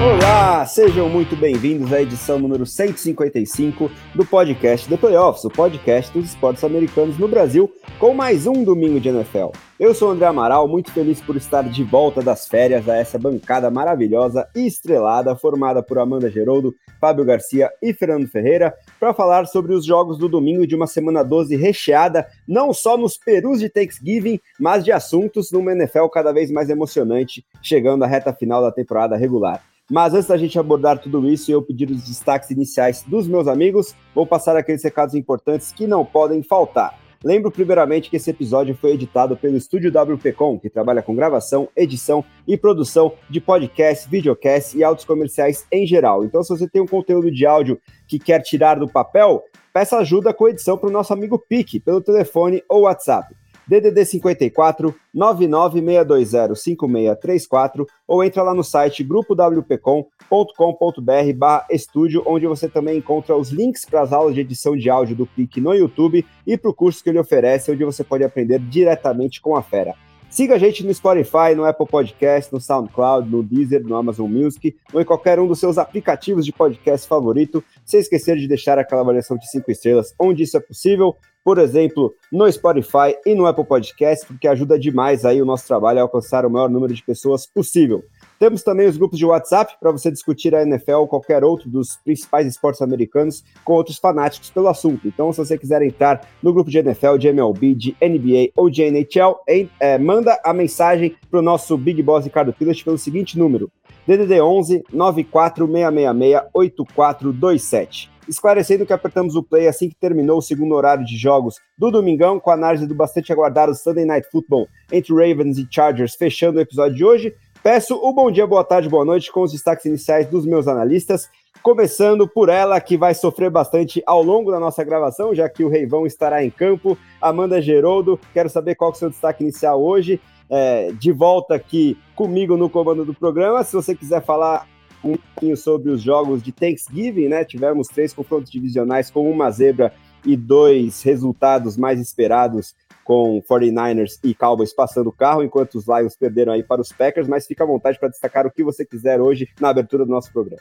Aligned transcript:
Olá, 0.00 0.64
sejam 0.64 1.08
muito 1.08 1.34
bem-vindos 1.34 1.92
à 1.92 2.00
edição 2.00 2.38
número 2.38 2.64
155 2.64 3.90
do 4.14 4.24
podcast 4.24 4.88
The 4.88 4.96
Playoffs, 4.96 5.44
o 5.44 5.50
podcast 5.50 6.12
dos 6.12 6.28
esportes 6.28 6.62
americanos 6.62 7.18
no 7.18 7.26
Brasil, 7.26 7.68
com 7.98 8.14
mais 8.14 8.46
um 8.46 8.62
domingo 8.62 9.00
de 9.00 9.08
NFL. 9.08 9.48
Eu 9.78 9.92
sou 9.92 10.08
o 10.08 10.12
André 10.12 10.26
Amaral, 10.26 10.68
muito 10.68 10.92
feliz 10.92 11.20
por 11.20 11.36
estar 11.36 11.62
de 11.62 11.82
volta 11.82 12.22
das 12.22 12.46
férias 12.46 12.88
a 12.88 12.96
essa 12.96 13.18
bancada 13.18 13.72
maravilhosa 13.72 14.48
e 14.54 14.68
estrelada, 14.68 15.34
formada 15.34 15.82
por 15.82 15.98
Amanda 15.98 16.30
Geroldo, 16.30 16.72
Fábio 17.00 17.24
Garcia 17.24 17.68
e 17.82 17.92
Fernando 17.92 18.28
Ferreira, 18.28 18.72
para 19.00 19.12
falar 19.12 19.46
sobre 19.46 19.74
os 19.74 19.84
jogos 19.84 20.16
do 20.16 20.28
domingo 20.28 20.64
de 20.64 20.76
uma 20.76 20.86
semana 20.86 21.24
12 21.24 21.56
recheada, 21.56 22.24
não 22.46 22.72
só 22.72 22.96
nos 22.96 23.18
perus 23.18 23.58
de 23.58 23.68
Thanksgiving, 23.68 24.38
mas 24.60 24.84
de 24.84 24.92
assuntos 24.92 25.50
numa 25.50 25.72
NFL 25.72 26.06
cada 26.06 26.32
vez 26.32 26.52
mais 26.52 26.70
emocionante, 26.70 27.44
chegando 27.60 28.04
à 28.04 28.06
reta 28.06 28.32
final 28.32 28.62
da 28.62 28.70
temporada 28.70 29.16
regular. 29.16 29.60
Mas 29.90 30.12
antes 30.12 30.28
da 30.28 30.36
gente 30.36 30.58
abordar 30.58 30.98
tudo 30.98 31.26
isso 31.28 31.50
e 31.50 31.54
eu 31.54 31.62
pedir 31.62 31.90
os 31.90 32.02
destaques 32.04 32.50
iniciais 32.50 33.02
dos 33.06 33.26
meus 33.26 33.48
amigos, 33.48 33.94
vou 34.14 34.26
passar 34.26 34.56
aqueles 34.56 34.84
recados 34.84 35.14
importantes 35.14 35.72
que 35.72 35.86
não 35.86 36.04
podem 36.04 36.42
faltar. 36.42 36.98
Lembro 37.24 37.50
primeiramente 37.50 38.08
que 38.08 38.16
esse 38.16 38.30
episódio 38.30 38.76
foi 38.76 38.92
editado 38.92 39.36
pelo 39.36 39.56
estúdio 39.56 39.90
WPcom, 39.90 40.56
que 40.58 40.70
trabalha 40.70 41.02
com 41.02 41.16
gravação, 41.16 41.68
edição 41.74 42.24
e 42.46 42.56
produção 42.56 43.12
de 43.28 43.40
podcasts, 43.40 44.06
videocasts 44.06 44.74
e 44.74 44.84
áudios 44.84 45.04
comerciais 45.04 45.66
em 45.72 45.84
geral. 45.84 46.24
Então, 46.24 46.44
se 46.44 46.50
você 46.50 46.68
tem 46.68 46.80
um 46.80 46.86
conteúdo 46.86 47.30
de 47.30 47.44
áudio 47.44 47.80
que 48.06 48.20
quer 48.20 48.40
tirar 48.42 48.78
do 48.78 48.86
papel, 48.86 49.42
peça 49.72 49.96
ajuda 49.98 50.32
com 50.32 50.48
edição 50.48 50.78
para 50.78 50.88
o 50.88 50.92
nosso 50.92 51.12
amigo 51.12 51.38
Pique, 51.38 51.80
pelo 51.80 52.00
telefone 52.00 52.62
ou 52.68 52.82
WhatsApp. 52.82 53.34
DDD 53.68 54.04
54 54.04 54.94
99620 55.12 56.56
5634 56.56 57.86
ou 58.06 58.24
entra 58.24 58.42
lá 58.42 58.54
no 58.54 58.64
site 58.64 59.04
grupowpcom.com.br 59.04 61.32
barra 61.36 61.66
estúdio, 61.70 62.22
onde 62.26 62.46
você 62.46 62.68
também 62.68 62.98
encontra 62.98 63.36
os 63.36 63.50
links 63.50 63.84
para 63.84 64.00
as 64.00 64.12
aulas 64.12 64.34
de 64.34 64.40
edição 64.40 64.76
de 64.76 64.88
áudio 64.88 65.14
do 65.14 65.26
PIC 65.26 65.60
no 65.60 65.74
YouTube 65.74 66.24
e 66.46 66.56
para 66.56 66.70
o 66.70 66.74
curso 66.74 67.02
que 67.02 67.10
ele 67.10 67.18
oferece, 67.18 67.70
onde 67.70 67.84
você 67.84 68.02
pode 68.02 68.24
aprender 68.24 68.58
diretamente 68.58 69.40
com 69.40 69.54
a 69.54 69.62
fera. 69.62 69.94
Siga 70.30 70.56
a 70.56 70.58
gente 70.58 70.84
no 70.84 70.92
Spotify, 70.92 71.54
no 71.56 71.64
Apple 71.64 71.86
Podcast, 71.86 72.52
no 72.52 72.60
SoundCloud, 72.60 73.30
no 73.30 73.42
Deezer, 73.42 73.82
no 73.82 73.96
Amazon 73.96 74.30
Music 74.30 74.76
ou 74.92 75.00
em 75.00 75.04
qualquer 75.04 75.40
um 75.40 75.46
dos 75.46 75.58
seus 75.58 75.78
aplicativos 75.78 76.44
de 76.44 76.52
podcast 76.52 77.08
favorito, 77.08 77.64
sem 77.82 77.98
esquecer 77.98 78.36
de 78.36 78.46
deixar 78.46 78.78
aquela 78.78 79.00
avaliação 79.00 79.38
de 79.38 79.50
5 79.50 79.70
estrelas 79.70 80.14
onde 80.20 80.42
isso 80.42 80.56
é 80.56 80.60
possível 80.60 81.16
por 81.48 81.56
exemplo, 81.56 82.14
no 82.30 82.52
Spotify 82.52 83.16
e 83.24 83.34
no 83.34 83.46
Apple 83.46 83.64
Podcast, 83.64 84.26
porque 84.26 84.46
ajuda 84.46 84.78
demais 84.78 85.24
aí 85.24 85.40
o 85.40 85.46
nosso 85.46 85.66
trabalho 85.66 85.98
a 85.98 86.02
alcançar 86.02 86.44
o 86.44 86.50
maior 86.50 86.68
número 86.68 86.92
de 86.92 87.02
pessoas 87.02 87.46
possível. 87.46 88.04
Temos 88.38 88.62
também 88.62 88.86
os 88.86 88.98
grupos 88.98 89.18
de 89.18 89.24
WhatsApp 89.24 89.74
para 89.80 89.90
você 89.90 90.10
discutir 90.10 90.54
a 90.54 90.60
NFL 90.60 90.96
ou 90.96 91.08
qualquer 91.08 91.42
outro 91.42 91.70
dos 91.70 91.96
principais 92.04 92.46
esportes 92.46 92.82
americanos 92.82 93.42
com 93.64 93.72
outros 93.72 93.96
fanáticos 93.96 94.50
pelo 94.50 94.68
assunto. 94.68 95.08
Então, 95.08 95.32
se 95.32 95.38
você 95.38 95.56
quiser 95.56 95.80
entrar 95.80 96.20
no 96.42 96.52
grupo 96.52 96.70
de 96.70 96.80
NFL, 96.80 97.16
de 97.16 97.28
MLB, 97.28 97.74
de 97.74 97.96
NBA 97.98 98.52
ou 98.54 98.68
de 98.68 98.82
NHL, 98.82 99.40
é, 99.80 99.96
manda 99.96 100.38
a 100.44 100.52
mensagem 100.52 101.16
para 101.30 101.40
o 101.40 101.42
nosso 101.42 101.78
Big 101.78 102.02
Boss 102.02 102.26
Ricardo 102.26 102.52
Pilas 102.52 102.82
pelo 102.82 102.98
seguinte 102.98 103.38
número: 103.38 103.72
DDD 104.06 104.38
11 104.38 104.84
94666 104.92 106.42
8427 106.52 108.17
esclarecendo 108.28 108.84
que 108.84 108.92
apertamos 108.92 109.34
o 109.34 109.42
play 109.42 109.66
assim 109.66 109.88
que 109.88 109.96
terminou 109.96 110.38
o 110.38 110.42
segundo 110.42 110.74
horário 110.74 111.04
de 111.04 111.16
jogos 111.16 111.56
do 111.76 111.90
Domingão, 111.90 112.38
com 112.38 112.50
a 112.50 112.54
análise 112.54 112.86
do 112.86 112.94
bastante 112.94 113.32
aguardado 113.32 113.74
Sunday 113.74 114.04
Night 114.04 114.28
Football 114.30 114.68
entre 114.92 115.12
Ravens 115.12 115.58
e 115.58 115.66
Chargers, 115.70 116.14
fechando 116.14 116.58
o 116.58 116.60
episódio 116.60 116.96
de 116.96 117.04
hoje. 117.04 117.34
Peço 117.62 117.96
o 117.96 118.12
bom 118.12 118.30
dia, 118.30 118.46
boa 118.46 118.62
tarde, 118.62 118.88
boa 118.88 119.04
noite 119.04 119.32
com 119.32 119.42
os 119.42 119.52
destaques 119.52 119.84
iniciais 119.84 120.28
dos 120.28 120.46
meus 120.46 120.68
analistas, 120.68 121.28
começando 121.62 122.28
por 122.28 122.48
ela, 122.48 122.80
que 122.80 122.96
vai 122.96 123.14
sofrer 123.14 123.50
bastante 123.50 124.02
ao 124.06 124.22
longo 124.22 124.50
da 124.50 124.60
nossa 124.60 124.84
gravação, 124.84 125.34
já 125.34 125.48
que 125.48 125.64
o 125.64 125.68
Reivão 125.68 126.06
estará 126.06 126.44
em 126.44 126.50
campo. 126.50 126.96
Amanda 127.20 127.60
Geroldo, 127.60 128.18
quero 128.32 128.48
saber 128.48 128.76
qual 128.76 128.90
é 128.90 128.94
o 128.94 128.96
seu 128.96 129.10
destaque 129.10 129.42
inicial 129.42 129.82
hoje. 129.82 130.20
É, 130.50 130.92
de 130.92 131.12
volta 131.12 131.54
aqui 131.54 131.98
comigo 132.14 132.56
no 132.56 132.70
comando 132.70 133.04
do 133.04 133.12
programa. 133.12 133.62
Se 133.64 133.74
você 133.74 133.94
quiser 133.94 134.22
falar 134.24 134.66
um 135.02 135.16
pouquinho 135.16 135.56
sobre 135.56 135.90
os 135.90 136.02
jogos 136.02 136.42
de 136.42 136.52
Thanksgiving, 136.52 137.28
né? 137.28 137.44
Tivemos 137.44 137.88
três 137.88 138.12
confrontos 138.12 138.50
divisionais 138.50 139.10
com 139.10 139.30
uma 139.30 139.50
zebra 139.50 139.92
e 140.24 140.36
dois 140.36 141.02
resultados 141.02 141.76
mais 141.76 142.00
esperados 142.00 142.74
com 143.04 143.40
49ers 143.48 144.18
e 144.22 144.34
Cowboys 144.34 144.74
passando 144.74 145.06
o 145.06 145.12
carro, 145.12 145.42
enquanto 145.42 145.76
os 145.76 145.86
Lions 145.86 146.14
perderam 146.14 146.52
aí 146.52 146.62
para 146.62 146.82
os 146.82 146.92
Packers, 146.92 147.26
mas 147.26 147.46
fica 147.46 147.64
à 147.64 147.66
vontade 147.66 147.98
para 147.98 148.10
destacar 148.10 148.46
o 148.46 148.50
que 148.50 148.62
você 148.62 148.84
quiser 148.84 149.20
hoje 149.20 149.48
na 149.60 149.70
abertura 149.70 150.04
do 150.04 150.10
nosso 150.10 150.30
programa. 150.30 150.60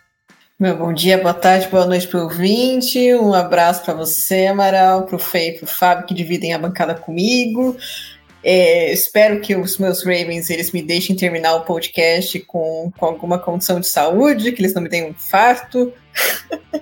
Meu 0.60 0.76
bom 0.76 0.92
dia, 0.92 1.20
boa 1.20 1.36
tarde, 1.36 1.68
boa 1.68 1.86
noite 1.86 2.08
para 2.08 2.20
o 2.20 2.24
ouvinte. 2.24 3.14
Um 3.14 3.34
abraço 3.34 3.84
para 3.84 3.94
você, 3.94 4.48
Amaral, 4.48 5.04
para 5.04 5.16
o 5.16 5.38
e 5.38 5.52
para 5.52 5.66
o 5.66 5.68
Fábio, 5.68 6.08
que 6.08 6.16
dividem 6.16 6.54
a 6.54 6.58
bancada 6.58 6.96
comigo. 6.96 7.76
É, 8.50 8.94
espero 8.94 9.42
que 9.42 9.54
os 9.58 9.78
meus 9.78 10.06
Ravens 10.06 10.50
eles 10.50 10.72
me 10.72 10.82
deixem 10.82 11.18
terminar 11.18 11.54
o 11.56 11.66
podcast 11.66 12.40
com, 12.46 12.90
com 12.98 13.06
alguma 13.06 13.38
condição 13.38 13.78
de 13.78 13.88
saúde, 13.88 14.54
que 14.54 14.62
eles 14.62 14.74
não 14.74 14.82
me 14.82 14.88
tenham 14.88 15.08
um 15.08 15.12
infarto. 15.12 15.92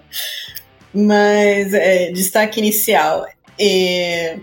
Mas 0.93 1.73
é, 1.73 2.11
destaque 2.11 2.59
inicial. 2.59 3.25
É, 3.59 4.37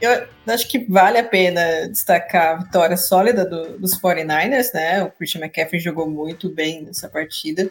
eu 0.00 0.26
acho 0.46 0.66
que 0.70 0.86
vale 0.90 1.18
a 1.18 1.24
pena 1.24 1.86
destacar 1.86 2.54
a 2.54 2.64
vitória 2.64 2.96
sólida 2.96 3.44
do, 3.44 3.78
dos 3.78 4.00
49ers, 4.00 4.72
né? 4.72 5.02
O 5.02 5.10
Christian 5.10 5.42
McCaffrey 5.42 5.78
jogou 5.78 6.08
muito 6.08 6.48
bem 6.48 6.82
nessa 6.82 7.10
partida. 7.10 7.70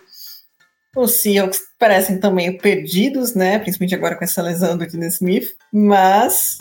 Os 0.96 1.14
Seahawks 1.14 1.62
parecem 1.80 2.20
também 2.20 2.56
perdidos, 2.56 3.34
né? 3.34 3.58
Principalmente 3.58 3.96
agora 3.96 4.16
com 4.16 4.24
essa 4.24 4.44
lesão 4.44 4.78
do 4.78 4.86
Dino 4.86 5.06
Smith, 5.06 5.56
mas 5.74 6.59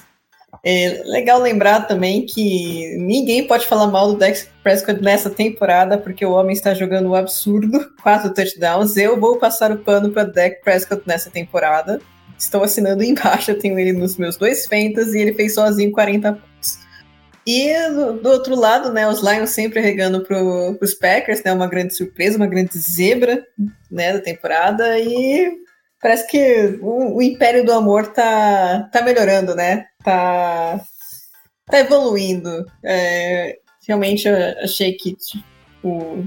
é 0.68 1.00
legal 1.04 1.38
lembrar 1.38 1.86
também 1.86 2.26
que 2.26 2.96
ninguém 2.98 3.46
pode 3.46 3.64
falar 3.68 3.86
mal 3.86 4.08
do 4.08 4.18
Dex 4.18 4.48
Prescott 4.64 5.00
nessa 5.00 5.30
temporada, 5.30 5.96
porque 5.96 6.26
o 6.26 6.32
homem 6.32 6.52
está 6.52 6.74
jogando 6.74 7.08
um 7.08 7.14
absurdo, 7.14 7.88
quatro 8.02 8.34
touchdowns. 8.34 8.96
Eu 8.96 9.20
vou 9.20 9.38
passar 9.38 9.70
o 9.70 9.78
pano 9.78 10.10
para 10.10 10.24
Dex 10.24 10.60
Prescott 10.64 11.04
nessa 11.06 11.30
temporada. 11.30 12.00
Estou 12.36 12.64
assinando 12.64 13.04
embaixo, 13.04 13.52
eu 13.52 13.58
tenho 13.60 13.78
ele 13.78 13.92
nos 13.92 14.16
meus 14.16 14.36
dois 14.36 14.66
fentas 14.66 15.14
e 15.14 15.20
ele 15.20 15.34
fez 15.34 15.54
sozinho 15.54 15.92
40 15.92 16.32
pontos. 16.32 16.78
E 17.46 17.72
do, 18.20 18.28
outro 18.28 18.56
lado, 18.56 18.92
né, 18.92 19.08
os 19.08 19.22
Lions 19.22 19.50
sempre 19.50 19.80
regando 19.80 20.24
para 20.24 20.42
os 20.42 20.94
Packers, 20.94 21.44
né, 21.44 21.52
uma 21.52 21.68
grande 21.68 21.94
surpresa, 21.94 22.38
uma 22.38 22.48
grande 22.48 22.76
zebra, 22.76 23.46
né, 23.88 24.14
da 24.14 24.18
temporada 24.18 24.98
e 24.98 25.64
parece 26.02 26.26
que 26.26 26.78
o, 26.82 27.18
o, 27.18 27.22
Império 27.22 27.64
do 27.64 27.72
Amor 27.72 28.08
tá, 28.08 28.88
tá 28.92 29.02
melhorando, 29.02 29.54
né? 29.54 29.86
Tá, 30.06 30.80
tá 31.66 31.80
evoluindo. 31.80 32.64
É, 32.84 33.58
realmente 33.88 34.28
eu 34.28 34.36
achei 34.62 34.92
que 34.92 35.16
o 35.82 36.22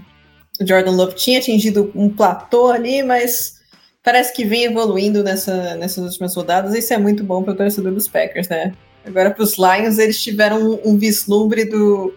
Jordan 0.59 0.91
Love 0.91 1.15
tinha 1.15 1.39
atingido 1.39 1.89
um 1.95 2.09
platô 2.09 2.67
ali, 2.67 3.01
mas 3.01 3.61
parece 4.03 4.33
que 4.33 4.43
vem 4.43 4.65
evoluindo 4.65 5.23
nessa, 5.23 5.75
nessas 5.77 6.03
últimas 6.03 6.35
rodadas. 6.35 6.73
Isso 6.73 6.93
é 6.93 6.97
muito 6.97 7.23
bom 7.23 7.41
para 7.41 7.53
o 7.53 7.55
torcedor 7.55 7.93
dos 7.93 8.05
Packers, 8.05 8.49
né? 8.49 8.73
Agora, 9.05 9.31
para 9.31 9.43
os 9.43 9.55
Lions, 9.57 9.97
eles 9.97 10.21
tiveram 10.21 10.71
um, 10.71 10.79
um 10.83 10.97
vislumbre 10.97 11.63
do, 11.63 12.13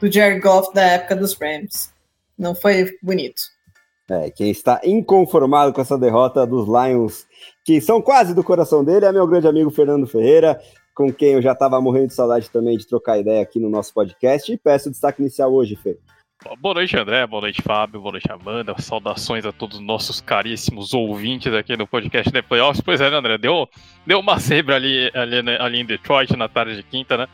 do 0.00 0.10
Jared 0.10 0.40
Goff 0.40 0.74
da 0.74 0.82
época 0.82 1.14
dos 1.14 1.34
Rams. 1.34 1.90
Não 2.36 2.56
foi 2.56 2.98
bonito. 3.00 3.40
É, 4.10 4.30
quem 4.30 4.50
está 4.50 4.80
inconformado 4.82 5.72
com 5.72 5.80
essa 5.80 5.96
derrota 5.96 6.44
dos 6.44 6.66
Lions, 6.66 7.24
que 7.64 7.80
são 7.80 8.02
quase 8.02 8.34
do 8.34 8.42
coração 8.42 8.84
dele, 8.84 9.06
é 9.06 9.12
meu 9.12 9.28
grande 9.28 9.46
amigo 9.46 9.70
Fernando 9.70 10.08
Ferreira, 10.08 10.60
com 10.94 11.12
quem 11.12 11.32
eu 11.32 11.42
já 11.42 11.52
estava 11.52 11.80
morrendo 11.80 12.08
de 12.08 12.14
saudade 12.14 12.50
também 12.50 12.78
de 12.78 12.86
trocar 12.86 13.18
ideia 13.18 13.42
aqui 13.42 13.58
no 13.58 13.68
nosso 13.68 13.92
podcast. 13.92 14.52
E 14.52 14.56
peço 14.56 14.88
o 14.88 14.92
destaque 14.92 15.20
inicial 15.20 15.52
hoje, 15.52 15.76
Fê. 15.76 15.98
Boa 16.60 16.74
noite, 16.74 16.94
André. 16.96 17.26
Boa 17.26 17.40
noite, 17.40 17.62
Fábio. 17.62 18.00
Boa 18.00 18.12
noite, 18.12 18.30
Amanda. 18.30 18.74
Saudações 18.78 19.46
a 19.46 19.52
todos 19.52 19.78
os 19.78 19.84
nossos 19.84 20.20
caríssimos 20.20 20.92
ouvintes 20.92 21.52
aqui 21.54 21.74
no 21.74 21.86
podcast 21.86 22.30
The 22.30 22.42
Playoffs. 22.42 22.82
Pois 22.82 23.00
é, 23.00 23.10
né, 23.10 23.16
André? 23.16 23.38
Deu, 23.38 23.66
deu 24.06 24.20
uma 24.20 24.38
zebra 24.38 24.76
ali, 24.76 25.10
ali, 25.14 25.42
né, 25.42 25.56
ali 25.58 25.80
em 25.80 25.86
Detroit 25.86 26.36
na 26.36 26.46
tarde 26.46 26.76
de 26.76 26.82
quinta, 26.82 27.16
né? 27.16 27.26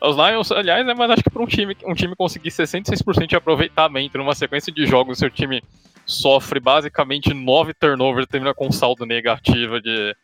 Os 0.00 0.16
Lions, 0.16 0.50
aliás, 0.50 0.84
né, 0.86 0.94
mas 0.96 1.10
acho 1.10 1.22
que 1.22 1.30
para 1.30 1.42
um 1.42 1.46
time, 1.46 1.76
um 1.84 1.94
time 1.94 2.16
conseguir 2.16 2.50
66% 2.50 3.26
de 3.26 3.36
aproveitamento 3.36 4.16
numa 4.16 4.34
sequência 4.34 4.72
de 4.72 4.86
jogos, 4.86 5.18
seu 5.18 5.30
time 5.30 5.62
sofre 6.06 6.58
basicamente 6.58 7.34
nove 7.34 7.74
turnovers, 7.74 8.26
termina 8.26 8.54
com 8.54 8.72
saldo 8.72 9.04
negativo 9.04 9.80
de, 9.80 10.16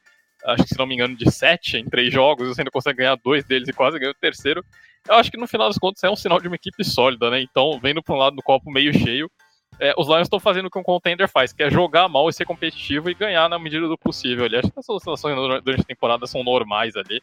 acho 0.46 0.62
que 0.64 0.69
se 0.70 0.78
não 0.78 0.87
me 0.87 0.94
engano, 0.94 1.16
de 1.16 1.31
sete 1.31 1.76
em 1.76 1.84
três 1.84 2.12
jogos, 2.12 2.48
você 2.48 2.60
ainda 2.60 2.70
consegue 2.70 2.98
ganhar 2.98 3.16
dois 3.16 3.44
deles 3.44 3.69
e 3.69 3.72
quase 3.72 3.98
ganha 3.98 4.10
o 4.10 4.14
terceiro. 4.14 4.64
Eu 5.08 5.14
acho 5.14 5.31
que 5.31 5.37
no 5.37 5.46
final 5.46 5.69
das 5.69 5.78
contas 5.78 6.02
é 6.04 6.10
um 6.10 6.16
sinal 6.16 6.40
de 6.40 6.48
uma 6.48 6.56
equipe 6.56 6.84
sólida, 6.84 7.31
né? 7.31 7.40
Então, 7.40 7.78
vendo 7.82 8.02
para 8.02 8.14
um 8.14 8.19
lado 8.19 8.37
do 8.37 8.42
copo 8.42 8.70
meio 8.70 8.92
cheio, 8.92 9.31
é, 9.78 9.94
os 9.96 10.06
Lions 10.06 10.22
estão 10.22 10.38
fazendo 10.38 10.66
o 10.66 10.70
que 10.70 10.78
um 10.78 10.82
contender 10.82 11.28
faz, 11.28 11.52
que 11.52 11.62
é 11.62 11.70
jogar 11.70 12.08
mal 12.08 12.28
e 12.28 12.32
ser 12.32 12.44
competitivo 12.44 13.08
e 13.08 13.14
ganhar 13.14 13.48
na 13.48 13.58
medida 13.58 13.88
do 13.88 13.96
possível. 13.96 14.44
Ali. 14.44 14.56
Acho 14.56 14.70
que 14.70 14.78
as 14.78 14.88
oscilações 14.88 15.34
durante 15.64 15.81
a 15.81 15.84
temporada 15.84 16.26
são 16.26 16.44
normais 16.44 16.94
ali. 16.96 17.22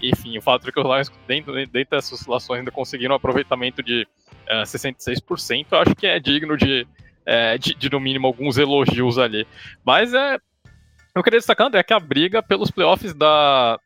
Enfim, 0.00 0.36
o 0.38 0.42
fato 0.42 0.64
de 0.64 0.72
que 0.72 0.78
os 0.78 0.86
Lions, 0.86 1.10
dentro, 1.26 1.52
dentro 1.52 1.90
dessas 1.90 2.12
oscilações, 2.12 2.60
ainda 2.60 2.70
conseguiram 2.70 3.14
um 3.14 3.16
aproveitamento 3.16 3.82
de 3.82 4.06
uh, 4.48 4.60
é, 4.60 4.62
66%, 4.62 5.66
eu 5.70 5.78
acho 5.78 5.94
que 5.96 6.06
é 6.06 6.20
digno 6.20 6.56
de, 6.56 6.86
é, 7.24 7.56
de, 7.58 7.74
de, 7.74 7.90
no 7.90 7.98
mínimo, 7.98 8.26
alguns 8.26 8.58
elogios 8.58 9.18
ali. 9.18 9.46
Mas 9.84 10.14
é. 10.14 10.38
Eu 11.16 11.22
queria 11.22 11.38
destacar, 11.38 11.66
André, 11.66 11.82
que 11.82 11.94
a 11.94 11.98
briga 11.98 12.42
pelos 12.42 12.70
playoffs 12.70 13.14
da, 13.14 13.80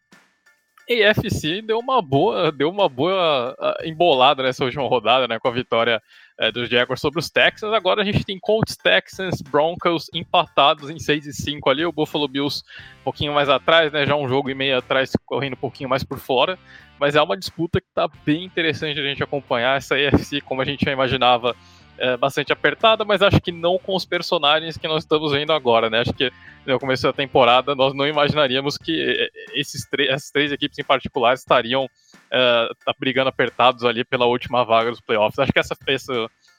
AFC 0.91 1.62
deu 1.62 1.79
uma 1.79 2.03
boa, 2.03 2.50
deu 2.50 2.69
uma 2.69 2.88
boa 2.88 3.56
embolada 3.85 4.43
nessa 4.43 4.65
última 4.65 4.82
rodada, 4.88 5.29
né, 5.29 5.38
com 5.38 5.47
a 5.47 5.53
vitória 5.53 6.03
uh, 6.41 6.50
dos 6.50 6.69
Jaguars 6.69 7.00
sobre 7.00 7.21
os 7.21 7.31
Texans. 7.31 7.73
Agora 7.73 8.03
a 8.03 8.05
gente 8.05 8.25
tem 8.25 8.38
Colts, 8.41 8.77
Texans, 8.77 9.41
Broncos 9.41 10.06
empatados 10.12 10.91
em 10.91 10.99
6 10.99 11.27
e 11.27 11.32
5 11.32 11.71
ali, 11.71 11.87
o 11.87 11.93
Buffalo 11.93 12.27
Bills 12.27 12.65
um 13.00 13.05
pouquinho 13.05 13.32
mais 13.32 13.49
atrás, 13.49 13.93
né, 13.93 14.05
já 14.05 14.17
um 14.17 14.29
jogo 14.29 14.50
e 14.50 14.55
meio 14.55 14.79
atrás, 14.79 15.12
correndo 15.25 15.53
um 15.53 15.61
pouquinho 15.61 15.88
mais 15.88 16.03
por 16.03 16.19
fora. 16.19 16.59
Mas 16.99 17.15
é 17.15 17.23
uma 17.23 17.37
disputa 17.37 17.81
que 17.81 17.87
está 17.87 18.09
bem 18.27 18.44
interessante 18.44 18.99
a 18.99 19.03
gente 19.03 19.23
acompanhar. 19.23 19.77
Essa 19.77 19.94
AFC, 19.94 20.41
como 20.41 20.61
a 20.61 20.65
gente 20.65 20.85
já 20.85 20.93
imaginava, 20.93 21.55
é, 22.00 22.17
bastante 22.17 22.50
apertada, 22.52 23.05
mas 23.05 23.20
acho 23.20 23.41
que 23.41 23.52
não 23.52 23.79
com 23.79 23.94
os 23.94 24.06
personagens 24.06 24.79
que 24.79 24.88
nós 24.88 25.05
estamos 25.05 25.32
vendo 25.32 25.52
agora, 25.52 25.91
né? 25.91 26.00
Acho 26.00 26.14
que 26.14 26.32
no 26.67 26.79
começo 26.79 27.02
da 27.02 27.12
temporada 27.12 27.75
nós 27.75 27.94
não 27.94 28.06
imaginaríamos 28.06 28.79
que 28.79 28.99
é, 29.00 29.29
esses 29.52 29.87
essas 30.08 30.31
três 30.31 30.50
equipes 30.50 30.79
em 30.79 30.85
particular 30.85 31.35
estariam 31.35 31.85
uh, 31.85 32.94
brigando 32.99 33.29
apertados 33.29 33.85
ali 33.85 34.02
pela 34.02 34.25
última 34.25 34.64
vaga 34.64 34.91
dos 34.91 35.00
playoffs. 35.00 35.38
Acho 35.38 35.52
que 35.52 35.58
essa, 35.58 35.76
essa, 35.87 36.12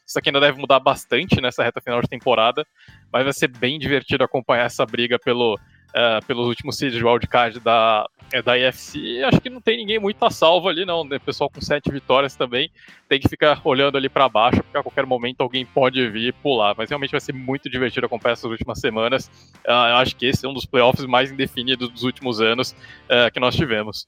isso 0.05 0.19
aqui 0.19 0.29
ainda 0.29 0.39
deve 0.39 0.59
mudar 0.59 0.79
bastante 0.79 1.41
nessa 1.41 1.63
reta 1.63 1.81
final 1.81 2.01
de 2.01 2.07
temporada, 2.07 2.63
mas 3.11 3.23
vai 3.23 3.33
ser 3.33 3.47
bem 3.47 3.79
divertido 3.79 4.23
acompanhar 4.23 4.65
essa 4.65 4.85
briga 4.85 5.17
pelo, 5.17 5.57
uh, 5.91 6.25
pelos 6.25 6.47
últimos 6.47 6.77
seeds 6.77 6.97
de 6.97 7.05
wildcard 7.05 7.59
da, 7.59 8.07
é, 8.31 8.41
da 8.41 8.57
IFC. 8.57 9.23
Acho 9.23 9.41
que 9.41 9.49
não 9.49 9.61
tem 9.61 9.77
ninguém 9.77 9.99
muito 9.99 10.23
a 10.23 10.29
salvo 10.29 10.67
ali, 10.67 10.85
não. 10.85 11.03
Né? 11.03 11.19
Pessoal 11.19 11.49
com 11.49 11.61
sete 11.61 11.91
vitórias 11.91 12.35
também 12.35 12.71
tem 13.07 13.19
que 13.19 13.27
ficar 13.27 13.61
olhando 13.63 13.97
ali 13.97 14.09
para 14.09 14.27
baixo, 14.29 14.63
porque 14.63 14.77
a 14.77 14.83
qualquer 14.83 15.05
momento 15.05 15.41
alguém 15.41 15.65
pode 15.65 16.09
vir 16.09 16.33
pular. 16.35 16.73
Mas 16.77 16.89
realmente 16.89 17.11
vai 17.11 17.21
ser 17.21 17.33
muito 17.33 17.69
divertido 17.69 18.05
acompanhar 18.05 18.33
essas 18.33 18.49
últimas 18.49 18.79
semanas. 18.79 19.27
Uh, 19.67 19.97
acho 19.97 20.15
que 20.15 20.25
esse 20.25 20.45
é 20.45 20.49
um 20.49 20.53
dos 20.53 20.65
playoffs 20.65 21.05
mais 21.05 21.31
indefinidos 21.31 21.89
dos 21.89 22.03
últimos 22.03 22.41
anos 22.41 22.71
uh, 22.71 23.31
que 23.33 23.39
nós 23.39 23.55
tivemos. 23.55 24.07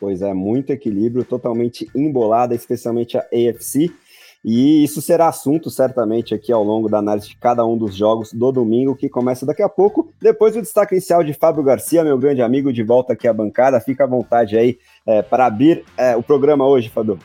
Pois 0.00 0.22
é, 0.22 0.32
muito 0.32 0.70
equilíbrio, 0.70 1.24
totalmente 1.24 1.86
embolada, 1.94 2.54
especialmente 2.54 3.18
a 3.18 3.20
AFC. 3.20 3.92
E 4.44 4.82
isso 4.82 5.02
será 5.02 5.28
assunto 5.28 5.70
certamente 5.70 6.34
aqui 6.34 6.50
ao 6.50 6.64
longo 6.64 6.88
da 6.88 6.98
análise 6.98 7.28
de 7.28 7.36
cada 7.36 7.64
um 7.64 7.76
dos 7.76 7.94
jogos 7.94 8.32
do 8.32 8.50
domingo, 8.50 8.96
que 8.96 9.08
começa 9.08 9.44
daqui 9.44 9.62
a 9.62 9.68
pouco. 9.68 10.10
Depois 10.20 10.54
do 10.54 10.62
destaque 10.62 10.94
inicial 10.94 11.22
de 11.22 11.34
Fábio 11.34 11.62
Garcia, 11.62 12.02
meu 12.02 12.18
grande 12.18 12.40
amigo, 12.40 12.72
de 12.72 12.82
volta 12.82 13.12
aqui 13.12 13.28
à 13.28 13.32
bancada. 13.32 13.80
Fica 13.80 14.04
à 14.04 14.06
vontade 14.06 14.56
aí 14.56 14.78
é, 15.06 15.20
para 15.20 15.46
abrir 15.46 15.84
é, 15.96 16.16
o 16.16 16.22
programa 16.22 16.66
hoje, 16.66 16.88
Fábio. 16.88 17.18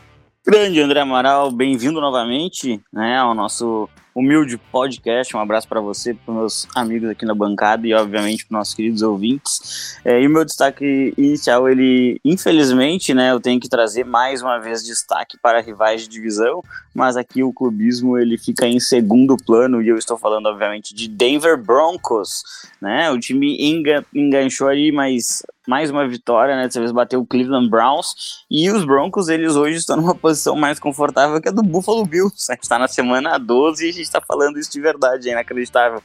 Grande 0.46 0.80
André 0.80 1.00
Amaral, 1.00 1.52
bem-vindo 1.52 2.00
novamente 2.00 2.80
né, 2.94 3.18
ao 3.18 3.34
nosso 3.34 3.90
humilde 4.16 4.58
podcast. 4.58 5.36
Um 5.36 5.42
abraço 5.42 5.68
para 5.68 5.82
você, 5.82 6.14
para 6.14 6.34
meus 6.34 6.66
amigos 6.74 7.10
aqui 7.10 7.26
na 7.26 7.36
bancada 7.36 7.86
e, 7.86 7.94
obviamente, 7.94 8.46
para 8.46 8.58
nossos 8.58 8.74
queridos 8.74 9.02
ouvintes. 9.02 10.00
É, 10.06 10.22
e 10.22 10.26
o 10.26 10.30
meu 10.30 10.46
destaque 10.46 11.14
inicial, 11.18 11.68
ele, 11.68 12.18
infelizmente, 12.24 13.14
né, 13.14 13.32
eu 13.32 13.42
tenho 13.42 13.60
que 13.60 13.68
trazer 13.68 14.06
mais 14.06 14.42
uma 14.42 14.58
vez 14.58 14.84
destaque 14.84 15.38
para 15.38 15.60
rivais 15.60 16.04
de 16.04 16.08
divisão, 16.08 16.64
mas 16.94 17.18
aqui 17.18 17.44
o 17.44 17.52
clubismo 17.52 18.18
ele 18.18 18.38
fica 18.38 18.66
em 18.66 18.80
segundo 18.80 19.36
plano 19.36 19.82
e 19.82 19.90
eu 19.90 19.98
estou 19.98 20.18
falando, 20.18 20.46
obviamente, 20.46 20.96
de 20.96 21.10
Denver 21.10 21.58
Broncos. 21.62 22.44
Né? 22.82 23.12
O 23.12 23.20
time 23.20 23.58
engan 23.60 24.06
enganchou 24.14 24.70
aí, 24.70 24.94
mas 24.94 25.44
mais 25.68 25.90
uma 25.90 26.08
vitória, 26.08 26.56
né? 26.56 26.64
Dessa 26.64 26.80
vez 26.80 26.92
bateu 26.92 27.20
o 27.20 27.26
Cleveland 27.26 27.70
Browns. 27.70 28.46
E 28.50 28.70
os 28.70 28.86
Broncos, 28.86 29.28
eles 29.28 29.56
hoje 29.56 29.78
estão 29.78 29.98
numa 29.98 30.16
posição 30.16 30.56
mais 30.56 30.80
confortável 30.80 31.42
que 31.42 31.50
a 31.50 31.52
do 31.52 31.64
Buffalo 31.64 32.06
Bills. 32.06 32.36
A 32.50 32.54
gente 32.54 32.64
está 32.64 32.78
na 32.78 32.88
semana 32.88 33.38
12 33.38 33.86
e 33.86 33.90
a 33.90 33.94
gente 33.94 34.04
está 34.04 34.22
falando 34.22 34.58
isso 34.60 34.72
de 34.72 34.80
verdade, 34.80 35.30
é 35.30 35.32
inacreditável. 35.32 36.02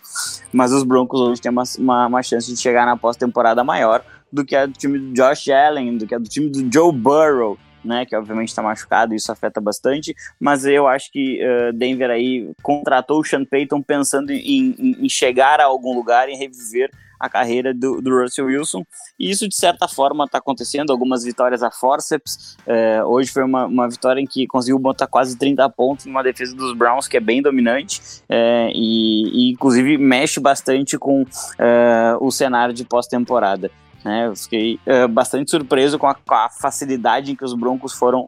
Mas 0.52 0.72
os 0.72 0.82
Broncos 0.82 1.20
hoje 1.20 1.40
têm 1.40 1.50
uma, 1.50 1.64
uma, 1.78 2.06
uma 2.06 2.22
chance 2.22 2.52
de 2.52 2.60
chegar 2.60 2.86
na 2.86 2.96
pós-temporada 2.96 3.62
maior 3.62 4.02
do 4.32 4.44
que 4.44 4.56
a 4.56 4.66
do 4.66 4.72
time 4.72 4.98
do 4.98 5.12
Josh 5.12 5.48
Allen, 5.48 5.98
do 5.98 6.06
que 6.06 6.14
a 6.14 6.18
do 6.18 6.28
time 6.28 6.48
do 6.48 6.72
Joe 6.72 6.92
Burrow. 6.92 7.58
Né, 7.82 8.04
que 8.04 8.14
obviamente 8.14 8.48
está 8.48 8.60
machucado, 8.62 9.14
isso 9.14 9.32
afeta 9.32 9.58
bastante, 9.58 10.14
mas 10.38 10.66
eu 10.66 10.86
acho 10.86 11.10
que 11.10 11.40
uh, 11.42 11.72
Denver 11.72 12.10
aí 12.10 12.52
contratou 12.62 13.20
o 13.20 13.24
Sean 13.24 13.42
Payton 13.42 13.80
pensando 13.80 14.32
em, 14.32 14.74
em, 14.78 15.06
em 15.06 15.08
chegar 15.08 15.60
a 15.60 15.64
algum 15.64 15.94
lugar 15.94 16.28
e 16.28 16.34
reviver 16.34 16.90
a 17.20 17.28
carreira 17.28 17.74
do, 17.74 18.00
do 18.00 18.18
Russell 18.18 18.46
Wilson. 18.46 18.82
E 19.18 19.30
isso, 19.30 19.46
de 19.46 19.54
certa 19.54 19.86
forma, 19.86 20.24
está 20.24 20.38
acontecendo. 20.38 20.90
Algumas 20.90 21.22
vitórias 21.22 21.62
a 21.62 21.70
forceps. 21.70 22.56
É, 22.66 23.04
hoje 23.04 23.30
foi 23.30 23.44
uma, 23.44 23.66
uma 23.66 23.88
vitória 23.88 24.20
em 24.20 24.26
que 24.26 24.46
conseguiu 24.46 24.78
botar 24.78 25.06
quase 25.06 25.36
30 25.36 25.68
pontos 25.68 26.06
numa 26.06 26.22
defesa 26.22 26.56
dos 26.56 26.74
Browns, 26.74 27.06
que 27.06 27.18
é 27.18 27.20
bem 27.20 27.42
dominante. 27.42 28.00
É, 28.26 28.70
e, 28.74 29.48
e, 29.48 29.52
inclusive, 29.52 29.98
mexe 29.98 30.40
bastante 30.40 30.96
com 30.96 31.24
é, 31.58 32.16
o 32.18 32.30
cenário 32.30 32.72
de 32.72 32.84
pós-temporada. 32.84 33.70
Né, 34.02 34.28
eu 34.28 34.34
fiquei 34.34 34.80
é, 34.86 35.06
bastante 35.06 35.50
surpreso 35.50 35.98
com 35.98 36.06
a, 36.06 36.14
com 36.14 36.34
a 36.34 36.48
facilidade 36.48 37.32
em 37.32 37.36
que 37.36 37.44
os 37.44 37.52
Broncos 37.52 37.92
foram 37.92 38.24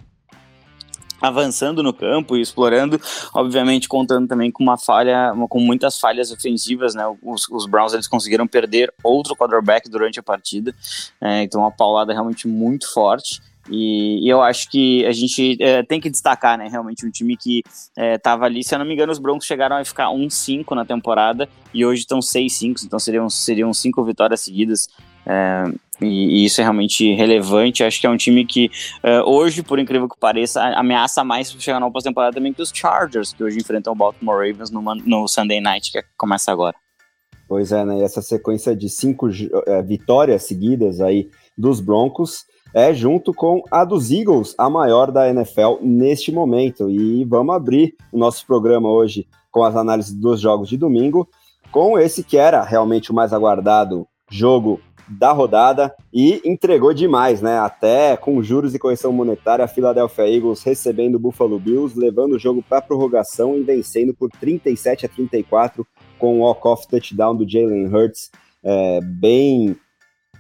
avançando 1.23 1.83
no 1.83 1.93
campo 1.93 2.37
e 2.37 2.41
explorando, 2.41 3.01
obviamente 3.33 3.89
contando 3.89 4.27
também 4.27 4.51
com 4.51 4.63
uma 4.63 4.77
falha, 4.77 5.33
com 5.49 5.61
muitas 5.61 5.99
falhas 5.99 6.33
ofensivas, 6.33 6.95
né? 6.95 7.05
Os, 7.23 7.49
os 7.49 7.67
Browns 7.67 7.93
eles 7.93 8.09
conseguiram 8.09 8.47
perder 8.47 8.93
outro 9.05 9.37
quarterback 9.37 9.89
durante 9.89 10.19
a 10.19 10.23
partida, 10.23 10.75
é, 11.21 11.43
então 11.43 11.61
uma 11.61 11.71
paulada 11.71 12.13
realmente 12.13 12.49
muito 12.49 12.93
forte. 12.93 13.41
E, 13.71 14.27
e, 14.27 14.29
eu 14.29 14.43
acho 14.43 14.69
que 14.69 15.07
a 15.07 15.13
gente 15.13 15.57
é, 15.61 15.85
tem 15.85 16.01
que 16.01 16.11
destacar, 16.11 16.59
né? 16.59 16.67
Realmente 16.69 17.07
um 17.07 17.11
time 17.11 17.37
que 17.37 17.63
estava 17.97 18.45
é, 18.45 18.49
ali, 18.49 18.65
se 18.65 18.75
eu 18.75 18.79
não 18.81 18.85
me 18.85 18.93
engano, 18.93 19.13
os 19.13 19.21
Broncos 19.21 19.47
chegaram 19.47 19.77
a 19.77 19.85
ficar 19.85 20.07
1-5 20.07 20.75
na 20.75 20.85
temporada 20.85 21.49
e 21.73 21.87
hoje 21.87 22.01
estão 22.01 22.19
6-5, 22.19 22.85
então 22.85 22.99
seriam, 22.99 23.31
seriam 23.31 23.73
cinco 23.73 24.03
vitórias 24.03 24.41
seguidas. 24.41 24.89
É, 25.25 25.63
e, 26.03 26.45
isso 26.45 26.61
é 26.61 26.65
realmente 26.65 27.15
relevante. 27.15 27.85
Acho 27.85 28.01
que 28.01 28.07
é 28.07 28.11
um 28.11 28.17
time 28.17 28.45
que 28.45 28.71
uh, 29.03 29.29
hoje, 29.29 29.63
por 29.63 29.79
incrível 29.79 30.09
que 30.09 30.19
pareça, 30.19 30.63
ameaça 30.77 31.25
mais 31.25 31.51
chegar 31.53 31.81
na 31.81 31.91
pós-temporada 31.91 32.35
também 32.35 32.53
que 32.53 32.63
os 32.63 32.71
Chargers, 32.73 33.33
que 33.33 33.43
hoje 33.43 33.59
enfrentam 33.59 33.93
o 33.93 33.97
Baltimore 33.97 34.47
Ravens 34.47 34.71
no, 34.71 34.83
no 34.83 35.29
Sunday 35.29 35.61
Night, 35.61 35.93
que 35.93 36.03
começa 36.17 36.51
agora. 36.51 36.77
Pois 37.49 37.71
é, 37.73 37.85
né? 37.85 37.99
E 37.99 38.03
essa 38.03 38.23
sequência 38.23 38.75
de 38.75 38.89
cinco 38.89 39.29
uh, 39.29 39.83
vitórias 39.85 40.45
seguidas 40.45 41.01
aí 41.01 41.29
dos 41.57 41.81
Broncos 41.81 42.45
é 42.75 42.95
junto 42.95 43.35
com 43.35 43.63
a 43.71 43.85
dos 43.85 44.11
Eagles, 44.11 44.55
a 44.57 44.71
maior 44.71 45.11
da 45.11 45.29
NFL 45.29 45.79
neste 45.83 46.33
momento. 46.33 46.89
E 46.89 47.25
vamos 47.25 47.55
abrir 47.55 47.95
o 48.11 48.19
nosso 48.19 48.47
programa 48.47 48.91
hoje 48.91 49.27
com 49.51 49.63
as 49.63 49.77
análises 49.77 50.15
dos 50.15 50.41
jogos 50.41 50.69
de 50.69 50.79
domingo, 50.79 51.29
com 51.71 51.99
esse 51.99 52.25
que 52.25 52.39
era 52.39 52.63
realmente 52.63 53.11
o 53.11 53.15
mais 53.15 53.33
aguardado 53.33 54.07
jogo 54.31 54.81
da 55.09 55.33
rodada 55.33 55.95
e 56.13 56.41
entregou 56.45 56.93
demais, 56.93 57.41
né? 57.41 57.59
Até 57.59 58.17
com 58.17 58.43
juros 58.43 58.75
e 58.75 58.79
correção 58.79 59.13
monetária, 59.13 59.65
a 59.65 59.69
Philadelphia 59.69 60.29
Eagles 60.29 60.63
recebendo 60.63 61.17
o 61.17 61.19
Buffalo 61.19 61.59
Bills, 61.59 61.99
levando 61.99 62.35
o 62.35 62.39
jogo 62.39 62.63
para 62.67 62.81
prorrogação 62.83 63.57
e 63.57 63.63
vencendo 63.63 64.15
por 64.15 64.31
37 64.31 65.07
a 65.07 65.09
34 65.09 65.87
com 66.19 66.39
o 66.39 66.43
walk-off 66.43 66.87
touchdown 66.87 67.35
do 67.35 67.49
Jalen 67.49 67.87
Hurts, 67.87 68.31
é, 68.63 69.01
bem 69.01 69.77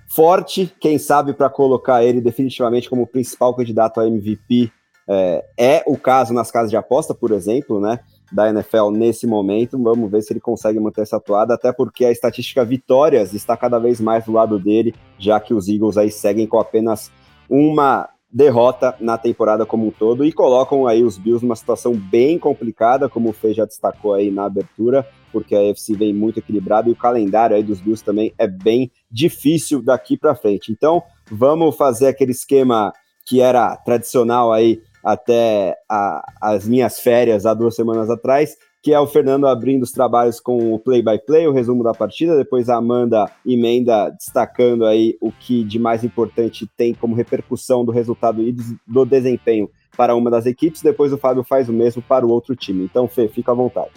forte, 0.08 0.72
quem 0.78 0.98
sabe 0.98 1.32
para 1.32 1.48
colocar 1.48 2.04
ele 2.04 2.20
definitivamente 2.20 2.88
como 2.88 3.06
principal 3.06 3.54
candidato 3.54 3.98
a 3.98 4.06
MVP. 4.06 4.70
É, 5.08 5.44
é 5.58 5.82
o 5.86 5.96
caso 5.96 6.32
nas 6.32 6.50
casas 6.50 6.70
de 6.70 6.76
aposta, 6.76 7.12
por 7.14 7.32
exemplo, 7.32 7.80
né? 7.80 7.98
Da 8.32 8.48
NFL 8.48 8.90
nesse 8.90 9.26
momento. 9.26 9.80
Vamos 9.82 10.10
ver 10.10 10.22
se 10.22 10.32
ele 10.32 10.40
consegue 10.40 10.80
manter 10.80 11.02
essa 11.02 11.16
atuada, 11.16 11.54
até 11.54 11.72
porque 11.72 12.04
a 12.04 12.10
estatística 12.10 12.64
vitórias 12.64 13.34
está 13.34 13.56
cada 13.56 13.78
vez 13.78 14.00
mais 14.00 14.24
do 14.24 14.32
lado 14.32 14.58
dele, 14.58 14.94
já 15.18 15.38
que 15.38 15.52
os 15.54 15.68
Eagles 15.68 15.96
aí 15.96 16.10
seguem 16.10 16.46
com 16.46 16.58
apenas 16.58 17.10
uma 17.48 18.08
derrota 18.32 18.96
na 18.98 19.18
temporada 19.18 19.66
como 19.66 19.86
um 19.86 19.90
todo 19.90 20.24
e 20.24 20.32
colocam 20.32 20.86
aí 20.86 21.04
os 21.04 21.18
Bills 21.18 21.44
numa 21.44 21.54
situação 21.54 21.94
bem 21.94 22.38
complicada, 22.38 23.08
como 23.08 23.28
o 23.28 23.32
Fê 23.32 23.52
já 23.52 23.66
destacou 23.66 24.14
aí 24.14 24.30
na 24.30 24.46
abertura, 24.46 25.06
porque 25.30 25.54
a 25.54 25.70
AFC 25.70 25.94
vem 25.94 26.14
muito 26.14 26.38
equilibrada 26.38 26.88
e 26.88 26.92
o 26.92 26.96
calendário 26.96 27.54
aí 27.54 27.62
dos 27.62 27.80
Bills 27.80 28.02
também 28.02 28.32
é 28.38 28.46
bem 28.46 28.90
difícil 29.10 29.82
daqui 29.82 30.16
para 30.16 30.34
frente. 30.34 30.72
Então, 30.72 31.02
vamos 31.30 31.76
fazer 31.76 32.06
aquele 32.06 32.32
esquema 32.32 32.92
que 33.26 33.40
era 33.40 33.76
tradicional 33.76 34.50
aí 34.50 34.80
até 35.04 35.76
a, 35.88 36.22
as 36.40 36.66
minhas 36.68 37.00
férias 37.00 37.46
há 37.46 37.54
duas 37.54 37.74
semanas 37.74 38.10
atrás. 38.10 38.56
que 38.82 38.92
é 38.92 38.98
o 38.98 39.06
Fernando 39.06 39.46
abrindo 39.46 39.84
os 39.84 39.92
trabalhos 39.92 40.40
com 40.40 40.74
o 40.74 40.78
play-by-play, 40.78 41.42
-play, 41.42 41.48
o 41.48 41.52
resumo 41.52 41.84
da 41.84 41.94
partida, 41.94 42.36
depois 42.36 42.68
a 42.68 42.76
Amanda 42.76 43.30
emenda 43.46 44.10
destacando 44.10 44.84
aí 44.84 45.16
o 45.20 45.30
que 45.30 45.62
de 45.62 45.78
mais 45.78 46.02
importante 46.02 46.68
tem 46.76 46.92
como 46.92 47.14
repercussão 47.14 47.84
do 47.84 47.92
resultado 47.92 48.42
e 48.42 48.52
do 48.84 49.04
desempenho 49.04 49.70
para 49.96 50.16
uma 50.16 50.30
das 50.30 50.46
equipes, 50.46 50.82
depois 50.82 51.12
o 51.12 51.18
Fábio 51.18 51.44
faz 51.44 51.68
o 51.68 51.72
mesmo 51.72 52.02
para 52.02 52.26
o 52.26 52.30
outro 52.30 52.56
time. 52.56 52.84
Então, 52.84 53.06
Fê, 53.06 53.28
fica 53.28 53.52
à 53.52 53.54
vontade. 53.54 53.92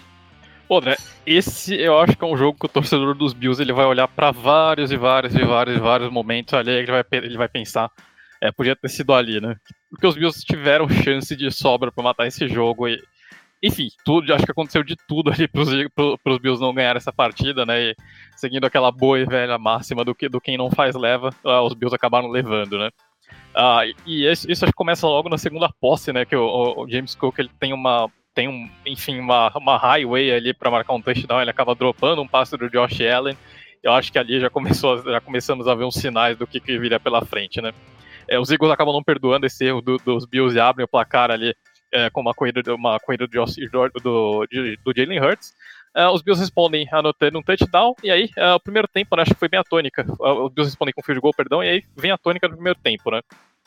Pô, 0.68 0.82
né? 0.82 0.96
Esse 1.26 1.76
eu 1.76 1.98
acho 2.00 2.18
que 2.18 2.24
é 2.24 2.28
um 2.28 2.38
jogo 2.38 2.58
que 2.60 2.66
o 2.66 2.70
torcedor 2.70 3.16
dos 3.16 3.34
Bills 3.34 3.62
ele 3.62 3.74
vai 3.74 3.86
olhar 3.86 4.08
para 4.08 4.32
vários 4.32 4.92
e 4.92 4.98
vários 4.98 5.36
e 5.36 5.44
vários 5.44 5.78
e 5.78 5.80
vários 5.80 6.12
momentos 6.12 6.54
ali, 6.54 6.72
ele 6.72 6.92
vai, 6.92 7.04
ele 7.12 7.38
vai 7.38 7.48
pensar, 7.48 7.92
é, 8.42 8.52
podia 8.52 8.76
ter 8.76 8.90
sido 8.90 9.14
ali, 9.14 9.40
né? 9.40 9.56
Porque 9.90 10.08
os 10.08 10.16
Bills 10.16 10.46
tiveram 10.46 10.88
chance 10.90 11.36
de 11.36 11.52
sobra 11.52 11.92
para 11.92 12.04
matar 12.04 12.28
esse 12.28 12.48
jogo 12.48 12.88
e 12.88 13.02
enfim, 13.64 13.88
tudo, 14.06 14.32
acho 14.34 14.46
que 14.46 14.52
aconteceu 14.52 14.84
de 14.84 14.96
tudo 15.08 15.32
ali 15.32 15.48
para 15.48 16.34
os 16.34 16.38
Bills 16.38 16.62
não 16.62 16.74
ganhar 16.74 16.96
essa 16.96 17.12
partida, 17.12 17.66
né? 17.66 17.82
E 17.82 17.96
seguindo 18.36 18.66
aquela 18.66 18.92
boa 18.92 19.20
e 19.20 19.26
velha 19.26 19.58
máxima 19.58 20.04
do 20.04 20.14
que 20.14 20.30
do 20.30 20.42
quem 20.42 20.58
não 20.58 20.70
faz 20.70 20.96
leva, 20.96 21.30
uh, 21.44 21.62
os 21.62 21.74
Bills 21.74 21.96
acabaram 21.96 22.30
levando, 22.30 22.78
né? 22.78 22.90
Uh, 23.56 23.96
e 24.06 24.30
isso, 24.30 24.52
isso, 24.52 24.66
acho 24.66 24.72
que 24.72 24.78
começa 24.78 25.08
logo 25.08 25.30
na 25.30 25.38
segunda 25.38 25.70
posse, 25.82 26.14
né? 26.14 26.26
Que 26.26 26.36
o, 26.36 26.84
o 26.84 26.90
James 26.90 27.16
Cook 27.16 27.40
ele 27.40 27.50
tem 27.60 27.74
uma 27.74 28.10
tem 28.36 28.50
um, 28.50 28.70
enfim, 28.86 29.18
uma, 29.18 29.50
uma 29.56 29.78
highway 29.78 30.30
ali 30.32 30.54
para 30.54 30.70
marcar 30.70 30.94
um 30.94 31.02
touchdown, 31.02 31.42
ele 31.42 31.50
acaba 31.50 31.74
dropando 31.74 32.22
um 32.22 32.28
passe 32.28 32.58
do 32.58 32.70
Josh 32.70 33.00
Allen. 33.02 33.38
Eu 33.82 33.94
acho 33.94 34.12
que 34.12 34.20
ali 34.20 34.42
já 34.42 34.50
começou, 34.50 35.02
já 35.02 35.22
começamos 35.22 35.68
a 35.68 35.74
ver 35.74 35.86
uns 35.86 35.96
sinais 35.96 36.38
do 36.38 36.46
que, 36.46 36.60
que 36.60 36.78
viria 36.78 37.00
pela 37.00 37.26
frente, 37.26 37.62
né? 37.62 37.72
É, 38.28 38.40
os 38.40 38.50
Eagles 38.50 38.72
acabam 38.72 38.94
não 38.94 39.04
perdoando 39.04 39.46
esse 39.46 39.66
erro 39.66 39.82
do, 39.82 39.98
dos 39.98 40.26
Bills 40.26 40.56
e 40.56 40.60
abrem 40.60 40.86
o 40.86 40.88
placar 40.88 41.32
ali 41.32 41.56
é, 41.92 42.10
com 42.10 42.22
uma 42.22 42.34
corrida, 42.34 42.62
uma 42.74 43.00
corrida 43.00 43.28
do, 43.28 43.46
do, 44.02 44.48
do 44.84 44.94
Jalen 44.96 45.20
Hurts. 45.20 45.54
Uh, 45.96 46.12
os 46.12 46.22
Bills 46.22 46.42
respondem 46.42 46.86
anotando 46.92 47.40
um 47.40 47.42
touchdown, 47.42 47.96
e 48.04 48.12
aí 48.12 48.26
uh, 48.38 48.56
o 48.56 48.60
primeiro 48.60 48.86
tempo, 48.86 49.16
né, 49.16 49.22
acho 49.22 49.34
que 49.34 49.40
foi 49.40 49.48
bem 49.48 49.60
a 49.62 49.64
tônica. 49.64 50.06
Uh, 50.20 50.46
os 50.46 50.52
Bills 50.52 50.70
respondem 50.70 50.94
com 50.94 51.02
field 51.02 51.22
goal, 51.22 51.34
perdão, 51.34 51.64
e 51.64 51.70
aí 51.70 51.84
vem 51.96 52.12
a 52.12 52.18
tônica 52.18 52.50
do 52.50 52.56
primeiro 52.56 52.78
tempo, 52.84 53.10
né? 53.10 53.22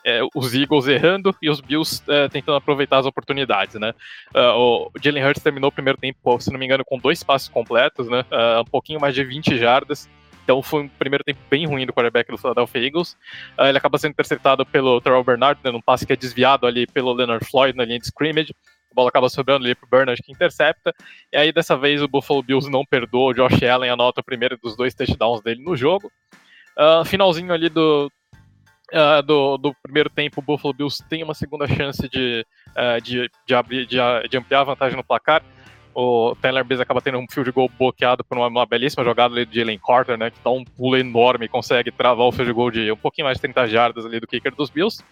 É, 0.05 0.21
os 0.35 0.55
Eagles 0.55 0.87
errando 0.87 1.35
e 1.43 1.51
os 1.51 1.61
Bills 1.61 2.03
é, 2.07 2.29
tentando 2.29 2.57
aproveitar 2.57 2.99
as 2.99 3.07
oportunidades, 3.07 3.75
né? 3.75 3.93
o 4.33 4.91
Jalen 5.03 5.25
Hurts 5.25 5.43
terminou 5.43 5.71
o 5.71 5.73
primeiro 5.73 5.99
tempo, 5.99 6.41
se 6.41 6.53
não 6.53 6.59
me 6.59 6.65
engano, 6.65 6.85
com 6.85 6.99
dois 6.99 7.25
passos 7.25 7.49
completos, 7.49 8.09
né? 8.09 8.25
um 8.61 8.71
pouquinho 8.71 9.01
mais 9.01 9.13
de 9.13 9.25
20 9.25 9.59
jardas. 9.59 10.09
Então 10.49 10.63
foi 10.63 10.85
um 10.85 10.89
primeiro 10.89 11.23
tempo 11.23 11.39
bem 11.51 11.67
ruim 11.67 11.85
do 11.85 11.93
quarterback 11.93 12.31
do 12.31 12.39
Philadelphia 12.39 12.81
Eagles. 12.81 13.13
Uh, 13.59 13.65
ele 13.65 13.77
acaba 13.77 13.99
sendo 13.99 14.13
interceptado 14.13 14.65
pelo 14.65 14.99
Terrell 14.99 15.23
Bernard, 15.23 15.61
né, 15.63 15.71
num 15.71 15.83
passe 15.83 16.07
que 16.07 16.13
é 16.15 16.17
desviado 16.17 16.67
ali 16.67 16.87
pelo 16.87 17.13
Leonard 17.13 17.45
Floyd 17.45 17.77
na 17.77 17.85
linha 17.85 17.99
de 17.99 18.07
scrimmage. 18.07 18.55
A 18.91 18.95
bola 18.95 19.11
acaba 19.11 19.29
sobrando 19.29 19.67
ali 19.67 19.75
pro 19.75 19.87
Bernard 19.87 20.23
que 20.23 20.33
intercepta. 20.33 20.95
E 21.31 21.37
aí 21.37 21.53
dessa 21.53 21.77
vez 21.77 22.01
o 22.01 22.09
Buffalo 22.09 22.43
Bills 22.43 22.71
não 22.71 22.83
perdoa. 22.83 23.33
O 23.33 23.35
Josh 23.35 23.63
Allen 23.63 23.91
anota 23.91 24.23
o 24.23 24.25
primeiro 24.25 24.57
dos 24.57 24.75
dois 24.75 24.95
touchdowns 24.95 25.43
dele 25.43 25.63
no 25.63 25.77
jogo. 25.77 26.11
Uh, 26.79 27.05
finalzinho 27.05 27.53
ali 27.53 27.69
do, 27.69 28.11
Uh, 28.91 29.23
do, 29.23 29.59
do, 29.59 29.75
primeiro 29.83 30.09
tempo, 30.09 30.41
o 30.41 30.43
Buffalo 30.43 30.73
Bills 30.73 31.05
tem 31.11 31.23
uma 31.23 31.35
segunda 31.35 31.67
chance 31.69 32.09
de, 32.09 32.43
uh, 32.71 32.99
de, 33.03 33.31
de, 33.47 33.55
abrir, 33.55 33.85
de, 33.85 33.99
de, 34.31 34.39
ampliar 34.39 34.61
a 34.61 34.65
vantagem 34.65 34.97
no 34.97 35.05
placar 35.05 35.43
o 36.01 36.37
Tyler 36.37 36.63
Bass 36.63 36.79
acaba 36.79 37.01
tendo 37.01 37.19
um 37.19 37.27
field 37.29 37.51
goal 37.51 37.69
bloqueado 37.77 38.23
por 38.23 38.39
uma, 38.39 38.47
uma 38.47 38.65
belíssima 38.65 39.03
jogada 39.03 39.45
de 39.45 39.59
Jalen 39.59 39.81
Carter, 39.85 40.17
né, 40.17 40.31
que 40.31 40.39
dá 40.45 40.49
um 40.49 40.65
pulo 40.65 40.97
enorme 40.97 41.47
e 41.47 41.49
consegue 41.49 41.91
travar 41.91 42.25
o 42.25 42.31
field 42.31 42.53
goal 42.53 42.71
de 42.71 42.93
um 42.93 42.97
pouquinho 42.97 43.25
mais 43.25 43.37
de 43.37 43.43
30 43.43 43.67
jardas 43.67 44.07
ali 44.07 44.21
do 44.21 44.27
kicker 44.27 44.55
dos 44.55 44.71
Bills. 44.71 45.03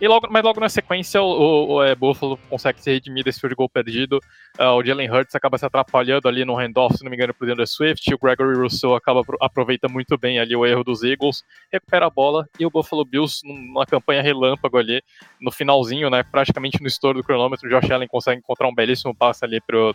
E 0.00 0.08
logo, 0.08 0.28
mas 0.30 0.42
logo 0.42 0.58
na 0.58 0.68
sequência, 0.70 1.20
o, 1.20 1.74
o, 1.74 1.82
é, 1.82 1.94
Buffalo 1.94 2.38
consegue 2.48 2.80
se 2.80 2.90
redimir 2.90 3.22
desse 3.22 3.38
field 3.38 3.54
goal 3.54 3.68
perdido. 3.68 4.18
Uh, 4.58 4.72
o 4.76 4.82
Jalen 4.82 5.10
Hurts 5.10 5.34
acaba 5.34 5.58
se 5.58 5.66
atrapalhando 5.66 6.26
ali 6.26 6.42
no 6.42 6.56
handoff, 6.56 6.96
se 6.96 7.04
não 7.04 7.10
me 7.10 7.16
engano, 7.16 7.34
pro 7.34 7.46
DeAndre 7.46 7.66
Swift. 7.66 8.14
O 8.14 8.18
Gregory 8.18 8.56
Rousseau 8.56 8.94
acaba 8.94 9.22
aproveita 9.38 9.88
muito 9.88 10.16
bem 10.16 10.38
ali 10.40 10.56
o 10.56 10.64
erro 10.64 10.82
dos 10.82 11.02
Eagles, 11.02 11.44
recupera 11.70 12.06
a 12.06 12.10
bola. 12.10 12.48
E 12.58 12.64
o 12.64 12.70
Buffalo 12.70 13.04
Bills, 13.04 13.46
numa 13.46 13.84
campanha 13.84 14.22
relâmpago 14.22 14.78
ali, 14.78 15.02
no 15.38 15.52
finalzinho, 15.52 16.08
né, 16.08 16.22
praticamente 16.22 16.80
no 16.80 16.88
estouro 16.88 17.18
do 17.18 17.24
cronômetro, 17.24 17.68
o 17.68 17.70
Josh 17.70 17.90
Allen 17.90 18.08
consegue 18.08 18.38
encontrar 18.38 18.68
um 18.68 18.74
belíssimo 18.74 19.14
passe 19.14 19.44
ali 19.44 19.60
pro 19.60 19.94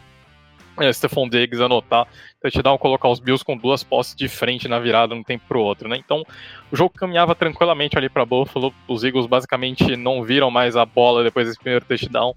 é, 0.79 0.91
Stephon 0.91 1.29
Diggs 1.29 1.62
anotar, 1.62 2.08
touchdown, 2.41 2.77
colocar 2.77 3.10
os 3.10 3.20
Bills 3.20 3.44
com 3.44 3.58
duas 3.58 3.84
posses 3.84 4.15
de 4.15 4.27
frente 4.27 4.67
na 4.67 4.79
virada 4.79 5.13
de 5.13 5.20
um 5.20 5.24
tempo 5.24 5.46
pro 5.48 5.62
outro, 5.62 5.88
né? 5.88 5.98
Então, 5.98 6.24
o 6.72 6.75
jogo 6.75 6.94
caminhava 6.94 7.34
tranquilamente 7.36 7.98
ali 7.98 8.10
para 8.10 8.25
Buffalo, 8.25 8.74
os 8.88 9.03
Eagles 9.03 9.25
basicamente 9.25 9.96
não 9.96 10.24
viram 10.24 10.51
mais 10.51 10.75
a 10.75 10.86
bola 10.86 11.24
depois 11.24 11.48
desse 11.48 11.60
primeiro 11.60 11.86
touchdown. 11.86 12.32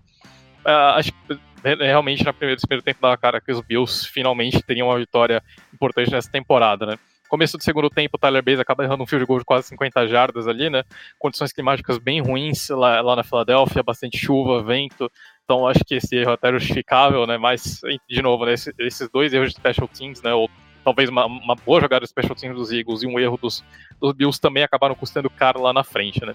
Uh, 0.64 0.96
acho 0.96 1.12
que 1.12 1.38
realmente 1.62 2.24
na 2.24 2.32
primeira, 2.32 2.60
primeiro 2.60 2.84
tempo 2.84 3.00
dava 3.00 3.16
cara 3.16 3.40
que 3.40 3.50
os 3.50 3.60
Bills 3.60 4.06
finalmente 4.06 4.62
teriam 4.62 4.88
uma 4.88 4.98
vitória 4.98 5.42
importante 5.72 6.10
nessa 6.10 6.30
temporada, 6.30 6.86
né? 6.86 6.98
Começo 7.28 7.58
do 7.58 7.62
segundo 7.62 7.90
tempo, 7.90 8.16
o 8.16 8.18
Tyler 8.18 8.42
Bass 8.42 8.58
acaba 8.58 8.84
errando 8.84 9.02
um 9.02 9.06
field 9.06 9.26
goal 9.26 9.38
de 9.38 9.44
quase 9.44 9.68
50 9.68 10.08
jardas 10.08 10.48
ali, 10.48 10.70
né? 10.70 10.82
Condições 11.18 11.52
climáticas 11.52 11.98
bem 11.98 12.22
ruins 12.22 12.70
lá, 12.70 13.02
lá 13.02 13.16
na 13.16 13.22
Filadélfia, 13.22 13.82
bastante 13.82 14.16
chuva, 14.16 14.62
vento. 14.62 15.12
Então 15.48 15.66
acho 15.66 15.82
que 15.82 15.94
esse 15.94 16.14
erro 16.14 16.32
é 16.32 16.34
até 16.34 16.52
justificável, 16.52 17.26
né? 17.26 17.38
Mas, 17.38 17.80
de 18.06 18.20
novo, 18.20 18.44
né, 18.44 18.52
esses 18.52 19.08
dois 19.08 19.32
erros 19.32 19.48
de 19.48 19.54
special 19.54 19.88
teams, 19.88 20.20
né? 20.20 20.34
Ou 20.34 20.50
talvez 20.84 21.08
uma, 21.08 21.24
uma 21.24 21.54
boa 21.54 21.80
jogada 21.80 22.04
de 22.04 22.10
special 22.10 22.34
teams 22.36 22.54
dos 22.54 22.70
Eagles 22.70 23.02
e 23.02 23.06
um 23.06 23.18
erro 23.18 23.38
dos, 23.40 23.64
dos 23.98 24.12
Bills 24.12 24.38
também 24.38 24.62
acabaram 24.62 24.94
custando 24.94 25.30
caro 25.30 25.62
lá 25.62 25.72
na 25.72 25.82
frente, 25.82 26.22
né? 26.22 26.34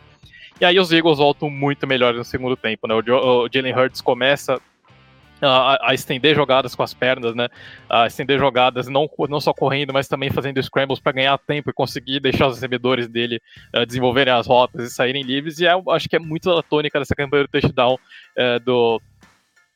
E 0.59 0.65
aí 0.65 0.79
os 0.79 0.91
Eagles 0.91 1.19
voltam 1.19 1.47
muito 1.47 1.85
melhores 1.85 2.17
no 2.17 2.25
segundo 2.25 2.57
tempo, 2.57 2.87
né? 2.87 2.95
O 2.95 3.47
Jalen 3.53 3.75
Hurts 3.75 4.01
começa 4.01 4.59
a, 5.45 5.89
a, 5.89 5.93
estender 5.93 6.35
jogadas 6.35 6.75
com 6.75 6.83
as 6.83 6.93
pernas, 6.93 7.35
né? 7.35 7.49
A 7.89 8.07
estender 8.07 8.39
jogadas 8.39 8.87
não, 8.87 9.09
não 9.29 9.39
só 9.39 9.53
correndo, 9.53 9.93
mas 9.93 10.07
também 10.07 10.29
fazendo 10.29 10.61
scrambles 10.61 10.99
para 10.99 11.11
ganhar 11.11 11.37
tempo 11.37 11.69
e 11.69 11.73
conseguir 11.73 12.19
deixar 12.19 12.47
os 12.47 12.55
recebedores 12.55 13.07
dele 13.07 13.41
uh, 13.75 13.85
desenvolverem 13.85 14.33
as 14.33 14.47
rotas 14.47 14.91
e 14.91 14.93
saírem 14.93 15.23
livres. 15.23 15.59
E 15.59 15.65
é, 15.65 15.73
acho 15.89 16.09
que 16.09 16.15
é 16.15 16.19
muito 16.19 16.51
a 16.51 16.63
tônica 16.63 16.99
dessa 16.99 17.15
campanha 17.15 17.43
do 17.43 17.49
touchdown 17.49 17.95
uh, 17.95 18.59
do, 18.63 19.01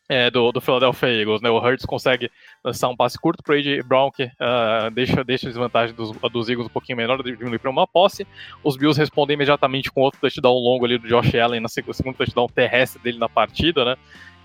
é, 0.10 0.32
do, 0.32 0.52
do 0.52 0.62
Philadelphia 0.62 1.08
Eagles. 1.08 1.42
Né? 1.42 1.50
O 1.50 1.58
Hurts 1.58 1.86
consegue 1.86 2.32
lançar 2.64 2.88
um 2.90 2.96
passe 2.96 3.20
curto 3.20 3.44
para 3.44 3.56
A.J. 3.56 3.84
Brown, 3.84 4.10
que 4.12 4.24
uh, 4.24 4.92
deixa, 4.94 5.24
deixa 5.24 5.48
a 5.48 5.50
desvantagem 5.50 5.96
dos, 5.96 6.12
dos 6.12 6.50
Eagles 6.50 6.68
um 6.68 6.72
pouquinho 6.72 6.98
menor, 6.98 7.22
diminuir 7.22 7.60
para 7.60 7.70
uma 7.70 7.88
posse. 7.88 8.26
Os 8.64 8.78
Bills 8.78 9.00
respondem 9.00 9.36
imediatamente 9.36 9.92
com 9.92 10.02
outro 10.02 10.20
touchdown 10.22 10.56
longo 10.56 10.86
ali 10.86 10.98
do 10.98 11.08
Josh 11.08 11.36
Allen, 11.36 11.60
na 11.60 11.68
segundo 11.68 12.16
touchdown 12.16 12.48
terrestre 12.48 13.02
dele 13.02 13.18
na 13.18 13.28
partida, 13.30 13.84
né? 13.84 13.96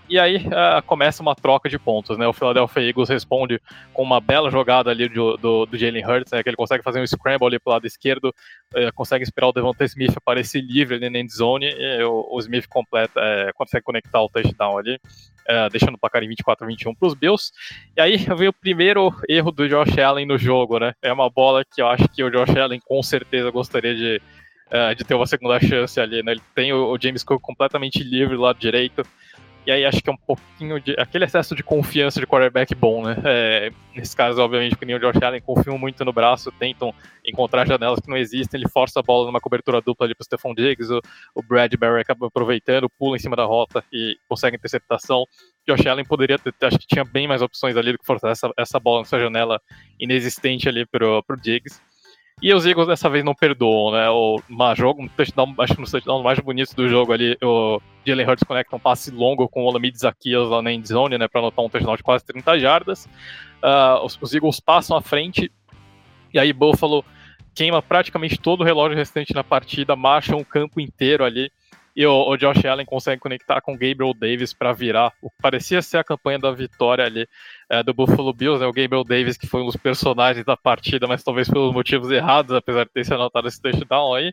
E 0.09 0.19
aí 0.19 0.37
uh, 0.37 0.83
começa 0.85 1.21
uma 1.21 1.33
troca 1.33 1.69
de 1.69 1.79
pontos, 1.79 2.17
né? 2.17 2.27
O 2.27 2.33
Philadelphia 2.33 2.81
Eagles 2.81 3.09
responde 3.09 3.59
com 3.93 4.03
uma 4.03 4.19
bela 4.19 4.51
jogada 4.51 4.89
ali 4.91 5.07
do, 5.07 5.37
do, 5.37 5.65
do 5.65 5.77
Jalen 5.77 6.05
Hurts, 6.05 6.31
né? 6.31 6.43
Que 6.43 6.49
ele 6.49 6.57
consegue 6.57 6.83
fazer 6.83 7.01
um 7.01 7.07
scramble 7.07 7.47
ali 7.47 7.59
pro 7.59 7.71
lado 7.71 7.87
esquerdo, 7.87 8.25
uh, 8.27 8.93
consegue 8.93 9.23
esperar 9.23 9.47
o 9.47 9.53
Devonta 9.53 9.85
Smith 9.85 10.13
aparecer 10.15 10.61
livre 10.61 10.95
ali 10.95 11.09
na 11.09 11.19
end 11.19 11.33
zone, 11.33 11.67
e 11.67 12.03
o, 12.03 12.27
o 12.31 12.39
Smith 12.39 12.67
completa, 12.67 13.19
uh, 13.19 13.53
consegue 13.55 13.83
conectar 13.83 14.21
o 14.21 14.29
touchdown 14.29 14.77
ali. 14.77 14.99
Uh, 15.43 15.69
deixando 15.69 15.95
o 15.95 15.97
placar 15.97 16.23
em 16.23 16.29
24 16.29 16.63
a 16.63 16.67
21 16.69 16.95
para 16.95 17.07
os 17.07 17.13
Bills. 17.13 17.51
E 17.97 18.01
aí 18.01 18.15
veio 18.37 18.51
o 18.51 18.53
primeiro 18.53 19.13
erro 19.27 19.51
do 19.51 19.67
Josh 19.67 19.97
Allen 19.97 20.25
no 20.25 20.37
jogo, 20.37 20.79
né? 20.79 20.93
É 21.01 21.11
uma 21.11 21.29
bola 21.29 21.65
que 21.65 21.81
eu 21.81 21.87
acho 21.87 22.07
que 22.07 22.23
o 22.23 22.29
Josh 22.29 22.55
Allen 22.55 22.79
com 22.79 23.03
certeza 23.03 23.51
gostaria 23.51 23.93
de, 23.93 24.21
uh, 24.67 24.95
de 24.95 25.03
ter 25.03 25.13
uma 25.15 25.27
segunda 25.27 25.59
chance 25.59 25.99
ali, 25.99 26.23
né? 26.23 26.31
Ele 26.31 26.41
tem 26.55 26.71
o, 26.71 26.89
o 26.89 26.97
James 26.97 27.25
Cook 27.25 27.41
completamente 27.41 28.01
livre 28.01 28.37
do 28.37 28.41
lado 28.41 28.57
direito. 28.57 29.05
E 29.65 29.71
aí 29.71 29.85
acho 29.85 30.01
que 30.01 30.09
é 30.09 30.13
um 30.13 30.17
pouquinho 30.17 30.79
de. 30.79 30.93
aquele 30.99 31.23
excesso 31.23 31.55
de 31.55 31.63
confiança 31.63 32.19
de 32.19 32.27
quarterback 32.27 32.75
bom, 32.75 33.03
né? 33.03 33.15
É, 33.23 33.71
nesse 33.95 34.15
caso, 34.15 34.41
obviamente, 34.41 34.75
porque 34.75 34.93
o 34.93 34.99
Josh 34.99 35.21
Allen 35.21 35.41
confiam 35.41 35.77
muito 35.77 36.03
no 36.03 36.11
braço, 36.11 36.51
tentam 36.59 36.93
encontrar 37.25 37.65
janelas 37.65 37.99
que 37.99 38.09
não 38.09 38.17
existem, 38.17 38.59
ele 38.59 38.69
força 38.69 38.99
a 38.99 39.03
bola 39.03 39.27
numa 39.27 39.39
cobertura 39.39 39.81
dupla 39.81 40.05
ali 40.05 40.13
pro 40.13 40.25
Stephon 40.25 40.53
Diggs, 40.53 40.91
o, 40.91 40.99
o 41.33 41.41
Bradbury 41.41 42.01
acaba 42.01 42.27
aproveitando, 42.27 42.89
pula 42.89 43.15
em 43.15 43.19
cima 43.19 43.35
da 43.35 43.45
rota 43.45 43.83
e 43.91 44.17
consegue 44.27 44.57
interceptação. 44.57 45.25
Josh 45.67 45.85
Allen 45.87 46.05
poderia 46.05 46.37
ter, 46.37 46.53
acho 46.61 46.77
que 46.77 46.87
tinha 46.87 47.05
bem 47.05 47.25
mais 47.25 47.41
opções 47.41 47.77
ali 47.77 47.93
do 47.93 47.97
que 47.97 48.05
forçar 48.05 48.31
essa, 48.31 48.51
essa 48.57 48.79
bola 48.79 48.99
nessa 48.99 49.17
janela 49.17 49.61
inexistente 49.97 50.67
ali 50.67 50.85
pro, 50.85 51.23
pro 51.23 51.39
Diggs. 51.39 51.81
E 52.41 52.53
os 52.53 52.65
Eagles 52.65 52.87
dessa 52.87 53.09
vez 53.09 53.23
não 53.23 53.33
perdoam, 53.33 53.91
né? 53.93 54.09
O 54.09 54.41
uma 54.49 54.75
jogo, 54.75 55.01
um 55.01 55.07
touchdown, 55.07 55.53
acho 55.59 55.75
que 55.75 55.81
no 55.81 55.89
touchdown 55.89 56.21
mais 56.21 56.39
bonito 56.39 56.75
do 56.75 56.89
jogo 56.89 57.13
ali, 57.13 57.37
o 57.41 57.79
Jalen 58.05 58.27
Hurts 58.27 58.43
conecta 58.43 58.75
um 58.75 58.79
passe 58.79 59.11
longo 59.11 59.47
com 59.47 59.63
o 59.63 59.65
Olamide 59.65 59.97
Zaccheaus 59.97 60.49
lá 60.49 60.61
na 60.61 60.71
endzone, 60.71 61.17
né? 61.17 61.27
Pra 61.27 61.39
anotar 61.39 61.63
um 61.63 61.69
touchdown 61.69 61.95
de 61.95 62.03
quase 62.03 62.25
30 62.25 62.59
jardas. 62.59 63.05
Uh, 63.63 64.03
os, 64.03 64.17
os 64.21 64.33
Eagles 64.33 64.59
passam 64.59 64.97
à 64.97 65.01
frente, 65.01 65.51
e 66.33 66.39
aí 66.39 66.51
Buffalo 66.51 67.05
queima 67.55 67.81
praticamente 67.81 68.37
todo 68.37 68.61
o 68.61 68.63
relógio 68.63 68.97
restante 68.97 69.33
na 69.33 69.43
partida, 69.43 69.95
marcha 69.95 70.35
um 70.35 70.43
campo 70.43 70.81
inteiro 70.81 71.23
ali 71.23 71.51
e 71.95 72.05
o, 72.05 72.29
o, 72.29 72.37
Josh 72.37 72.65
Allen 72.65 72.85
consegue 72.85 73.21
conectar 73.21 73.61
com 73.61 73.73
Gabriel 73.73 74.13
Davis 74.13 74.51
para 74.51 74.73
virar 74.73 75.11
o 75.21 75.29
que 75.29 75.35
parecia 75.41 75.81
ser 75.81 75.97
a 75.97 76.03
campanha 76.03 76.39
da 76.39 76.51
vitória 76.51 77.05
ali 77.05 77.27
é, 77.69 77.83
do 77.83 77.93
Buffalo 77.93 78.33
Bills, 78.33 78.59
né? 78.59 78.65
O 78.65 78.73
Gabriel 78.73 79.03
Davis, 79.03 79.37
que 79.37 79.45
foi 79.45 79.61
um 79.61 79.65
dos 79.65 79.77
personagens 79.77 80.43
da 80.45 80.57
partida, 80.57 81.07
mas 81.07 81.23
talvez 81.23 81.47
pelos 81.47 81.73
motivos 81.73 82.09
errados, 82.09 82.55
apesar 82.55 82.85
de 82.85 82.91
ter 82.91 83.05
se 83.05 83.13
anotado 83.13 83.47
esse 83.47 83.61
touchdown 83.61 84.15
aí. 84.15 84.29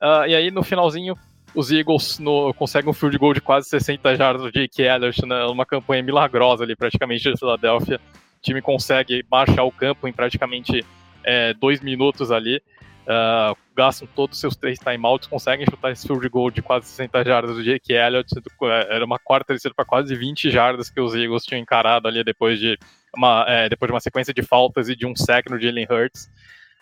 Uh, 0.00 0.26
e 0.28 0.34
aí, 0.34 0.50
no 0.50 0.62
finalzinho, 0.62 1.16
os 1.54 1.70
Eagles 1.70 2.18
no, 2.18 2.54
conseguem 2.54 2.90
um 2.90 2.94
field 2.94 3.16
goal 3.18 3.34
de 3.34 3.40
quase 3.40 3.68
60 3.68 4.16
jardas 4.16 4.42
do 4.42 4.52
Jake 4.52 4.82
Elliott, 4.82 5.26
né, 5.26 5.44
uma 5.46 5.66
campanha 5.66 6.02
milagrosa 6.02 6.64
ali 6.64 6.74
praticamente 6.74 7.30
de 7.30 7.38
Filadélfia. 7.38 8.00
O 8.38 8.40
time 8.40 8.62
consegue 8.62 9.24
marchar 9.30 9.64
o 9.64 9.72
campo 9.72 10.08
em 10.08 10.12
praticamente 10.12 10.84
é, 11.24 11.54
dois 11.54 11.80
minutos 11.80 12.30
ali. 12.30 12.62
Uh, 13.02 13.56
gastam 13.74 14.06
todos 14.14 14.36
os 14.36 14.40
seus 14.40 14.54
três 14.54 14.78
timeouts, 14.78 15.26
conseguem 15.26 15.66
chutar 15.66 15.90
esse 15.90 16.06
field 16.06 16.28
goal 16.28 16.50
de 16.50 16.62
quase 16.62 16.86
60 16.86 17.24
jardas 17.24 17.56
do 17.56 17.64
Jake 17.64 17.92
Elliott. 17.92 18.28
É, 18.36 18.96
era 18.96 19.04
uma 19.04 19.18
quarta 19.18 19.48
terceira 19.48 19.74
para 19.74 19.84
quase 19.84 20.14
20 20.14 20.50
jardas 20.50 20.88
que 20.88 21.00
os 21.00 21.14
Eagles 21.14 21.44
tinham 21.44 21.60
encarado 21.60 22.06
ali 22.06 22.22
depois 22.22 22.60
de 22.60 22.78
uma, 23.16 23.44
é, 23.48 23.68
depois 23.68 23.88
de 23.88 23.92
uma 23.92 24.00
sequência 24.00 24.32
de 24.32 24.42
faltas 24.42 24.88
e 24.88 24.94
de 24.94 25.04
um 25.04 25.16
sack 25.16 25.50
no 25.50 25.60
Jalen 25.60 25.86
Hurts. 25.90 26.30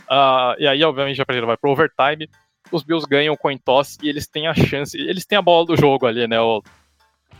Uh, 0.02 0.58
e 0.58 0.66
aí, 0.66 0.82
obviamente, 0.84 1.20
a 1.22 1.26
partida 1.26 1.46
vai 1.46 1.56
para 1.56 1.70
overtime. 1.70 2.28
Os 2.70 2.82
Bills 2.82 3.06
ganham 3.08 3.34
o 3.34 3.38
coin 3.38 3.56
toss 3.56 3.96
e 4.02 4.08
eles 4.08 4.26
têm 4.26 4.46
a 4.46 4.54
chance, 4.54 4.96
eles 4.98 5.24
têm 5.24 5.38
a 5.38 5.42
bola 5.42 5.64
do 5.64 5.76
jogo 5.76 6.06
ali, 6.06 6.26
né? 6.26 6.40
O, 6.40 6.62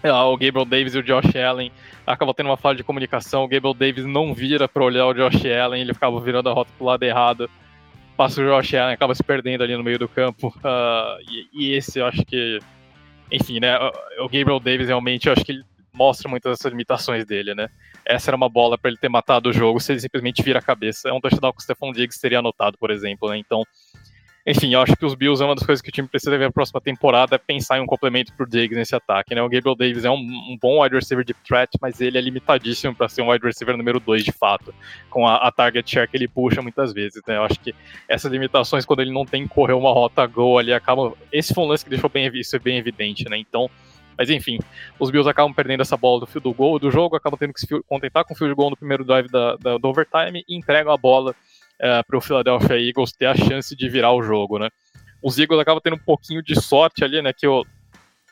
o 0.03 0.37
Gabriel 0.39 0.65
Davis 0.65 0.95
e 0.95 0.99
o 0.99 1.03
Josh 1.03 1.37
Allen 1.37 1.71
acabam 2.07 2.35
tendo 2.35 2.49
uma 2.49 2.57
falha 2.57 2.77
de 2.77 2.85
comunicação. 2.85 3.45
O 3.45 3.49
Gabriel 3.49 3.75
Davis 3.75 4.07
não 4.07 4.33
vira 4.33 4.67
para 4.67 4.85
olhar 4.85 5.07
o 5.07 5.13
Josh 5.13 5.45
Allen, 5.45 5.83
ele 5.83 5.93
ficava 5.93 6.19
virando 6.21 6.49
a 6.49 6.53
rota 6.53 6.71
pro 6.79 6.87
lado 6.87 7.03
errado. 7.03 7.51
Passa 8.21 8.43
o 8.43 8.45
Josh 8.45 8.75
Allen, 8.75 8.93
acaba 8.93 9.15
se 9.15 9.25
perdendo 9.25 9.65
ali 9.65 9.75
no 9.75 9.83
meio 9.83 9.99
do 9.99 10.07
campo. 10.07 10.49
Uh, 10.59 11.17
e, 11.27 11.49
e, 11.55 11.73
esse 11.73 12.01
eu 12.01 12.05
acho 12.05 12.23
que. 12.27 12.59
Enfim, 13.33 13.59
né? 13.61 13.79
O 14.19 14.25
Gabriel 14.25 14.61
Davis 14.61 14.89
realmente, 14.89 15.27
eu 15.27 15.33
acho 15.33 15.43
que 15.43 15.53
ele 15.53 15.65
mostra 15.91 16.29
muitas 16.29 16.53
dessas 16.53 16.71
limitações 16.71 17.25
dele, 17.25 17.55
né? 17.55 17.71
Essa 18.05 18.29
era 18.29 18.37
uma 18.37 18.51
bola 18.51 18.77
para 18.77 18.91
ele 18.91 18.99
ter 18.99 19.09
matado 19.09 19.49
o 19.49 19.53
jogo 19.55 19.81
se 19.81 19.93
ele 19.93 20.01
simplesmente 20.01 20.43
vira 20.43 20.59
a 20.59 20.63
cabeça. 20.63 21.09
É 21.09 21.13
um 21.15 21.19
touchdown 21.19 21.51
que 21.51 21.61
o 21.61 21.63
Stephon 21.63 21.93
Diggs 21.93 22.21
teria 22.21 22.41
anotado, 22.41 22.77
por 22.77 22.91
exemplo, 22.91 23.31
né? 23.31 23.39
Então, 23.39 23.65
enfim, 24.47 24.73
eu 24.73 24.81
acho 24.81 24.97
que 24.97 25.05
os 25.05 25.15
Bills 25.15 25.43
é 25.43 25.47
uma 25.47 25.55
das 25.55 25.65
coisas 25.65 25.83
que 25.83 25.91
o 25.91 25.93
time 25.93 26.09
precisa 26.09 26.37
ver 26.37 26.45
na 26.45 26.51
próxima 26.51 26.81
temporada 26.81 27.37
é 27.37 27.39
pensar 27.39 27.79
em 27.79 27.83
um 27.83 27.87
complemento 27.87 28.33
pro 28.33 28.49
Diggs 28.49 28.75
nesse 28.75 28.95
ataque, 28.95 29.35
né? 29.35 29.43
O 29.43 29.49
Gabriel 29.49 29.75
Davis 29.75 30.05
é 30.05 30.11
um, 30.11 30.17
um 30.17 30.57
bom 30.61 30.83
wide 30.83 30.95
receiver 30.95 31.25
de 31.25 31.35
threat, 31.35 31.71
mas 31.81 32.01
ele 32.01 32.17
é 32.17 32.21
limitadíssimo 32.21 32.95
para 32.95 33.09
ser 33.09 33.21
um 33.21 33.31
wide 33.31 33.45
receiver 33.45 33.77
número 33.77 34.01
2 34.01 34.25
de 34.25 34.33
fato, 34.33 34.75
com 35.11 35.27
a, 35.27 35.37
a, 35.37 35.53
target 35.53 35.89
share 35.91 36.09
que 36.09 36.17
ele 36.17 36.27
puxa 36.27 36.63
muitas 36.63 36.93
vezes, 36.93 37.21
né? 37.27 37.37
Eu 37.37 37.45
acho 37.45 37.61
que 37.61 37.75
essas 38.09 38.33
limitações, 38.33 38.87
quando 38.87 39.01
ele 39.01 39.13
não 39.13 39.27
tem 39.27 39.47
que 39.47 39.55
correr 39.55 39.75
uma 39.75 39.93
rota 39.93 40.27
go 40.27 40.59
ali, 40.59 40.73
acaba. 40.73 41.13
Esse 41.31 41.53
foi 41.53 41.65
um 41.65 41.67
lance 41.67 41.85
que 41.85 41.91
deixou 41.91 42.09
bem, 42.09 42.31
isso 42.35 42.57
é 42.57 42.59
bem 42.59 42.79
evidente, 42.79 43.29
né? 43.29 43.37
Então, 43.37 43.71
mas 44.17 44.29
enfim, 44.29 44.59
os 44.99 45.11
Bills 45.11 45.29
acabam 45.29 45.53
perdendo 45.53 45.81
essa 45.81 45.97
bola 45.97 46.21
do 46.21 46.27
fio 46.27 46.41
do 46.41 46.53
gol 46.53 46.79
do 46.79 46.91
jogo, 46.91 47.17
acabam 47.17 47.39
tendo 47.39 47.55
que 47.55 47.61
se 47.61 47.67
contentar 47.89 48.25
com 48.25 48.35
o 48.35 48.37
field 48.37 48.55
goal 48.55 48.71
no 48.71 48.77
primeiro 48.77 49.03
drive 49.05 49.29
da, 49.29 49.57
da, 49.57 49.79
do 49.79 49.89
overtime 49.89 50.45
e 50.47 50.57
entregam 50.57 50.93
a 50.93 50.97
bola 50.97 51.35
eh, 51.81 52.03
para 52.03 52.19
o 52.19 52.21
Philadelphia 52.21 52.79
Eagles 52.79 53.13
ter 53.13 53.27
a 53.27 53.35
chance 53.35 53.75
de 53.75 53.89
virar 53.89 54.13
o 54.13 54.23
jogo, 54.23 54.59
né? 54.59 54.69
Os 55.23 55.39
Eagles 55.39 55.61
acabam 55.61 55.81
tendo 55.83 55.97
um 55.97 56.05
pouquinho 56.05 56.43
de 56.43 56.61
sorte 56.61 57.05
ali, 57.05 57.23
né? 57.23 57.33
Que 57.33 57.47
o, 57.47 57.65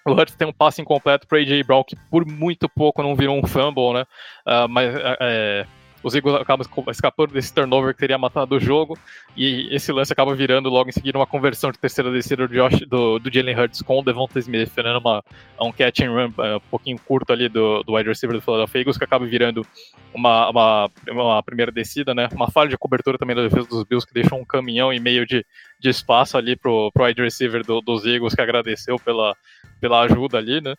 o 0.06 0.12
Hurts 0.12 0.34
tem 0.34 0.46
um 0.46 0.52
passe 0.52 0.80
incompleto 0.80 1.26
para 1.26 1.38
AJ 1.38 1.62
Brown 1.64 1.84
que 1.84 1.96
por 2.10 2.26
muito 2.26 2.68
pouco 2.68 3.02
não 3.02 3.16
virou 3.16 3.38
um 3.38 3.46
fumble, 3.46 3.94
né? 3.94 4.04
Uh, 4.46 4.68
mas 4.68 4.94
uh, 4.94 5.68
os 6.02 6.14
Eagles 6.14 6.36
acabam 6.36 6.66
escapando 6.90 7.32
desse 7.32 7.52
turnover 7.52 7.92
que 7.92 8.00
teria 8.00 8.18
matado 8.18 8.56
o 8.56 8.60
jogo, 8.60 8.96
e 9.36 9.68
esse 9.74 9.90
lance 9.92 10.12
acaba 10.12 10.34
virando 10.34 10.68
logo 10.68 10.88
em 10.88 10.92
seguida 10.92 11.18
uma 11.18 11.26
conversão 11.26 11.70
de 11.70 11.78
terceira 11.78 12.10
descida 12.10 12.46
do, 12.46 12.54
Josh, 12.54 12.80
do, 12.86 13.18
do 13.18 13.32
Jalen 13.32 13.58
Hurts 13.58 13.82
com 13.82 13.98
o 13.98 14.02
Devonta 14.02 14.38
Smith, 14.38 14.76
né, 14.76 14.92
numa, 14.92 15.22
um 15.60 15.72
catch 15.72 16.00
and 16.00 16.10
run 16.10 16.32
uh, 16.38 16.56
um 16.56 16.70
pouquinho 16.70 16.98
curto 16.98 17.32
ali 17.32 17.48
do, 17.48 17.82
do 17.82 17.94
wide 17.94 18.08
receiver 18.08 18.36
do 18.36 18.42
Philadelphia 18.42 18.80
Eagles, 18.80 18.98
que 18.98 19.04
acaba 19.04 19.26
virando 19.26 19.66
uma, 20.14 20.50
uma, 20.50 20.90
uma 21.08 21.42
primeira 21.42 21.72
descida, 21.72 22.14
né, 22.14 22.28
uma 22.32 22.50
falha 22.50 22.68
de 22.68 22.78
cobertura 22.78 23.18
também 23.18 23.34
da 23.34 23.42
defesa 23.42 23.68
dos 23.68 23.84
Bills, 23.84 24.06
que 24.06 24.14
deixou 24.14 24.38
um 24.38 24.44
caminhão 24.44 24.92
e 24.92 25.00
meio 25.00 25.26
de, 25.26 25.44
de 25.80 25.88
espaço 25.88 26.38
ali 26.38 26.56
pro, 26.56 26.90
pro 26.92 27.04
wide 27.04 27.22
receiver 27.22 27.64
do, 27.64 27.80
dos 27.80 28.06
Eagles, 28.06 28.34
que 28.34 28.40
agradeceu 28.40 28.96
pela, 28.98 29.36
pela 29.80 30.02
ajuda 30.02 30.38
ali, 30.38 30.60
né, 30.60 30.74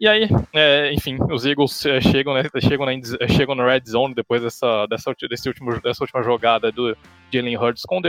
e 0.00 0.08
aí, 0.08 0.28
é, 0.52 0.92
enfim, 0.92 1.16
os 1.30 1.46
Eagles 1.46 1.86
é, 1.86 2.00
chegam, 2.00 2.34
né, 2.34 2.42
chegam, 2.60 2.86
na, 2.86 3.28
chegam 3.28 3.54
no 3.54 3.64
red 3.64 3.82
zone 3.86 4.14
depois 4.14 4.42
dessa, 4.42 4.86
dessa, 4.86 5.14
desse 5.28 5.48
último, 5.48 5.80
dessa 5.80 6.02
última 6.02 6.22
jogada 6.22 6.72
do 6.72 6.96
Jalen 7.32 7.56
Hurts 7.56 7.82
com, 7.84 8.00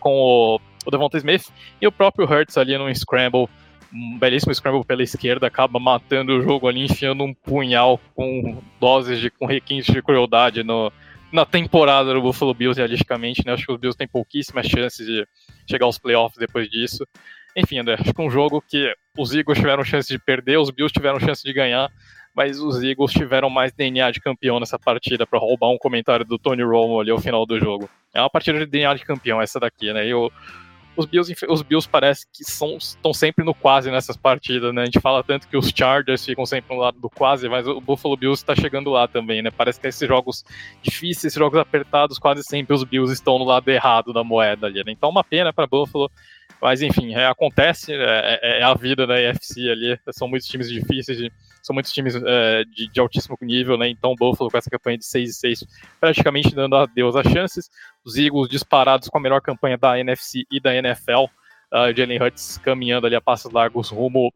com 0.00 0.12
o, 0.12 0.60
o 0.84 0.90
Devonta 0.90 1.16
Smith 1.18 1.48
e 1.80 1.86
o 1.86 1.92
próprio 1.92 2.26
Hurts 2.26 2.58
ali 2.58 2.76
num 2.76 2.92
scramble, 2.92 3.48
um 3.92 4.18
belíssimo 4.18 4.54
scramble 4.54 4.84
pela 4.84 5.02
esquerda, 5.02 5.46
acaba 5.46 5.78
matando 5.78 6.36
o 6.36 6.42
jogo 6.42 6.68
ali, 6.68 6.84
enfiando 6.84 7.22
um 7.22 7.32
punhal 7.32 8.00
com 8.14 8.60
doses 8.80 9.20
de 9.20 9.30
com 9.30 9.46
requintes 9.46 9.92
de 9.92 10.02
crueldade 10.02 10.64
no, 10.64 10.92
na 11.32 11.44
temporada 11.44 12.12
do 12.12 12.22
Buffalo 12.22 12.54
Bills, 12.54 12.78
realisticamente, 12.78 13.44
né? 13.44 13.52
Acho 13.52 13.66
que 13.66 13.72
os 13.72 13.78
Bills 13.78 13.96
têm 13.96 14.08
pouquíssimas 14.08 14.66
chances 14.66 15.06
de 15.06 15.26
chegar 15.68 15.86
aos 15.86 15.98
playoffs 15.98 16.38
depois 16.38 16.68
disso. 16.68 17.06
Enfim, 17.56 17.78
André, 17.78 17.94
acho 17.94 18.12
que 18.12 18.22
um 18.22 18.30
jogo 18.30 18.62
que 18.66 18.94
os 19.16 19.34
Eagles 19.34 19.58
tiveram 19.58 19.84
chance 19.84 20.08
de 20.08 20.18
perder, 20.18 20.58
os 20.58 20.70
Bills 20.70 20.92
tiveram 20.92 21.18
chance 21.20 21.42
de 21.42 21.52
ganhar, 21.52 21.90
mas 22.34 22.60
os 22.60 22.82
Eagles 22.82 23.12
tiveram 23.12 23.48
mais 23.48 23.72
DNA 23.72 24.10
de 24.10 24.20
campeão 24.20 24.60
nessa 24.60 24.78
partida, 24.78 25.26
para 25.26 25.38
roubar 25.38 25.70
um 25.70 25.78
comentário 25.78 26.24
do 26.24 26.38
Tony 26.38 26.62
Romo 26.62 27.00
ali 27.00 27.10
ao 27.10 27.18
final 27.18 27.46
do 27.46 27.58
jogo. 27.58 27.88
É 28.12 28.20
uma 28.20 28.30
partida 28.30 28.58
de 28.58 28.66
DNA 28.66 28.94
de 28.94 29.04
campeão 29.04 29.40
essa 29.40 29.58
daqui, 29.58 29.92
né? 29.92 30.06
E 30.06 30.12
o, 30.14 30.30
os 30.96 31.06
Bills, 31.06 31.34
os 31.48 31.62
Bills 31.62 31.88
parece 31.88 32.26
que 32.32 32.42
estão 32.42 33.12
sempre 33.12 33.44
no 33.44 33.54
quase 33.54 33.90
nessas 33.90 34.16
partidas, 34.16 34.74
né? 34.74 34.82
A 34.82 34.84
gente 34.86 35.00
fala 35.00 35.22
tanto 35.22 35.46
que 35.46 35.56
os 35.56 35.68
Chargers 35.68 36.24
ficam 36.24 36.46
sempre 36.46 36.74
no 36.74 36.80
lado 36.80 36.98
do 36.98 37.10
quase, 37.10 37.48
mas 37.48 37.66
o 37.66 37.80
Buffalo 37.80 38.16
Bills 38.16 38.42
está 38.42 38.54
chegando 38.54 38.90
lá 38.90 39.06
também, 39.06 39.42
né? 39.42 39.50
Parece 39.50 39.80
que 39.80 39.86
esses 39.86 40.08
jogos 40.08 40.44
difíceis, 40.82 41.26
esses 41.26 41.38
jogos 41.38 41.58
apertados, 41.58 42.18
quase 42.18 42.42
sempre 42.42 42.74
os 42.74 42.84
Bills 42.84 43.12
estão 43.12 43.38
no 43.38 43.44
lado 43.44 43.68
errado 43.68 44.12
da 44.12 44.24
moeda 44.24 44.66
ali, 44.66 44.82
né? 44.84 44.92
Então 44.92 45.10
uma 45.10 45.24
pena 45.24 45.52
para 45.52 45.66
Buffalo. 45.66 46.10
Mas 46.60 46.80
enfim, 46.80 47.14
é, 47.14 47.26
acontece, 47.26 47.92
é, 47.92 48.40
é, 48.42 48.60
é, 48.60 48.62
a 48.62 48.74
vida 48.74 49.06
da 49.06 49.20
EFC 49.20 49.68
ali. 49.70 49.98
São 50.10 50.26
muitos 50.26 50.48
times 50.48 50.68
difíceis, 50.68 51.18
de, 51.18 51.32
são 51.62 51.74
muitos 51.74 51.92
times 51.92 52.14
é, 52.16 52.64
de, 52.64 52.88
de, 52.88 53.00
altíssimo 53.00 53.36
nível, 53.42 53.76
né? 53.76 53.88
Então 53.88 54.12
o 54.12 54.16
Buffalo 54.16 54.50
com 54.50 54.56
essa 54.56 54.70
campanha 54.70 54.98
de 54.98 55.04
6 55.04 55.30
e 55.30 55.34
6, 55.34 55.64
praticamente 56.00 56.54
dando 56.54 56.76
adeus 56.76 57.14
às 57.14 57.26
chances. 57.26 57.70
Os 58.04 58.16
Eagles 58.16 58.48
disparados 58.48 59.08
com 59.08 59.18
a 59.18 59.20
melhor 59.20 59.40
campanha 59.40 59.76
da 59.76 59.98
NFC 59.98 60.44
e 60.50 60.58
da 60.58 60.74
NFL. 60.74 61.24
Uh, 61.72 61.94
Jalen 61.94 62.22
Hurts 62.22 62.58
caminhando 62.58 63.06
ali 63.06 63.16
a 63.16 63.20
passos 63.20 63.52
largos 63.52 63.90
rumo 63.90 64.32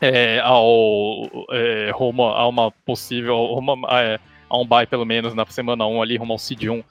é, 0.00 0.40
ao 0.40 1.22
é, 1.50 1.90
rumo 1.92 2.24
a 2.24 2.48
uma 2.48 2.70
possível 2.70 3.60
é, 3.90 4.18
a 4.48 4.58
um 4.58 4.66
bye 4.66 4.86
pelo 4.86 5.04
menos 5.04 5.34
na 5.34 5.44
semana 5.46 5.86
1 5.86 6.02
ali 6.02 6.16
rumo 6.16 6.32
ao 6.32 6.38
seed 6.38 6.64
1 6.64 6.82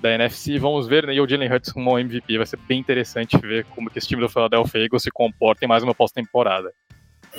da 0.00 0.12
NFC. 0.12 0.58
Vamos 0.58 0.86
ver, 0.86 1.06
né? 1.06 1.14
E 1.14 1.20
o 1.20 1.28
Jalen 1.28 1.52
Hurts 1.52 1.72
como 1.72 1.92
um 1.92 1.98
MVP. 1.98 2.36
Vai 2.36 2.46
ser 2.46 2.58
bem 2.68 2.80
interessante 2.80 3.36
ver 3.38 3.64
como 3.74 3.90
que 3.90 3.98
esse 3.98 4.08
time 4.08 4.22
do 4.22 4.28
Philadelphia 4.28 4.82
Eagles 4.82 5.02
se 5.02 5.10
comporta 5.10 5.64
em 5.64 5.68
mais 5.68 5.82
uma 5.82 5.94
pós-temporada. 5.94 6.72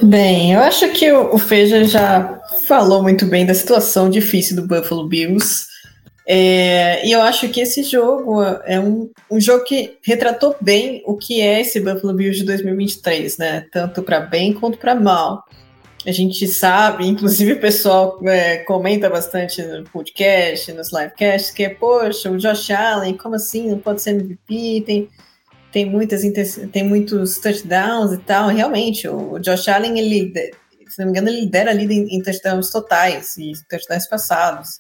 Bem, 0.02 0.54
eu 0.54 0.60
acho 0.60 0.90
que 0.90 1.12
o 1.12 1.38
Feja 1.40 1.84
já 1.84 2.40
falou 2.68 3.02
muito 3.02 3.26
bem 3.26 3.46
da 3.46 3.54
situação 3.54 4.10
difícil 4.10 4.56
do 4.56 4.68
Buffalo 4.68 5.08
Bills. 5.08 5.66
É, 6.30 7.08
e 7.08 7.12
eu 7.12 7.22
acho 7.22 7.48
que 7.50 7.62
esse 7.62 7.84
jogo 7.84 8.44
é 8.66 8.80
um, 8.80 9.10
um 9.32 9.40
jogo 9.40 9.64
que 9.64 9.98
retratou 10.04 10.56
bem 10.60 11.02
o 11.06 11.16
que 11.16 11.42
é 11.42 11.62
esse 11.62 11.80
Buffalo 11.80 12.14
Bills 12.14 12.40
de 12.40 12.46
2023, 12.46 13.38
né? 13.38 13.66
Tanto 13.72 14.04
para 14.04 14.20
bem 14.20 14.54
quanto 14.54 14.78
para 14.78 14.94
mal 14.94 15.44
a 16.08 16.12
gente 16.14 16.48
sabe, 16.48 17.06
inclusive 17.06 17.52
o 17.52 17.60
pessoal 17.60 18.18
é, 18.24 18.60
comenta 18.60 19.10
bastante 19.10 19.62
no 19.62 19.84
podcast, 19.84 20.72
nos 20.72 20.94
livecasts, 20.94 21.52
que 21.52 21.66
é, 21.66 21.70
poxa, 21.70 22.32
o 22.32 22.38
Josh 22.38 22.72
Allen, 22.72 23.18
como 23.18 23.36
assim, 23.36 23.70
não 23.70 23.78
pode 23.78 24.02
ser 24.02 24.12
MVP, 24.12 24.84
tem, 24.86 25.10
tem, 25.70 25.86
muitas, 25.86 26.22
tem 26.72 26.84
muitos 26.86 27.40
touchdowns 27.40 28.14
e 28.14 28.20
tal, 28.20 28.48
realmente, 28.48 29.06
o 29.06 29.38
Josh 29.40 29.68
Allen, 29.68 30.00
ele, 30.00 30.32
se 30.88 30.98
não 31.00 31.08
me 31.08 31.12
engano, 31.12 31.28
ele 31.28 31.42
lidera 31.42 31.72
ali 31.72 31.84
em, 31.94 32.16
em 32.16 32.24
touchdowns 32.24 32.72
totais 32.72 33.36
e 33.36 33.52
touchdowns 33.70 34.08
passados, 34.08 34.80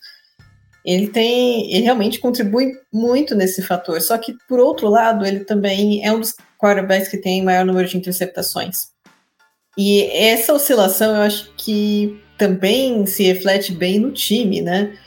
ele 0.85 1.09
tem, 1.09 1.73
ele 1.73 1.83
realmente 1.83 2.19
contribui 2.19 2.71
muito 2.93 3.35
nesse 3.35 3.61
fator, 3.61 3.99
só 4.01 4.17
que, 4.17 4.33
por 4.47 4.61
outro 4.61 4.87
lado, 4.87 5.25
ele 5.25 5.41
também 5.41 6.05
é 6.05 6.11
um 6.13 6.21
dos 6.21 6.33
quarterbacks 6.57 7.09
que 7.09 7.17
tem 7.17 7.43
maior 7.43 7.65
número 7.65 7.85
de 7.85 7.97
interceptações, 7.97 8.95
e 9.77 10.03
essa 10.11 10.53
oscilação 10.53 11.15
eu 11.15 11.21
acho 11.21 11.53
que 11.55 12.19
também 12.37 13.05
se 13.05 13.23
reflete 13.23 13.71
bem 13.71 13.99
no 13.99 14.11
time, 14.11 14.61
né? 14.61 14.97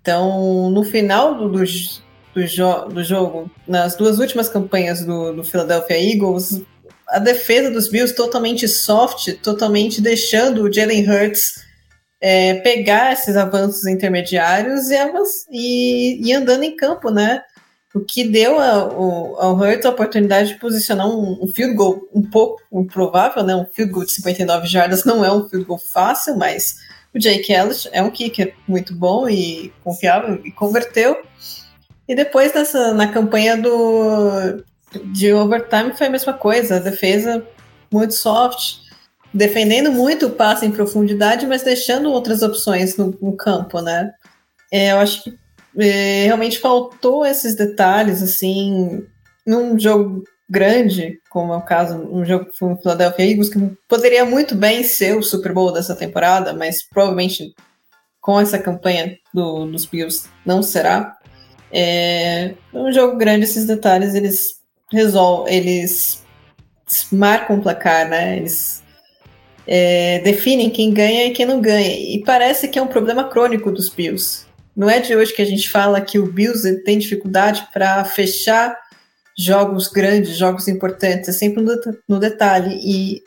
Então, 0.00 0.70
no 0.70 0.84
final 0.84 1.34
do, 1.34 1.48
do, 1.48 1.58
do, 1.58 2.46
jo 2.46 2.88
do 2.88 3.02
jogo, 3.02 3.50
nas 3.66 3.94
duas 3.96 4.18
últimas 4.18 4.48
campanhas 4.48 5.04
do, 5.04 5.32
do 5.32 5.44
Philadelphia 5.44 5.98
Eagles, 5.98 6.62
a 7.08 7.18
defesa 7.18 7.70
dos 7.70 7.88
Bills 7.88 8.14
totalmente 8.14 8.68
soft, 8.68 9.32
totalmente 9.42 10.00
deixando 10.00 10.62
o 10.62 10.72
Jalen 10.72 11.08
Hurts 11.08 11.66
é, 12.20 12.54
pegar 12.54 13.12
esses 13.12 13.36
avanços 13.36 13.86
intermediários 13.86 14.90
e, 14.90 14.96
e, 15.50 16.28
e, 16.28 16.32
andando 16.32 16.64
em 16.64 16.76
campo, 16.76 17.10
né? 17.10 17.42
O 17.94 18.00
que 18.00 18.28
deu 18.28 18.60
ao, 18.60 19.40
ao 19.40 19.56
Hurts 19.56 19.86
a 19.86 19.90
oportunidade 19.90 20.50
de 20.50 20.60
posicionar 20.60 21.08
um, 21.08 21.42
um, 21.42 21.48
field 21.48 21.74
goal 21.74 22.08
um 22.12 22.22
pouco 22.22 22.62
improvável, 22.72 23.42
né? 23.42 23.56
Um 23.56 23.66
field 23.66 23.92
goal 23.92 24.04
de 24.04 24.12
59 24.12 24.66
jardas 24.66 25.04
não 25.04 25.24
é 25.24 25.32
um 25.32 25.48
field 25.48 25.66
goal 25.66 25.78
fácil, 25.78 26.36
mas 26.36 26.76
o 27.14 27.18
Jake 27.18 27.52
Ellis 27.52 27.88
é 27.92 28.02
um 28.02 28.10
kicker 28.10 28.54
muito 28.66 28.94
bom 28.94 29.28
e 29.28 29.72
confiável 29.82 30.40
e 30.44 30.52
converteu. 30.52 31.16
E 32.06 32.14
depois 32.14 32.52
nessa, 32.54 32.92
na 32.92 33.08
campanha 33.08 33.56
do 33.56 34.62
de 35.12 35.32
overtime 35.32 35.96
foi 35.96 36.06
a 36.06 36.10
mesma 36.10 36.32
coisa, 36.32 36.76
a 36.76 36.80
defesa 36.80 37.46
muito 37.92 38.14
soft, 38.14 38.78
defendendo 39.32 39.92
muito 39.92 40.26
o 40.26 40.30
passe 40.30 40.64
em 40.64 40.72
profundidade, 40.72 41.46
mas 41.46 41.62
deixando 41.62 42.10
outras 42.10 42.42
opções 42.42 42.96
no, 42.96 43.16
no 43.20 43.36
campo, 43.36 43.80
né? 43.80 44.12
É, 44.70 44.92
eu 44.92 44.98
acho 44.98 45.24
que 45.24 45.38
é, 45.78 46.24
realmente 46.24 46.58
faltou 46.58 47.24
esses 47.24 47.54
detalhes, 47.54 48.22
assim, 48.22 49.06
num 49.46 49.78
jogo 49.78 50.24
grande, 50.48 51.20
como 51.28 51.52
é 51.52 51.56
o 51.56 51.62
caso, 51.62 51.96
um 52.10 52.24
jogo 52.24 52.46
com 52.58 52.72
o 52.72 52.76
Philadelphia 52.76 53.30
Eagles, 53.30 53.50
que 53.50 53.58
poderia 53.88 54.24
muito 54.24 54.54
bem 54.54 54.82
ser 54.82 55.16
o 55.16 55.22
Super 55.22 55.52
Bowl 55.52 55.72
dessa 55.72 55.94
temporada, 55.94 56.52
mas 56.54 56.82
provavelmente 56.82 57.54
com 58.20 58.40
essa 58.40 58.58
campanha 58.58 59.16
do, 59.32 59.66
dos 59.66 59.86
Bills 59.86 60.28
não 60.44 60.62
será. 60.62 61.16
É 61.70 62.54
um 62.72 62.90
jogo 62.90 63.16
grande, 63.16 63.44
esses 63.44 63.66
detalhes 63.66 64.14
eles 64.14 64.58
resolvem, 64.90 65.54
eles 65.54 66.24
marcam 67.12 67.58
o 67.58 67.62
placar, 67.62 68.08
né? 68.08 68.38
Eles 68.38 68.82
é, 69.66 70.20
definem 70.20 70.70
quem 70.70 70.92
ganha 70.92 71.26
e 71.26 71.30
quem 71.32 71.44
não 71.44 71.60
ganha. 71.60 71.94
E 71.94 72.22
parece 72.24 72.68
que 72.68 72.78
é 72.78 72.82
um 72.82 72.86
problema 72.86 73.28
crônico 73.28 73.70
dos 73.70 73.90
Bills. 73.90 74.47
Não 74.78 74.88
é 74.88 75.00
de 75.00 75.16
hoje 75.16 75.34
que 75.34 75.42
a 75.42 75.44
gente 75.44 75.68
fala 75.68 76.00
que 76.00 76.20
o 76.20 76.30
Bills 76.30 76.84
tem 76.84 77.00
dificuldade 77.00 77.66
para 77.74 78.04
fechar 78.04 78.78
jogos 79.36 79.88
grandes, 79.88 80.36
jogos 80.36 80.68
importantes, 80.68 81.28
é 81.28 81.32
sempre 81.32 81.64
no, 82.08 82.20
detalhe. 82.20 82.78
E 82.80 83.20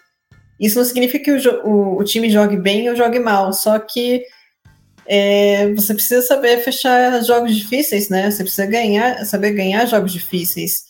isso 0.57 0.77
não 0.77 0.85
significa 0.85 1.25
que 1.25 1.49
o, 1.49 1.67
o, 1.67 1.97
o, 1.99 2.03
time 2.05 2.29
jogue 2.29 2.55
bem 2.55 2.89
ou 2.89 2.95
jogue 2.95 3.19
mal, 3.19 3.51
só 3.51 3.77
que 3.79 4.23
é, 5.05 5.73
você 5.73 5.93
precisa 5.93 6.21
saber 6.21 6.59
fechar 6.59 7.21
jogos 7.21 7.53
difíceis, 7.53 8.07
né? 8.07 8.31
Você 8.31 8.43
precisa 8.43 8.65
ganhar, 8.65 9.25
saber 9.25 9.51
ganhar 9.51 9.85
jogos 9.87 10.13
difíceis. 10.13 10.85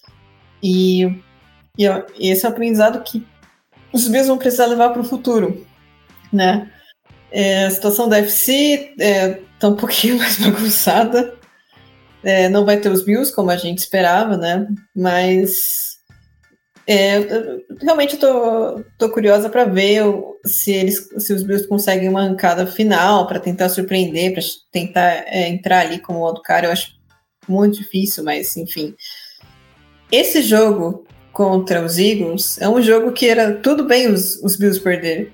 E, 0.61 1.05
e, 1.75 1.85
e 2.19 2.29
esse 2.29 2.45
é 2.45 2.49
um 2.49 2.51
aprendizado 2.51 3.01
que 3.01 3.25
os 3.91 4.07
Bills 4.07 4.27
vão 4.27 4.37
precisar 4.37 4.67
levar 4.67 4.91
para 4.91 5.01
o 5.01 5.05
futuro, 5.05 5.65
né? 6.31 6.71
É, 7.31 7.65
a 7.65 7.71
situação 7.71 8.09
da 8.09 8.17
FC 8.17 8.93
é, 8.99 9.39
tá 9.59 9.69
um 9.69 9.75
pouquinho 9.77 10.17
mais 10.17 10.37
bagunçada. 10.37 11.35
É, 12.23 12.49
não 12.49 12.65
vai 12.65 12.77
ter 12.77 12.89
os 12.89 13.03
Bills 13.03 13.33
como 13.33 13.49
a 13.49 13.57
gente 13.57 13.79
esperava, 13.79 14.37
né? 14.37 14.67
Mas 14.95 15.91
é, 16.87 17.19
realmente 17.81 18.17
tô, 18.17 18.83
tô 18.97 19.09
curiosa 19.09 19.49
para 19.49 19.65
ver 19.65 20.03
se 20.45 20.71
eles, 20.71 21.07
se 21.17 21.33
os 21.33 21.43
Bills 21.43 21.67
conseguem 21.67 22.09
uma 22.09 22.21
arrancada 22.21 22.67
final 22.67 23.27
para 23.27 23.39
tentar 23.39 23.69
surpreender, 23.69 24.33
para 24.33 24.43
tentar 24.71 25.23
é, 25.27 25.47
entrar 25.47 25.79
ali 25.79 25.99
como 25.99 26.19
o 26.19 26.41
cara. 26.41 26.67
Eu 26.67 26.71
acho 26.71 26.93
muito 27.47 27.77
difícil, 27.77 28.23
mas 28.23 28.55
enfim. 28.57 28.95
Esse 30.11 30.41
jogo 30.41 31.05
contra 31.31 31.83
os 31.83 31.97
Eagles 31.97 32.59
é 32.59 32.67
um 32.67 32.81
jogo 32.81 33.13
que 33.13 33.27
era 33.27 33.53
tudo 33.53 33.85
bem 33.85 34.07
os, 34.07 34.35
os 34.43 34.57
Bills 34.57 34.79
perder. 34.79 35.31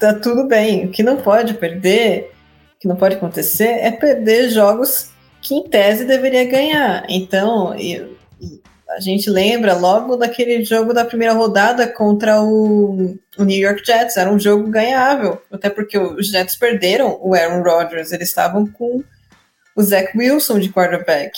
Tá 0.00 0.14
tudo 0.14 0.48
bem. 0.48 0.86
O 0.86 0.90
que 0.90 1.02
não 1.02 1.18
pode 1.18 1.52
perder, 1.54 2.32
o 2.74 2.80
que 2.80 2.88
não 2.88 2.96
pode 2.96 3.16
acontecer, 3.16 3.68
é 3.68 3.90
perder 3.90 4.48
jogos 4.48 5.10
que 5.42 5.54
em 5.54 5.68
tese 5.68 6.06
deveria 6.06 6.44
ganhar. 6.46 7.04
Então, 7.06 7.74
eu, 7.74 8.16
a 8.88 8.98
gente 8.98 9.28
lembra 9.28 9.74
logo 9.74 10.16
daquele 10.16 10.64
jogo 10.64 10.94
da 10.94 11.04
primeira 11.04 11.34
rodada 11.34 11.86
contra 11.86 12.42
o, 12.42 13.14
o, 13.36 13.44
New 13.44 13.58
York 13.58 13.84
Jets. 13.84 14.16
Era 14.16 14.32
um 14.32 14.38
jogo 14.38 14.70
ganhável, 14.70 15.40
até 15.52 15.68
porque 15.68 15.98
os 15.98 16.28
Jets 16.28 16.56
perderam 16.56 17.18
o 17.20 17.34
Aaron 17.34 17.62
Rodgers. 17.62 18.10
Eles 18.10 18.30
estavam 18.30 18.66
com 18.66 19.04
o 19.76 19.82
Zach 19.82 20.16
Wilson 20.16 20.58
de 20.58 20.72
quarterback. 20.72 21.32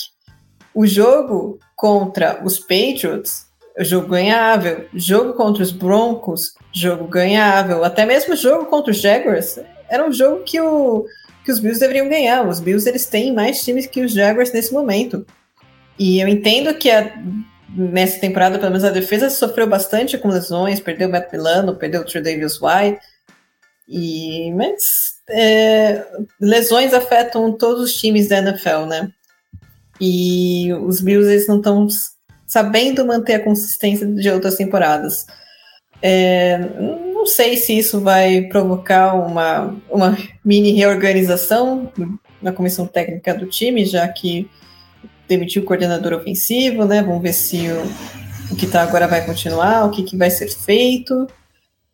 O 0.72 0.86
jogo 0.86 1.58
contra 1.74 2.40
os 2.44 2.60
Patriots 2.60 3.46
jogo 3.78 4.08
ganhável. 4.08 4.86
Jogo 4.94 5.32
contra 5.34 5.62
os 5.62 5.72
Broncos, 5.72 6.54
jogo 6.72 7.06
ganhável. 7.06 7.84
Até 7.84 8.04
mesmo 8.04 8.36
jogo 8.36 8.66
contra 8.66 8.90
os 8.90 9.00
Jaguars, 9.00 9.58
era 9.88 10.06
um 10.06 10.12
jogo 10.12 10.42
que, 10.44 10.60
o, 10.60 11.04
que 11.44 11.52
os 11.52 11.58
Bills 11.58 11.80
deveriam 11.80 12.08
ganhar. 12.08 12.46
Os 12.46 12.60
Bills 12.60 12.88
eles 12.88 13.06
têm 13.06 13.32
mais 13.32 13.62
times 13.62 13.86
que 13.86 14.02
os 14.02 14.12
Jaguars 14.12 14.52
nesse 14.52 14.72
momento. 14.72 15.26
E 15.98 16.20
eu 16.20 16.28
entendo 16.28 16.74
que 16.74 16.90
a, 16.90 17.12
nessa 17.74 18.20
temporada, 18.20 18.58
pelo 18.58 18.70
menos 18.70 18.84
a 18.84 18.90
defesa 18.90 19.30
sofreu 19.30 19.66
bastante 19.66 20.18
com 20.18 20.28
lesões, 20.28 20.80
perdeu 20.80 21.08
o 21.08 21.12
Matt 21.12 21.32
Milano, 21.32 21.76
perdeu 21.76 22.02
o 22.02 22.04
True 22.04 22.22
Davis 22.22 22.58
White. 22.60 23.00
E, 23.88 24.52
mas 24.52 25.12
é, 25.28 26.06
lesões 26.40 26.94
afetam 26.94 27.52
todos 27.52 27.82
os 27.82 27.94
times 27.94 28.28
da 28.28 28.38
NFL, 28.38 28.86
né? 28.86 29.10
E 30.00 30.72
os 30.72 31.00
Bills 31.00 31.30
eles 31.30 31.46
não 31.46 31.58
estão 31.58 31.86
sabendo 32.52 33.06
manter 33.06 33.36
a 33.36 33.42
consistência 33.42 34.06
de 34.06 34.28
outras 34.28 34.56
temporadas. 34.56 35.26
É, 36.02 36.58
não 37.14 37.24
sei 37.24 37.56
se 37.56 37.78
isso 37.78 37.98
vai 37.98 38.42
provocar 38.42 39.14
uma, 39.14 39.74
uma 39.88 40.18
mini 40.44 40.72
reorganização 40.72 41.90
na 42.42 42.52
comissão 42.52 42.86
técnica 42.86 43.32
do 43.32 43.46
time, 43.46 43.86
já 43.86 44.06
que 44.06 44.50
demitiu 45.26 45.62
o 45.62 45.64
coordenador 45.64 46.12
ofensivo, 46.12 46.84
né? 46.84 47.02
Vamos 47.02 47.22
ver 47.22 47.32
se 47.32 47.68
o, 47.68 48.52
o 48.52 48.56
que 48.56 48.66
está 48.66 48.82
agora 48.82 49.08
vai 49.08 49.24
continuar, 49.24 49.86
o 49.86 49.90
que, 49.90 50.02
que 50.02 50.18
vai 50.18 50.30
ser 50.30 50.50
feito. 50.50 51.26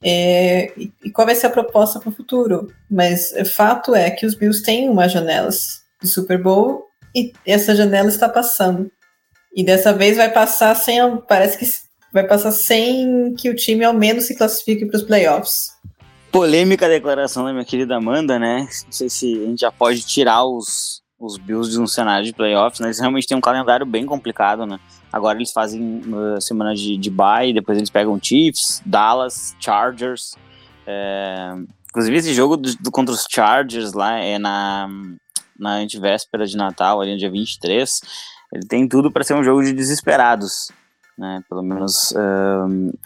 É, 0.03 0.73
e, 0.77 1.11
qual 1.13 1.25
vai 1.25 1.37
ser 1.37 1.47
a 1.47 1.51
proposta 1.51 2.01
para 2.01 2.09
o 2.09 2.13
futuro. 2.13 2.67
Mas 2.91 3.31
o 3.31 3.45
fato 3.45 3.95
é 3.95 4.11
que 4.11 4.27
os 4.27 4.35
Bills 4.35 4.65
têm 4.65 4.89
uma 4.89 5.09
janela 5.09 5.51
de 6.03 6.09
Super 6.09 6.43
Bowl 6.43 6.89
e 7.15 7.33
essa 7.47 7.77
janela 7.77 8.09
está 8.09 8.29
passando. 8.29 8.91
E 9.55 9.65
dessa 9.65 9.93
vez 9.93 10.17
vai 10.17 10.31
passar 10.31 10.75
sem. 10.75 10.99
Parece 11.29 11.59
que 11.59 11.67
vai 12.13 12.27
passar 12.27 12.53
sem 12.53 13.35
que 13.35 13.51
o 13.51 13.55
time 13.55 13.85
ao 13.85 13.95
menos 13.95 14.25
se 14.25 14.37
classifique 14.37 14.87
para 14.87 14.97
os 14.97 15.03
playoffs. 15.03 15.71
Polêmica 16.31 16.89
declaração 16.89 17.45
da 17.45 17.53
minha 17.53 17.65
querida 17.65 17.97
Amanda, 17.97 18.39
né? 18.39 18.69
Não 18.85 18.93
sei 18.93 19.09
se 19.09 19.43
a 19.43 19.47
gente 19.47 19.61
já 19.61 19.73
pode 19.73 20.03
tirar 20.03 20.45
os, 20.45 21.03
os 21.19 21.39
Bills 21.39 21.71
de 21.71 21.81
um 21.81 21.87
cenário 21.87 22.25
de 22.25 22.35
playoffs, 22.35 22.81
né? 22.81 22.89
Eles 22.89 23.01
realmente 23.01 23.27
têm 23.27 23.37
um 23.37 23.41
calendário 23.41 23.87
bem 23.87 24.05
complicado, 24.05 24.67
né? 24.67 24.79
Agora 25.11 25.39
eles 25.39 25.53
fazem 25.53 26.03
uh, 26.07 26.41
semana 26.41 26.75
de, 26.75 26.99
de 26.99 27.11
bye, 27.11 27.53
depois 27.55 27.79
eles 27.79 27.89
pegam 27.89 28.21
Chiefs, 28.23 28.83
Dallas, 28.85 29.57
Chargers. 29.59 30.35
É... 30.87 31.55
Inclusive 31.89 32.17
esse 32.19 32.35
jogo 32.35 32.59
do, 32.59 32.77
do, 32.77 32.91
contra 32.91 33.15
os 33.15 33.25
Chargers 33.29 33.95
lá 33.95 34.19
é 34.19 34.39
na, 34.39 34.87
na 35.59 35.77
antivéspera 35.77 36.47
de 36.47 36.59
Natal, 36.59 37.01
ali 37.01 37.13
no 37.13 37.19
dia 37.19 37.31
23 37.31 38.01
ele 38.53 38.67
tem 38.67 38.89
tudo 38.89 39.11
para 39.11 39.25
ser 39.25 39.35
um 39.35 39.45
jogo 39.45 39.63
de 39.63 39.73
desesperados. 39.73 40.71
Né? 41.19 41.43
Pelo 41.49 41.65
menos 41.65 42.15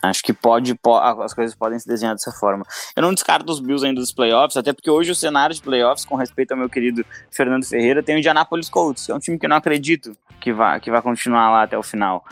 acho 0.02 0.22
que 0.22 0.35
pode, 0.35 0.74
pode, 0.74 1.22
as 1.22 1.33
coisas 1.33 1.55
podem 1.55 1.78
se 1.78 1.88
desenhar 1.88 2.14
dessa 2.14 2.31
forma. 2.31 2.62
Eu 2.94 3.02
não 3.02 3.14
descarto 3.14 3.50
os 3.50 3.59
Bills 3.59 3.87
ainda 3.87 4.00
dos 4.00 4.12
playoffs, 4.12 4.57
até 4.57 4.72
porque 4.72 4.90
hoje 4.90 5.11
o 5.11 5.14
cenário 5.14 5.55
de 5.55 5.62
playoffs, 5.62 6.05
com 6.05 6.14
respeito 6.14 6.52
ao 6.52 6.59
meu 6.59 6.68
querido 6.68 7.07
Fernando 7.31 7.64
Ferreira, 7.64 8.02
tem 8.02 8.16
o 8.16 8.18
Indianapolis 8.18 8.68
Colts, 8.68 9.07
que 9.07 9.12
é 9.12 9.14
um 9.14 9.18
time 9.18 9.38
que 9.38 9.46
eu 9.46 9.50
não 9.50 9.57
acredito 9.57 10.14
que 10.38 10.52
vai, 10.52 10.78
que 10.78 10.90
vai 10.90 11.00
continuar 11.00 11.50
lá 11.50 11.62
até 11.62 11.78
o 11.78 11.83
final. 11.83 12.22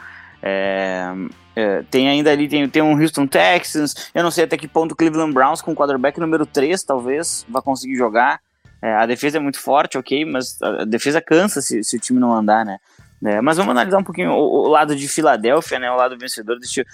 É, 0.42 1.12
é, 1.57 1.83
tem 1.90 2.09
ainda 2.09 2.31
ali, 2.31 2.46
tem, 2.46 2.68
tem 2.68 2.83
um 2.83 3.01
Houston 3.01 3.27
Texans, 3.27 4.11
eu 4.14 4.23
não 4.23 4.31
sei 4.31 4.44
até 4.44 4.59
que 4.59 4.68
ponto 4.68 4.92
o 4.92 4.96
Cleveland 4.96 5.33
Browns 5.33 5.62
com 5.62 5.73
o 5.73 5.75
quarterback 5.75 6.18
número 6.20 6.44
3 6.44 6.83
talvez 6.83 7.46
vai 7.49 7.62
conseguir 7.62 7.96
jogar. 7.96 8.40
É, 8.83 8.94
a 8.94 9.07
defesa 9.07 9.37
é 9.37 9.40
muito 9.40 9.61
forte, 9.61 9.99
ok, 9.99 10.25
mas 10.25 10.61
a 10.62 10.85
defesa 10.85 11.20
cansa 11.20 11.61
se, 11.61 11.85
se 11.85 11.96
o 11.96 12.01
time 12.01 12.18
não 12.18 12.35
andar, 12.35 12.64
né? 12.64 12.79
É, 13.22 13.40
mas 13.40 13.59
vamos 13.59 13.72
analisar 13.72 13.98
um 13.98 14.04
pouquinho 14.04 14.33
o, 14.33 14.66
o, 14.66 14.68
lado 14.68 14.96
de 14.96 15.06
Filadélfia, 15.06 15.78
né? 15.78 15.90
O 15.90 15.96
lado 15.96 16.16
vencedor. 16.16 16.59
Deixa 16.59 16.80
eu, 16.80 16.87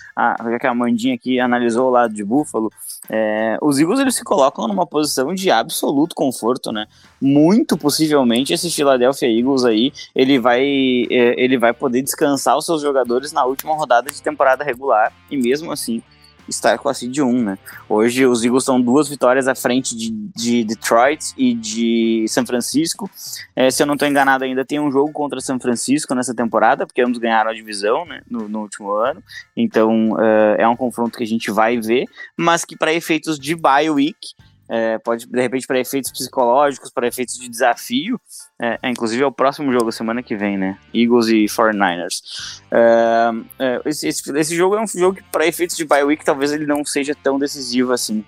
já 0.50 0.58
que 0.58 0.66
a 0.66 0.70
Amandinha 0.70 1.14
aqui 1.14 1.38
analisou 1.38 1.86
o 1.86 1.90
lado 1.90 2.12
de 2.12 2.24
Buffalo. 2.24 2.70
É, 3.08 3.56
os 3.62 3.78
Eagles 3.78 4.00
eles 4.00 4.16
se 4.16 4.24
colocam 4.24 4.66
numa 4.66 4.84
posição 4.84 5.32
de 5.32 5.50
absoluto 5.50 6.16
conforto, 6.16 6.72
né? 6.72 6.86
Muito 7.20 7.78
possivelmente 7.78 8.52
esse 8.52 8.70
Philadelphia 8.70 9.28
Eagles 9.28 9.64
aí 9.64 9.92
ele 10.14 10.38
vai 10.38 10.62
é, 11.10 11.40
ele 11.40 11.56
vai 11.56 11.72
poder 11.72 12.02
descansar 12.02 12.56
os 12.56 12.66
seus 12.66 12.82
jogadores 12.82 13.32
na 13.32 13.44
última 13.44 13.74
rodada 13.74 14.10
de 14.10 14.20
temporada 14.20 14.64
regular 14.64 15.12
e 15.30 15.36
mesmo 15.36 15.70
assim 15.70 16.02
estar 16.48 16.78
com 16.78 16.88
a 16.88 16.94
seed 16.94 17.18
1, 17.18 17.42
né? 17.42 17.59
Hoje 17.88 18.26
os 18.26 18.44
Eagles 18.44 18.62
estão 18.62 18.80
duas 18.80 19.09
vitórias 19.09 19.48
à 19.48 19.54
frente 19.54 19.96
de, 19.96 20.11
de 20.11 20.64
Detroit 20.64 21.32
e 21.37 21.54
de 21.54 22.24
São 22.28 22.44
Francisco. 22.46 23.11
É, 23.54 23.70
se 23.70 23.82
eu 23.82 23.87
não 23.87 23.94
estou 23.94 24.09
enganado 24.09 24.44
ainda, 24.44 24.64
tem 24.64 24.80
um 24.80 24.90
jogo 24.90 25.12
contra 25.12 25.40
São 25.40 25.59
Francisco 25.59 26.14
nessa 26.14 26.35
temporada, 26.35 26.87
porque 26.87 27.02
ambos 27.02 27.18
ganharam 27.18 27.50
a 27.50 27.54
divisão 27.54 28.04
né, 28.04 28.22
no, 28.30 28.48
no 28.48 28.61
último 28.61 28.90
ano. 28.92 29.22
Então 29.56 30.12
uh, 30.12 30.54
é 30.59 30.68
um 30.68 30.76
confronto 30.76 31.18
que 31.18 31.24
a 31.24 31.26
gente 31.26 31.50
vai 31.50 31.78
ver, 31.78 32.04
mas 32.37 32.64
que 32.64 32.76
para 32.76 32.92
efeitos 32.92 33.38
de 33.38 33.54
bye 33.54 33.90
week 33.90 34.35
é, 34.68 34.98
pode, 34.98 35.26
de 35.26 35.40
repente, 35.40 35.66
para 35.66 35.79
efeitos 35.79 36.11
psicológicos, 36.11 36.90
para 36.90 37.07
efeitos 37.07 37.38
de 37.38 37.48
desafio. 37.48 38.20
É, 38.61 38.79
é, 38.83 38.90
inclusive 38.90 39.22
é 39.22 39.26
o 39.26 39.33
próximo 39.33 39.72
jogo, 39.72 39.92
semana 39.92 40.22
que 40.22 40.37
vem, 40.37 40.57
né? 40.57 40.79
Eagles 40.94 41.29
e 41.29 41.44
49ers. 41.44 42.62
É, 42.70 43.31
é, 43.59 43.81
esse, 43.85 44.09
esse, 44.09 44.38
esse, 44.38 44.57
jogo 44.57 44.76
é 44.76 44.83
um 44.83 44.87
jogo 44.87 45.16
que, 45.16 45.22
para 45.24 45.46
efeitos 45.46 45.76
de 45.76 45.85
bye 45.85 46.05
week, 46.05 46.24
talvez 46.24 46.52
ele 46.52 46.66
não 46.66 46.85
seja 46.85 47.14
tão 47.14 47.38
decisivo 47.38 47.92
assim. 47.92 48.24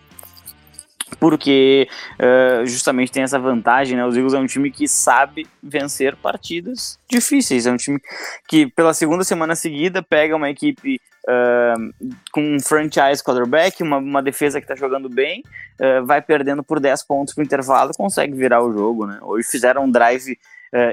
Porque 1.18 1.88
uh, 2.14 2.66
justamente 2.66 3.12
tem 3.12 3.23
essa 3.23 3.38
vantagem, 3.38 3.97
né? 3.97 4.05
Os 4.05 4.16
Eagles 4.16 4.35
é 4.35 4.38
um 4.38 4.47
time 4.47 4.71
que 4.71 4.87
sabe 4.87 5.47
vencer 5.62 6.16
partidas 6.16 6.99
difíceis, 7.09 7.66
é 7.66 7.73
um 7.73 7.77
time 7.77 8.01
que 8.47 8.66
pela 8.66 8.94
segunda 8.94 9.25
semana 9.25 9.55
seguida 9.55 10.03
pega 10.03 10.37
uma 10.37 10.51
equipe 10.51 11.01
uh, 11.25 12.11
com 12.33 12.57
um 12.57 12.61
franchise 12.61 13.23
quarterback, 13.23 13.83
uma, 13.83 13.99
uma 13.99 14.23
defesa 14.23 14.61
que 14.61 14.64
está 14.64 14.75
jogando 14.75 15.09
bem, 15.09 15.42
uh, 15.81 16.05
vai 16.05 16.21
perdendo 16.21 16.62
por 16.62 16.81
10 16.81 17.05
pontos 17.05 17.35
pro 17.35 17.44
intervalo, 17.44 17.92
consegue 17.97 18.35
virar 18.35 18.62
o 18.62 18.73
jogo, 18.73 19.07
né? 19.07 19.18
Hoje 19.23 19.49
fizeram 19.49 19.85
um 19.85 19.90
drive 19.90 20.38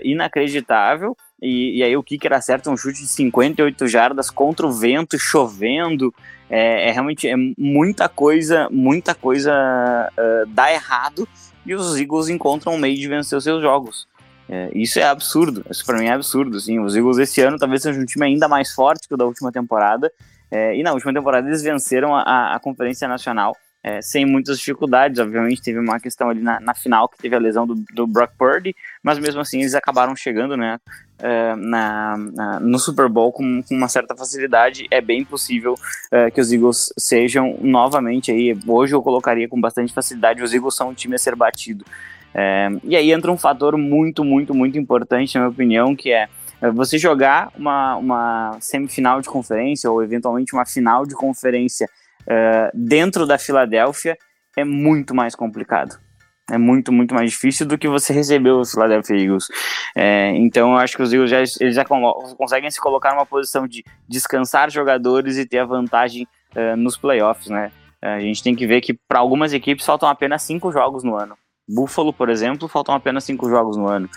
inacreditável, 0.06 1.18
e, 1.42 1.80
e, 1.80 1.84
aí 1.84 1.98
o 1.98 2.04
kicker 2.04 2.32
acerta 2.32 2.70
um 2.72 2.78
chute 2.78 3.02
de 3.02 3.08
58 3.10 3.88
jardas 3.90 4.30
contra 4.30 4.66
o 4.66 4.72
vento, 4.72 5.20
chovendo, 5.20 6.14
é, 6.50 6.90
é 6.90 6.92
realmente 6.92 7.28
é 7.28 7.36
muita 7.58 8.08
coisa, 8.08 8.68
muita 8.72 9.16
coisa 9.16 9.52
uh, 9.52 10.48
dá 10.48 10.72
errado 10.72 11.28
e 11.66 11.74
os 11.74 11.98
Eagles 11.98 12.30
encontram 12.30 12.74
um 12.74 12.78
meio 12.78 12.96
de 12.96 13.08
vencer 13.08 13.38
os 13.38 13.44
seus 13.44 13.62
jogos. 13.62 14.08
É, 14.48 14.70
isso 14.76 15.00
é 15.00 15.04
absurdo, 15.04 15.66
isso 15.70 15.84
para 15.84 15.98
mim 15.98 16.06
é 16.06 16.12
absurdo. 16.12 16.58
Assim. 16.58 16.80
Os 16.80 16.96
Eagles 16.96 17.18
esse 17.18 17.42
ano 17.42 17.58
talvez 17.58 17.82
seja 17.82 18.00
um 18.00 18.06
time 18.06 18.26
ainda 18.26 18.48
mais 18.48 18.72
forte 18.72 19.08
que 19.08 19.14
o 19.14 19.18
da 19.18 19.26
última 19.26 19.52
temporada. 19.52 20.12
É, 20.52 20.76
e 20.76 20.84
na 20.84 20.94
última 20.94 21.12
temporada 21.12 21.48
eles 21.48 21.64
venceram 21.64 22.16
a, 22.16 22.56
a 22.56 22.60
Conferência 22.60 23.08
Nacional 23.08 23.56
é, 23.86 24.02
sem 24.02 24.26
muitas 24.26 24.58
dificuldades. 24.58 25.20
Obviamente 25.20 25.62
teve 25.62 25.78
uma 25.78 26.00
questão 26.00 26.28
ali 26.28 26.42
na, 26.42 26.60
na 26.60 26.74
final 26.74 27.08
que 27.08 27.20
teve 27.20 27.36
a 27.36 27.40
lesão 27.40 27.68
do, 27.68 27.76
do 27.94 28.08
Brock 28.08 28.32
Purdy, 28.36 28.76
mas 29.04 29.20
mesmo 29.20 29.40
assim 29.40 29.60
eles 29.60 29.76
acabaram 29.76 30.16
chegando 30.16 30.58
né, 30.58 30.80
uh, 31.20 31.56
na, 31.56 32.18
na, 32.18 32.60
no 32.60 32.80
Super 32.80 33.08
Bowl 33.08 33.32
com, 33.32 33.62
com, 33.62 33.76
uma 33.76 33.88
certa 33.88 34.16
facilidade. 34.16 34.88
É 34.90 35.00
bem 35.00 35.24
possível 35.24 35.76
uh, 35.76 36.34
que 36.34 36.42
os 36.42 36.52
Eagles 36.52 36.92
sejam 36.98 37.60
novamente 37.62 38.32
aí. 38.32 38.58
Hoje 38.68 38.96
eu 38.96 39.04
colocaria 39.04 39.48
com 39.48 39.62
bastante 39.62 39.94
facilidade. 39.94 40.42
Os 40.42 40.52
Eagles 40.52 40.76
são 40.76 40.90
um 40.90 40.94
time 40.96 41.14
a 41.14 41.20
ser 41.20 41.36
batido. 41.36 41.86
Uh, 42.34 42.82
e 42.84 42.96
aí 42.96 43.12
entra 43.12 43.32
um 43.32 43.38
fator 43.38 43.78
muito, 43.78 44.26
muito, 44.26 44.52
muito 44.56 44.80
importante, 44.80 45.36
na 45.36 45.42
minha 45.42 45.52
opinião, 45.52 45.96
que 45.96 46.12
é 46.12 46.28
você 46.74 46.98
jogar 46.98 47.52
uma, 47.56 47.98
uma 47.98 48.58
semifinal 48.60 49.22
de 49.22 49.30
conferência 49.30 49.92
ou 49.92 50.02
eventualmente 50.02 50.56
uma 50.56 50.66
final 50.66 51.06
de 51.06 51.14
conferência 51.14 51.88
dentro 52.74 53.26
da 53.26 53.38
Filadélfia 53.38 54.18
é 54.58 54.64
muito 54.64 55.14
mais 55.14 55.36
complicado. 55.36 56.00
É 56.52 56.60
muito, 56.60 56.92
muito 56.92 57.16
mais 57.16 57.32
difícil 57.32 57.66
do 57.66 57.78
que 57.78 57.88
você 57.88 58.14
recebeu 58.14 58.60
os 58.60 58.72
Philadelphia 58.72 59.16
Eagles. 59.16 59.48
É, 59.96 60.30
então, 60.36 60.74
eu 60.74 60.78
acho 60.78 60.96
que 60.96 61.02
os 61.02 61.12
Eagles 61.12 61.32
já, 61.32 61.40
eles 61.60 61.76
já 61.76 61.84
conseguem 61.84 62.70
se 62.70 62.80
colocar 62.80 63.14
numa 63.14 63.26
posição 63.26 63.68
de 63.68 63.84
descansar 64.08 64.70
jogadores 64.70 65.38
e 65.38 65.46
ter 65.48 65.60
a 65.60 65.66
vantagem 65.66 66.28
uh, 66.56 66.78
nos 66.78 66.98
playoffs, 66.98 67.50
né? 67.50 67.72
A 68.02 68.20
gente 68.20 68.44
tem 68.44 68.56
que 68.56 68.68
ver 68.68 68.82
que 68.82 68.94
para 68.94 69.18
algumas 69.18 69.54
equipes 69.54 69.84
faltam 69.84 70.08
apenas 70.08 70.44
cinco 70.44 70.72
jogos 70.72 71.04
no 71.04 71.16
ano. 71.16 71.36
Buffalo, 71.68 72.14
por 72.14 72.30
exemplo, 72.30 72.68
faltam 72.68 72.94
apenas 72.94 73.24
cinco 73.24 73.50
jogos 73.50 73.76
no 73.76 73.88
ano. 73.88 74.08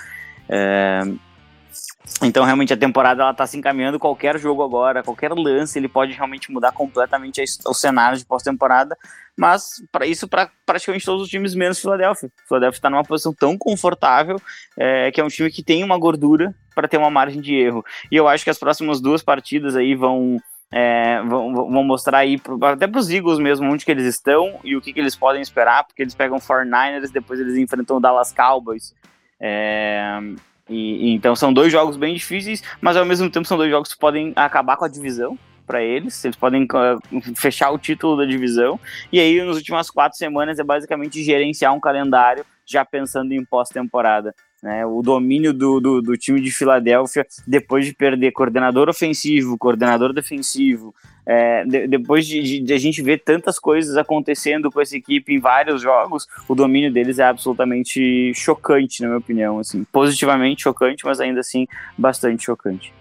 Então, 2.23 2.45
realmente, 2.45 2.73
a 2.73 2.77
temporada 2.77 3.23
ela 3.23 3.35
tá 3.35 3.47
se 3.47 3.57
encaminhando. 3.57 3.99
Qualquer 3.99 4.39
jogo 4.39 4.63
agora, 4.63 5.03
qualquer 5.03 5.33
lance, 5.33 5.79
ele 5.79 5.89
pode 5.89 6.13
realmente 6.13 6.51
mudar 6.51 6.73
completamente 6.73 7.43
o 7.65 7.75
cenário 7.75 8.19
de 8.19 8.27
pós-temporada. 8.27 8.97
Mas, 9.37 9.83
para 9.93 10.05
isso, 10.05 10.27
para 10.27 10.51
praticamente 10.67 11.05
todos 11.05 11.23
os 11.23 11.29
times, 11.29 11.55
menos 11.55 11.79
Philadelphia. 11.79 12.31
Philadelphia 12.49 12.79
está 12.79 12.91
numa 12.91 13.05
posição 13.05 13.33
tão 13.33 13.57
confortável 13.57 14.41
é, 14.77 15.13
que 15.13 15.21
é 15.21 15.25
um 15.25 15.29
time 15.29 15.51
que 15.51 15.63
tem 15.63 15.85
uma 15.85 15.97
gordura 15.97 16.53
para 16.75 16.89
ter 16.89 16.97
uma 16.97 17.11
margem 17.11 17.41
de 17.41 17.55
erro. 17.55 17.85
E 18.11 18.17
eu 18.17 18.27
acho 18.27 18.43
que 18.43 18.51
as 18.51 18.59
próximas 18.59 19.01
duas 19.01 19.23
partidas 19.23 19.77
aí 19.77 19.95
vão. 19.95 20.39
É, 20.71 21.23
vão, 21.23 21.55
vão, 21.55 21.83
mostrar 21.83 22.19
aí, 22.19 22.37
pro, 22.37 22.63
até 22.63 22.87
para 22.87 23.01
os 23.01 23.09
Eagles 23.09 23.39
mesmo, 23.39 23.73
onde 23.73 23.87
que 23.87 23.91
eles 23.91 24.05
estão 24.05 24.61
e 24.63 24.77
o 24.77 24.83
que, 24.83 24.93
que 24.93 25.01
eles 25.01 25.17
podem 25.17 25.41
esperar, 25.41 25.83
porque 25.85 26.03
eles 26.03 26.15
pegam 26.15 26.37
49ers, 26.37 27.11
depois 27.11 27.41
eles 27.41 27.57
enfrentam 27.57 27.97
o 27.97 28.01
Dallas 28.01 28.33
Cowboys. 28.33 28.95
É, 29.41 30.21
e, 30.69 31.13
então 31.13 31.35
são 31.35 31.53
dois 31.53 31.73
jogos 31.73 31.97
bem 31.97 32.15
difíceis, 32.15 32.63
mas 32.81 32.97
ao 32.97 33.05
mesmo 33.05 33.31
tempo 33.31 33.47
são 33.47 33.57
dois 33.57 33.71
jogos 33.71 33.93
que 33.93 33.99
podem 33.99 34.33
acabar 34.37 34.77
com 34.77 34.85
a 34.85 34.89
divisão 34.89 35.39
para 35.67 35.83
eles. 35.83 36.25
Eles 36.25 36.37
podem 36.37 36.65
uh, 36.65 37.37
fechar 37.37 37.71
o 37.71 37.79
título 37.79 38.17
da 38.17 38.25
divisão. 38.25 38.81
E 39.13 39.21
aí, 39.21 39.43
nas 39.43 39.57
últimas 39.57 39.91
quatro 39.91 40.19
semanas, 40.19 40.59
é 40.59 40.65
basicamente 40.65 41.23
gerenciar 41.23 41.75
um 41.75 41.81
calendário 41.81 42.45
já 42.65 42.85
pensando 42.85 43.33
em 43.33 43.45
pós-temporada. 43.45 44.35
Né, 44.61 44.85
o 44.85 45.03
domínio 45.03 45.53
do, 45.53 45.79
do, 45.79 46.03
do, 46.03 46.17
time 46.17 46.41
de 46.41 46.51
Filadélfia, 46.51 47.25
depois 47.47 47.87
de 47.87 47.95
perder 47.95 48.33
coordenador 48.33 48.89
ofensivo, 48.89 49.57
coordenador 49.57 50.13
defensivo, 50.13 50.93
é, 51.25 51.65
de, 51.65 51.87
depois 51.87 52.27
de, 52.27 52.43
de, 52.43 52.61
de, 52.61 52.73
a 52.73 52.79
gente 52.79 53.01
ver 53.01 53.23
tantas 53.23 53.57
coisas 53.57 53.97
acontecendo 53.97 54.69
com 54.69 54.81
essa 54.81 54.97
equipe 54.97 55.33
em 55.33 55.39
vários 55.39 55.81
jogos, 55.81 56.27
o 56.49 56.57
domínio 56.57 56.93
deles 56.93 57.21
é 57.21 57.25
absolutamente 57.25 58.33
chocante, 58.35 59.01
na 59.01 59.09
minha 59.09 59.19
opinião. 59.19 59.61
Assim, 59.61 59.85
positivamente 59.93 60.63
chocante, 60.63 61.05
mas 61.05 61.21
ainda 61.21 61.39
assim 61.39 61.65
bastante 61.97 62.45
chocante. 62.45 62.93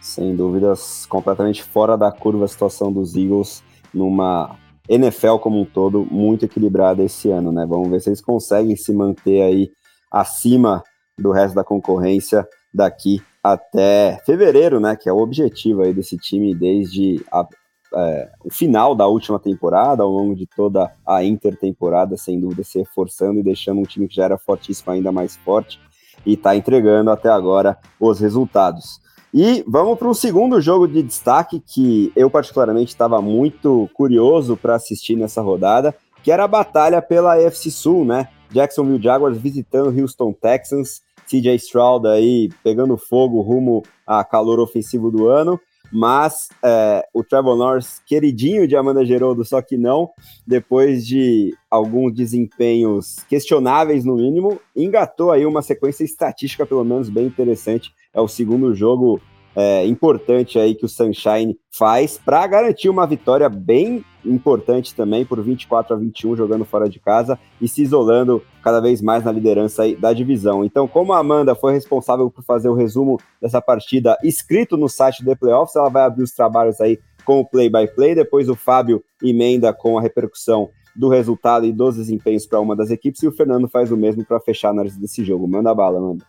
Sem 0.00 0.36
dúvidas, 0.36 1.04
completamente 1.06 1.64
fora 1.64 1.96
da 1.96 2.12
curva 2.12 2.44
a 2.44 2.48
situação 2.48 2.92
dos 2.92 3.16
Eagles 3.16 3.64
numa 3.92 4.56
NFL 4.88 5.36
como 5.36 5.60
um 5.60 5.64
todo 5.64 6.06
muito 6.10 6.44
equilibrada 6.44 7.02
esse 7.02 7.28
ano, 7.30 7.50
né? 7.50 7.66
Vamos 7.66 7.90
ver 7.90 8.00
se 8.00 8.08
eles 8.08 8.20
conseguem 8.20 8.76
se 8.76 8.92
manter 8.92 9.42
aí 9.42 9.70
acima 10.10 10.82
do 11.18 11.30
resto 11.30 11.54
da 11.54 11.64
concorrência 11.64 12.46
daqui 12.72 13.22
até 13.42 14.20
fevereiro, 14.24 14.80
né? 14.80 14.96
Que 14.96 15.08
é 15.08 15.12
o 15.12 15.18
objetivo 15.18 15.82
aí 15.82 15.92
desse 15.92 16.16
time 16.16 16.54
desde 16.54 17.24
a, 17.32 17.46
é, 17.94 18.30
o 18.44 18.52
final 18.52 18.94
da 18.94 19.06
última 19.06 19.38
temporada, 19.38 20.02
ao 20.02 20.10
longo 20.10 20.34
de 20.34 20.46
toda 20.46 20.92
a 21.06 21.24
intertemporada, 21.24 22.16
sem 22.16 22.38
dúvida, 22.38 22.64
se 22.64 22.78
reforçando 22.78 23.40
e 23.40 23.42
deixando 23.42 23.80
um 23.80 23.84
time 23.84 24.08
que 24.08 24.16
já 24.16 24.24
era 24.24 24.38
fortíssimo 24.38 24.92
ainda 24.92 25.10
mais 25.10 25.36
forte 25.36 25.80
e 26.24 26.34
está 26.34 26.54
entregando 26.54 27.10
até 27.10 27.28
agora 27.28 27.78
os 27.98 28.20
resultados. 28.20 29.00
E 29.32 29.64
vamos 29.66 29.96
para 29.96 30.08
um 30.08 30.14
segundo 30.14 30.60
jogo 30.60 30.88
de 30.88 31.02
destaque 31.02 31.60
que 31.60 32.12
eu 32.16 32.28
particularmente 32.28 32.88
estava 32.90 33.22
muito 33.22 33.88
curioso 33.94 34.56
para 34.56 34.74
assistir 34.74 35.16
nessa 35.16 35.40
rodada, 35.40 35.94
que 36.22 36.32
era 36.32 36.44
a 36.44 36.48
batalha 36.48 37.00
pela 37.00 37.34
AFC 37.34 37.70
Sul, 37.70 38.04
né? 38.04 38.28
Jacksonville 38.50 39.02
Jaguars 39.02 39.38
visitando 39.38 39.98
Houston 39.98 40.32
Texans, 40.32 41.02
CJ 41.28 41.56
Stroud 41.56 42.06
aí 42.08 42.50
pegando 42.62 42.96
fogo 42.96 43.40
rumo 43.40 43.82
a 44.06 44.24
calor 44.24 44.58
ofensivo 44.58 45.10
do 45.10 45.28
ano, 45.28 45.60
mas 45.92 46.48
é, 46.62 47.04
o 47.12 47.24
Trevor 47.24 47.56
Norris, 47.56 48.00
queridinho 48.06 48.66
de 48.66 48.76
Amanda 48.76 49.04
Geroldo, 49.04 49.44
só 49.44 49.60
que 49.60 49.76
não, 49.76 50.10
depois 50.46 51.06
de 51.06 51.54
alguns 51.70 52.14
desempenhos 52.14 53.16
questionáveis 53.28 54.04
no 54.04 54.16
mínimo, 54.16 54.60
engatou 54.74 55.32
aí 55.32 55.44
uma 55.44 55.62
sequência 55.62 56.04
estatística 56.04 56.64
pelo 56.64 56.84
menos 56.84 57.08
bem 57.08 57.26
interessante. 57.26 57.92
É 58.14 58.20
o 58.20 58.28
segundo 58.28 58.74
jogo 58.74 59.20
é, 59.54 59.86
importante 59.86 60.58
aí 60.58 60.74
que 60.74 60.84
o 60.84 60.88
Sunshine 60.88 61.58
faz 61.70 62.18
para 62.18 62.46
garantir 62.46 62.88
uma 62.88 63.06
vitória 63.06 63.48
bem 63.48 64.04
importante 64.24 64.94
também 64.94 65.24
por 65.24 65.40
24 65.42 65.94
a 65.94 65.98
21 65.98 66.36
jogando 66.36 66.64
fora 66.64 66.88
de 66.88 67.00
casa 67.00 67.38
e 67.60 67.66
se 67.66 67.82
isolando 67.82 68.42
cada 68.62 68.80
vez 68.80 69.00
mais 69.00 69.24
na 69.24 69.32
liderança 69.32 69.82
da 69.98 70.12
divisão. 70.12 70.64
Então, 70.64 70.86
como 70.86 71.12
a 71.12 71.18
Amanda 71.18 71.54
foi 71.54 71.72
responsável 71.72 72.30
por 72.30 72.44
fazer 72.44 72.68
o 72.68 72.74
resumo 72.74 73.18
dessa 73.40 73.60
partida 73.60 74.16
escrito 74.22 74.76
no 74.76 74.88
site 74.88 75.24
do 75.24 75.36
Playoffs, 75.36 75.76
ela 75.76 75.88
vai 75.88 76.04
abrir 76.04 76.22
os 76.22 76.32
trabalhos 76.32 76.80
aí 76.80 76.98
com 77.24 77.40
o 77.40 77.44
play 77.44 77.68
by 77.68 77.86
play, 77.94 78.14
depois 78.14 78.48
o 78.48 78.56
Fábio 78.56 79.02
emenda 79.22 79.72
com 79.72 79.98
a 79.98 80.02
repercussão 80.02 80.70
do 80.94 81.08
resultado 81.08 81.64
e 81.66 81.72
dos 81.72 81.96
desempenhos 81.96 82.46
para 82.46 82.60
uma 82.60 82.74
das 82.74 82.90
equipes 82.90 83.22
e 83.22 83.28
o 83.28 83.32
Fernando 83.32 83.68
faz 83.68 83.92
o 83.92 83.96
mesmo 83.96 84.24
para 84.24 84.40
fechar 84.40 84.68
a 84.68 84.72
análise 84.72 85.00
desse 85.00 85.24
jogo. 85.24 85.46
Manda 85.46 85.74
bala, 85.74 85.98
Amanda. 85.98 86.24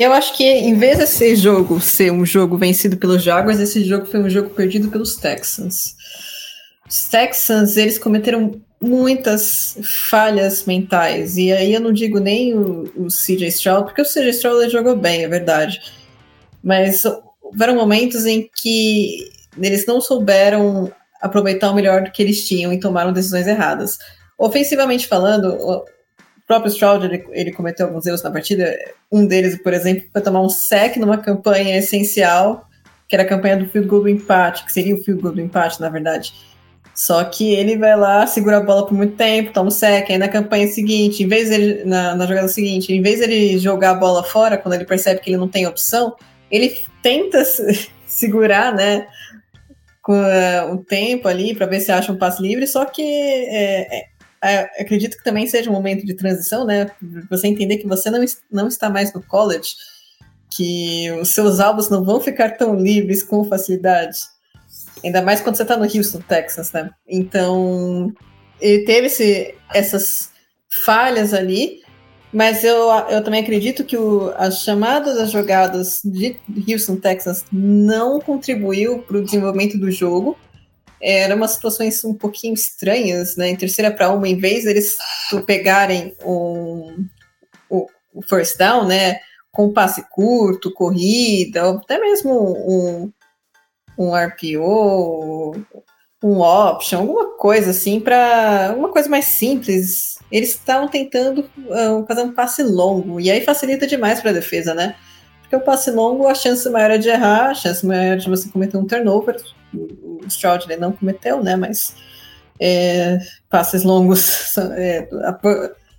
Eu 0.00 0.14
acho 0.14 0.34
que 0.34 0.44
em 0.44 0.72
vez 0.78 0.96
desse 0.96 1.36
jogo 1.36 1.78
ser 1.78 2.10
um 2.10 2.24
jogo 2.24 2.56
vencido 2.56 2.96
pelos 2.96 3.22
Jaguars, 3.22 3.60
esse 3.60 3.84
jogo 3.84 4.06
foi 4.06 4.18
um 4.18 4.30
jogo 4.30 4.48
perdido 4.48 4.88
pelos 4.88 5.14
Texans. 5.14 5.94
Os 6.88 7.04
Texans, 7.04 7.76
eles 7.76 7.98
cometeram 7.98 8.62
muitas 8.80 9.76
falhas 10.08 10.64
mentais. 10.64 11.36
E 11.36 11.52
aí 11.52 11.74
eu 11.74 11.82
não 11.82 11.92
digo 11.92 12.18
nem 12.18 12.54
o, 12.54 12.84
o 12.96 13.08
CJ 13.08 13.48
Stroud, 13.48 13.84
porque 13.84 14.00
o 14.00 14.06
CJ 14.06 14.30
Stroud 14.30 14.70
jogou 14.70 14.96
bem, 14.96 15.24
é 15.24 15.28
verdade. 15.28 15.78
Mas 16.64 17.02
houveram 17.42 17.74
momentos 17.74 18.24
em 18.24 18.48
que 18.56 19.30
eles 19.60 19.84
não 19.84 20.00
souberam 20.00 20.90
aproveitar 21.20 21.70
o 21.70 21.74
melhor 21.74 22.10
que 22.10 22.22
eles 22.22 22.48
tinham 22.48 22.72
e 22.72 22.80
tomaram 22.80 23.12
decisões 23.12 23.46
erradas. 23.46 23.98
Ofensivamente 24.38 25.06
falando, 25.06 25.84
próprio 26.50 26.72
Stroud 26.72 27.06
ele, 27.06 27.24
ele, 27.30 27.52
cometeu 27.52 27.86
alguns 27.86 28.04
erros 28.06 28.24
na 28.24 28.30
partida. 28.32 28.76
Um 29.10 29.24
deles, 29.24 29.56
por 29.62 29.72
exemplo, 29.72 30.08
foi 30.12 30.20
tomar 30.20 30.42
um 30.42 30.48
sec 30.48 30.96
numa 30.96 31.16
campanha 31.16 31.78
essencial, 31.78 32.68
que 33.06 33.14
era 33.14 33.22
a 33.22 33.26
campanha 33.26 33.56
do 33.56 33.68
field 33.68 33.86
goal 33.86 34.02
do 34.02 34.08
empate, 34.08 34.64
que 34.64 34.72
seria 34.72 34.96
o 34.96 34.98
field 35.00 35.22
goal 35.22 35.32
do 35.32 35.40
empate, 35.40 35.80
na 35.80 35.88
verdade. 35.88 36.34
Só 36.92 37.22
que 37.22 37.54
ele 37.54 37.76
vai 37.76 37.96
lá, 37.96 38.26
segura 38.26 38.56
a 38.56 38.60
bola 38.60 38.84
por 38.84 38.94
muito 38.94 39.14
tempo, 39.14 39.52
toma 39.52 39.68
um 39.68 39.70
sec, 39.70 40.10
aí 40.10 40.18
na 40.18 40.26
campanha 40.26 40.66
seguinte, 40.66 41.22
em 41.22 41.28
vez 41.28 41.50
dele, 41.50 41.84
na, 41.84 42.16
na 42.16 42.26
jogada 42.26 42.48
seguinte, 42.48 42.92
em 42.92 43.00
vez 43.00 43.20
dele 43.20 43.56
jogar 43.56 43.92
a 43.92 43.94
bola 43.94 44.24
fora, 44.24 44.58
quando 44.58 44.74
ele 44.74 44.84
percebe 44.84 45.20
que 45.20 45.30
ele 45.30 45.36
não 45.36 45.46
tem 45.48 45.68
opção, 45.68 46.16
ele 46.50 46.76
tenta 47.00 47.44
segurar, 48.08 48.74
né, 48.74 49.06
com 50.02 50.20
uh, 50.20 50.74
o 50.74 50.78
tempo 50.78 51.28
ali 51.28 51.54
para 51.54 51.66
ver 51.66 51.78
se 51.78 51.92
acha 51.92 52.10
um 52.10 52.18
passe 52.18 52.42
livre, 52.42 52.66
só 52.66 52.84
que 52.84 53.02
é, 53.02 54.09
é, 54.42 54.82
acredito 54.82 55.16
que 55.18 55.24
também 55.24 55.46
seja 55.46 55.70
um 55.70 55.72
momento 55.74 56.04
de 56.04 56.14
transição, 56.14 56.64
né? 56.64 56.90
Você 57.28 57.46
entender 57.46 57.76
que 57.76 57.86
você 57.86 58.10
não, 58.10 58.24
não 58.50 58.68
está 58.68 58.88
mais 58.88 59.12
no 59.12 59.22
college, 59.22 59.74
que 60.50 61.10
os 61.20 61.34
seus 61.34 61.60
alvos 61.60 61.88
não 61.90 62.02
vão 62.02 62.20
ficar 62.20 62.56
tão 62.56 62.74
livres 62.74 63.22
com 63.22 63.44
facilidade. 63.44 64.18
Ainda 65.04 65.22
mais 65.22 65.40
quando 65.40 65.56
você 65.56 65.62
está 65.62 65.76
no 65.76 65.84
Houston, 65.84 66.20
Texas, 66.20 66.72
né? 66.72 66.90
Então, 67.06 68.12
ele 68.60 68.84
teve 68.84 69.06
esse, 69.06 69.54
essas 69.72 70.30
falhas 70.84 71.34
ali, 71.34 71.82
mas 72.32 72.62
eu, 72.62 72.88
eu 73.10 73.22
também 73.24 73.42
acredito 73.42 73.84
que 73.84 73.96
o, 73.96 74.32
as 74.36 74.62
chamadas 74.62 75.16
das 75.16 75.30
jogadas 75.30 76.00
de 76.04 76.36
Houston, 76.68 76.96
Texas 76.96 77.44
não 77.52 78.20
contribuiu 78.20 79.00
para 79.02 79.18
o 79.18 79.24
desenvolvimento 79.24 79.78
do 79.78 79.90
jogo. 79.90 80.36
Eram 81.00 81.36
umas 81.36 81.52
situações 81.52 82.04
um 82.04 82.14
pouquinho 82.14 82.54
estranhas, 82.54 83.36
né? 83.36 83.48
Em 83.48 83.56
terceira 83.56 83.90
para 83.90 84.10
uma, 84.10 84.28
em 84.28 84.36
vez 84.36 84.64
deles 84.64 84.98
pegarem 85.46 86.14
um, 86.24 87.06
o, 87.68 87.86
o 88.12 88.22
first 88.22 88.58
down, 88.58 88.86
né? 88.86 89.20
Com 89.50 89.72
passe 89.72 90.04
curto, 90.10 90.72
corrida, 90.72 91.68
ou 91.68 91.78
até 91.78 91.98
mesmo 91.98 92.32
um, 92.32 93.12
um 93.98 94.14
RPO, 94.14 95.56
um 96.22 96.40
option, 96.40 97.00
alguma 97.00 97.36
coisa 97.36 97.70
assim, 97.70 97.98
para 97.98 98.74
uma 98.76 98.90
coisa 98.90 99.08
mais 99.08 99.24
simples. 99.24 100.18
Eles 100.30 100.50
estavam 100.50 100.88
tentando 100.88 101.40
uh, 101.40 102.06
fazer 102.06 102.22
um 102.22 102.32
passe 102.32 102.62
longo, 102.62 103.18
e 103.18 103.30
aí 103.30 103.40
facilita 103.40 103.86
demais 103.86 104.20
para 104.20 104.30
a 104.30 104.34
defesa, 104.34 104.74
né? 104.74 104.96
Porque 105.50 105.64
o 105.64 105.66
passe 105.66 105.90
longo, 105.90 106.28
a 106.28 106.34
chance 106.34 106.70
maior 106.70 106.92
é 106.92 106.98
de 106.98 107.08
errar, 107.08 107.50
a 107.50 107.54
chance 107.54 107.84
maior 107.84 108.12
é 108.12 108.16
de 108.16 108.28
você 108.28 108.48
cometer 108.48 108.76
um 108.76 108.86
turnover. 108.86 109.34
O 109.74 110.20
Stroud 110.28 110.64
ele 110.64 110.76
não 110.76 110.92
cometeu, 110.92 111.42
né? 111.42 111.56
Mas 111.56 111.92
é, 112.60 113.18
passes 113.48 113.82
longos, 113.82 114.56
é, 114.76 115.08
a 115.24 115.36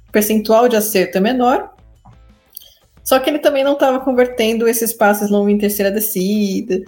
percentual 0.09 0.69
de 0.69 0.77
acerto 0.77 1.17
é 1.17 1.21
menor. 1.21 1.75
Só 3.03 3.19
que 3.19 3.29
ele 3.29 3.39
também 3.39 3.61
não 3.61 3.73
estava 3.73 3.99
convertendo 3.99 4.69
esses 4.69 4.93
passes 4.93 5.29
longos 5.29 5.51
em 5.51 5.57
terceira 5.57 5.91
descida. 5.91 6.81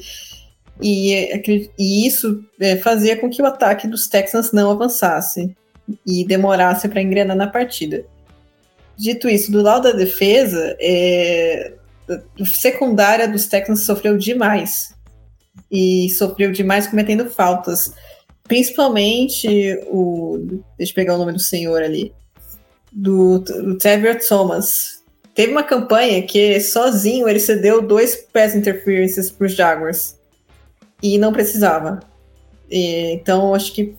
E, 0.81 1.67
e 1.77 2.07
isso 2.07 2.45
é, 2.61 2.77
fazia 2.77 3.17
com 3.17 3.29
que 3.29 3.41
o 3.41 3.45
ataque 3.45 3.89
dos 3.89 4.07
Texans 4.07 4.53
não 4.53 4.71
avançasse 4.71 5.53
e 6.07 6.25
demorasse 6.25 6.87
para 6.87 7.01
engrenar 7.01 7.35
na 7.35 7.47
partida. 7.47 8.05
Dito 8.95 9.27
isso, 9.27 9.51
do 9.51 9.61
lado 9.61 9.91
da 9.91 9.97
defesa, 9.97 10.77
é, 10.79 11.73
secundária 12.45 13.27
dos 13.27 13.47
Texans 13.47 13.85
sofreu 13.85 14.17
demais. 14.17 14.93
E 15.71 16.09
sofreu 16.11 16.51
demais 16.51 16.87
cometendo 16.87 17.29
faltas. 17.29 17.93
Principalmente 18.43 19.79
o. 19.87 20.37
Deixa 20.77 20.91
eu 20.91 20.95
pegar 20.95 21.15
o 21.15 21.17
nome 21.17 21.33
do 21.33 21.39
senhor 21.39 21.81
ali. 21.81 22.13
Do, 22.91 23.39
do 23.39 23.77
Thomas. 24.27 25.03
Teve 25.33 25.51
uma 25.51 25.63
campanha 25.63 26.21
que 26.21 26.59
sozinho 26.59 27.27
ele 27.27 27.39
cedeu 27.39 27.81
dois 27.81 28.15
pass 28.15 28.55
interferences 28.55 29.31
para 29.31 29.47
os 29.47 29.53
Jaguars 29.53 30.15
e 31.01 31.17
não 31.17 31.33
precisava. 31.33 31.99
E, 32.69 33.11
então, 33.13 33.53
acho 33.53 33.73
que 33.73 33.95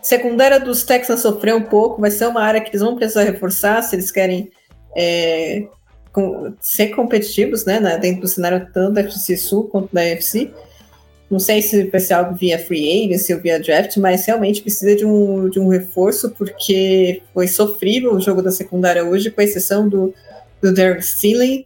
secundária 0.00 0.58
dos 0.58 0.84
Texans 0.84 1.20
sofreu 1.20 1.56
um 1.56 1.62
pouco, 1.62 2.00
vai 2.00 2.10
ser 2.10 2.26
uma 2.26 2.42
área 2.42 2.60
que 2.60 2.70
eles 2.70 2.80
vão 2.80 2.96
precisar 2.96 3.24
reforçar 3.24 3.82
se 3.82 3.96
eles 3.96 4.10
querem 4.10 4.50
é, 4.96 5.66
com, 6.16 6.54
ser 6.62 6.88
competitivos, 6.94 7.66
né, 7.66 7.78
dentro 7.98 8.22
do 8.22 8.26
cenário 8.26 8.66
tanto 8.72 8.94
da 8.94 9.02
FC 9.02 9.36
Sul 9.36 9.64
quanto 9.64 9.94
da 9.94 10.02
FC. 10.02 10.50
Não 11.30 11.38
sei 11.38 11.60
se 11.60 11.84
vai 11.88 12.00
ser 12.00 12.14
algo 12.14 12.34
via 12.34 12.58
free 12.58 13.04
agency 13.04 13.34
ou 13.34 13.40
via 13.40 13.60
draft, 13.60 13.98
mas 13.98 14.24
realmente 14.24 14.62
precisa 14.62 14.96
de 14.96 15.04
um, 15.04 15.50
de 15.50 15.60
um 15.60 15.68
reforço, 15.68 16.30
porque 16.30 17.20
foi 17.34 17.46
sofrível 17.48 18.14
o 18.14 18.20
jogo 18.20 18.40
da 18.40 18.50
secundária 18.50 19.04
hoje, 19.04 19.30
com 19.30 19.42
exceção 19.42 19.86
do, 19.86 20.14
do 20.62 20.72
Derek 20.72 21.04
Stealing. 21.04 21.64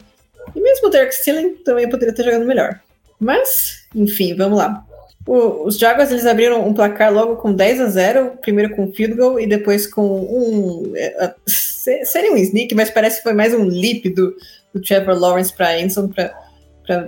E 0.53 0.59
mesmo 0.59 0.87
o 0.87 0.91
Derek 0.91 1.15
Stealing 1.15 1.53
também 1.63 1.89
poderia 1.89 2.13
ter 2.13 2.23
jogado 2.23 2.43
melhor. 2.43 2.81
Mas, 3.17 3.85
enfim, 3.95 4.35
vamos 4.35 4.57
lá. 4.57 4.85
O, 5.27 5.67
os 5.67 5.77
Jaguars 5.77 6.11
eles 6.11 6.25
abriram 6.25 6.67
um 6.67 6.73
placar 6.73 7.13
logo 7.13 7.35
com 7.35 7.53
10 7.53 7.81
a 7.81 7.87
0, 7.87 8.31
primeiro 8.41 8.75
com 8.75 8.91
field 8.91 9.15
goal 9.15 9.39
e 9.39 9.47
depois 9.47 9.85
com 9.85 10.03
um. 10.03 10.93
É, 10.95 11.33
seria 11.45 12.31
um 12.31 12.37
sneak, 12.37 12.73
mas 12.75 12.89
parece 12.89 13.17
que 13.17 13.23
foi 13.23 13.33
mais 13.33 13.53
um 13.53 13.63
leap 13.63 14.05
do, 14.09 14.35
do 14.73 14.81
Trevor 14.81 15.19
Lawrence 15.19 15.53
para 15.53 15.79
Enson 15.79 16.07
para 16.07 16.33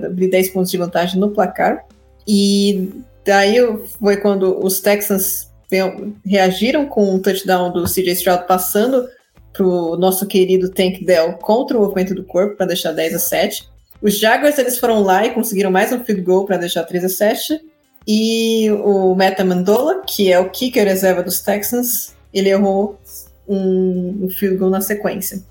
abrir 0.06 0.30
10 0.30 0.50
pontos 0.50 0.72
de 0.72 0.78
vantagem 0.78 1.20
no 1.20 1.32
placar. 1.32 1.86
E 2.28 2.90
daí 3.26 3.58
foi 4.00 4.18
quando 4.18 4.64
os 4.64 4.80
Texans 4.80 5.52
reagiram 6.26 6.86
com 6.86 7.16
um 7.16 7.20
touchdown 7.20 7.72
do 7.72 7.86
CJ 7.86 8.12
Stroud 8.12 8.46
passando 8.48 9.08
para 9.52 9.66
o 9.66 9.98
nosso 9.98 10.28
querido 10.28 10.70
Tank 10.70 11.04
Dell 11.04 11.34
contra 11.34 11.78
o 11.78 11.82
movimento 11.82 12.14
do 12.14 12.24
corpo 12.24 12.58
para 12.58 12.68
deixar 12.68 12.92
10 12.92 13.16
a 13.16 13.20
7. 13.20 13.70
Os 14.02 14.20
Jaguars 14.20 14.58
eles 14.58 14.78
foram 14.78 15.02
lá 15.02 15.26
e 15.26 15.32
conseguiram 15.32 15.72
mais 15.72 15.92
um 15.92 16.04
field 16.04 16.22
goal 16.22 16.46
para 16.46 16.58
deixar 16.58 16.84
3 16.84 17.06
a 17.06 17.10
7. 17.10 17.73
E 18.08 18.70
o 18.72 19.16
Meta 19.16 19.44
Mandola, 19.44 20.02
que 20.06 20.32
é 20.32 20.40
o 20.40 20.50
kicker 20.50 20.86
reserva 20.86 21.24
dos 21.24 21.42
Texans, 21.42 22.14
ele 22.34 22.50
errou 22.50 23.00
um, 23.48 24.26
um 24.26 24.30
field 24.30 24.58
goal 24.58 24.72
na 24.72 24.82
sequência. 24.82 25.42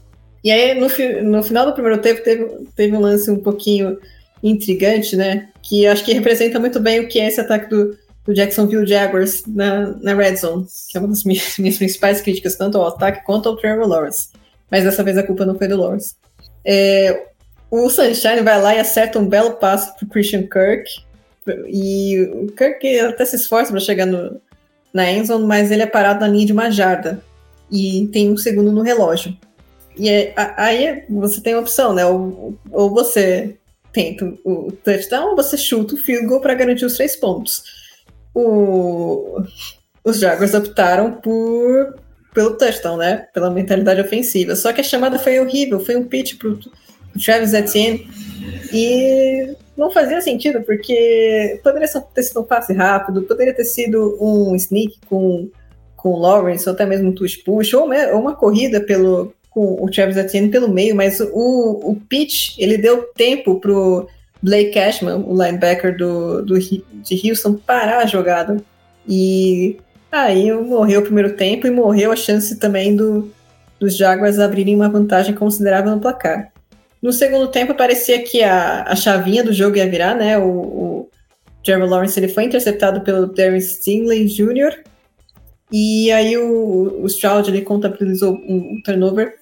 E 0.44 0.50
aí, 0.50 0.74
no, 0.74 0.88
no 1.30 1.42
final 1.42 1.66
do 1.66 1.72
primeiro 1.72 2.00
tempo, 2.00 2.22
teve, 2.22 2.44
teve 2.74 2.96
um 2.96 3.00
lance 3.00 3.30
um 3.30 3.38
pouquinho 3.38 3.98
intrigante, 4.42 5.16
né? 5.16 5.48
Que 5.62 5.86
acho 5.86 6.04
que 6.04 6.12
representa 6.12 6.58
muito 6.58 6.80
bem 6.80 7.00
o 7.00 7.08
que 7.08 7.20
é 7.20 7.28
esse 7.28 7.40
ataque 7.40 7.70
do, 7.70 7.96
do 8.24 8.34
Jacksonville 8.34 8.86
Jaguars 8.86 9.44
na, 9.46 9.94
na 10.00 10.14
Red 10.14 10.36
Zone, 10.36 10.66
que 10.90 10.98
é 10.98 11.00
uma 11.00 11.08
das 11.08 11.24
minhas, 11.24 11.56
minhas 11.58 11.78
principais 11.78 12.20
críticas, 12.20 12.56
tanto 12.56 12.76
ao 12.78 12.88
ataque 12.88 13.24
quanto 13.24 13.48
ao 13.48 13.56
Trevor 13.56 13.86
Lawrence. 13.86 14.28
Mas 14.70 14.84
dessa 14.84 15.04
vez 15.04 15.16
a 15.16 15.22
culpa 15.22 15.46
não 15.46 15.56
foi 15.56 15.68
do 15.68 15.76
Lawrence. 15.76 16.16
É, 16.64 17.26
o 17.70 17.88
Sunshine 17.88 18.42
vai 18.42 18.60
lá 18.60 18.74
e 18.74 18.80
acerta 18.80 19.18
um 19.18 19.26
belo 19.26 19.52
passo 19.52 19.94
pro 19.96 20.06
Christian 20.06 20.42
Kirk. 20.42 20.84
E 21.68 22.20
o 22.32 22.46
Kirk 22.52 23.00
até 23.00 23.24
se 23.24 23.36
esforça 23.36 23.70
para 23.70 23.80
chegar 23.80 24.06
no, 24.06 24.40
na 24.92 25.10
endzone, 25.10 25.46
mas 25.46 25.70
ele 25.70 25.82
é 25.82 25.86
parado 25.86 26.20
na 26.20 26.28
linha 26.28 26.46
de 26.46 26.52
uma 26.52 26.70
jarda. 26.70 27.22
E 27.70 28.08
tem 28.12 28.30
um 28.30 28.36
segundo 28.36 28.70
no 28.70 28.82
relógio. 28.82 29.36
E 29.96 30.08
é, 30.08 30.34
aí 30.56 31.04
você 31.08 31.40
tem 31.40 31.54
uma 31.54 31.62
opção, 31.62 31.94
né? 31.94 32.04
Ou, 32.06 32.58
ou 32.70 32.90
você 32.90 33.56
tenta 33.92 34.24
o 34.44 34.72
touchdown 34.84 35.30
ou 35.30 35.36
você 35.36 35.56
chuta 35.56 35.94
o 35.94 35.98
field 35.98 36.26
goal 36.26 36.40
para 36.40 36.54
garantir 36.54 36.84
os 36.84 36.96
três 36.96 37.14
pontos. 37.16 37.62
O, 38.34 39.42
os 40.04 40.18
Jaguars 40.18 40.54
optaram 40.54 41.12
por 41.12 41.96
pelo 42.32 42.56
touchdown, 42.56 42.96
né? 42.96 43.26
Pela 43.34 43.50
mentalidade 43.50 44.00
ofensiva. 44.00 44.56
Só 44.56 44.72
que 44.72 44.80
a 44.80 44.84
chamada 44.84 45.18
foi 45.18 45.38
horrível, 45.38 45.78
foi 45.78 45.96
um 45.96 46.04
pitch 46.04 46.38
pro, 46.38 46.58
Travis 47.20 47.52
Etienne. 47.52 48.08
E 48.72 49.54
não 49.82 49.90
fazia 49.90 50.20
sentido, 50.20 50.62
porque 50.62 51.60
poderia 51.62 51.88
ter 51.88 52.22
sido 52.22 52.40
um 52.40 52.44
passe 52.44 52.72
rápido, 52.72 53.22
poderia 53.22 53.52
ter 53.52 53.64
sido 53.64 54.16
um 54.20 54.54
sneak 54.54 54.98
com, 55.08 55.48
com 55.96 56.18
Lawrence, 56.18 56.68
ou 56.68 56.74
até 56.74 56.86
mesmo 56.86 57.10
um 57.10 57.14
touch 57.14 57.38
push, 57.38 57.74
ou 57.74 57.84
uma, 57.84 58.06
uma 58.12 58.34
corrida 58.36 58.80
pelo, 58.80 59.34
com 59.50 59.82
o 59.82 59.90
Travis 59.90 60.16
Etienne 60.16 60.50
pelo 60.50 60.68
meio, 60.68 60.94
mas 60.94 61.20
o, 61.20 61.90
o 61.90 61.96
pitch, 62.08 62.56
ele 62.58 62.78
deu 62.78 63.02
tempo 63.14 63.58
pro 63.58 64.08
Blake 64.40 64.70
Cashman, 64.70 65.24
o 65.26 65.32
linebacker 65.32 65.96
do, 65.96 66.42
do, 66.42 66.58
de 66.58 67.28
Houston, 67.28 67.54
parar 67.54 67.98
a 67.98 68.06
jogada. 68.06 68.62
E 69.08 69.78
aí 70.10 70.52
morreu 70.52 71.00
o 71.00 71.04
primeiro 71.04 71.34
tempo 71.34 71.66
e 71.66 71.70
morreu 71.70 72.12
a 72.12 72.16
chance 72.16 72.56
também 72.56 72.94
do, 72.94 73.28
dos 73.80 73.96
Jaguars 73.96 74.38
abrirem 74.38 74.76
uma 74.76 74.88
vantagem 74.88 75.34
considerável 75.34 75.90
no 75.90 76.00
placar. 76.00 76.51
No 77.02 77.12
segundo 77.12 77.48
tempo, 77.48 77.74
parecia 77.74 78.22
que 78.22 78.44
a, 78.44 78.84
a 78.84 78.94
chavinha 78.94 79.42
do 79.42 79.52
jogo 79.52 79.76
ia 79.76 79.90
virar, 79.90 80.14
né? 80.14 80.38
O, 80.38 80.48
o 80.48 81.10
Jeremy 81.64 81.88
Lawrence 81.88 82.18
ele 82.18 82.28
foi 82.28 82.44
interceptado 82.44 83.00
pelo 83.00 83.26
Darren 83.26 83.60
Stingley 83.60 84.26
Jr. 84.26 84.84
E 85.72 86.12
aí 86.12 86.36
o, 86.36 87.02
o 87.02 87.06
Stroud 87.06 87.50
ele 87.50 87.62
contabilizou 87.62 88.34
um, 88.34 88.80
turnover 88.84 89.36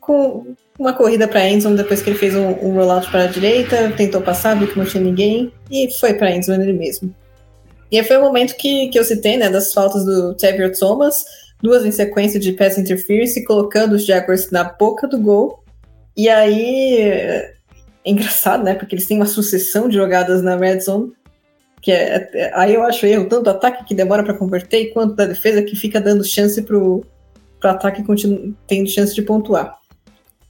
com 0.00 0.56
uma 0.78 0.92
corrida 0.92 1.28
para 1.28 1.48
Endzone 1.48 1.76
depois 1.76 2.02
que 2.02 2.10
ele 2.10 2.18
fez 2.18 2.34
um, 2.34 2.48
um 2.48 2.74
rollout 2.74 3.10
para 3.10 3.24
a 3.24 3.26
direita, 3.26 3.92
tentou 3.96 4.20
passar, 4.20 4.56
viu 4.56 4.68
que 4.68 4.78
não 4.78 4.86
tinha 4.86 5.02
ninguém 5.02 5.52
e 5.70 5.92
foi 5.92 6.14
para 6.14 6.34
Endzone 6.34 6.64
ele 6.64 6.72
mesmo. 6.72 7.14
E 7.90 7.98
aí 7.98 8.04
foi 8.04 8.16
o 8.16 8.22
momento 8.22 8.56
que, 8.56 8.88
que 8.88 8.98
eu 8.98 9.04
citei, 9.04 9.36
né, 9.36 9.50
das 9.50 9.72
faltas 9.72 10.04
do 10.04 10.34
Tavior 10.34 10.72
Thomas, 10.72 11.24
duas 11.62 11.84
em 11.84 11.90
sequência 11.90 12.40
de 12.40 12.52
pass 12.52 12.78
interference, 12.78 13.44
colocando 13.44 13.94
os 13.94 14.04
Jaguars 14.04 14.50
na 14.50 14.64
boca 14.64 15.06
do 15.06 15.18
gol 15.18 15.62
e 16.18 16.28
aí, 16.28 16.98
é 16.98 17.54
engraçado, 18.04 18.64
né? 18.64 18.74
Porque 18.74 18.92
eles 18.96 19.06
têm 19.06 19.18
uma 19.18 19.26
sucessão 19.26 19.88
de 19.88 19.94
jogadas 19.94 20.42
na 20.42 20.56
red 20.56 20.80
zone, 20.80 21.12
que 21.80 21.92
é, 21.92 22.28
é 22.34 22.52
aí 22.56 22.74
eu 22.74 22.82
acho 22.82 23.06
erro 23.06 23.28
tanto 23.28 23.44
do 23.44 23.50
ataque 23.50 23.84
que 23.84 23.94
demora 23.94 24.24
para 24.24 24.34
converter, 24.34 24.86
quanto 24.92 25.14
da 25.14 25.26
defesa 25.26 25.62
que 25.62 25.76
fica 25.76 26.00
dando 26.00 26.24
chance 26.24 26.60
pro, 26.62 27.06
pro 27.60 27.70
ataque 27.70 28.02
tendo 28.66 28.88
chance 28.88 29.14
de 29.14 29.22
pontuar. 29.22 29.78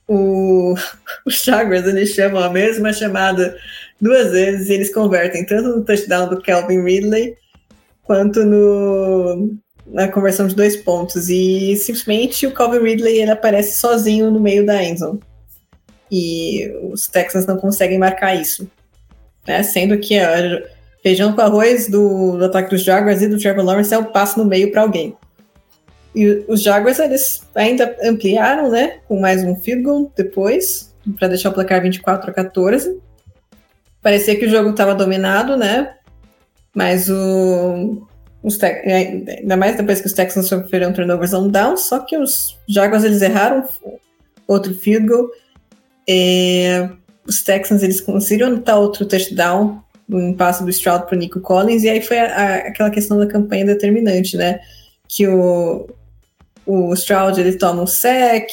O, 0.08 0.74
os 1.26 1.44
Jaguars, 1.44 1.86
eles 1.86 2.14
chamam 2.14 2.42
a 2.42 2.48
mesma 2.48 2.90
chamada 2.90 3.54
duas 4.00 4.30
vezes 4.30 4.70
e 4.70 4.72
eles 4.72 4.94
convertem 4.94 5.44
tanto 5.44 5.68
no 5.68 5.84
touchdown 5.84 6.30
do 6.30 6.40
Calvin 6.40 6.82
Ridley 6.82 7.36
quanto 8.04 8.42
no, 8.42 9.54
na 9.86 10.08
conversão 10.08 10.46
de 10.46 10.54
dois 10.54 10.76
pontos. 10.76 11.28
E 11.28 11.76
simplesmente 11.76 12.46
o 12.46 12.52
Calvin 12.52 12.78
Ridley 12.78 13.20
ele 13.20 13.30
aparece 13.30 13.78
sozinho 13.78 14.30
no 14.30 14.40
meio 14.40 14.64
da 14.64 14.82
endzone. 14.82 15.20
E 16.10 16.70
os 16.92 17.06
Texans 17.06 17.46
não 17.46 17.56
conseguem 17.56 17.98
marcar 17.98 18.34
isso. 18.34 18.70
Né? 19.46 19.62
Sendo 19.62 19.98
que 19.98 20.18
a 20.18 20.62
feijão 21.02 21.32
com 21.32 21.40
arroz 21.40 21.88
do, 21.88 22.36
do 22.36 22.44
ataque 22.44 22.70
dos 22.70 22.82
Jaguars 22.82 23.22
e 23.22 23.28
do 23.28 23.38
Trevor 23.38 23.64
Lawrence 23.64 23.94
é 23.94 23.98
um 23.98 24.04
passo 24.04 24.38
no 24.38 24.44
meio 24.44 24.70
para 24.70 24.82
alguém. 24.82 25.16
E 26.14 26.44
os 26.48 26.62
Jaguars 26.62 26.98
eles 26.98 27.42
ainda 27.54 27.96
ampliaram, 28.02 28.70
né, 28.70 28.98
com 29.06 29.20
mais 29.20 29.44
um 29.44 29.54
field 29.54 29.82
goal 29.82 30.12
depois, 30.16 30.92
para 31.18 31.28
deixar 31.28 31.50
o 31.50 31.52
placar 31.52 31.82
24 31.82 32.30
a 32.30 32.34
14. 32.34 32.98
Parecia 34.02 34.36
que 34.36 34.46
o 34.46 34.50
jogo 34.50 34.70
estava 34.70 34.94
dominado, 34.94 35.56
né? 35.56 35.94
Mas 36.74 37.08
o 37.08 38.06
os 38.42 38.62
é, 38.62 38.96
ainda 39.40 39.56
mais 39.56 39.76
depois 39.76 40.00
que 40.00 40.06
os 40.06 40.12
Texans 40.12 40.46
sofreram 40.46 40.92
turnovers 40.92 41.34
on 41.34 41.48
down, 41.48 41.76
só 41.76 41.98
que 41.98 42.16
os 42.16 42.56
Jaguars 42.68 43.04
eles 43.04 43.20
erraram 43.20 43.66
outro 44.46 44.74
field 44.74 45.06
goal. 45.06 45.28
É, 46.08 46.88
os 47.26 47.42
Texans 47.42 47.82
eles 47.82 48.00
conseguiram 48.00 48.48
anotar 48.48 48.80
outro 48.80 49.04
touchdown 49.04 49.82
no 50.08 50.34
passe 50.34 50.64
do 50.64 50.70
Stroud 50.70 51.04
para 51.06 51.14
o 51.14 51.18
Nico 51.18 51.40
Collins, 51.40 51.82
e 51.82 51.90
aí 51.90 52.00
foi 52.00 52.18
a, 52.18 52.24
a, 52.24 52.54
aquela 52.68 52.90
questão 52.90 53.18
da 53.18 53.26
campanha 53.26 53.66
determinante, 53.66 54.36
né? 54.38 54.60
Que 55.06 55.28
o, 55.28 55.86
o 56.64 56.94
Stroud 56.94 57.38
ele 57.38 57.58
toma 57.58 57.82
um 57.82 57.86
sec, 57.86 58.50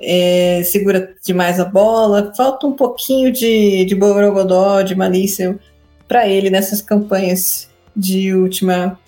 é, 0.00 0.62
segura 0.64 1.14
demais 1.24 1.58
a 1.58 1.64
bola, 1.64 2.32
falta 2.36 2.66
um 2.66 2.72
pouquinho 2.72 3.32
de, 3.32 3.84
de 3.84 3.94
borogodó, 3.94 4.82
de 4.82 4.94
malícia 4.94 5.58
para 6.06 6.28
ele 6.28 6.50
nessas 6.50 6.80
campanhas 6.80 7.68
de 7.94 8.34
última. 8.34 8.98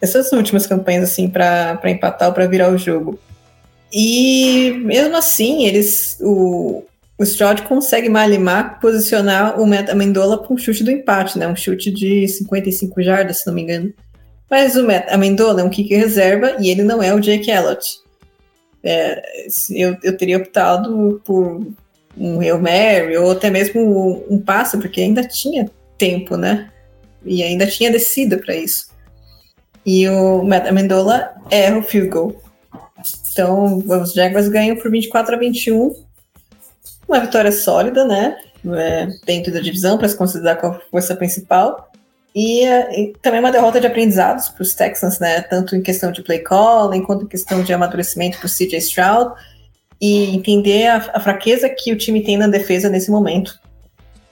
Essas 0.00 0.32
últimas 0.32 0.66
campanhas, 0.66 1.04
assim, 1.04 1.28
para 1.28 1.80
empatar 1.84 2.28
ou 2.28 2.34
para 2.34 2.46
virar 2.46 2.72
o 2.72 2.78
jogo. 2.78 3.18
E 3.92 4.72
mesmo 4.84 5.16
assim, 5.16 5.64
eles. 5.64 6.18
O, 6.20 6.84
o 7.22 7.24
Stroud 7.24 7.62
consegue 7.62 8.08
malimar 8.08 8.80
posicionar 8.80 9.60
o 9.60 9.64
Matt 9.64 9.88
Amendola 9.88 10.38
com 10.38 10.54
um 10.54 10.58
chute 10.58 10.82
do 10.82 10.90
empate, 10.90 11.38
né? 11.38 11.46
Um 11.46 11.54
chute 11.54 11.88
de 11.92 12.26
55 12.26 13.00
jardas, 13.00 13.38
se 13.38 13.46
não 13.46 13.54
me 13.54 13.62
engano. 13.62 13.94
Mas 14.50 14.74
o 14.74 14.84
Matt 14.84 15.08
Amendola 15.08 15.60
é 15.60 15.64
um 15.64 15.70
kicker 15.70 16.00
reserva 16.00 16.56
e 16.58 16.68
ele 16.68 16.82
não 16.82 17.00
é 17.00 17.14
o 17.14 17.20
Jake 17.20 17.48
Elliott. 17.48 18.00
É, 18.82 19.22
eu, 19.70 19.96
eu 20.02 20.16
teria 20.16 20.38
optado 20.38 21.22
por 21.24 21.64
um 22.18 22.40
Hail 22.40 22.60
Mary 22.60 23.16
ou 23.16 23.30
até 23.30 23.50
mesmo 23.50 23.80
um, 23.80 24.34
um 24.34 24.40
passe, 24.40 24.76
porque 24.76 25.00
ainda 25.00 25.22
tinha 25.22 25.70
tempo, 25.96 26.36
né? 26.36 26.72
E 27.24 27.40
ainda 27.44 27.68
tinha 27.68 27.92
descida 27.92 28.36
para 28.36 28.56
isso. 28.56 28.90
E 29.86 30.08
o 30.08 30.42
Matt 30.42 30.66
Amendola 30.66 31.34
erra 31.48 31.78
o 31.78 31.82
field 31.84 32.08
goal. 32.08 32.42
Então, 33.30 33.78
os 33.78 34.12
Jaguars 34.12 34.48
ganham 34.48 34.74
por 34.74 34.90
24 34.90 35.36
a 35.36 35.38
21. 35.38 35.94
Uma 37.12 37.20
vitória 37.20 37.52
sólida, 37.52 38.06
né? 38.06 38.38
É, 38.74 39.06
dentro 39.26 39.52
da 39.52 39.60
divisão, 39.60 39.98
para 39.98 40.08
se 40.08 40.16
considerar 40.16 40.56
com 40.56 40.68
a 40.68 40.80
força 40.90 41.14
principal. 41.14 41.92
E, 42.34 42.64
e, 42.64 43.12
também 43.20 43.38
uma 43.38 43.52
derrota 43.52 43.78
de 43.78 43.86
aprendizados 43.86 44.48
para 44.48 44.62
os 44.62 44.74
Texans, 44.74 45.18
né? 45.18 45.42
Tanto 45.42 45.76
em 45.76 45.82
questão 45.82 46.10
de 46.10 46.22
play 46.22 46.38
calling, 46.38 47.02
quanto 47.02 47.24
em 47.24 47.28
questão 47.28 47.62
de 47.62 47.70
amadurecimento 47.70 48.38
para 48.38 48.46
o 48.46 48.48
CJ 48.48 48.78
Stroud. 48.78 49.34
E 50.00 50.34
entender 50.34 50.86
a, 50.86 51.10
a 51.12 51.20
fraqueza 51.20 51.68
que 51.68 51.92
o 51.92 51.98
time 51.98 52.24
tem 52.24 52.38
na 52.38 52.48
defesa 52.48 52.88
nesse 52.88 53.10
momento. 53.10 53.60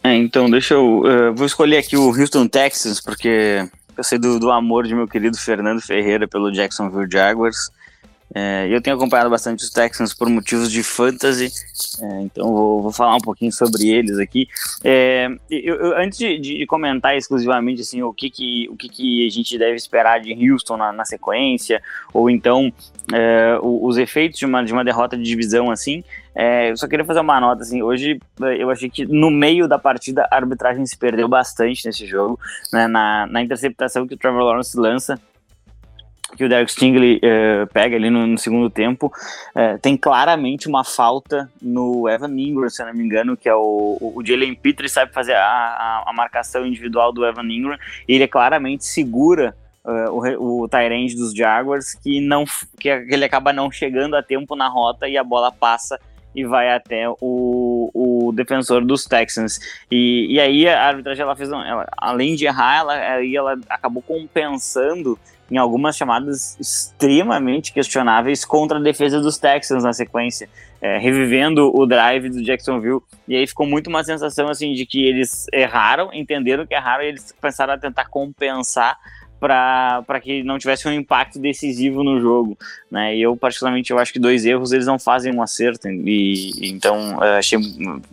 É, 0.02 0.14
então, 0.14 0.48
deixa 0.48 0.72
eu. 0.72 1.00
Uh, 1.00 1.34
vou 1.34 1.46
escolher 1.46 1.76
aqui 1.76 1.98
o 1.98 2.18
Houston 2.18 2.48
Texans, 2.48 2.98
porque 2.98 3.68
eu 3.94 4.02
sei 4.02 4.18
do, 4.18 4.40
do 4.40 4.50
amor 4.50 4.86
de 4.86 4.94
meu 4.94 5.06
querido 5.06 5.36
Fernando 5.36 5.82
Ferreira 5.82 6.26
pelo 6.26 6.50
Jacksonville 6.50 7.06
Jaguars. 7.12 7.70
É, 8.32 8.68
eu 8.70 8.80
tenho 8.80 8.96
acompanhado 8.96 9.28
bastante 9.28 9.64
os 9.64 9.70
Texans 9.70 10.14
por 10.14 10.28
motivos 10.28 10.70
de 10.70 10.84
fantasy, 10.84 11.50
é, 12.00 12.20
então 12.22 12.52
vou, 12.52 12.82
vou, 12.82 12.92
falar 12.92 13.16
um 13.16 13.20
pouquinho 13.20 13.50
sobre 13.50 13.88
eles 13.88 14.18
aqui. 14.18 14.48
É, 14.84 15.28
eu, 15.50 15.74
eu, 15.74 15.98
antes 15.98 16.16
de, 16.16 16.38
de, 16.38 16.66
comentar 16.66 17.16
exclusivamente 17.16 17.80
assim, 17.80 18.02
o, 18.02 18.12
que, 18.12 18.30
que, 18.30 18.68
o 18.70 18.76
que, 18.76 18.88
que 18.88 19.26
a 19.26 19.30
gente 19.30 19.58
deve 19.58 19.74
esperar 19.74 20.20
de 20.20 20.32
Houston 20.50 20.76
na, 20.76 20.92
na 20.92 21.04
sequência, 21.04 21.82
ou 22.14 22.30
então 22.30 22.72
é, 23.12 23.58
os 23.60 23.98
efeitos 23.98 24.38
de 24.38 24.46
uma, 24.46 24.62
de 24.64 24.72
uma 24.72 24.84
derrota 24.84 25.16
de 25.16 25.24
divisão 25.24 25.68
assim, 25.68 26.04
é, 26.32 26.70
eu 26.70 26.76
só 26.76 26.86
queria 26.86 27.04
fazer 27.04 27.20
uma 27.20 27.40
nota, 27.40 27.62
assim, 27.62 27.82
hoje 27.82 28.20
eu 28.56 28.70
achei 28.70 28.88
que 28.88 29.04
no 29.04 29.30
meio 29.30 29.66
da 29.66 29.78
partida 29.78 30.28
a 30.30 30.36
arbitragem 30.36 30.86
se 30.86 30.96
perdeu 30.96 31.28
bastante 31.28 31.84
nesse 31.84 32.06
jogo, 32.06 32.38
né, 32.72 32.86
na, 32.86 33.26
na 33.26 33.42
interceptação 33.42 34.06
que 34.06 34.14
o 34.14 34.16
Trevor 34.16 34.44
Lawrence 34.44 34.78
lança, 34.78 35.20
que 36.36 36.44
o 36.44 36.48
Derek 36.48 36.70
Stingley 36.70 37.16
uh, 37.16 37.66
pega 37.72 37.96
ali 37.96 38.10
no, 38.10 38.26
no 38.26 38.38
segundo 38.38 38.70
tempo, 38.70 39.12
uh, 39.54 39.78
tem 39.80 39.96
claramente 39.96 40.68
uma 40.68 40.84
falta 40.84 41.50
no 41.60 42.08
Evan 42.08 42.38
Ingram, 42.38 42.68
se 42.68 42.82
eu 42.82 42.86
não 42.86 42.94
me 42.94 43.04
engano, 43.04 43.36
que 43.36 43.48
é 43.48 43.54
o, 43.54 43.98
o, 44.00 44.24
Jalen 44.24 44.54
Peters 44.54 44.92
sabe 44.92 45.12
fazer 45.12 45.34
a, 45.34 45.44
a, 45.44 46.04
a, 46.06 46.12
marcação 46.12 46.66
individual 46.66 47.12
do 47.12 47.24
Evan 47.24 47.50
Ingram, 47.50 47.78
e 48.08 48.14
ele 48.14 48.28
claramente 48.28 48.84
segura 48.84 49.54
uh, 49.84 50.38
o, 50.38 50.62
o 50.62 50.68
Tyrande 50.68 51.14
dos 51.16 51.34
Jaguars, 51.34 51.94
que, 51.94 52.20
não, 52.20 52.44
que 52.78 52.88
ele 52.88 53.24
acaba 53.24 53.52
não 53.52 53.70
chegando 53.70 54.14
a 54.16 54.22
tempo 54.22 54.54
na 54.54 54.68
rota 54.68 55.08
e 55.08 55.16
a 55.16 55.24
bola 55.24 55.50
passa 55.50 55.98
e 56.34 56.44
vai 56.44 56.72
até 56.72 57.08
o, 57.20 57.90
o 57.92 58.32
defensor 58.32 58.84
dos 58.84 59.04
Texans. 59.04 59.58
E, 59.90 60.26
e 60.30 60.40
aí 60.40 60.68
a 60.68 60.88
arbitragem 60.88 61.22
ela 61.22 61.36
fez, 61.36 61.50
ela, 61.50 61.86
além 61.96 62.34
de 62.34 62.46
errar, 62.46 62.78
ela, 62.78 62.94
aí 62.94 63.36
ela 63.36 63.58
acabou 63.68 64.02
compensando 64.02 65.18
em 65.50 65.56
algumas 65.56 65.96
chamadas 65.96 66.56
extremamente 66.60 67.72
questionáveis 67.72 68.44
contra 68.44 68.78
a 68.78 68.82
defesa 68.82 69.20
dos 69.20 69.36
Texans 69.36 69.82
na 69.82 69.92
sequência, 69.92 70.48
é, 70.80 70.98
revivendo 70.98 71.70
o 71.76 71.86
drive 71.86 72.28
do 72.28 72.42
Jacksonville. 72.42 73.00
E 73.26 73.36
aí 73.36 73.46
ficou 73.46 73.66
muito 73.66 73.88
uma 73.88 74.04
sensação 74.04 74.48
assim 74.48 74.72
de 74.72 74.86
que 74.86 75.04
eles 75.04 75.46
erraram, 75.52 76.10
entenderam 76.12 76.66
que 76.66 76.74
erraram 76.74 77.04
e 77.04 77.08
eles 77.08 77.32
começaram 77.32 77.74
a 77.74 77.78
tentar 77.78 78.06
compensar 78.06 78.96
para 79.40 80.20
que 80.22 80.42
não 80.42 80.58
tivesse 80.58 80.86
um 80.86 80.92
impacto 80.92 81.38
decisivo 81.38 82.04
no 82.04 82.20
jogo, 82.20 82.58
né? 82.90 83.16
E 83.16 83.22
eu 83.22 83.34
particularmente 83.34 83.90
eu 83.90 83.98
acho 83.98 84.12
que 84.12 84.18
dois 84.18 84.44
erros 84.44 84.70
eles 84.70 84.86
não 84.86 84.98
fazem 84.98 85.34
um 85.34 85.42
acerto 85.42 85.88
e 85.88 86.68
então 86.70 87.18
achei 87.22 87.58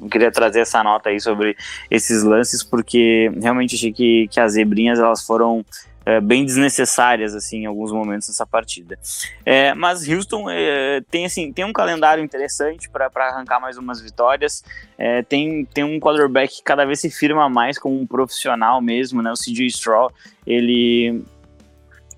queria 0.09 0.31
trazer 0.31 0.61
essa 0.61 0.81
nota 0.81 1.09
aí 1.09 1.19
sobre 1.19 1.57
esses 1.91 2.23
lances 2.23 2.63
porque 2.63 3.29
realmente 3.41 3.75
achei 3.75 3.91
que, 3.91 4.29
que 4.31 4.39
as 4.39 4.53
zebrinhas 4.53 4.99
elas 4.99 5.25
foram 5.25 5.65
é, 6.07 6.21
bem 6.21 6.45
desnecessárias 6.45 7.35
assim 7.35 7.63
em 7.63 7.65
alguns 7.65 7.91
momentos 7.91 8.29
nessa 8.29 8.45
partida. 8.45 8.97
É, 9.45 9.73
mas 9.73 10.07
Houston 10.07 10.49
é, 10.49 11.01
tem 11.11 11.25
assim 11.25 11.51
tem 11.51 11.65
um 11.65 11.73
calendário 11.73 12.23
interessante 12.23 12.89
para 12.89 13.11
arrancar 13.13 13.59
mais 13.59 13.77
umas 13.77 13.99
vitórias. 13.99 14.63
É, 14.97 15.21
tem, 15.21 15.65
tem 15.65 15.83
um 15.83 15.99
quarterback 15.99 16.55
que 16.55 16.63
cada 16.63 16.85
vez 16.85 17.01
se 17.01 17.11
firma 17.11 17.49
mais 17.49 17.77
como 17.77 17.99
um 17.99 18.07
profissional 18.07 18.81
mesmo, 18.81 19.21
né? 19.21 19.33
O 19.33 19.35
CJ 19.35 19.67
Straw 19.67 20.09
ele 20.45 21.25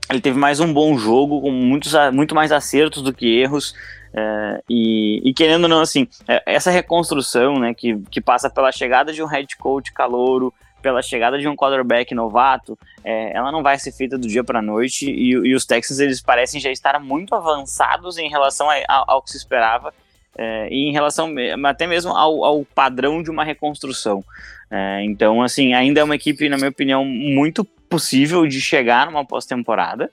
ele 0.07 0.21
teve 0.21 0.37
mais 0.37 0.59
um 0.59 0.71
bom 0.71 0.95
jogo 0.95 1.41
com 1.41 1.49
muitos 1.49 1.93
muito 2.13 2.35
mais 2.35 2.51
acertos 2.51 3.01
do 3.01 3.11
que 3.11 3.39
erros. 3.39 3.73
É, 4.13 4.61
e, 4.69 5.21
e, 5.23 5.33
querendo 5.33 5.63
ou 5.63 5.69
não, 5.69 5.81
assim, 5.81 6.07
é, 6.27 6.41
essa 6.45 6.71
reconstrução, 6.71 7.59
né, 7.59 7.75
que, 7.75 7.95
que 8.09 8.19
passa 8.19 8.49
pela 8.49 8.71
chegada 8.71 9.13
de 9.13 9.21
um 9.21 9.27
head 9.27 9.55
coach 9.57 9.93
calouro, 9.93 10.51
pela 10.81 11.01
chegada 11.01 11.37
de 11.37 11.47
um 11.47 11.55
quarterback 11.55 12.13
novato, 12.13 12.77
é, 13.03 13.35
ela 13.35 13.51
não 13.51 13.61
vai 13.61 13.77
ser 13.77 13.91
feita 13.91 14.17
do 14.17 14.27
dia 14.27 14.43
para 14.43 14.59
a 14.59 14.61
noite 14.61 15.09
e, 15.09 15.31
e, 15.31 15.55
os 15.55 15.65
Texans 15.65 15.99
eles 15.99 16.21
parecem 16.21 16.59
já 16.59 16.71
estar 16.71 16.99
muito 16.99 17.35
avançados 17.35 18.17
em 18.17 18.29
relação 18.29 18.69
a, 18.69 18.75
a, 18.87 19.03
ao 19.07 19.21
que 19.21 19.31
se 19.31 19.37
esperava 19.37 19.93
é, 20.37 20.67
e 20.71 20.87
em 20.87 20.91
relação 20.91 21.33
até 21.65 21.85
mesmo 21.85 22.11
ao, 22.11 22.43
ao 22.43 22.65
padrão 22.65 23.21
de 23.21 23.29
uma 23.29 23.43
reconstrução. 23.43 24.23
É, 24.71 25.03
então, 25.03 25.41
assim, 25.41 25.73
ainda 25.73 25.99
é 25.99 26.03
uma 26.03 26.15
equipe, 26.15 26.47
na 26.47 26.57
minha 26.57 26.69
opinião, 26.69 27.03
muito 27.03 27.65
possível 27.65 28.45
de 28.45 28.61
chegar 28.61 29.07
numa 29.07 29.25
pós-temporada. 29.25 30.11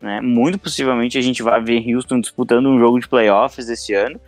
Né? 0.00 0.20
Muito 0.20 0.58
possivelmente 0.58 1.16
a 1.16 1.22
gente 1.22 1.42
vai 1.42 1.60
ver 1.62 1.82
Houston 1.94 2.20
disputando 2.20 2.68
um 2.68 2.78
jogo 2.78 3.00
de 3.00 3.08
playoffs 3.08 3.68
esse 3.68 3.94
ano. 3.94 4.20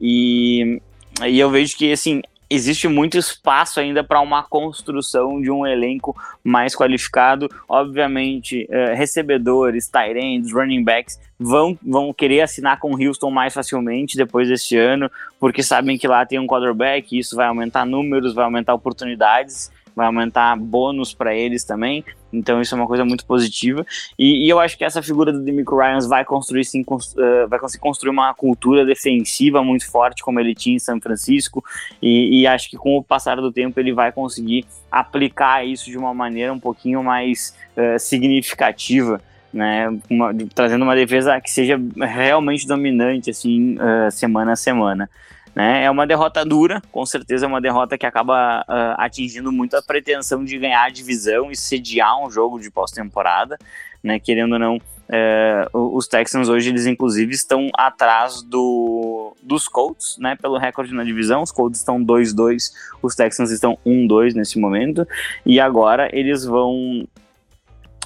E, 0.00 0.80
e 1.26 1.38
eu 1.38 1.50
vejo 1.50 1.76
que, 1.76 1.92
assim, 1.92 2.22
existe 2.54 2.88
muito 2.88 3.18
espaço 3.18 3.80
ainda 3.80 4.04
para 4.04 4.20
uma 4.20 4.42
construção 4.42 5.40
de 5.40 5.50
um 5.50 5.66
elenco 5.66 6.16
mais 6.42 6.74
qualificado. 6.74 7.48
Obviamente, 7.68 8.68
uh, 8.70 8.94
recebedores, 8.96 9.88
tight 9.88 10.18
ends, 10.18 10.52
running 10.52 10.84
backs 10.84 11.18
vão, 11.38 11.78
vão 11.82 12.12
querer 12.12 12.42
assinar 12.42 12.78
com 12.78 12.94
o 12.94 13.02
Houston 13.02 13.30
mais 13.30 13.52
facilmente 13.52 14.16
depois 14.16 14.48
deste 14.48 14.76
ano, 14.76 15.10
porque 15.40 15.62
sabem 15.62 15.98
que 15.98 16.08
lá 16.08 16.24
tem 16.24 16.38
um 16.38 16.46
quarterback, 16.46 17.18
isso 17.18 17.36
vai 17.36 17.46
aumentar 17.46 17.84
números, 17.84 18.34
vai 18.34 18.44
aumentar 18.44 18.74
oportunidades 18.74 19.70
vai 19.94 20.06
aumentar 20.06 20.56
bônus 20.56 21.14
para 21.14 21.34
eles 21.34 21.64
também. 21.64 22.04
Então 22.34 22.60
isso 22.60 22.74
é 22.74 22.78
uma 22.78 22.86
coisa 22.86 23.04
muito 23.04 23.24
positiva. 23.24 23.86
E, 24.18 24.46
e 24.46 24.48
eu 24.48 24.60
acho 24.60 24.76
que 24.76 24.84
essa 24.84 25.02
figura 25.02 25.32
do 25.32 25.40
Demico 25.40 25.76
Ryans 25.76 26.06
vai 26.06 26.24
construir 26.24 26.64
sim, 26.64 26.82
uh, 26.82 27.48
vai 27.48 27.58
conseguir 27.58 27.82
construir 27.82 28.10
uma 28.10 28.34
cultura 28.34 28.84
defensiva 28.84 29.62
muito 29.62 29.90
forte, 29.90 30.22
como 30.22 30.40
ele 30.40 30.54
tinha 30.54 30.76
em 30.76 30.78
São 30.78 31.00
Francisco. 31.00 31.64
E, 32.02 32.40
e, 32.40 32.46
acho 32.46 32.68
que 32.68 32.76
com 32.76 32.96
o 32.96 33.02
passar 33.02 33.36
do 33.36 33.52
tempo 33.52 33.78
ele 33.78 33.92
vai 33.92 34.12
conseguir 34.12 34.66
aplicar 34.90 35.66
isso 35.66 35.90
de 35.90 35.96
uma 35.96 36.12
maneira 36.12 36.52
um 36.52 36.60
pouquinho 36.60 37.02
mais 37.02 37.54
uh, 37.76 37.98
significativa 37.98 39.20
né, 39.54 39.88
uma, 40.10 40.34
trazendo 40.52 40.82
uma 40.82 40.96
defesa 40.96 41.40
que 41.40 41.50
seja 41.50 41.80
realmente 41.96 42.66
dominante, 42.66 43.30
assim, 43.30 43.76
uh, 43.76 44.10
semana 44.10 44.52
a 44.52 44.56
semana. 44.56 45.08
Né? 45.54 45.84
É 45.84 45.90
uma 45.90 46.06
derrota 46.06 46.44
dura, 46.44 46.82
com 46.90 47.06
certeza 47.06 47.46
é 47.46 47.48
uma 47.48 47.60
derrota 47.60 47.96
que 47.96 48.04
acaba 48.04 48.62
uh, 48.62 48.94
atingindo 48.98 49.52
muito 49.52 49.76
a 49.76 49.82
pretensão 49.82 50.44
de 50.44 50.58
ganhar 50.58 50.82
a 50.82 50.88
divisão 50.88 51.50
e 51.50 51.56
sediar 51.56 52.20
um 52.20 52.28
jogo 52.28 52.58
de 52.58 52.70
pós-temporada, 52.70 53.56
né? 54.02 54.18
Querendo 54.18 54.54
ou 54.54 54.58
não, 54.58 54.76
uh, 54.76 55.96
os 55.96 56.08
Texans 56.08 56.48
hoje 56.48 56.70
eles 56.70 56.86
inclusive 56.86 57.32
estão 57.32 57.70
atrás 57.74 58.42
do, 58.42 59.36
dos 59.40 59.68
Colts, 59.68 60.16
né? 60.18 60.34
Pelo 60.34 60.58
recorde 60.58 60.92
na 60.92 61.04
divisão, 61.04 61.42
os 61.42 61.52
Colts 61.52 61.78
estão 61.78 62.04
2-2, 62.04 62.72
os 63.00 63.14
Texans 63.14 63.52
estão 63.52 63.78
1-2 63.86 64.34
nesse 64.34 64.58
momento, 64.58 65.06
e 65.46 65.60
agora 65.60 66.08
eles 66.12 66.44
vão 66.44 67.06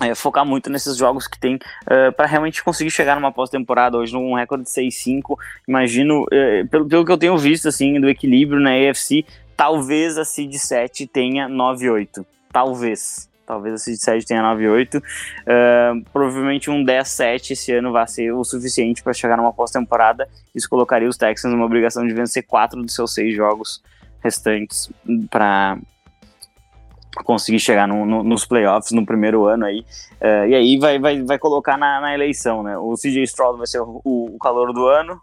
é, 0.00 0.14
focar 0.14 0.44
muito 0.44 0.70
nesses 0.70 0.96
jogos 0.96 1.26
que 1.26 1.38
tem 1.38 1.56
uh, 1.56 2.12
para 2.16 2.26
realmente 2.26 2.62
conseguir 2.62 2.90
chegar 2.90 3.14
numa 3.16 3.32
pós-temporada 3.32 3.96
hoje 3.96 4.12
num 4.12 4.34
recorde 4.34 4.64
de 4.64 4.70
6-5. 4.70 5.36
Imagino, 5.66 6.24
uh, 6.24 6.68
pelo, 6.68 6.88
pelo 6.88 7.04
que 7.04 7.12
eu 7.12 7.18
tenho 7.18 7.36
visto 7.36 7.68
assim 7.68 8.00
do 8.00 8.08
equilíbrio 8.08 8.60
na 8.60 8.70
AFC, 8.70 9.24
talvez 9.56 10.16
a 10.16 10.24
seed 10.24 10.54
7 10.54 11.06
tenha 11.06 11.48
9-8. 11.48 12.24
Talvez. 12.52 13.28
Talvez 13.44 13.74
a 13.74 13.78
seed 13.78 13.98
7 13.98 14.26
tenha 14.26 14.42
9-8. 14.42 14.98
Uh, 14.98 16.04
provavelmente 16.12 16.70
um 16.70 16.84
10-7 16.84 17.52
esse 17.52 17.72
ano 17.72 17.90
vai 17.90 18.06
ser 18.06 18.32
o 18.32 18.44
suficiente 18.44 19.02
para 19.02 19.12
chegar 19.12 19.36
numa 19.36 19.52
pós-temporada. 19.52 20.28
Isso 20.54 20.68
colocaria 20.68 21.08
os 21.08 21.16
Texans 21.16 21.52
numa 21.52 21.64
obrigação 21.64 22.06
de 22.06 22.14
vencer 22.14 22.44
quatro 22.46 22.82
dos 22.82 22.94
seus 22.94 23.12
seis 23.12 23.34
jogos 23.34 23.82
restantes 24.22 24.90
para 25.30 25.78
conseguir 27.24 27.58
chegar 27.58 27.88
no, 27.88 28.04
no, 28.04 28.22
nos 28.22 28.44
playoffs 28.44 28.92
no 28.92 29.04
primeiro 29.04 29.46
ano 29.46 29.64
aí. 29.64 29.80
Uh, 30.20 30.46
e 30.48 30.54
aí 30.54 30.78
vai, 30.78 30.98
vai, 30.98 31.22
vai 31.22 31.38
colocar 31.38 31.76
na, 31.76 32.00
na, 32.00 32.14
eleição, 32.14 32.62
né? 32.62 32.76
O 32.76 32.94
CJ 32.94 33.22
Stroud 33.24 33.58
vai 33.58 33.66
ser 33.66 33.80
o, 33.80 34.00
o, 34.04 34.36
calor 34.40 34.72
do 34.72 34.86
ano, 34.86 35.20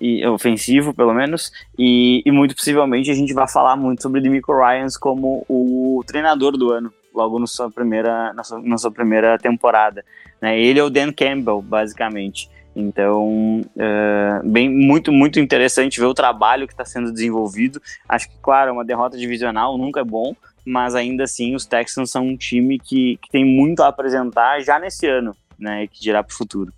e 0.00 0.26
ofensivo 0.26 0.94
pelo 0.94 1.12
menos, 1.12 1.52
e, 1.78 2.22
e, 2.24 2.32
muito 2.32 2.56
possivelmente 2.56 3.10
a 3.10 3.14
gente 3.14 3.34
vai 3.34 3.46
falar 3.46 3.76
muito 3.76 4.00
sobre 4.00 4.20
Demico 4.20 4.56
Ryans 4.56 4.96
como 4.96 5.44
o 5.46 6.02
treinador 6.06 6.56
do 6.56 6.72
ano, 6.72 6.90
logo 7.14 7.38
na 7.38 7.46
sua 7.46 7.70
primeira, 7.70 8.32
na 8.32 8.42
sua, 8.42 8.60
na 8.62 8.78
sua 8.78 8.90
primeira 8.90 9.38
temporada. 9.38 10.02
Né? 10.40 10.58
Ele 10.58 10.80
é 10.80 10.82
o 10.82 10.88
Dan 10.88 11.12
Campbell, 11.12 11.60
basicamente. 11.60 12.48
Então, 12.74 13.60
uh, 13.60 14.48
bem, 14.48 14.70
muito, 14.70 15.12
muito 15.12 15.40
interessante 15.40 16.00
ver 16.00 16.06
o 16.06 16.14
trabalho 16.14 16.66
que 16.66 16.72
está 16.72 16.84
sendo 16.84 17.12
desenvolvido. 17.12 17.82
Acho 18.08 18.28
que, 18.28 18.36
claro, 18.40 18.72
uma 18.72 18.84
derrota 18.84 19.18
divisional 19.18 19.76
nunca 19.76 20.00
é 20.00 20.04
bom, 20.04 20.34
mas 20.64 20.94
ainda 20.94 21.24
assim 21.24 21.54
os 21.54 21.66
Texans 21.66 22.10
são 22.10 22.26
um 22.26 22.36
time 22.36 22.78
que, 22.78 23.18
que 23.18 23.30
tem 23.30 23.44
muito 23.44 23.82
a 23.82 23.88
apresentar 23.88 24.60
já 24.60 24.78
nesse 24.78 25.06
ano, 25.06 25.34
né, 25.58 25.86
que 25.86 26.00
dirá 26.00 26.22
para 26.22 26.32
o 26.32 26.36
futuro. 26.36 26.72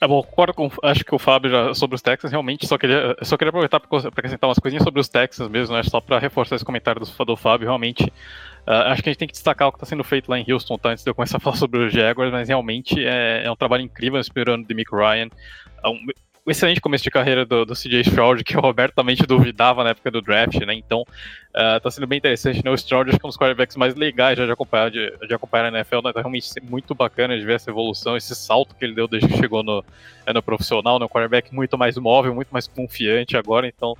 É 0.00 0.08
bom, 0.08 0.20
concordo 0.20 0.52
com, 0.52 0.68
acho 0.82 1.04
que 1.04 1.14
o 1.14 1.18
Fábio 1.18 1.48
já, 1.48 1.74
sobre 1.74 1.94
os 1.94 2.02
Texans, 2.02 2.32
realmente 2.32 2.66
só 2.66 2.76
queria, 2.76 3.16
só 3.22 3.36
queria 3.36 3.50
aproveitar 3.50 3.78
para 3.78 4.08
acrescentar 4.08 4.48
umas 4.48 4.58
coisinhas 4.58 4.82
sobre 4.82 5.00
os 5.00 5.08
Texans 5.08 5.48
mesmo, 5.48 5.76
né, 5.76 5.82
só 5.84 6.00
para 6.00 6.18
reforçar 6.18 6.56
esse 6.56 6.64
comentário 6.64 7.00
do, 7.00 7.24
do 7.24 7.36
Fábio, 7.36 7.66
realmente, 7.66 8.02
uh, 8.66 8.90
acho 8.90 9.00
que 9.00 9.08
a 9.08 9.12
gente 9.12 9.18
tem 9.20 9.28
que 9.28 9.34
destacar 9.34 9.68
o 9.68 9.72
que 9.72 9.76
está 9.76 9.86
sendo 9.86 10.02
feito 10.02 10.28
lá 10.28 10.38
em 10.38 10.44
Houston, 10.50 10.76
tá, 10.76 10.90
antes 10.90 11.04
de 11.04 11.10
eu 11.10 11.14
começar 11.14 11.36
a 11.36 11.40
falar 11.40 11.54
sobre 11.54 11.84
os 11.84 11.92
Jaguars, 11.92 12.32
mas 12.32 12.48
realmente 12.48 12.96
é, 12.98 13.44
é 13.44 13.50
um 13.50 13.54
trabalho 13.54 13.84
incrível 13.84 14.18
esperando 14.18 14.66
de 14.66 14.74
Mick 14.74 14.90
Ryan, 14.92 15.28
é 15.84 15.88
um, 15.88 15.98
o 16.44 16.50
excelente 16.50 16.80
começo 16.80 17.04
de 17.04 17.10
carreira 17.10 17.46
do, 17.46 17.64
do 17.64 17.74
CJ 17.74 18.00
Stroud, 18.00 18.42
que 18.42 18.56
eu 18.56 18.66
abertamente 18.66 19.24
duvidava 19.24 19.84
na 19.84 19.90
época 19.90 20.10
do 20.10 20.20
draft, 20.20 20.58
né? 20.66 20.74
Então, 20.74 21.02
uh, 21.02 21.80
tá 21.80 21.90
sendo 21.90 22.06
bem 22.06 22.18
interessante, 22.18 22.64
né? 22.64 22.70
O 22.70 22.74
Stroud 22.74 23.10
acho 23.10 23.18
que 23.18 23.24
é 23.24 23.26
um 23.26 23.30
dos 23.30 23.36
quarterbacks 23.36 23.76
mais 23.76 23.94
legais 23.94 24.36
já 24.36 24.44
de 24.44 24.50
acompanhar, 24.50 24.90
de, 24.90 25.16
de 25.26 25.34
acompanhar 25.34 25.70
na 25.70 25.78
NFL, 25.78 26.00
né? 26.02 26.12
Tá 26.12 26.20
realmente 26.20 26.48
muito 26.62 26.94
bacana 26.96 27.38
de 27.38 27.44
ver 27.44 27.54
essa 27.54 27.70
evolução, 27.70 28.16
esse 28.16 28.34
salto 28.34 28.74
que 28.74 28.84
ele 28.84 28.94
deu 28.94 29.06
desde 29.06 29.28
que 29.28 29.36
chegou 29.36 29.62
no, 29.62 29.84
é, 30.26 30.32
no 30.32 30.42
profissional, 30.42 30.98
né? 30.98 31.04
Um 31.04 31.08
quarterback 31.08 31.54
muito 31.54 31.78
mais 31.78 31.96
móvel, 31.96 32.34
muito 32.34 32.50
mais 32.50 32.66
confiante 32.66 33.36
agora, 33.36 33.68
então 33.68 33.96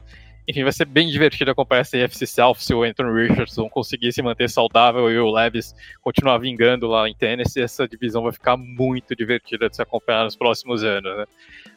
enfim, 0.46 0.64
vai 0.64 0.72
ser 0.72 0.86
bem 0.86 1.08
divertido 1.08 1.50
acompanhar 1.50 1.82
essa 1.82 1.96
UFC 1.96 2.26
South 2.26 2.56
se 2.58 2.74
o 2.74 2.82
Anthony 2.82 3.28
Richardson 3.28 3.68
conseguir 3.68 4.12
se 4.12 4.20
manter 4.22 4.50
saudável 4.50 5.10
e 5.10 5.18
o 5.18 5.30
Levis 5.30 5.74
continuar 6.00 6.38
vingando 6.38 6.88
lá 6.88 7.08
em 7.08 7.14
Tennessee. 7.14 7.62
Essa 7.62 7.86
divisão 7.86 8.24
vai 8.24 8.32
ficar 8.32 8.56
muito 8.56 9.14
divertida 9.14 9.68
de 9.68 9.76
se 9.76 9.82
acompanhar 9.82 10.24
nos 10.24 10.34
próximos 10.34 10.82
anos. 10.82 11.16
Né? 11.16 11.26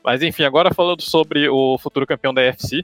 Mas 0.03 0.23
enfim, 0.23 0.43
agora 0.43 0.73
falando 0.73 1.01
sobre 1.01 1.47
o 1.47 1.77
futuro 1.77 2.07
campeão 2.07 2.33
da 2.33 2.41
UFC, 2.41 2.83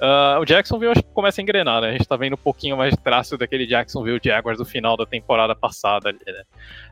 Uh, 0.00 0.40
o 0.40 0.46
Jacksonville 0.46 0.92
acho 0.92 1.02
que 1.02 1.12
começa 1.12 1.40
a 1.40 1.42
engrenar, 1.42 1.82
né? 1.82 1.90
A 1.90 1.92
gente 1.92 2.08
tá 2.08 2.16
vendo 2.16 2.32
um 2.32 2.38
pouquinho 2.38 2.74
mais 2.74 2.96
traço 2.96 3.36
daquele 3.36 3.66
Jacksonville 3.66 4.18
Jaguars 4.22 4.56
do 4.56 4.64
final 4.64 4.96
da 4.96 5.04
temporada 5.04 5.54
passada 5.54 6.08
ali, 6.08 6.18
né? 6.26 6.42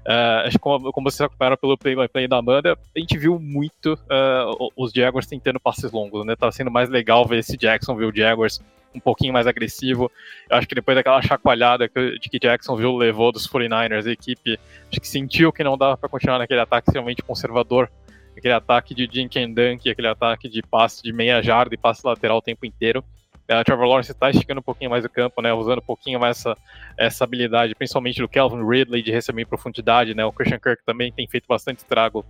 Uh, 0.07 0.47
acho 0.47 0.59
que 0.59 0.59
como, 0.59 0.93
como 0.93 1.11
vocês 1.11 1.23
acompanharam 1.23 1.57
pelo 1.57 1.79
play 1.79 1.97
by 1.97 2.07
play 2.07 2.29
da 2.29 2.37
Amanda, 2.37 2.77
a 2.95 2.99
gente 2.99 3.17
viu 3.17 3.39
muito 3.39 3.95
uh, 3.95 4.71
os 4.77 4.93
Jaguars 4.93 5.27
tentando 5.27 5.59
passes 5.59 5.91
longos, 5.91 6.27
né? 6.27 6.37
Tá 6.37 6.53
sendo 6.53 6.71
mais 6.71 6.91
legal 6.91 7.25
ver 7.25 7.39
esse 7.39 7.57
Jacksonville 7.57 8.13
Jaguars 8.15 8.61
um 8.95 9.01
pouquinho 9.01 9.33
mais 9.33 9.47
agressivo. 9.47 10.13
Eu 10.51 10.59
acho 10.59 10.69
que 10.69 10.75
depois 10.75 10.95
daquela 10.95 11.23
chacoalhada 11.23 11.89
que, 11.89 12.19
de 12.19 12.29
que 12.29 12.39
Jacksonville 12.39 12.99
levou 12.99 13.33
dos 13.33 13.49
49ers, 13.49 14.07
a 14.07 14.13
equipe 14.13 14.61
acho 14.91 15.01
que 15.01 15.09
sentiu 15.09 15.51
que 15.51 15.65
não 15.65 15.79
dava 15.79 15.97
para 15.97 16.11
continuar 16.11 16.39
naquele 16.39 16.61
ataque 16.61 16.91
extremamente 16.91 17.23
conservador 17.23 17.91
aquele 18.39 18.55
ataque 18.55 18.95
de 18.95 19.29
and 19.37 19.53
Dunk, 19.53 19.89
aquele 19.89 20.09
ataque 20.09 20.49
de 20.49 20.63
passe 20.63 21.03
de 21.03 21.13
meia 21.13 21.43
jarda 21.43 21.75
e 21.75 21.79
passe 21.79 22.07
lateral 22.07 22.39
o 22.39 22.43
tempo 22.43 22.65
inteiro. 22.65 23.05
A 23.49 23.65
Trevor 23.65 23.87
Lawrence 23.87 24.13
está 24.13 24.29
esticando 24.29 24.61
um 24.61 24.63
pouquinho 24.63 24.91
mais 24.91 25.05
o 25.07 25.09
campo, 25.09 25.41
né, 25.41 25.53
usando 25.55 25.79
um 25.79 25.87
pouquinho 25.87 26.21
mais 26.21 26.39
essa, 26.39 26.55
essa 26.99 27.25
habilidade, 27.25 27.75
principalmente 27.75 28.21
do 28.21 28.29
Kelvin 28.29 28.63
Ridley 28.63 29.03
de 29.03 29.11
receber 29.11 29.41
em 29.41 29.47
profundidade, 29.47 30.15
né, 30.15 30.23
o 30.25 30.33
Christian 30.33 30.59
Kirk 30.59 30.83
também 30.85 31.11
tem 31.11 31.27
feito 31.27 31.47
bastante 31.49 31.79
estrago, 31.79 32.27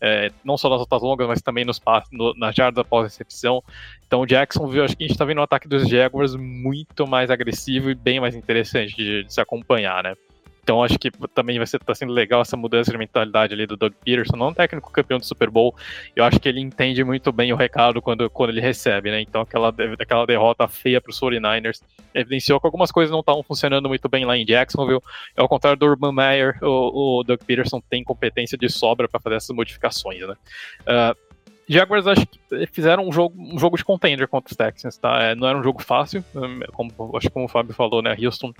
é, 0.00 0.30
não 0.42 0.56
só 0.56 0.70
nas 0.70 0.78
rotas 0.78 1.02
longas, 1.02 1.28
mas 1.28 1.42
também 1.42 1.66
nos 1.66 1.78
passes, 1.78 2.08
no, 2.10 2.32
nas 2.34 2.54
jardas 2.54 2.78
após 2.78 3.04
recepção. 3.04 3.62
Então 4.06 4.22
o 4.22 4.26
Jacksonville, 4.26 4.84
acho 4.84 4.96
que 4.96 5.04
a 5.04 5.06
gente 5.06 5.14
está 5.14 5.26
vendo 5.26 5.38
um 5.38 5.44
ataque 5.44 5.68
dos 5.68 5.86
Jaguars 5.86 6.34
muito 6.34 7.06
mais 7.06 7.30
agressivo 7.30 7.90
e 7.90 7.94
bem 7.94 8.18
mais 8.18 8.34
interessante 8.34 8.96
de, 8.96 9.24
de 9.24 9.32
se 9.32 9.42
acompanhar, 9.42 10.02
né. 10.02 10.14
Então 10.62 10.82
acho 10.82 10.96
que 10.96 11.10
também 11.34 11.58
vai 11.58 11.66
ser 11.66 11.80
tá 11.80 11.92
sendo 11.92 12.12
legal 12.12 12.40
essa 12.40 12.56
mudança 12.56 12.92
de 12.92 12.96
mentalidade 12.96 13.52
ali 13.52 13.66
do 13.66 13.76
Doug 13.76 13.92
Peterson, 14.04 14.36
não 14.36 14.48
um 14.48 14.54
técnico 14.54 14.92
campeão 14.92 15.18
do 15.18 15.24
Super 15.24 15.50
Bowl. 15.50 15.74
Eu 16.14 16.24
acho 16.24 16.38
que 16.38 16.48
ele 16.48 16.60
entende 16.60 17.02
muito 17.02 17.32
bem 17.32 17.52
o 17.52 17.56
recado 17.56 18.00
quando, 18.00 18.30
quando 18.30 18.50
ele 18.50 18.60
recebe, 18.60 19.10
né? 19.10 19.20
Então 19.20 19.40
aquela, 19.40 19.74
aquela 19.98 20.24
derrota 20.24 20.68
feia 20.68 21.00
para 21.00 21.10
os 21.10 21.18
49ers 21.18 21.80
evidenciou 22.14 22.60
que 22.60 22.66
algumas 22.66 22.92
coisas 22.92 23.10
não 23.10 23.20
estavam 23.20 23.42
funcionando 23.42 23.88
muito 23.88 24.08
bem 24.08 24.24
lá 24.24 24.36
em 24.36 24.44
Jacksonville. 24.44 25.00
Ao 25.36 25.48
contrário 25.48 25.76
do 25.76 25.84
Urban 25.84 26.12
Meyer, 26.12 26.56
o, 26.62 27.18
o 27.18 27.24
Doug 27.24 27.40
Peterson 27.44 27.82
tem 27.90 28.04
competência 28.04 28.56
de 28.56 28.68
sobra 28.68 29.08
para 29.08 29.18
fazer 29.18 29.36
essas 29.36 29.56
modificações, 29.56 30.20
né? 30.20 30.36
Uh, 30.82 31.32
Jaguars 31.68 32.06
acho 32.06 32.26
que 32.26 32.66
fizeram 32.66 33.08
um 33.08 33.12
jogo, 33.12 33.34
um 33.38 33.58
jogo 33.58 33.76
de 33.76 33.84
contender 33.84 34.28
contra 34.28 34.50
os 34.50 34.56
Texans, 34.56 34.98
tá? 34.98 35.22
É, 35.22 35.34
não 35.34 35.48
era 35.48 35.56
um 35.56 35.62
jogo 35.62 35.82
fácil, 35.82 36.24
como, 36.72 36.92
acho 37.16 37.28
que 37.28 37.32
como 37.32 37.46
o 37.46 37.48
Fábio 37.48 37.74
falou, 37.74 38.02
né? 38.02 38.16
Houston 38.20 38.52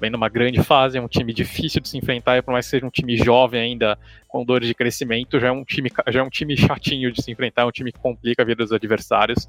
vem 0.00 0.10
numa 0.10 0.28
grande 0.28 0.62
fase, 0.62 0.96
é 0.98 1.00
um 1.00 1.08
time 1.08 1.32
difícil 1.32 1.80
de 1.80 1.88
se 1.88 1.98
enfrentar, 1.98 2.38
e 2.38 2.42
por 2.42 2.52
mais 2.52 2.66
que 2.66 2.70
seja 2.70 2.86
um 2.86 2.90
time 2.90 3.16
jovem 3.16 3.60
ainda, 3.60 3.98
com 4.30 4.44
dores 4.44 4.68
de 4.68 4.74
crescimento, 4.74 5.38
já 5.38 5.48
é 5.48 5.52
um 5.52 5.64
time, 5.64 5.90
já 6.08 6.20
é 6.20 6.22
um 6.22 6.30
time 6.30 6.56
chatinho 6.56 7.10
de 7.12 7.20
se 7.20 7.30
enfrentar, 7.30 7.62
é 7.62 7.64
um 7.64 7.70
time 7.70 7.92
que 7.92 7.98
complica 7.98 8.42
a 8.42 8.46
vida 8.46 8.62
dos 8.62 8.72
adversários. 8.72 9.44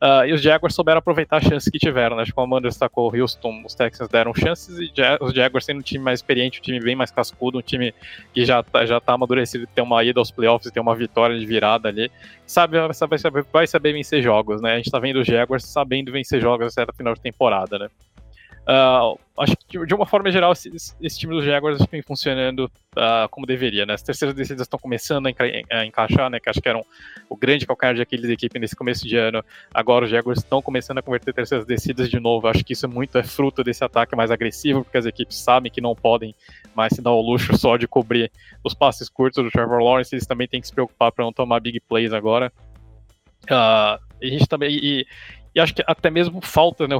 Uh, 0.00 0.26
e 0.26 0.32
os 0.32 0.42
Jaguars 0.42 0.74
souberam 0.74 0.98
aproveitar 0.98 1.38
a 1.38 1.40
chance 1.40 1.70
que 1.70 1.78
tiveram, 1.78 2.16
né? 2.16 2.22
Acho 2.22 2.32
que 2.32 2.40
a 2.40 2.42
Amanda 2.42 2.68
destacou, 2.68 3.10
o 3.10 3.20
Houston, 3.20 3.62
os 3.64 3.74
Texans 3.74 4.08
deram 4.08 4.34
chances, 4.34 4.78
e 4.78 4.92
os 5.20 5.32
Jaguars 5.32 5.64
sendo 5.64 5.78
um 5.78 5.82
time 5.82 6.04
mais 6.04 6.20
experiente, 6.20 6.60
um 6.60 6.62
time 6.62 6.78
bem 6.80 6.94
mais 6.94 7.10
cascudo, 7.10 7.58
um 7.58 7.62
time 7.62 7.94
que 8.32 8.44
já 8.44 8.62
tá, 8.62 8.84
já 8.84 9.00
tá 9.00 9.14
amadurecido, 9.14 9.66
tem 9.74 9.82
uma 9.82 10.04
ida 10.04 10.20
aos 10.20 10.30
playoffs, 10.30 10.70
tem 10.70 10.82
uma 10.82 10.94
vitória 10.94 11.38
de 11.38 11.46
virada 11.46 11.88
ali, 11.88 12.10
sabe, 12.46 12.76
vai 12.78 13.18
saber, 13.18 13.44
vai 13.52 13.66
saber 13.66 13.92
vencer 13.94 14.22
jogos, 14.22 14.60
né? 14.60 14.74
A 14.74 14.76
gente 14.76 14.90
tá 14.90 14.98
vendo 14.98 15.20
os 15.20 15.26
Jaguars 15.26 15.64
sabendo 15.64 16.12
vencer 16.12 16.40
jogos 16.40 16.76
até 16.76 16.92
final 16.92 17.14
de 17.14 17.20
temporada, 17.20 17.78
né? 17.78 17.88
Uh, 18.68 19.16
acho 19.38 19.56
que 19.68 19.86
de 19.86 19.94
uma 19.94 20.04
forma 20.04 20.28
geral 20.28 20.50
esse, 20.50 20.68
esse 21.00 21.18
time 21.20 21.32
dos 21.32 21.44
Jaguars 21.44 21.78
vem 21.88 22.02
funcionando 22.02 22.64
uh, 22.96 23.28
como 23.30 23.46
deveria, 23.46 23.86
né? 23.86 23.94
As 23.94 24.02
terceiras 24.02 24.34
descidas 24.34 24.62
estão 24.62 24.76
começando 24.76 25.26
a, 25.26 25.30
enca 25.30 25.44
a, 25.70 25.86
encaixar, 25.86 26.28
né? 26.28 26.40
Que 26.40 26.50
acho 26.50 26.60
que 26.60 26.68
eram 26.68 26.84
o 27.28 27.36
grande 27.36 27.64
calcanhar 27.64 27.94
de 27.94 28.02
Aquiles 28.02 28.26
da 28.26 28.32
equipe 28.32 28.58
nesse 28.58 28.74
começo 28.74 29.06
de 29.06 29.16
ano. 29.16 29.44
Agora 29.72 30.04
os 30.04 30.10
Jaguars 30.10 30.40
estão 30.40 30.60
começando 30.60 30.98
a 30.98 31.02
converter 31.02 31.32
terceiras 31.32 31.64
descidas 31.64 32.10
de 32.10 32.18
novo. 32.18 32.48
Acho 32.48 32.64
que 32.64 32.72
isso 32.72 32.88
muito 32.88 33.16
é 33.16 33.22
fruto 33.22 33.62
desse 33.62 33.84
ataque 33.84 34.16
mais 34.16 34.32
agressivo, 34.32 34.82
porque 34.82 34.98
as 34.98 35.06
equipes 35.06 35.38
sabem 35.38 35.70
que 35.70 35.80
não 35.80 35.94
podem 35.94 36.34
mais 36.74 36.92
se 36.92 37.00
dar 37.00 37.12
o 37.12 37.20
luxo 37.20 37.56
só 37.56 37.76
de 37.76 37.86
cobrir 37.86 38.32
os 38.64 38.74
passes 38.74 39.08
curtos 39.08 39.44
do 39.44 39.50
Trevor 39.50 39.78
Lawrence. 39.78 40.12
Eles 40.12 40.26
também 40.26 40.48
têm 40.48 40.60
que 40.60 40.66
se 40.66 40.72
preocupar 40.72 41.12
para 41.12 41.24
não 41.24 41.32
tomar 41.32 41.60
big 41.60 41.78
plays 41.80 42.12
agora. 42.12 42.52
Uh, 43.44 44.02
a 44.20 44.26
gente 44.26 44.48
também. 44.48 44.70
E, 44.72 45.06
e 45.56 45.60
acho 45.60 45.74
que 45.74 45.82
até 45.86 46.10
mesmo 46.10 46.42
falta, 46.42 46.86
né? 46.86 46.94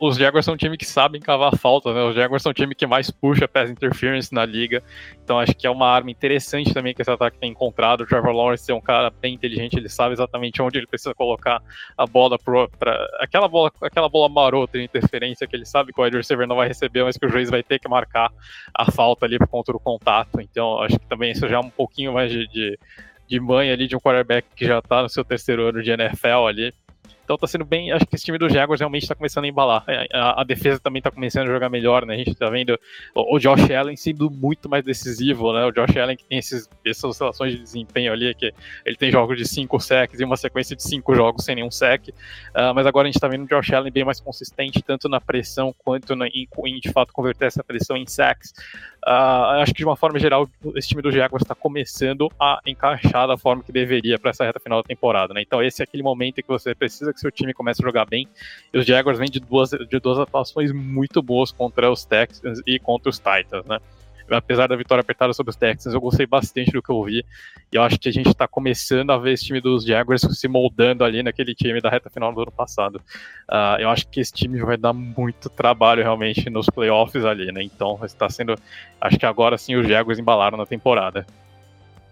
Os 0.00 0.16
Jaguars 0.16 0.46
são 0.46 0.54
um 0.54 0.56
time 0.56 0.78
que 0.78 0.86
sabem 0.86 1.20
cavar 1.20 1.54
falta, 1.58 1.92
né? 1.92 2.02
Os 2.02 2.14
Jaguars 2.14 2.42
são 2.42 2.48
um 2.48 2.54
time 2.54 2.74
que 2.74 2.86
mais 2.86 3.10
puxa 3.10 3.46
pass 3.46 3.68
interference 3.68 4.32
na 4.32 4.46
liga. 4.46 4.82
Então 5.22 5.38
acho 5.38 5.54
que 5.54 5.66
é 5.66 5.70
uma 5.70 5.86
arma 5.86 6.10
interessante 6.10 6.72
também 6.72 6.94
que 6.94 7.02
esse 7.02 7.10
ataque 7.10 7.36
tem 7.36 7.50
encontrado. 7.50 8.00
O 8.00 8.06
Trevor 8.06 8.32
Lawrence 8.32 8.72
é 8.72 8.74
um 8.74 8.80
cara 8.80 9.10
bem 9.10 9.34
inteligente, 9.34 9.76
ele 9.76 9.90
sabe 9.90 10.14
exatamente 10.14 10.62
onde 10.62 10.78
ele 10.78 10.86
precisa 10.86 11.14
colocar 11.14 11.60
a 11.98 12.06
bola 12.06 12.38
para 12.38 13.06
aquela 13.20 13.46
bola, 13.46 13.70
aquela 13.82 14.08
bola 14.08 14.26
marota 14.26 14.78
de 14.78 14.84
interferência 14.84 15.46
que 15.46 15.54
ele 15.54 15.66
sabe 15.66 15.92
que 15.92 16.00
o 16.00 16.04
wide 16.04 16.16
receiver 16.16 16.48
não 16.48 16.56
vai 16.56 16.68
receber, 16.68 17.04
mas 17.04 17.18
que 17.18 17.26
o 17.26 17.28
juiz 17.28 17.50
vai 17.50 17.62
ter 17.62 17.78
que 17.78 17.90
marcar 17.90 18.32
a 18.74 18.90
falta 18.90 19.26
ali 19.26 19.38
contra 19.38 19.76
o 19.76 19.78
contato. 19.78 20.40
Então 20.40 20.80
acho 20.80 20.98
que 20.98 21.06
também 21.06 21.32
isso 21.32 21.46
já 21.46 21.56
é 21.56 21.60
um 21.60 21.68
pouquinho 21.68 22.14
mais 22.14 22.32
de, 22.32 22.48
de 22.48 22.78
de 23.28 23.40
mãe 23.40 23.70
ali 23.70 23.86
de 23.86 23.96
um 23.96 24.00
quarterback 24.00 24.46
que 24.54 24.66
já 24.66 24.82
tá 24.82 25.02
no 25.02 25.08
seu 25.08 25.24
terceiro 25.24 25.66
ano 25.68 25.82
de 25.82 25.90
NFL 25.90 26.46
ali. 26.46 26.72
Então 27.32 27.38
tá 27.38 27.46
sendo 27.46 27.64
bem. 27.64 27.90
Acho 27.90 28.04
que 28.04 28.14
esse 28.14 28.26
time 28.26 28.36
dos 28.36 28.52
Jaguars 28.52 28.78
realmente 28.78 29.08
tá 29.08 29.14
começando 29.14 29.44
a 29.44 29.48
embalar. 29.48 29.84
É, 29.88 30.06
a, 30.12 30.42
a, 30.42 30.44
defesa 30.44 30.78
também 30.78 31.00
tá 31.00 31.10
começando 31.10 31.48
a 31.48 31.52
jogar 31.52 31.70
melhor, 31.70 32.04
né? 32.04 32.12
A 32.12 32.18
gente 32.18 32.34
tá 32.34 32.50
vendo 32.50 32.78
o, 33.14 33.36
o, 33.36 33.38
Josh 33.38 33.70
Allen 33.70 33.96
sendo 33.96 34.30
muito 34.30 34.68
mais 34.68 34.84
decisivo, 34.84 35.50
né? 35.54 35.64
O 35.64 35.72
Josh 35.72 35.96
Allen 35.96 36.14
que 36.14 36.26
tem 36.26 36.36
esses, 36.36 36.68
essas 36.84 37.04
oscilações 37.04 37.52
de 37.52 37.62
desempenho 37.62 38.12
ali, 38.12 38.34
que 38.34 38.52
ele 38.84 38.96
tem 38.96 39.10
jogos 39.10 39.38
de 39.38 39.48
5 39.48 39.80
sacks 39.80 40.20
e 40.20 40.24
uma 40.24 40.36
sequência 40.36 40.76
de 40.76 40.82
5 40.82 41.14
jogos 41.14 41.42
sem 41.42 41.54
nenhum 41.54 41.70
sack. 41.70 42.10
Uh, 42.10 42.74
mas 42.74 42.86
agora 42.86 43.08
a 43.08 43.10
gente 43.10 43.18
tá 43.18 43.28
vendo 43.28 43.44
o 43.44 43.48
Josh 43.48 43.72
Allen 43.72 43.90
bem 43.90 44.04
mais 44.04 44.20
consistente, 44.20 44.82
tanto 44.82 45.08
na 45.08 45.18
pressão 45.18 45.74
quanto 45.78 46.14
na, 46.14 46.26
em, 46.26 46.46
em, 46.66 46.80
de 46.80 46.92
fato 46.92 47.14
converter 47.14 47.46
essa 47.46 47.64
pressão 47.64 47.96
em 47.96 48.06
sacks. 48.06 48.52
Uh, 49.04 49.58
acho 49.62 49.72
que 49.72 49.78
de 49.78 49.84
uma 49.84 49.96
forma 49.96 50.18
geral, 50.18 50.48
esse 50.76 50.88
time 50.88 51.02
do 51.02 51.10
Jaguars 51.10 51.42
está 51.42 51.56
começando 51.56 52.30
a 52.38 52.60
encaixar 52.64 53.26
da 53.26 53.36
forma 53.36 53.62
que 53.62 53.72
deveria 53.72 54.16
para 54.16 54.30
essa 54.30 54.44
reta 54.44 54.60
final 54.60 54.80
da 54.80 54.86
temporada, 54.86 55.34
né? 55.34 55.42
Então 55.42 55.60
esse 55.60 55.82
é 55.82 55.84
aquele 55.84 56.04
momento 56.04 56.38
em 56.38 56.42
que 56.42 56.48
você 56.48 56.72
precisa 56.72 57.12
que 57.12 57.18
seu 57.22 57.30
time 57.30 57.54
comece 57.54 57.82
a 57.82 57.86
jogar 57.86 58.04
bem. 58.04 58.28
E 58.72 58.78
os 58.78 58.86
Jaguars 58.86 59.18
vêm 59.18 59.30
de 59.30 59.40
duas, 59.40 59.70
de 59.70 59.98
duas 59.98 60.18
atuações 60.18 60.72
muito 60.72 61.22
boas 61.22 61.50
contra 61.50 61.90
os 61.90 62.04
Texans 62.04 62.60
e 62.66 62.78
contra 62.78 63.08
os 63.08 63.18
Titans, 63.18 63.64
né? 63.66 63.78
apesar 64.30 64.66
da 64.66 64.76
vitória 64.76 65.00
apertada 65.00 65.32
sobre 65.32 65.50
os 65.50 65.56
Texans, 65.56 65.94
eu 65.94 66.00
gostei 66.00 66.26
bastante 66.26 66.70
do 66.70 66.82
que 66.82 66.90
eu 66.90 67.02
vi. 67.02 67.24
E 67.72 67.76
eu 67.76 67.82
acho 67.82 67.98
que 67.98 68.08
a 68.08 68.12
gente 68.12 68.28
está 68.28 68.46
começando 68.46 69.10
a 69.10 69.18
ver 69.18 69.32
esse 69.32 69.46
time 69.46 69.60
dos 69.60 69.84
Jaguars 69.84 70.22
se 70.22 70.48
moldando 70.48 71.04
ali 71.04 71.22
naquele 71.22 71.54
time 71.54 71.80
da 71.80 71.90
reta 71.90 72.10
final 72.10 72.32
do 72.32 72.42
ano 72.42 72.52
passado. 72.52 72.96
Uh, 73.50 73.80
eu 73.80 73.88
acho 73.90 74.08
que 74.08 74.20
esse 74.20 74.32
time 74.32 74.60
vai 74.60 74.76
dar 74.76 74.92
muito 74.92 75.48
trabalho 75.48 76.02
realmente 76.02 76.48
nos 76.50 76.66
playoffs 76.66 77.24
ali, 77.24 77.50
né? 77.52 77.62
Então 77.62 77.98
está 78.04 78.28
sendo. 78.28 78.54
Acho 79.00 79.18
que 79.18 79.26
agora 79.26 79.58
sim 79.58 79.76
os 79.76 79.86
Jaguars 79.86 80.18
embalaram 80.18 80.56
na 80.58 80.66
temporada. 80.66 81.26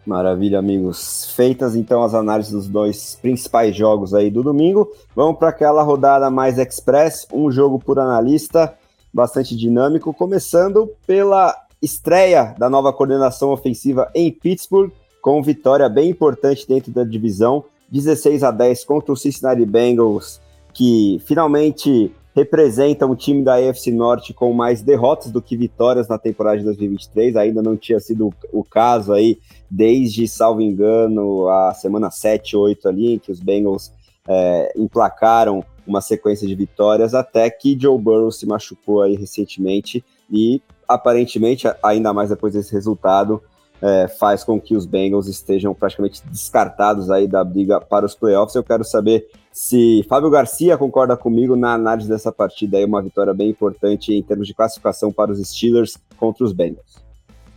Maravilha, 0.06 0.58
amigos. 0.58 1.30
Feitas 1.34 1.76
então 1.76 2.02
as 2.02 2.14
análises 2.14 2.52
dos 2.52 2.68
dois 2.68 3.18
principais 3.20 3.76
jogos 3.76 4.14
aí 4.14 4.30
do 4.30 4.42
domingo, 4.42 4.90
vamos 5.14 5.38
para 5.38 5.50
aquela 5.50 5.82
rodada 5.82 6.30
mais 6.30 6.58
express, 6.58 7.26
um 7.32 7.50
jogo 7.50 7.78
por 7.78 7.98
analista, 7.98 8.74
bastante 9.12 9.56
dinâmico, 9.56 10.14
começando 10.14 10.90
pela 11.06 11.54
estreia 11.82 12.54
da 12.58 12.70
nova 12.70 12.92
coordenação 12.92 13.50
ofensiva 13.50 14.10
em 14.14 14.30
Pittsburgh, 14.30 14.90
com 15.20 15.42
vitória 15.42 15.88
bem 15.88 16.10
importante 16.10 16.66
dentro 16.66 16.90
da 16.90 17.04
divisão, 17.04 17.64
16 17.90 18.42
a 18.42 18.50
10 18.50 18.84
contra 18.84 19.12
o 19.12 19.16
Cincinnati 19.16 19.64
Bengals, 19.66 20.40
que 20.72 21.20
finalmente 21.26 22.10
representa 22.34 23.06
um 23.06 23.14
time 23.14 23.42
da 23.42 23.56
AFC 23.56 23.90
Norte 23.90 24.32
com 24.32 24.52
mais 24.52 24.82
derrotas 24.82 25.30
do 25.30 25.42
que 25.42 25.56
vitórias 25.56 26.08
na 26.08 26.18
temporada 26.18 26.58
de 26.58 26.64
2023. 26.64 27.36
Ainda 27.36 27.62
não 27.62 27.76
tinha 27.76 27.98
sido 27.98 28.32
o 28.52 28.62
caso 28.62 29.12
aí 29.12 29.38
desde, 29.70 30.26
salvo 30.28 30.60
engano, 30.60 31.48
a 31.48 31.74
semana 31.74 32.10
7, 32.10 32.56
8 32.56 32.88
ali, 32.88 33.14
em 33.14 33.18
que 33.18 33.32
os 33.32 33.40
Bengals 33.40 33.92
é, 34.28 34.72
emplacaram 34.76 35.64
uma 35.86 36.00
sequência 36.00 36.46
de 36.46 36.54
vitórias, 36.54 37.14
até 37.14 37.50
que 37.50 37.76
Joe 37.78 37.98
Burrow 37.98 38.30
se 38.30 38.46
machucou 38.46 39.02
aí 39.02 39.16
recentemente 39.16 40.04
e 40.30 40.62
aparentemente, 40.86 41.66
ainda 41.82 42.12
mais 42.12 42.30
depois 42.30 42.54
desse 42.54 42.72
resultado, 42.72 43.42
é, 43.82 44.08
faz 44.08 44.44
com 44.44 44.60
que 44.60 44.76
os 44.76 44.86
Bengals 44.86 45.26
estejam 45.26 45.74
praticamente 45.74 46.22
descartados 46.26 47.10
aí 47.10 47.26
da 47.26 47.42
briga 47.42 47.80
para 47.80 48.04
os 48.04 48.14
playoffs. 48.14 48.54
Eu 48.54 48.62
quero 48.62 48.84
saber 48.84 49.28
se 49.52 50.04
Fábio 50.08 50.30
Garcia 50.30 50.78
concorda 50.78 51.16
comigo 51.16 51.56
na 51.56 51.74
análise 51.74 52.08
dessa 52.08 52.30
partida 52.30 52.78
aí, 52.78 52.84
uma 52.84 53.02
vitória 53.02 53.34
bem 53.34 53.50
importante 53.50 54.12
em 54.12 54.22
termos 54.22 54.46
de 54.46 54.54
classificação 54.54 55.12
para 55.12 55.32
os 55.32 55.40
Steelers 55.48 55.96
contra 56.16 56.44
os 56.44 56.52
Bengals. 56.52 57.00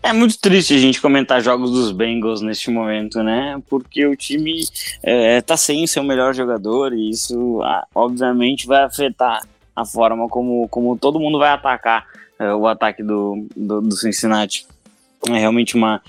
É 0.02 0.12
muito 0.12 0.38
triste 0.38 0.74
a 0.74 0.78
gente 0.78 1.02
comentar 1.02 1.42
jogos 1.42 1.72
dos 1.72 1.94
Bengals 1.94 2.42
neste 2.42 2.70
momento, 2.70 3.24
né? 3.24 3.62
Porque 3.70 4.06
o 4.06 4.18
time 4.18 4.66
é, 5.02 5.40
tá 5.40 5.56
sem 5.56 5.88
seu 5.88 6.04
melhor 6.04 6.34
jogador 6.34 6.94
e 6.94 7.10
isso, 7.10 7.62
obviamente, 7.96 8.68
vai 8.68 8.84
afetar 8.84 9.42
a 9.74 9.86
forma 9.86 10.28
como, 10.28 10.68
como 10.68 10.98
todo 10.98 11.22
mundo 11.22 11.40
vai 11.40 11.52
atacar 11.52 12.06
é, 12.38 12.54
o 12.54 12.68
ataque 12.68 13.02
do, 13.02 13.48
do, 13.56 13.82
do, 13.82 13.96
Cincinnati. 13.96 14.68
É 15.30 15.38
realmente 15.38 15.76
uma, 15.76 16.02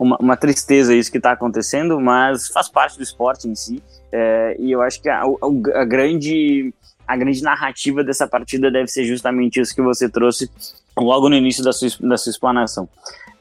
uma, 0.00 0.16
uma 0.16 0.36
tristeza 0.36 0.94
isso 0.94 1.12
que 1.12 1.18
está 1.18 1.32
acontecendo, 1.32 2.00
mas 2.00 2.48
faz 2.48 2.70
parte 2.70 2.96
do 2.96 3.02
esporte 3.02 3.46
em 3.46 3.54
si. 3.54 3.82
É, 4.12 4.56
e 4.58 4.70
eu 4.70 4.82
acho 4.82 5.00
que 5.00 5.08
a, 5.08 5.22
a, 5.22 5.80
a, 5.80 5.84
grande, 5.84 6.72
a 7.06 7.16
grande 7.16 7.42
narrativa 7.42 8.04
dessa 8.04 8.26
partida 8.26 8.70
deve 8.70 8.88
ser 8.88 9.04
justamente 9.04 9.58
isso 9.60 9.74
que 9.74 9.82
você 9.82 10.08
trouxe 10.08 10.50
logo 10.96 11.28
no 11.28 11.34
início 11.34 11.64
da 11.64 11.72
sua, 11.72 11.88
da 12.00 12.16
sua 12.16 12.30
explanação. 12.30 12.88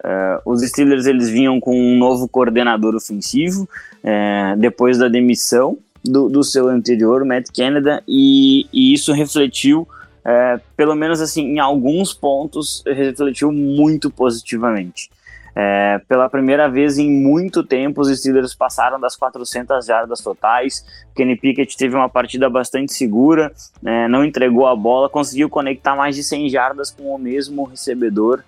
Uh, 0.03 0.51
os 0.51 0.61
Steelers 0.61 1.05
eles 1.05 1.29
vinham 1.29 1.59
com 1.59 1.79
um 1.79 1.95
novo 1.95 2.27
coordenador 2.27 2.95
ofensivo 2.95 3.69
uh, 4.03 4.57
depois 4.57 4.97
da 4.97 5.07
demissão 5.07 5.77
do, 6.03 6.27
do 6.27 6.43
seu 6.43 6.67
anterior, 6.69 7.23
Matt 7.23 7.49
Canada, 7.55 8.01
e, 8.07 8.65
e 8.73 8.93
isso 8.93 9.13
refletiu 9.13 9.87
é, 10.23 10.59
pelo 10.77 10.95
menos 10.95 11.19
assim, 11.19 11.41
em 11.41 11.59
alguns 11.59 12.13
pontos, 12.13 12.83
refletiu 12.85 13.51
muito 13.51 14.09
positivamente. 14.09 15.09
É, 15.55 15.99
pela 16.07 16.29
primeira 16.29 16.69
vez 16.69 16.97
em 16.97 17.09
muito 17.09 17.63
tempo, 17.63 18.01
os 18.01 18.09
Steelers 18.09 18.55
passaram 18.55 18.99
das 18.99 19.15
400 19.15 19.85
jardas 19.85 20.21
totais. 20.21 20.85
Kenny 21.15 21.35
Pickett 21.35 21.75
teve 21.77 21.95
uma 21.95 22.09
partida 22.09 22.49
bastante 22.49 22.93
segura, 22.93 23.51
é, 23.85 24.07
não 24.07 24.23
entregou 24.23 24.67
a 24.67 24.75
bola, 24.75 25.09
conseguiu 25.09 25.49
conectar 25.49 25.95
mais 25.95 26.15
de 26.15 26.23
100 26.23 26.49
jardas 26.49 26.89
com 26.89 27.13
o 27.13 27.17
mesmo 27.17 27.63
recebedor, 27.63 28.43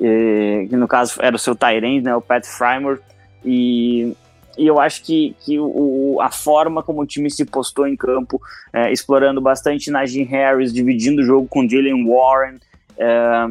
é, 0.00 0.66
que 0.68 0.76
no 0.76 0.86
caso 0.86 1.20
era 1.22 1.34
o 1.34 1.38
seu 1.38 1.54
Tyrant, 1.54 2.02
né, 2.02 2.14
o 2.14 2.20
Pat 2.20 2.44
Frymore. 2.44 3.00
E 3.44 4.14
e 4.56 4.66
eu 4.66 4.78
acho 4.78 5.02
que, 5.02 5.34
que 5.40 5.58
o, 5.58 6.18
a 6.20 6.30
forma 6.30 6.82
como 6.82 7.00
o 7.00 7.06
time 7.06 7.30
se 7.30 7.44
postou 7.44 7.86
em 7.86 7.96
campo, 7.96 8.40
é, 8.72 8.92
explorando 8.92 9.40
bastante 9.40 9.90
Najee 9.90 10.24
Harris, 10.24 10.72
dividindo 10.72 11.22
o 11.22 11.24
jogo 11.24 11.48
com 11.48 11.66
Jalen 11.68 12.06
Warren, 12.06 12.56
é, 12.98 13.46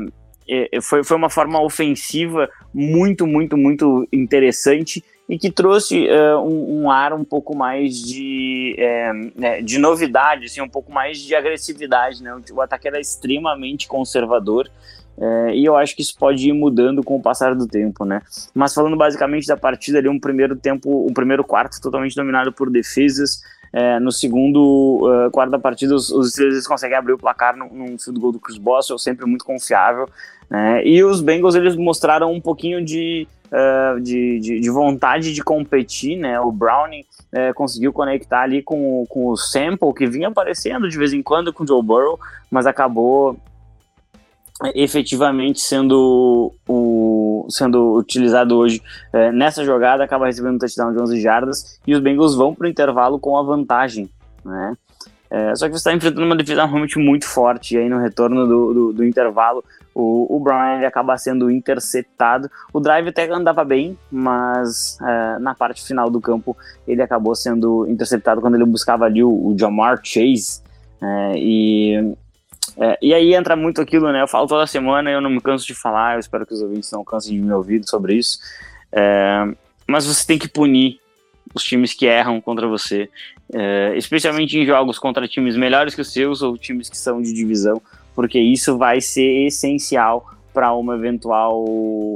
foi, 0.82 1.04
foi 1.04 1.18
uma 1.18 1.30
forma 1.30 1.62
ofensiva 1.62 2.50
muito, 2.74 3.26
muito, 3.26 3.56
muito 3.58 4.08
interessante 4.12 5.04
e 5.30 5.38
que 5.38 5.50
trouxe 5.50 6.08
é, 6.08 6.36
um, 6.36 6.82
um, 6.82 6.92
ar 6.92 7.14
um 7.14 7.24
pouco 7.24 7.56
mais 7.56 7.96
de, 7.96 8.76
é, 8.78 9.14
né, 9.34 9.62
de 9.62 9.78
novidade, 9.78 10.46
assim, 10.46 10.60
um 10.62 10.68
pouco 10.68 10.92
mais 10.92 11.20
de 11.20 11.34
agressividade. 11.34 12.22
Né? 12.22 12.36
O, 12.36 12.56
o 12.56 12.62
ataque 12.62 12.88
era 12.88 13.00
extremamente 13.00 13.88
conservador 13.88 14.70
é, 15.18 15.56
e 15.56 15.64
eu 15.64 15.78
acho 15.78 15.96
que 15.96 16.02
isso 16.02 16.18
pode 16.18 16.50
ir 16.50 16.54
mudando 16.54 17.04
com 17.04 17.16
o 17.16 17.22
passar 17.22 17.54
do 17.54 17.68
tempo, 17.68 18.04
né? 18.04 18.22
Mas 18.54 18.74
falando 18.74 18.98
basicamente 18.98 19.46
da 19.46 19.56
partida 19.56 20.00
ali, 20.00 20.10
um 20.10 20.20
primeiro 20.20 20.56
tempo, 20.56 21.06
um 21.08 21.14
primeiro 21.14 21.44
quarto 21.44 21.80
totalmente 21.80 22.16
dominado 22.16 22.52
por 22.52 22.70
defesas. 22.70 23.42
É, 23.74 24.00
no 24.00 24.12
segundo 24.12 25.00
uh, 25.02 25.32
quarto 25.32 25.52
da 25.52 25.60
partida, 25.60 25.96
os, 25.96 26.32
Steelers 26.32 26.68
conseguem 26.68 26.98
abrir 26.98 27.14
o 27.14 27.18
placar 27.18 27.56
num, 27.56 27.70
num 27.70 27.98
field 27.98 28.20
goal 28.20 28.34
do 28.34 28.40
Chris 28.40 28.58
Boswell, 28.58 29.00
sempre 29.00 29.26
muito 29.26 29.46
confiável. 29.46 30.10
Né? 30.50 30.86
E 30.86 31.02
os 31.04 31.22
Bengals 31.22 31.56
eles 31.56 31.76
mostraram 31.78 32.34
um 32.34 32.42
pouquinho 32.42 32.84
de, 32.84 33.26
uh, 33.48 34.00
de, 34.02 34.40
de, 34.40 34.60
de, 34.60 34.70
vontade 34.70 35.34
de 35.34 35.42
competir, 35.42 36.18
né? 36.18 36.38
O 36.42 36.52
Browning 36.52 37.06
uh, 37.32 37.54
conseguiu 37.54 37.94
conectar 37.94 38.42
ali 38.42 38.62
com, 38.62 39.06
com 39.08 39.28
o 39.28 39.38
Sample, 39.38 39.94
que 39.94 40.06
vinha 40.06 40.28
aparecendo 40.28 40.90
de 40.90 40.98
vez 40.98 41.14
em 41.14 41.24
quando 41.24 41.54
com 41.54 41.64
o 41.64 41.68
Joe 41.68 41.82
Burrow, 41.82 42.20
mas 42.50 42.66
acabou 42.66 43.38
efetivamente 44.76 45.60
sendo, 45.60 46.54
o, 46.68 47.31
sendo 47.50 47.94
utilizado 47.96 48.58
hoje 48.58 48.82
é, 49.14 49.32
nessa 49.32 49.64
jogada, 49.64 50.04
acaba 50.04 50.26
recebendo 50.26 50.56
um 50.56 50.60
touchdown 50.60 50.94
de 50.94 51.00
11 51.00 51.22
jardas 51.22 51.80
e 51.86 51.94
os 51.94 52.00
Bengals 52.00 52.36
vão 52.36 52.54
para 52.54 52.66
o 52.66 52.70
intervalo 52.70 53.20
com 53.20 53.38
a 53.38 53.44
vantagem, 53.44 54.10
né? 54.44 54.76
É, 55.30 55.56
só 55.56 55.66
que 55.66 55.72
você 55.72 55.78
está 55.78 55.94
enfrentando 55.94 56.26
uma 56.26 56.36
defesa 56.36 56.66
realmente 56.66 57.00
muito 57.00 57.26
forte, 57.26 57.76
e 57.76 57.78
aí 57.78 57.88
no 57.88 58.00
retorno 58.00 58.46
do, 58.46 58.74
do, 58.74 58.94
do 58.94 59.06
intervalo, 59.06 59.64
o, 59.96 60.36
o 60.36 60.40
Brown 60.42 60.76
ele 60.76 60.86
acaba 60.86 61.18
sendo 61.18 61.50
interceptado. 61.50 62.52
O 62.74 62.82
drive 62.82 63.08
até 63.08 63.30
andava 63.32 63.64
bem, 63.64 63.98
mas 64.12 64.98
é, 65.02 65.40
na 65.40 65.56
parte 65.56 65.86
final 65.86 66.10
do 66.10 66.20
campo 66.20 66.56
ele 66.86 67.02
acabou 67.02 67.34
sendo 67.34 67.88
interceptado 67.88 68.42
quando 68.42 68.56
ele 68.56 68.66
buscava 68.66 69.06
ali 69.06 69.24
o, 69.24 69.30
o 69.30 69.56
Jamar 69.58 70.02
Chase. 70.04 70.62
É, 71.02 71.34
e 71.38 72.14
é, 72.78 72.98
e 73.02 73.14
aí 73.14 73.34
entra 73.34 73.56
muito 73.56 73.82
aquilo, 73.82 74.12
né? 74.12 74.22
Eu 74.22 74.28
falo 74.28 74.48
toda 74.48 74.66
semana 74.68 75.10
eu 75.12 75.22
não 75.22 75.30
me 75.30 75.42
canso 75.42 75.66
de 75.66 75.74
falar, 75.74 76.16
eu 76.16 76.20
espero 76.20 76.46
que 76.46 76.54
os 76.54 76.62
ouvintes 76.62 76.92
não 76.92 77.04
cansem 77.04 77.36
de 77.36 77.42
me 77.42 77.54
ouvir 77.54 77.84
sobre 77.88 78.16
isso. 78.16 78.40
É, 78.92 79.46
mas 79.88 80.06
você 80.06 80.26
tem 80.26 80.38
que 80.38 80.48
punir 80.48 81.00
os 81.54 81.64
times 81.64 81.94
que 81.94 82.06
erram 82.06 82.40
contra 82.40 82.68
você, 82.68 83.10
é, 83.54 83.94
especialmente 83.98 84.58
em 84.58 84.66
jogos 84.66 84.98
contra 84.98 85.28
times 85.28 85.58
melhores 85.58 85.94
que 85.94 86.02
os 86.02 86.12
seus 86.12 86.42
ou 86.42 86.58
times 86.58 86.90
que 86.90 86.98
são 86.98 87.22
de 87.22 87.34
divisão, 87.34 87.82
porque 88.16 88.40
isso 88.40 88.78
vai 88.78 89.02
ser 89.02 89.48
essencial 89.48 90.30
para 90.54 90.74
uma 90.74 90.96
eventual 90.96 91.64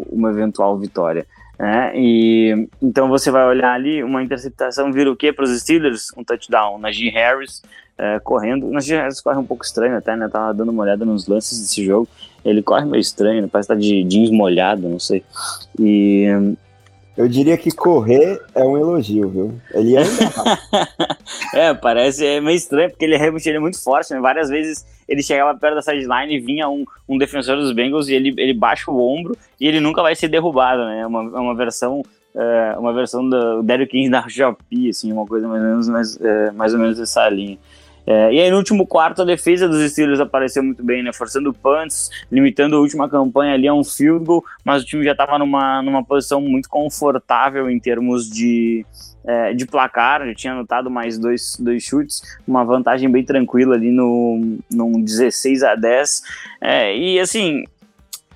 uma 0.09 0.29
eventual 0.29 0.77
vitória. 0.77 1.25
Né? 1.57 1.91
E 1.95 2.67
então 2.81 3.07
você 3.07 3.31
vai 3.31 3.45
olhar 3.45 3.73
ali 3.73 4.03
uma 4.03 4.21
interceptação 4.21 4.91
vira 4.91 5.09
o 5.09 5.15
quê 5.15 5.31
para 5.31 5.45
os 5.45 5.57
Steelers? 5.57 6.11
Um 6.17 6.23
touchdown. 6.23 6.77
Najee 6.77 7.09
Harris 7.09 7.61
é, 7.97 8.19
correndo. 8.19 8.69
Najee 8.69 8.95
Harris 8.95 9.21
corre 9.21 9.37
um 9.37 9.45
pouco 9.45 9.63
estranho 9.63 9.97
até, 9.97 10.15
né? 10.15 10.27
Tava 10.27 10.53
dando 10.53 10.69
uma 10.69 10.83
olhada 10.83 11.05
nos 11.05 11.27
lances 11.27 11.59
desse 11.59 11.83
jogo. 11.83 12.07
Ele 12.43 12.61
corre 12.61 12.85
meio 12.85 13.01
estranho, 13.01 13.47
parece 13.47 13.65
estar 13.65 13.75
tá 13.75 13.79
de 13.79 14.03
jeans 14.03 14.29
molhado, 14.29 14.87
não 14.87 14.99
sei. 14.99 15.23
E 15.79 16.27
eu 17.17 17.29
diria 17.29 17.57
que 17.57 17.71
correr 17.71 18.41
é 18.53 18.63
um 18.63 18.77
elogio, 18.77 19.29
viu? 19.29 19.61
Ele 19.73 19.95
anda 19.97 20.07
É, 21.53 21.73
parece 21.73 22.25
é 22.25 22.41
meio 22.41 22.57
estranho, 22.57 22.89
porque 22.89 23.05
ele 23.05 23.17
realmente 23.17 23.47
ele 23.47 23.57
é 23.57 23.61
muito 23.61 23.81
forte, 23.81 24.13
né? 24.13 24.19
Várias 24.19 24.49
vezes 24.49 24.85
ele 25.07 25.23
chegava 25.23 25.57
perto 25.57 25.75
da 25.75 25.81
sideline 25.81 26.35
e 26.35 26.39
vinha 26.39 26.67
um, 26.67 26.83
um 27.07 27.17
defensor 27.17 27.55
dos 27.55 27.71
Bengals 27.71 28.09
e 28.09 28.13
ele, 28.13 28.33
ele 28.37 28.53
baixa 28.53 28.91
o 28.91 28.99
ombro 28.99 29.37
e 29.59 29.67
ele 29.67 29.79
nunca 29.79 30.01
vai 30.01 30.15
ser 30.15 30.27
derrubado, 30.27 30.83
né? 30.85 30.99
É 30.99 31.07
uma, 31.07 31.21
é 31.21 31.39
uma 31.39 31.55
versão 31.55 32.03
é, 32.35 32.75
uma 32.77 32.91
versão 32.91 33.27
do 33.27 33.63
Derrick 33.63 33.91
King 33.91 34.09
da 34.09 34.27
Shopee, 34.27 34.89
assim, 34.89 35.11
uma 35.13 35.25
coisa 35.25 35.47
mais 35.47 35.63
ou 35.63 35.69
menos, 35.69 35.87
mais, 35.87 36.19
é, 36.19 36.51
mais 36.51 36.73
ou 36.73 36.79
menos 36.79 36.97
dessa 36.97 37.29
linha. 37.29 37.57
É, 38.07 38.31
e 38.33 38.39
aí 38.39 38.51
no 38.51 38.57
último 38.57 38.85
quarto 38.85 39.23
a 39.23 39.25
defesa 39.25 39.67
dos 39.67 39.91
Steelers 39.91 40.19
apareceu 40.19 40.63
muito 40.63 40.83
bem, 40.83 41.01
né? 41.01 41.11
Forçando 41.11 41.53
punts, 41.53 42.09
limitando 42.31 42.75
a 42.75 42.79
última 42.79 43.09
campanha 43.09 43.53
ali 43.53 43.67
a 43.67 43.73
um 43.73 43.83
field 43.83 44.25
goal, 44.25 44.43
mas 44.63 44.83
o 44.83 44.85
time 44.85 45.03
já 45.03 45.13
estava 45.13 45.39
numa, 45.39 45.81
numa 45.81 46.03
posição 46.03 46.39
muito 46.39 46.69
confortável 46.69 47.69
em 47.69 47.79
termos 47.79 48.29
de, 48.29 48.85
é, 49.25 49.53
de 49.53 49.65
placar, 49.65 50.25
já 50.27 50.35
tinha 50.35 50.53
anotado 50.53 50.89
mais 50.91 51.17
dois, 51.17 51.57
dois 51.59 51.83
chutes, 51.83 52.21
uma 52.47 52.63
vantagem 52.63 53.09
bem 53.09 53.23
tranquila 53.23 53.75
ali 53.75 53.91
no, 53.91 54.59
num 54.71 55.01
16 55.01 55.63
a 55.63 55.75
10. 55.75 56.21
É, 56.61 56.95
e 56.95 57.19
assim, 57.19 57.63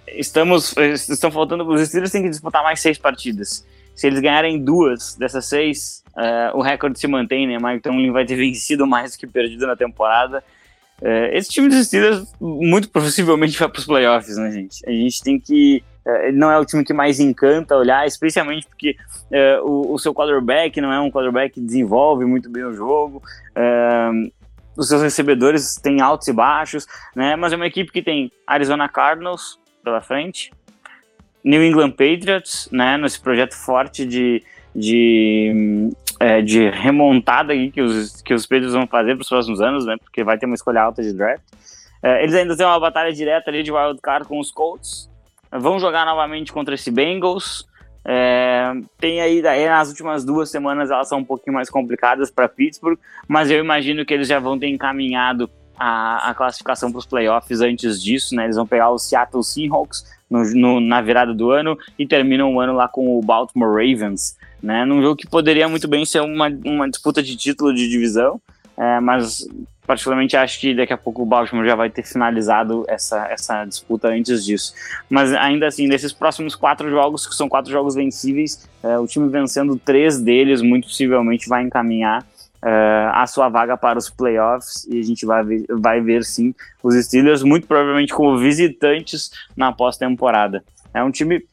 estamos 0.08 0.76
estão 0.78 1.32
faltando 1.32 1.68
os 1.68 1.88
Steelers 1.88 2.12
têm 2.12 2.24
que 2.24 2.30
disputar 2.30 2.64
mais 2.64 2.80
seis 2.80 2.98
partidas. 2.98 3.66
Se 3.94 4.08
eles 4.08 4.20
ganharem 4.20 4.58
duas 4.58 5.16
dessas 5.16 5.46
seis, 5.46 6.04
Uh, 6.20 6.58
o 6.58 6.62
recorde 6.62 7.00
se 7.00 7.08
mantém, 7.08 7.48
né? 7.48 7.58
Mike 7.62 7.82
Tomlin 7.82 8.12
vai 8.12 8.26
ter 8.26 8.36
vencido 8.36 8.86
mais 8.86 9.14
do 9.14 9.20
que 9.20 9.26
perdido 9.26 9.66
na 9.66 9.76
temporada. 9.76 10.44
Uh, 11.02 11.32
esse 11.32 11.50
time 11.50 11.70
dos 11.70 11.88
Steelers 11.88 12.30
muito 12.42 12.90
possivelmente 12.90 13.58
vai 13.58 13.70
para 13.70 13.80
os 13.80 13.86
playoffs, 13.86 14.36
né, 14.36 14.52
gente? 14.52 14.84
A 14.86 14.92
gente 14.92 15.24
tem 15.24 15.40
que. 15.40 15.82
Uh, 16.06 16.34
não 16.34 16.52
é 16.52 16.60
o 16.60 16.66
time 16.66 16.84
que 16.84 16.92
mais 16.92 17.22
encanta 17.22 17.78
olhar, 17.78 18.06
especialmente 18.06 18.68
porque 18.68 18.98
o, 19.64 19.94
o, 19.94 20.00
seu 20.00 20.14
quarterback 20.14 20.82
não 20.82 20.92
é 20.92 21.00
um 21.00 21.10
quarterback 21.10 21.54
que 21.54 21.62
desenvolve 21.62 22.26
muito 22.26 22.50
bem 22.50 22.66
o 22.66 22.74
jogo. 22.74 23.24
os 24.76 24.90
seus 24.90 25.02
recebedores 25.02 25.76
têm 25.76 26.02
altos 26.02 26.28
e 26.28 26.34
baixos, 26.34 26.86
né? 27.16 27.38
Mas 27.38 27.54
é 27.54 27.56
uma 27.56 27.68
equipe 27.68 27.94
que 27.94 28.02
tem 28.02 28.30
Arizona 28.46 28.90
Cardinals 28.90 29.58
pela 29.84 30.02
frente, 30.02 30.52
New 31.46 31.64
England 31.64 31.92
Patriots, 31.92 32.68
né? 32.74 32.98
Nesse 32.98 33.22
projeto 33.22 33.56
forte 33.56 34.06
de, 34.06 34.44
de 34.76 35.94
é, 36.20 36.42
de 36.42 36.70
remontada 36.70 37.54
que 37.72 37.82
os, 37.82 38.22
que 38.22 38.34
os 38.34 38.46
Patriots 38.46 38.74
vão 38.74 38.86
fazer 38.86 39.16
para 39.16 39.22
os 39.22 39.30
próximos 39.30 39.62
anos, 39.62 39.86
né? 39.86 39.96
Porque 40.04 40.24
vai 40.24 40.38
ter 40.38 40.46
uma 40.46 40.56
escolha 40.56 40.82
alta 40.82 41.02
de 41.02 41.14
draft. 41.14 41.44
É, 42.04 42.24
eles 42.24 42.36
ainda 42.36 42.56
têm 42.56 42.66
uma 42.66 42.80
batalha 42.80 43.14
direta 43.14 43.50
ali 43.50 43.64
de 43.64 43.72
wild 43.72 44.00
card 44.02 44.28
com 44.28 44.40
os 44.40 44.52
Colts. 44.52 45.10
Vão 45.52 45.80
jogar 45.80 46.06
novamente 46.06 46.52
contra 46.52 46.76
esse 46.76 46.92
Bengals. 46.92 47.68
É, 48.04 48.72
tem 48.98 49.22
aí, 49.22 49.42
daí 49.42 49.68
nas 49.68 49.90
últimas 49.90 50.24
duas 50.24 50.50
semanas 50.50 50.90
elas 50.90 51.08
são 51.08 51.20
um 51.20 51.24
pouquinho 51.24 51.54
mais 51.54 51.70
complicadas 51.70 52.32
para 52.32 52.48
Pittsburgh, 52.48 52.98
mas 53.28 53.52
eu 53.52 53.60
imagino 53.60 54.06
que 54.06 54.14
eles 54.14 54.28
já 54.28 54.40
vão 54.40 54.58
ter 54.58 54.68
encaminhado 54.68 55.50
a, 55.78 56.30
a 56.30 56.34
classificação 56.34 56.92
para 56.92 57.00
os 57.00 57.06
playoffs 57.06 57.62
antes 57.62 58.02
disso, 58.02 58.36
né? 58.36 58.46
Eles 58.46 58.56
vão 58.56 58.66
pegar 58.66 58.90
o 58.90 58.98
Seattle 58.98 59.44
Seahawks 59.44 60.06
no, 60.30 60.44
no, 60.54 60.80
na 60.80 61.02
virada 61.02 61.34
do 61.34 61.52
ano 61.52 61.78
e 61.98 62.06
terminam 62.06 62.54
o 62.54 62.60
ano 62.60 62.74
lá 62.74 62.88
com 62.88 63.18
o 63.18 63.22
Baltimore 63.22 63.70
Ravens 63.70 64.38
né? 64.62 64.86
Num 64.86 65.02
jogo 65.02 65.16
que 65.16 65.28
poderia 65.28 65.68
muito 65.68 65.88
bem 65.88 66.06
ser 66.06 66.22
uma, 66.22 66.50
uma 66.66 66.90
disputa 66.90 67.22
de 67.22 67.36
título 67.36 67.74
de 67.74 67.88
divisão, 67.88 68.42
é, 68.78 69.00
mas 69.00 69.48
particularmente 69.86 70.38
acho 70.38 70.60
que 70.60 70.76
daqui 70.76 70.94
a 70.94 70.98
pouco 70.98 71.24
o 71.24 71.26
Baltimore 71.26 71.66
já 71.66 71.76
vai 71.76 71.90
ter 71.90 72.04
finalizado 72.04 72.86
essa, 72.88 73.26
essa 73.28 73.66
disputa 73.66 74.10
antes 74.10 74.46
disso. 74.46 74.72
Mas 75.10 75.34
ainda 75.34 75.66
assim, 75.66 75.88
nesses 75.88 76.14
próximos 76.14 76.54
quatro 76.54 76.90
jogos, 76.92 77.26
que 77.26 77.34
são 77.34 77.50
quatro 77.50 77.72
jogos 77.72 77.96
vencíveis, 77.96 78.70
é, 78.84 79.00
o 79.00 79.08
time 79.08 79.28
vencendo 79.30 79.76
três 79.84 80.20
deles, 80.22 80.62
muito 80.62 80.88
possivelmente 80.88 81.50
vai 81.50 81.64
encaminhar 81.64 82.24
é, 82.64 83.10
a 83.14 83.26
sua 83.26 83.50
vaga 83.50 83.76
para 83.78 83.98
os 83.98 84.10
playoffs 84.10 84.86
e 84.90 85.00
a 85.00 85.04
gente 85.04 85.26
vai 85.26 85.44
ver, 85.44 85.66
vai 85.70 86.02
ver 86.02 86.24
sim 86.24 86.54
os 86.84 86.94
Steelers 86.94 87.42
muito 87.42 87.66
provavelmente 87.66 88.14
como 88.14 88.38
visitantes 88.38 89.32
na 89.58 89.72
pós-temporada. 89.72 90.64
É 90.94 91.04
um 91.04 91.12
time 91.12 91.44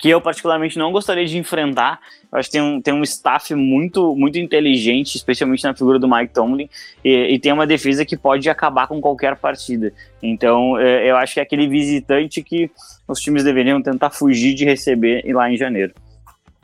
que 0.00 0.08
eu 0.08 0.20
particularmente 0.20 0.78
não 0.78 0.90
gostaria 0.90 1.26
de 1.26 1.36
enfrentar. 1.36 2.00
Eu 2.32 2.38
acho 2.38 2.48
que 2.48 2.52
tem 2.52 2.62
um, 2.62 2.80
tem 2.80 2.94
um 2.94 3.02
staff 3.02 3.54
muito, 3.54 4.16
muito 4.16 4.38
inteligente, 4.38 5.16
especialmente 5.16 5.64
na 5.64 5.74
figura 5.74 5.98
do 5.98 6.08
Mike 6.08 6.32
Tomlin, 6.32 6.68
e, 7.04 7.34
e 7.34 7.38
tem 7.38 7.52
uma 7.52 7.66
defesa 7.66 8.04
que 8.04 8.16
pode 8.16 8.48
acabar 8.48 8.86
com 8.86 9.00
qualquer 9.00 9.36
partida. 9.36 9.92
Então, 10.22 10.78
é, 10.78 11.10
eu 11.10 11.16
acho 11.16 11.34
que 11.34 11.40
é 11.40 11.42
aquele 11.42 11.68
visitante 11.68 12.42
que 12.42 12.70
os 13.06 13.20
times 13.20 13.44
deveriam 13.44 13.82
tentar 13.82 14.10
fugir 14.10 14.54
de 14.54 14.64
receber 14.64 15.22
lá 15.34 15.50
em 15.50 15.56
janeiro. 15.56 15.92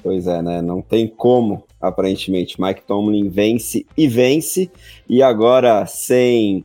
Pois 0.02 0.26
é, 0.26 0.40
né? 0.40 0.62
Não 0.62 0.80
tem 0.80 1.06
como, 1.06 1.64
aparentemente. 1.80 2.60
Mike 2.60 2.82
Tomlin 2.86 3.28
vence 3.28 3.84
e 3.96 4.08
vence, 4.08 4.70
e 5.08 5.22
agora 5.22 5.84
sem 5.84 6.64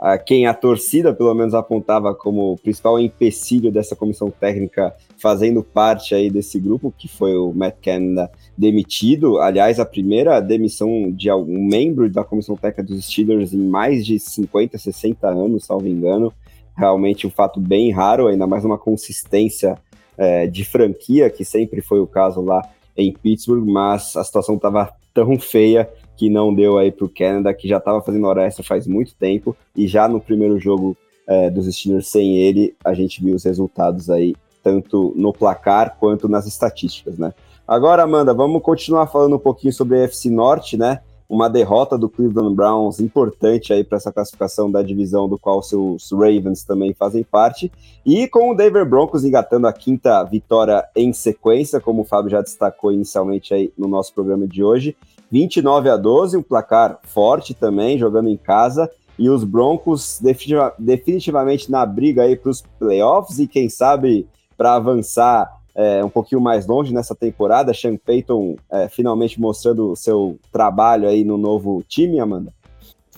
a 0.00 0.16
quem 0.16 0.46
a 0.46 0.54
torcida 0.54 1.12
pelo 1.12 1.34
menos 1.34 1.52
apontava 1.52 2.14
como 2.14 2.56
principal 2.62 2.98
empecilho 2.98 3.70
dessa 3.70 3.94
comissão 3.94 4.30
técnica 4.30 4.94
fazendo 5.18 5.62
parte 5.62 6.14
aí 6.14 6.30
desse 6.30 6.58
grupo, 6.58 6.92
que 6.96 7.06
foi 7.06 7.36
o 7.36 7.52
Matt 7.52 7.76
Canada 7.82 8.30
demitido. 8.56 9.38
Aliás, 9.38 9.78
a 9.78 9.84
primeira 9.84 10.40
demissão 10.40 11.10
de 11.12 11.28
algum 11.28 11.62
membro 11.62 12.08
da 12.08 12.24
comissão 12.24 12.56
técnica 12.56 12.82
dos 12.82 13.04
Steelers 13.04 13.52
em 13.52 13.58
mais 13.58 14.06
de 14.06 14.18
50, 14.18 14.78
60 14.78 15.28
anos, 15.28 15.66
salvo 15.66 15.86
engano. 15.86 16.32
Realmente 16.74 17.26
um 17.26 17.30
fato 17.30 17.60
bem 17.60 17.92
raro, 17.92 18.28
ainda 18.28 18.46
mais 18.46 18.64
uma 18.64 18.78
consistência 18.78 19.76
é, 20.16 20.46
de 20.46 20.64
franquia, 20.64 21.28
que 21.28 21.44
sempre 21.44 21.82
foi 21.82 22.00
o 22.00 22.06
caso 22.06 22.40
lá 22.40 22.62
em 22.96 23.12
Pittsburgh, 23.12 23.68
mas 23.68 24.16
a 24.16 24.24
situação 24.24 24.54
estava 24.54 24.90
tão 25.12 25.38
feia 25.38 25.90
que 26.20 26.28
não 26.28 26.52
deu 26.52 26.76
aí 26.76 26.92
para 26.92 27.06
o 27.06 27.08
Canada, 27.08 27.54
que 27.54 27.66
já 27.66 27.78
estava 27.78 28.02
fazendo 28.02 28.26
hora 28.26 28.44
extra 28.44 28.62
faz 28.62 28.86
muito 28.86 29.14
tempo, 29.14 29.56
e 29.74 29.88
já 29.88 30.06
no 30.06 30.20
primeiro 30.20 30.58
jogo 30.58 30.94
é, 31.26 31.48
dos 31.48 31.64
Steelers 31.74 32.08
sem 32.08 32.36
ele, 32.36 32.74
a 32.84 32.92
gente 32.92 33.24
viu 33.24 33.34
os 33.34 33.44
resultados 33.44 34.10
aí, 34.10 34.36
tanto 34.62 35.14
no 35.16 35.32
placar 35.32 35.96
quanto 35.98 36.28
nas 36.28 36.46
estatísticas, 36.46 37.16
né? 37.16 37.32
Agora, 37.66 38.02
Amanda, 38.02 38.34
vamos 38.34 38.60
continuar 38.60 39.06
falando 39.06 39.36
um 39.36 39.38
pouquinho 39.38 39.72
sobre 39.72 39.98
a 39.98 40.02
FC 40.02 40.28
Norte, 40.28 40.76
né? 40.76 41.00
Uma 41.30 41.48
derrota 41.48 41.96
do 41.96 42.08
Cleveland 42.08 42.56
Browns 42.56 42.98
importante 42.98 43.72
aí 43.72 43.84
para 43.84 43.98
essa 43.98 44.10
classificação 44.10 44.68
da 44.68 44.82
divisão 44.82 45.28
do 45.28 45.38
qual 45.38 45.62
seus 45.62 46.10
Ravens 46.10 46.64
também 46.64 46.92
fazem 46.92 47.22
parte. 47.22 47.70
E 48.04 48.26
com 48.26 48.50
o 48.50 48.54
Denver 48.56 48.84
Broncos 48.84 49.24
engatando 49.24 49.68
a 49.68 49.72
quinta 49.72 50.24
vitória 50.24 50.84
em 50.96 51.12
sequência, 51.12 51.80
como 51.80 52.02
o 52.02 52.04
Fábio 52.04 52.32
já 52.32 52.40
destacou 52.40 52.90
inicialmente 52.90 53.54
aí 53.54 53.72
no 53.78 53.86
nosso 53.86 54.12
programa 54.12 54.44
de 54.44 54.64
hoje. 54.64 54.96
29 55.30 55.88
a 55.88 55.96
12, 55.96 56.36
um 56.36 56.42
placar 56.42 56.98
forte 57.04 57.54
também, 57.54 57.96
jogando 57.96 58.28
em 58.28 58.36
casa. 58.36 58.90
E 59.16 59.30
os 59.30 59.44
Broncos 59.44 60.18
definitiva, 60.20 60.74
definitivamente 60.76 61.70
na 61.70 61.86
briga 61.86 62.24
aí 62.24 62.34
para 62.34 62.50
os 62.50 62.64
playoffs 62.76 63.38
e 63.38 63.46
quem 63.46 63.68
sabe 63.68 64.26
para 64.58 64.74
avançar 64.74 65.59
é, 65.80 66.04
um 66.04 66.10
pouquinho 66.10 66.40
mais 66.40 66.66
longe 66.66 66.92
nessa 66.92 67.14
temporada. 67.14 67.72
Sean 67.72 67.96
Payton 67.96 68.56
é, 68.70 68.88
finalmente 68.88 69.40
mostrando 69.40 69.92
o 69.92 69.96
seu 69.96 70.38
trabalho 70.52 71.08
aí 71.08 71.24
no 71.24 71.38
novo 71.38 71.82
time, 71.88 72.20
Amanda. 72.20 72.52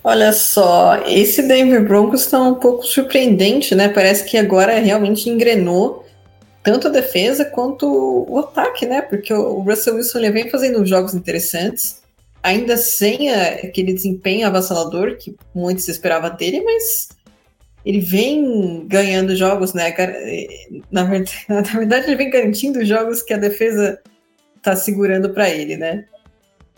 Olha 0.01 0.31
só, 0.33 0.97
esse 1.05 1.43
Denver 1.43 1.85
Broncos 1.85 2.21
está 2.21 2.41
um 2.41 2.55
pouco 2.55 2.83
surpreendente, 2.83 3.73
né? 3.75 3.89
Parece 3.89 4.25
que 4.25 4.37
agora 4.37 4.79
realmente 4.79 5.29
engrenou 5.29 6.05
tanto 6.61 6.87
a 6.87 6.91
defesa 6.91 7.45
quanto 7.45 8.25
o 8.29 8.37
ataque, 8.39 8.85
né? 8.85 9.01
Porque 9.01 9.33
o 9.33 9.59
Russell 9.59 9.95
Wilson 9.95 10.19
ele 10.19 10.31
vem 10.31 10.49
fazendo 10.49 10.85
jogos 10.85 11.13
interessantes 11.13 12.01
ainda 12.41 12.75
sem 12.75 13.31
aquele 13.31 13.93
desempenho 13.93 14.45
avassalador 14.45 15.17
que 15.17 15.35
muitos 15.55 15.87
esperavam 15.87 16.35
dele, 16.35 16.61
mas 16.61 17.09
ele 17.85 17.99
vem 17.99 18.85
ganhando 18.87 19.35
jogos, 19.35 19.73
né? 19.73 19.93
Na 20.91 21.03
verdade, 21.03 21.45
na 21.49 21.61
verdade 21.61 22.07
ele 22.07 22.15
vem 22.15 22.29
garantindo 22.29 22.85
jogos 22.85 23.21
que 23.21 23.33
a 23.33 23.37
defesa 23.37 23.99
está 24.57 24.75
segurando 24.75 25.29
para 25.31 25.49
ele, 25.49 25.75
né? 25.75 26.05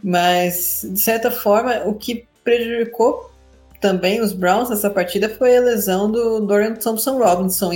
Mas, 0.04 0.86
de 0.90 1.00
certa 1.00 1.32
forma, 1.32 1.84
o 1.86 1.94
que 1.94 2.28
prejudicou 2.44 3.32
também 3.80 4.22
os 4.22 4.34
Browns 4.34 4.70
nessa 4.70 4.90
partida 4.90 5.30
foi 5.30 5.58
a 5.58 5.62
lesão 5.62 6.12
do 6.12 6.40
Dorian 6.40 6.74
Thompson 6.74 7.18
Robinson. 7.18 7.72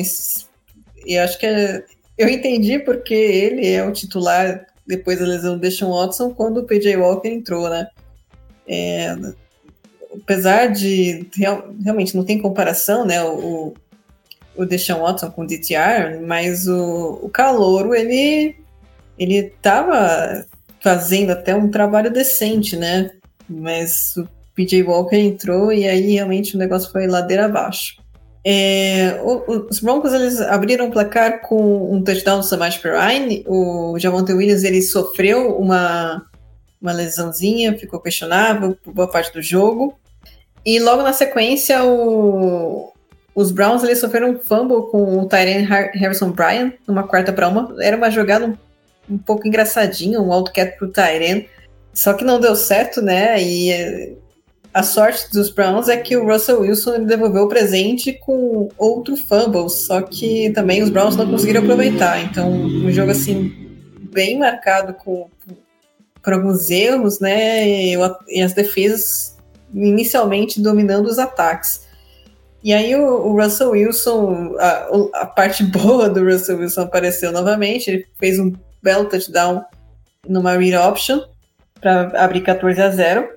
E 1.05 1.17
acho 1.17 1.37
que 1.37 1.45
é, 1.45 1.83
eu 2.17 2.27
entendi 2.27 2.79
porque 2.79 3.13
ele 3.13 3.67
é 3.67 3.83
o 3.83 3.91
titular 3.91 4.65
depois 4.85 5.19
da 5.19 5.25
lesão 5.25 5.55
do 5.55 5.61
Deshaun 5.61 5.91
Watson 5.91 6.33
quando 6.33 6.57
o 6.59 6.65
PJ 6.65 6.95
Walker 6.97 7.29
entrou, 7.29 7.69
né? 7.69 7.87
É, 8.67 9.15
apesar 10.21 10.67
de 10.67 11.27
real, 11.35 11.69
realmente 11.83 12.15
não 12.15 12.23
tem 12.23 12.39
comparação, 12.39 13.05
né? 13.05 13.23
O, 13.23 13.73
o 14.55 14.65
Deshaun 14.65 15.01
Watson 15.01 15.31
com 15.31 15.43
o 15.43 15.47
DTR, 15.47 16.19
mas 16.25 16.67
o, 16.67 17.19
o 17.23 17.29
Calouro, 17.29 17.95
ele 17.95 18.55
ele 19.17 19.35
estava 19.35 20.45
fazendo 20.81 21.31
até 21.31 21.53
um 21.53 21.69
trabalho 21.69 22.11
decente, 22.11 22.77
né? 22.77 23.11
Mas 23.49 24.15
o 24.15 24.27
PJ 24.55 24.83
Walker 24.83 25.17
entrou 25.17 25.71
e 25.73 25.87
aí 25.87 26.13
realmente 26.13 26.55
o 26.55 26.59
negócio 26.59 26.91
foi 26.91 27.05
ladeira 27.05 27.45
abaixo. 27.45 27.99
É, 28.45 29.19
o, 29.21 29.67
os 29.69 29.79
Broncos 29.79 30.13
eles 30.13 30.39
abriram 30.39 30.87
o 30.87 30.91
placar 30.91 31.41
com 31.41 31.93
um 31.93 32.01
touchdown 32.01 32.39
do 32.39 32.45
Samaj 32.45 32.79
Perrine. 32.79 33.43
O 33.45 33.99
Javonte 33.99 34.31
Williams 34.31 34.63
ele 34.63 34.81
sofreu 34.81 35.57
uma, 35.57 36.25
uma 36.81 36.93
lesãozinha, 36.93 37.77
ficou 37.77 37.99
questionável 37.99 38.77
por 38.81 38.93
boa 38.93 39.07
parte 39.09 39.33
do 39.33 39.41
jogo. 39.41 39.99
E 40.69 40.77
logo 40.77 41.01
na 41.01 41.13
sequência, 41.13 41.83
o, 41.83 42.93
os 43.33 43.51
Browns 43.51 43.83
eles 43.83 43.97
sofreram 43.97 44.29
um 44.29 44.39
fumble 44.39 44.91
com 44.91 45.17
o 45.17 45.27
Tyrene 45.27 45.65
Harrison 45.65 46.29
Bryan, 46.29 46.71
numa 46.87 47.07
quarta 47.07 47.33
para 47.33 47.49
uma. 47.49 47.75
Era 47.81 47.97
uma 47.97 48.11
jogada 48.11 48.45
um, 48.45 48.55
um 49.09 49.17
pouco 49.17 49.47
engraçadinha, 49.47 50.21
um 50.21 50.29
wildcat 50.29 50.77
pro 50.77 50.91
Tyrene. 50.91 51.49
Só 51.91 52.13
que 52.13 52.23
não 52.23 52.39
deu 52.39 52.55
certo, 52.55 53.01
né? 53.01 53.41
E 53.41 54.15
a 54.71 54.83
sorte 54.83 55.31
dos 55.31 55.49
Browns 55.49 55.89
é 55.89 55.97
que 55.97 56.15
o 56.15 56.31
Russell 56.31 56.61
Wilson 56.61 57.03
devolveu 57.03 57.45
o 57.45 57.49
presente 57.49 58.13
com 58.13 58.69
outro 58.77 59.17
fumble, 59.17 59.71
só 59.71 60.03
que 60.03 60.51
também 60.51 60.83
os 60.83 60.91
Browns 60.91 61.15
não 61.15 61.31
conseguiram 61.31 61.63
aproveitar. 61.63 62.21
Então, 62.21 62.47
um 62.47 62.91
jogo 62.91 63.09
assim 63.09 63.51
bem 64.13 64.37
marcado 64.37 64.93
com, 64.93 65.27
por 66.21 66.33
alguns 66.33 66.69
erros, 66.69 67.19
né? 67.19 67.67
E, 67.67 67.95
e, 68.27 68.41
as 68.43 68.53
defesas 68.53 69.38
inicialmente 69.73 70.61
dominando 70.61 71.07
os 71.07 71.19
ataques. 71.19 71.87
E 72.63 72.73
aí 72.73 72.95
o, 72.95 73.27
o 73.27 73.41
Russell 73.41 73.71
Wilson, 73.71 74.55
a, 74.59 75.21
a, 75.21 75.25
parte 75.25 75.63
boa 75.69 76.09
do 76.09 76.23
Russell 76.23 76.59
Wilson 76.59 76.81
apareceu 76.81 77.31
novamente. 77.31 77.89
Ele 77.89 78.05
fez 78.19 78.39
um 78.39 78.53
belo 78.81 79.05
touchdown 79.05 79.63
numa 80.27 80.57
read 80.57 80.75
option 80.75 81.21
para 81.79 82.11
abrir 82.23 82.41
14 82.41 82.81
a 82.81 82.89
0. 82.89 83.29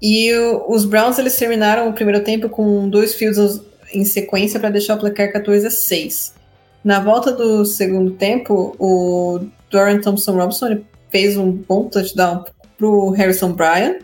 E 0.00 0.32
o, 0.34 0.70
os 0.70 0.84
Browns 0.84 1.18
eles 1.18 1.36
terminaram 1.36 1.88
o 1.88 1.92
primeiro 1.92 2.22
tempo 2.24 2.48
com 2.48 2.88
dois 2.88 3.14
fios 3.14 3.60
em 3.92 4.04
sequência 4.04 4.58
para 4.58 4.70
deixar 4.70 4.94
o 4.94 5.00
placar 5.00 5.32
14 5.32 5.66
a 5.66 5.70
6. 5.70 6.34
Na 6.82 7.00
volta 7.00 7.32
do 7.32 7.64
segundo 7.64 8.12
tempo, 8.12 8.76
o 8.78 9.40
Dorian 9.70 10.00
Thompson 10.00 10.36
Robinson 10.36 10.78
fez 11.10 11.36
um 11.36 11.50
bom 11.50 11.88
touchdown 11.88 12.44
para 12.76 12.86
o 12.86 13.10
Harrison 13.10 13.52
Bryan 13.52 13.98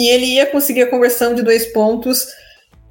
e 0.00 0.08
ele 0.08 0.26
ia 0.26 0.46
conseguir 0.46 0.82
a 0.82 0.90
conversão 0.90 1.34
de 1.34 1.42
dois 1.42 1.66
pontos 1.66 2.26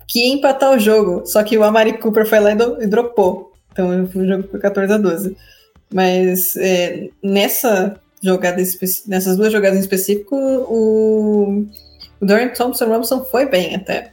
que 0.08 0.20
ia 0.20 0.34
empatar 0.34 0.72
o 0.72 0.80
jogo. 0.80 1.26
Só 1.26 1.42
que 1.44 1.58
o 1.58 1.64
Amari 1.64 1.98
Cooper 1.98 2.26
foi 2.26 2.40
lá 2.40 2.52
e, 2.52 2.88
dropou. 2.88 3.52
Então 3.72 4.04
o 4.04 4.26
jogo 4.28 4.48
foi 4.50 4.60
14 4.60 4.94
a 4.94 4.98
12. 4.98 5.36
Mas 5.92 6.56
é, 6.58 7.10
nessa 7.24 8.00
jogada 8.22 8.62
nessas 9.08 9.38
duas 9.38 9.52
jogadas 9.52 9.78
em 9.78 9.82
específico, 9.82 10.36
o 10.36 11.66
o 12.22 12.26
Dorian 12.26 12.50
Thompson 12.50 12.86
Robinson 12.86 13.24
foi 13.24 13.46
bem 13.46 13.76
até. 13.76 14.12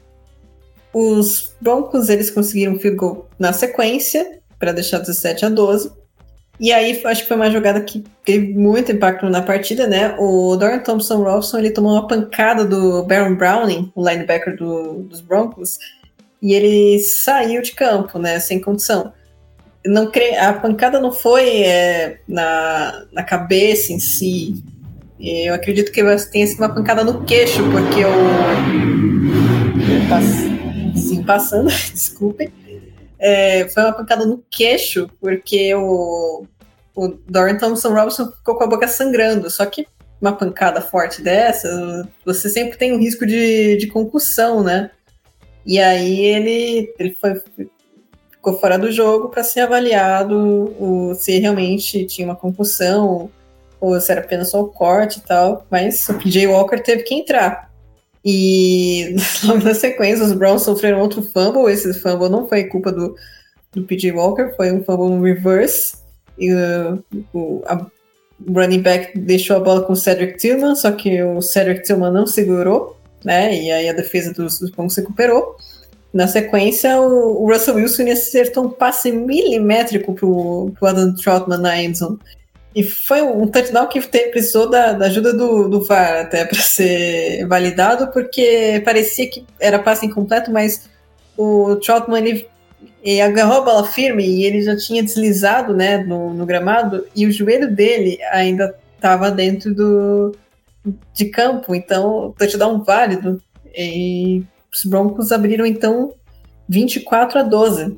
Os 0.95 1.55
Broncos 1.61 2.09
eles 2.09 2.31
conseguiram 2.31 2.79
field 2.79 2.97
goal 2.97 3.29
na 3.39 3.53
sequência 3.53 4.41
para 4.59 4.73
deixar 4.73 5.01
17 5.01 5.45
a 5.45 5.49
12. 5.49 5.93
E 6.59 6.73
aí 6.73 7.01
acho 7.05 7.23
que 7.23 7.29
foi 7.29 7.37
uma 7.37 7.51
jogada 7.51 7.81
que 7.81 8.03
teve 8.25 8.55
muito 8.55 8.91
impacto 8.91 9.29
na 9.29 9.43
partida, 9.43 9.87
né? 9.87 10.17
O 10.19 10.57
Dorian 10.57 10.79
Thompson 10.79 11.23
Robinson 11.23 11.59
ele 11.59 11.71
tomou 11.71 11.93
uma 11.93 12.07
pancada 12.07 12.65
do 12.65 13.05
Baron 13.05 13.35
Browning, 13.35 13.93
o 13.95 14.09
linebacker 14.09 14.57
do, 14.57 15.03
dos 15.03 15.21
Broncos, 15.21 15.79
e 16.41 16.55
ele 16.55 16.99
saiu 17.01 17.61
de 17.61 17.73
campo, 17.73 18.19
né? 18.19 18.39
Sem 18.41 18.61
condição. 18.61 19.13
Não 19.85 20.11
cre... 20.11 20.35
A 20.37 20.53
pancada 20.53 20.99
não 20.99 21.13
foi 21.13 21.63
é, 21.63 22.19
na, 22.27 23.05
na 23.13 23.23
cabeça 23.23 23.93
em 23.93 23.99
si, 23.99 24.63
eu 25.19 25.55
acredito 25.55 25.91
que 25.93 26.03
tenha 26.31 26.47
sido 26.47 26.59
uma 26.59 26.69
pancada 26.69 27.03
no 27.03 27.25
queixo, 27.25 27.63
porque 27.71 28.05
o. 28.05 28.13
Sim, 30.95 31.23
passando, 31.23 31.69
desculpem. 31.93 32.51
É, 33.19 33.69
foi 33.69 33.83
uma 33.83 33.93
pancada 33.93 34.27
no 34.27 34.45
queixo, 34.51 35.09
porque 35.21 35.75
o, 35.75 36.47
o 36.95 37.09
Dorian 37.29 37.57
Thompson 37.57 37.95
Robinson 37.95 38.31
ficou 38.33 38.57
com 38.57 38.65
a 38.65 38.69
boca 38.69 38.89
sangrando. 38.89 39.51
Só 39.51 39.65
que 39.67 39.87
uma 40.21 40.33
pancada 40.33 40.81
forte 40.81 41.23
dessa, 41.23 42.09
você 42.25 42.49
sempre 42.49 42.79
tem 42.79 42.93
o 42.93 42.97
um 42.97 42.99
risco 42.99 43.27
de, 43.27 43.77
de 43.77 43.87
concussão, 43.87 44.63
né? 44.63 44.91
E 45.65 45.79
aí 45.79 46.21
ele, 46.21 46.95
ele 46.99 47.17
foi, 47.21 47.43
ficou 48.31 48.59
fora 48.59 48.79
do 48.79 48.91
jogo 48.91 49.29
para 49.29 49.43
ser 49.43 49.61
avaliado 49.61 50.75
o, 50.79 51.15
se 51.15 51.39
realmente 51.39 52.07
tinha 52.07 52.27
uma 52.27 52.37
concussão 52.37 53.31
ou 53.81 54.01
se 54.01 54.11
era 54.11 54.21
apenas 54.21 54.51
só 54.51 54.63
o 54.63 54.69
corte 54.69 55.19
e 55.19 55.23
tal, 55.23 55.67
mas 55.71 56.09
o 56.09 56.15
PJ 56.15 56.47
Walker 56.47 56.79
teve 56.79 57.03
que 57.03 57.15
entrar. 57.15 57.66
E 58.29 59.15
logo 59.47 59.63
na 59.63 59.73
sequência, 59.73 60.25
os 60.25 60.33
Browns 60.33 60.63
sofreram 60.63 61.01
outro 61.01 61.23
fumble. 61.23 61.73
Esse 61.73 61.95
fumble 61.95 62.29
não 62.29 62.49
foi 62.49 62.65
culpa 62.65 62.91
do, 62.91 63.15
do 63.73 63.85
PJ 63.85 64.11
Walker, 64.11 64.53
foi 64.57 64.73
um 64.73 64.83
fumble 64.83 65.11
no 65.11 65.23
reverse. 65.23 65.95
E 66.37 66.53
uh, 66.53 67.03
o, 67.33 67.63
a, 67.67 67.87
o 68.45 68.53
running 68.53 68.83
back 68.83 69.17
deixou 69.17 69.57
a 69.57 69.61
bola 69.61 69.83
com 69.83 69.93
o 69.93 69.97
Cedric 69.97 70.39
Tillman, 70.39 70.75
só 70.75 70.91
que 70.91 71.23
o 71.23 71.41
Cedric 71.41 71.85
Tillman 71.85 72.13
não 72.13 72.27
segurou, 72.27 72.97
né? 73.25 73.57
E 73.57 73.71
aí 73.71 73.89
a 73.89 73.93
defesa 73.93 74.33
dos, 74.33 74.59
dos 74.59 74.71
Broncos 74.71 74.97
recuperou. 74.97 75.57
Na 76.13 76.27
sequência, 76.27 77.01
o, 77.01 77.45
o 77.45 77.53
Russell 77.53 77.77
Wilson 77.77 78.11
acertou 78.11 78.65
um 78.65 78.71
passe 78.71 79.13
milimétrico 79.13 80.15
pro, 80.15 80.73
pro 80.77 80.89
Adam 80.89 81.15
Troutman 81.15 81.59
na 81.59 81.81
endzone. 81.81 82.19
E 82.77 82.83
foi 82.83 83.23
um 83.23 83.49
touchdown 83.49 83.87
que 83.87 83.99
precisou 84.03 84.69
da, 84.69 84.93
da 84.93 85.07
ajuda 85.07 85.33
do, 85.33 85.67
do 85.67 85.83
VAR 85.83 86.21
até 86.21 86.45
para 86.45 86.61
ser 86.61 87.47
validado, 87.47 88.13
porque 88.13 88.83
parecia 88.85 89.31
que 89.31 89.47
era 89.59 89.79
passe 89.79 90.05
incompleto, 90.05 90.53
mas 90.53 90.87
o 91.39 91.77
Troutman 91.77 92.19
ele, 92.19 92.47
ele 93.03 93.23
agarrou 93.23 93.63
a 93.63 93.65
bola 93.65 93.87
firme 93.87 94.27
e 94.27 94.45
ele 94.45 94.61
já 94.61 94.77
tinha 94.77 95.03
deslizado 95.03 95.75
né, 95.75 96.05
no, 96.05 96.35
no 96.35 96.45
gramado 96.45 97.07
e 97.17 97.25
o 97.25 97.33
joelho 97.33 97.75
dele 97.75 98.19
ainda 98.31 98.75
estava 98.95 99.31
dentro 99.31 99.75
do, 99.75 100.37
de 101.15 101.25
campo, 101.31 101.75
então 101.75 102.35
touchdown 102.37 102.85
válido. 102.85 103.41
E 103.75 104.45
os 104.71 104.85
Broncos 104.85 105.33
abriram 105.33 105.65
então 105.65 106.13
24 106.69 107.39
a 107.39 107.43
12. 107.43 107.97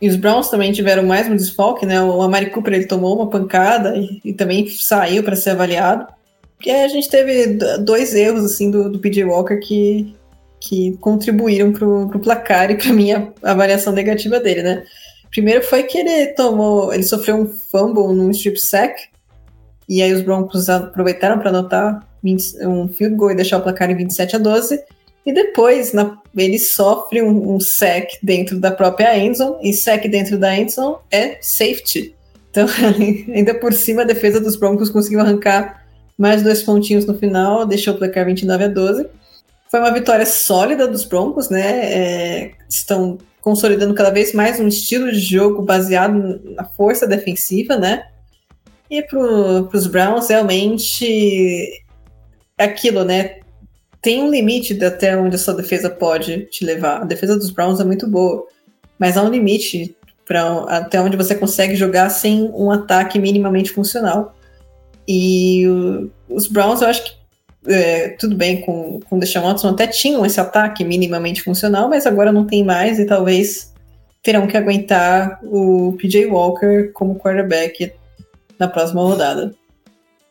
E 0.00 0.08
os 0.08 0.16
Browns 0.16 0.48
também 0.48 0.72
tiveram 0.72 1.02
mais 1.04 1.28
um 1.28 1.36
desfalque, 1.36 1.86
né? 1.86 2.02
O 2.02 2.22
Amari 2.22 2.50
Cooper 2.50 2.74
ele 2.74 2.86
tomou 2.86 3.16
uma 3.16 3.30
pancada 3.30 3.96
e, 3.96 4.20
e 4.24 4.32
também 4.32 4.68
saiu 4.68 5.22
para 5.22 5.36
ser 5.36 5.50
avaliado. 5.50 6.06
E 6.64 6.70
aí 6.70 6.84
a 6.84 6.88
gente 6.88 7.08
teve 7.08 7.58
dois 7.78 8.14
erros 8.14 8.44
assim 8.44 8.70
do, 8.70 8.90
do 8.90 8.98
PJ 8.98 9.24
Walker 9.24 9.56
que, 9.58 10.14
que 10.60 10.96
contribuíram 10.98 11.72
pro, 11.72 12.08
pro 12.08 12.20
placar 12.20 12.70
e 12.70 12.76
para 12.76 12.92
minha 12.92 13.32
avaliação 13.42 13.92
negativa 13.92 14.38
dele, 14.38 14.62
né? 14.62 14.84
Primeiro 15.30 15.62
foi 15.62 15.84
que 15.84 15.96
ele 15.96 16.28
tomou, 16.34 16.92
ele 16.92 17.04
sofreu 17.04 17.36
um 17.36 17.46
fumble 17.46 18.14
num 18.14 18.30
strip 18.30 18.58
sack 18.58 19.08
e 19.88 20.02
aí 20.02 20.12
os 20.12 20.22
Broncos 20.22 20.68
aproveitaram 20.68 21.38
para 21.38 21.50
anotar 21.50 22.06
20, 22.22 22.66
um 22.66 22.88
field 22.88 23.16
goal 23.16 23.30
e 23.30 23.36
deixar 23.36 23.58
o 23.58 23.62
placar 23.62 23.90
em 23.90 23.96
27 23.96 24.36
a 24.36 24.38
12. 24.38 24.82
E 25.24 25.32
depois 25.32 25.92
na, 25.92 26.18
ele 26.36 26.58
sofre 26.58 27.22
um, 27.22 27.54
um 27.54 27.60
sec 27.60 28.10
dentro 28.22 28.58
da 28.58 28.70
própria 28.70 29.18
endzone, 29.18 29.56
e 29.62 29.72
sec 29.72 30.06
dentro 30.08 30.38
da 30.38 30.56
endzone 30.56 30.96
é 31.10 31.38
safety. 31.40 32.14
Então, 32.50 32.66
ainda 33.34 33.54
por 33.54 33.72
cima, 33.72 34.02
a 34.02 34.06
defesa 34.06 34.40
dos 34.40 34.56
Broncos 34.56 34.90
conseguiu 34.90 35.20
arrancar 35.20 35.84
mais 36.16 36.42
dois 36.42 36.62
pontinhos 36.62 37.06
no 37.06 37.18
final, 37.18 37.66
deixou 37.66 37.94
o 37.94 37.98
placar 37.98 38.26
29 38.26 38.64
a 38.64 38.68
12. 38.68 39.06
Foi 39.70 39.80
uma 39.80 39.92
vitória 39.92 40.26
sólida 40.26 40.86
dos 40.86 41.04
Broncos, 41.04 41.48
né? 41.48 41.92
É, 41.92 42.50
estão 42.68 43.18
consolidando 43.40 43.94
cada 43.94 44.10
vez 44.10 44.34
mais 44.34 44.60
um 44.60 44.68
estilo 44.68 45.10
de 45.10 45.18
jogo 45.18 45.62
baseado 45.62 46.40
na 46.44 46.64
força 46.64 47.06
defensiva, 47.06 47.76
né? 47.76 48.04
E 48.90 49.02
para 49.02 49.18
os 49.18 49.86
Browns, 49.86 50.28
realmente, 50.28 51.84
é 52.58 52.64
aquilo, 52.64 53.04
né? 53.04 53.39
Tem 54.02 54.22
um 54.22 54.30
limite 54.30 54.82
até 54.84 55.16
onde 55.16 55.36
a 55.36 55.38
sua 55.38 55.54
defesa 55.54 55.90
pode 55.90 56.46
te 56.46 56.64
levar. 56.64 57.02
A 57.02 57.04
defesa 57.04 57.36
dos 57.36 57.50
Browns 57.50 57.80
é 57.80 57.84
muito 57.84 58.06
boa, 58.06 58.46
mas 58.98 59.16
há 59.16 59.22
um 59.22 59.30
limite 59.30 59.96
para 60.24 60.60
até 60.68 61.00
onde 61.00 61.16
você 61.16 61.34
consegue 61.34 61.74
jogar 61.74 62.08
sem 62.08 62.50
um 62.54 62.70
ataque 62.70 63.18
minimamente 63.18 63.70
funcional. 63.70 64.34
E 65.06 65.66
o, 65.66 66.10
os 66.28 66.46
Browns, 66.46 66.80
eu 66.80 66.88
acho 66.88 67.04
que 67.04 67.20
é, 67.66 68.10
tudo 68.10 68.36
bem 68.36 68.60
com, 68.62 69.00
com 69.00 69.16
o 69.16 69.20
Deshaun 69.20 69.44
Watson, 69.44 69.68
até 69.68 69.86
tinham 69.86 70.24
esse 70.24 70.40
ataque 70.40 70.84
minimamente 70.84 71.42
funcional, 71.42 71.88
mas 71.88 72.06
agora 72.06 72.32
não 72.32 72.46
tem 72.46 72.64
mais 72.64 72.98
e 72.98 73.04
talvez 73.04 73.74
terão 74.22 74.46
que 74.46 74.56
aguentar 74.56 75.40
o 75.42 75.94
PJ 75.98 76.26
Walker 76.26 76.90
como 76.92 77.18
quarterback 77.18 77.92
na 78.58 78.68
próxima 78.68 79.02
rodada. 79.02 79.54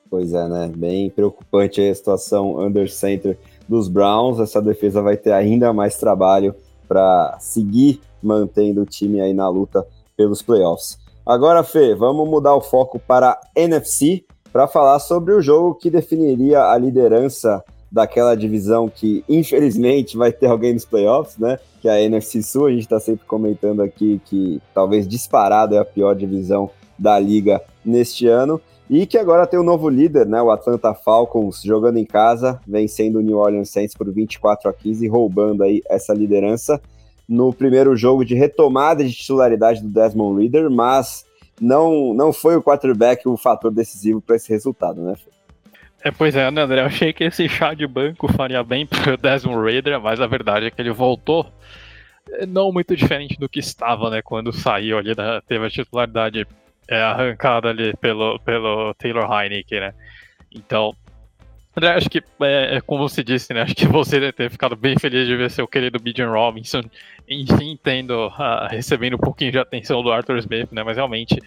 Pois 0.10 0.34
é, 0.34 0.48
né? 0.48 0.72
Bem 0.76 1.10
preocupante 1.10 1.82
a 1.82 1.94
situação 1.94 2.60
under 2.60 2.90
center 2.90 3.38
dos 3.70 3.88
Browns. 3.88 4.40
Essa 4.40 4.62
defesa 4.62 5.02
vai 5.02 5.16
ter 5.16 5.32
ainda 5.32 5.72
mais 5.72 5.98
trabalho 5.98 6.56
para 6.88 7.38
seguir 7.40 8.02
mantendo 8.22 8.82
o 8.82 8.86
time 8.86 9.22
aí 9.22 9.34
na 9.34 9.48
luta 9.48 9.86
pelos 10.18 10.42
playoffs. 10.42 10.98
Agora, 11.26 11.64
Fê, 11.64 11.94
vamos 11.94 12.28
mudar 12.28 12.56
o 12.56 12.62
foco 12.62 13.00
para 13.00 13.40
NFC 13.56 14.26
para 14.52 14.68
falar 14.68 14.98
sobre 14.98 15.34
o 15.34 15.42
jogo 15.42 15.76
que 15.76 15.92
definiria 15.92 16.64
a 16.64 16.78
liderança 16.78 17.64
daquela 17.92 18.36
divisão 18.36 18.90
que, 18.90 19.24
infelizmente, 19.30 20.18
vai 20.18 20.32
ter 20.32 20.48
alguém 20.48 20.74
nos 20.74 20.86
playoffs, 20.86 21.38
né? 21.38 21.60
Que 21.82 21.88
é 21.88 21.92
a 21.92 22.02
NFC 22.02 22.42
Sul. 22.42 22.66
A 22.66 22.72
gente 22.72 22.82
está 22.82 23.00
sempre 23.00 23.26
comentando 23.28 23.82
aqui 23.82 24.20
que 24.26 24.60
talvez 24.74 25.08
disparado 25.08 25.76
é 25.76 25.78
a 25.78 25.86
pior 25.86 26.16
divisão 26.16 26.70
da 26.98 27.18
liga 27.20 27.62
neste 27.86 28.28
ano. 28.28 28.60
E 28.90 29.06
que 29.06 29.18
agora 29.18 29.46
tem 29.46 29.60
um 29.60 29.64
novo 29.64 29.88
líder, 29.88 30.26
né? 30.26 30.42
O 30.42 30.50
Atlanta 30.50 30.96
Falcons 30.96 31.62
jogando 31.62 31.98
em 31.98 32.06
casa, 32.06 32.60
vencendo 32.68 33.18
o 33.18 33.22
New 33.22 33.38
Orleans 33.38 33.70
Saints 33.70 33.96
por 33.96 34.12
24 34.12 34.68
a 34.68 34.74
15, 34.74 35.08
roubando 35.08 35.64
aí 35.64 35.84
essa 35.88 36.12
liderança 36.12 36.82
no 37.28 37.54
primeiro 37.54 37.96
jogo 37.96 38.26
de 38.26 38.34
retomada 38.34 39.04
de 39.04 39.14
titularidade 39.14 39.84
do 39.84 39.90
Desmond 39.90 40.42
Reader, 40.42 40.72
mas 40.72 41.24
não, 41.62 42.16
não 42.16 42.34
foi 42.34 42.56
o 42.56 42.64
quarterback 42.64 43.28
o 43.28 43.38
fator 43.38 43.72
decisivo 43.72 44.20
para 44.20 44.36
esse 44.36 44.50
resultado, 44.50 45.02
né? 45.02 45.14
É, 46.04 46.10
pois 46.10 46.36
é, 46.36 46.50
né, 46.50 46.62
André? 46.62 46.82
Eu 46.82 46.86
achei 46.86 47.14
que 47.14 47.26
esse 47.26 47.48
chá 47.48 47.76
de 47.76 47.86
banco 47.86 48.28
faria 48.32 48.64
bem 48.64 48.88
pro 48.88 49.18
Desmond 49.22 49.64
Raider, 49.64 50.02
mas 50.02 50.20
a 50.20 50.26
verdade 50.26 50.66
é 50.66 50.72
que 50.72 50.82
ele 50.82 50.92
voltou 50.92 51.46
é, 52.32 52.46
não 52.48 52.72
muito 52.72 52.96
diferente 52.96 53.38
do 53.38 53.50
que 53.50 53.60
estava, 53.60 54.10
né, 54.10 54.22
quando 54.24 54.52
saiu 54.52 54.98
ali, 54.98 55.14
da, 55.14 55.42
teve 55.42 55.66
a 55.66 55.70
titularidade 55.70 56.48
é, 56.90 57.02
arrancada 57.02 57.70
ali 57.70 57.96
pelo, 57.98 58.40
pelo 58.40 58.94
Taylor 58.96 59.30
Heineken, 59.32 59.80
né? 59.80 59.94
Então, 60.52 60.96
André, 61.78 61.94
acho 61.94 62.10
que, 62.10 62.18
é, 62.42 62.78
é, 62.78 62.82
como 62.82 63.08
você 63.08 63.24
disse, 63.24 63.54
né? 63.54 63.62
Acho 63.62 63.76
que 63.76 63.88
você 63.88 64.20
deve 64.20 64.34
ter 64.34 64.50
ficado 64.50 64.76
bem 64.76 64.98
feliz 64.98 65.28
de 65.28 65.36
ver 65.36 65.52
seu 65.52 65.68
querido 65.68 66.00
Bijan 66.00 66.32
Robinson, 66.32 66.82
enfim, 67.28 67.80
tendo, 67.82 68.28
uh, 68.28 68.68
recebendo 68.70 69.14
um 69.14 69.20
pouquinho 69.20 69.52
de 69.52 69.60
atenção 69.60 70.02
do 70.02 70.12
Arthur 70.12 70.40
Smith, 70.40 70.72
né? 70.72 70.84
Mas 70.84 70.98
realmente, 70.98 71.40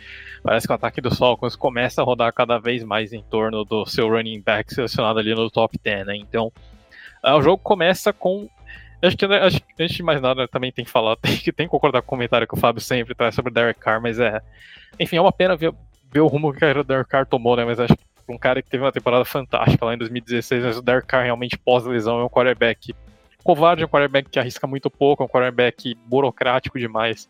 parece 0.42 0.66
que 0.66 0.72
o 0.72 0.76
ataque 0.76 1.00
dos 1.00 1.18
Falcons 1.18 1.56
começa 1.56 2.00
a 2.00 2.04
rodar 2.04 2.32
cada 2.32 2.58
vez 2.58 2.84
mais 2.84 3.12
em 3.12 3.22
torno 3.22 3.64
do 3.64 3.84
seu 3.84 4.08
running 4.08 4.40
back 4.40 4.72
selecionado 4.72 5.18
ali 5.18 5.34
no 5.34 5.50
top 5.50 5.76
10, 5.82 6.06
né? 6.06 6.16
Então, 6.16 6.52
uh, 7.24 7.32
o 7.32 7.42
jogo 7.42 7.58
começa 7.58 8.12
com 8.12 8.48
Acho 9.02 9.16
que, 9.16 9.24
acho 9.24 9.60
que 9.60 9.82
antes 9.82 9.96
de 9.96 10.02
mais 10.02 10.20
nada 10.20 10.46
também 10.46 10.70
tem 10.70 10.84
que 10.84 10.90
falar, 10.90 11.16
tem 11.20 11.36
que, 11.36 11.52
tem 11.52 11.66
que 11.66 11.70
concordar 11.70 12.02
com 12.02 12.06
o 12.06 12.10
comentário 12.10 12.46
que 12.46 12.54
o 12.54 12.58
Fábio 12.58 12.80
sempre 12.80 13.14
traz 13.14 13.34
sobre 13.34 13.50
o 13.50 13.54
Derek 13.54 13.80
Carr, 13.80 14.00
mas 14.00 14.18
é. 14.18 14.40
Enfim, 14.98 15.16
é 15.16 15.20
uma 15.20 15.32
pena 15.32 15.56
ver, 15.56 15.74
ver 16.10 16.20
o 16.20 16.26
rumo 16.26 16.52
que 16.52 16.64
o 16.64 16.84
Derek 16.84 17.10
Carr 17.10 17.26
tomou, 17.26 17.56
né? 17.56 17.64
Mas 17.64 17.80
acho 17.80 17.96
que 17.96 18.02
um 18.28 18.38
cara 18.38 18.62
que 18.62 18.70
teve 18.70 18.84
uma 18.84 18.92
temporada 18.92 19.24
fantástica 19.24 19.84
lá 19.84 19.94
em 19.94 19.98
2016, 19.98 20.64
mas 20.64 20.78
o 20.78 20.82
Derek 20.82 21.06
Carr 21.06 21.24
realmente 21.24 21.58
pós-lesão 21.58 22.20
é 22.20 22.24
um 22.24 22.28
quarterback 22.28 22.94
covarde, 23.42 23.82
é 23.82 23.86
um 23.86 23.88
quarterback 23.88 24.30
que 24.30 24.38
arrisca 24.38 24.66
muito 24.66 24.90
pouco, 24.90 25.22
é 25.22 25.26
um 25.26 25.28
quarterback 25.28 25.96
burocrático 26.06 26.78
demais. 26.78 27.28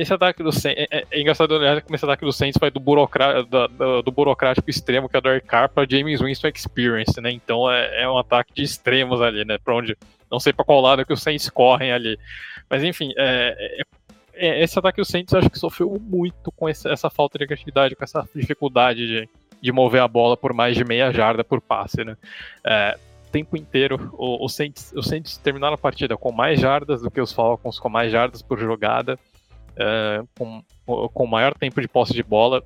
Esse 0.00 0.12
ataque 0.12 0.42
do 0.42 0.52
Saints, 0.52 0.86
é, 0.90 0.98
é, 0.98 1.06
é 1.10 1.20
engraçado 1.20 1.52
olhar 1.52 1.80
como 1.82 1.94
esse 1.94 2.04
ataque 2.04 2.24
do 2.24 2.32
Saints 2.32 2.58
vai 2.60 2.70
do, 2.70 2.80
burocrá, 2.80 3.42
do, 3.42 3.68
do, 3.68 4.02
do 4.02 4.12
burocrático 4.12 4.68
extremo, 4.68 5.08
que 5.08 5.16
é 5.16 5.20
o 5.20 5.42
Carr, 5.42 5.68
para 5.68 5.88
James 5.88 6.20
Winston 6.20 6.48
Experience, 6.48 7.20
né? 7.20 7.30
Então 7.30 7.70
é, 7.70 8.02
é, 8.02 8.08
um 8.08 8.18
ataque 8.18 8.52
de 8.54 8.62
extremos 8.62 9.20
ali, 9.22 9.44
né? 9.44 9.58
Para 9.58 9.74
onde, 9.74 9.96
não 10.30 10.40
sei 10.40 10.52
para 10.52 10.64
qual 10.64 10.80
lado 10.80 11.04
que 11.04 11.12
os 11.12 11.22
Saints 11.22 11.48
correm 11.48 11.92
ali. 11.92 12.18
Mas 12.68 12.82
enfim, 12.82 13.12
é, 13.16 13.84
é, 14.34 14.48
é 14.48 14.62
esse 14.62 14.78
ataque 14.78 15.00
do 15.00 15.04
Saints 15.04 15.32
acho 15.34 15.50
que 15.50 15.58
sofreu 15.58 15.98
muito 16.00 16.52
com 16.52 16.68
essa, 16.68 16.90
essa 16.90 17.10
falta 17.10 17.38
de 17.38 17.46
criatividade, 17.46 17.96
com 17.96 18.04
essa 18.04 18.28
dificuldade 18.34 19.06
de 19.06 19.28
de 19.60 19.72
mover 19.72 20.02
a 20.02 20.08
bola 20.08 20.36
por 20.36 20.52
mais 20.52 20.76
de 20.76 20.84
meia 20.84 21.10
jarda 21.10 21.42
por 21.42 21.60
passe, 21.60 22.04
né? 22.04 22.16
É, 22.64 22.96
tempo 23.32 23.56
inteiro, 23.56 24.14
o, 24.16 24.44
o, 24.44 24.48
Saints, 24.48 24.92
o 24.94 25.02
Saints 25.02 25.36
terminaram 25.36 25.74
a 25.74 25.78
partida 25.78 26.16
com 26.16 26.32
mais 26.32 26.60
jardas 26.60 27.02
do 27.02 27.10
que 27.10 27.20
os 27.20 27.32
Falcons, 27.32 27.78
com 27.78 27.88
mais 27.88 28.10
jardas 28.10 28.42
por 28.42 28.58
jogada, 28.58 29.18
é, 29.76 30.22
com, 30.38 30.62
com 31.12 31.26
maior 31.26 31.54
tempo 31.54 31.80
de 31.80 31.88
posse 31.88 32.12
de 32.12 32.22
bola. 32.22 32.62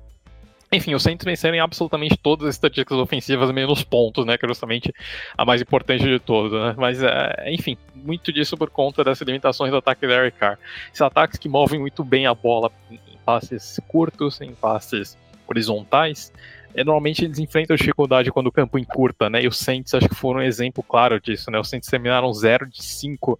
Enfim, 0.73 0.93
os 0.93 1.03
Saints 1.03 1.25
venceram 1.25 1.57
em 1.57 1.59
absolutamente 1.59 2.15
todas 2.15 2.47
as 2.47 2.55
estatísticas 2.55 2.97
ofensivas, 2.97 3.51
menos 3.51 3.83
pontos, 3.83 4.25
né? 4.25 4.37
Que 4.37 4.45
é 4.45 4.47
justamente 4.47 4.93
a 5.37 5.43
mais 5.43 5.61
importante 5.61 6.03
de 6.03 6.17
todas, 6.17 6.53
né? 6.53 6.75
Mas, 6.77 7.03
é, 7.03 7.51
enfim, 7.51 7.77
muito 7.93 8.31
disso 8.31 8.55
por 8.55 8.69
conta 8.69 9.03
dessas 9.03 9.27
limitações 9.27 9.69
do 9.69 9.77
ataque 9.77 10.07
da 10.07 10.13
Eric 10.13 10.37
Carr. 10.37 10.57
Esses 10.87 11.01
ataques 11.01 11.37
que 11.37 11.49
movem 11.49 11.77
muito 11.77 12.05
bem 12.05 12.25
a 12.25 12.33
bola 12.33 12.71
em 12.89 13.17
passes 13.25 13.81
curtos, 13.89 14.39
em 14.39 14.55
passes 14.55 15.17
horizontais, 15.45 16.31
normalmente 16.77 17.25
eles 17.25 17.39
enfrentam 17.39 17.75
dificuldade 17.75 18.31
quando 18.31 18.47
o 18.47 18.51
campo 18.51 18.79
encurta, 18.79 19.29
né? 19.29 19.43
E 19.43 19.47
os 19.47 19.57
Saints 19.57 19.93
acho 19.93 20.07
que 20.07 20.15
foram 20.15 20.39
um 20.39 20.43
exemplo 20.43 20.81
claro 20.81 21.19
disso, 21.19 21.51
né? 21.51 21.59
Os 21.59 21.69
Saints 21.69 21.89
terminaram 21.89 22.31
0 22.33 22.69
de 22.69 22.81
5 22.81 23.37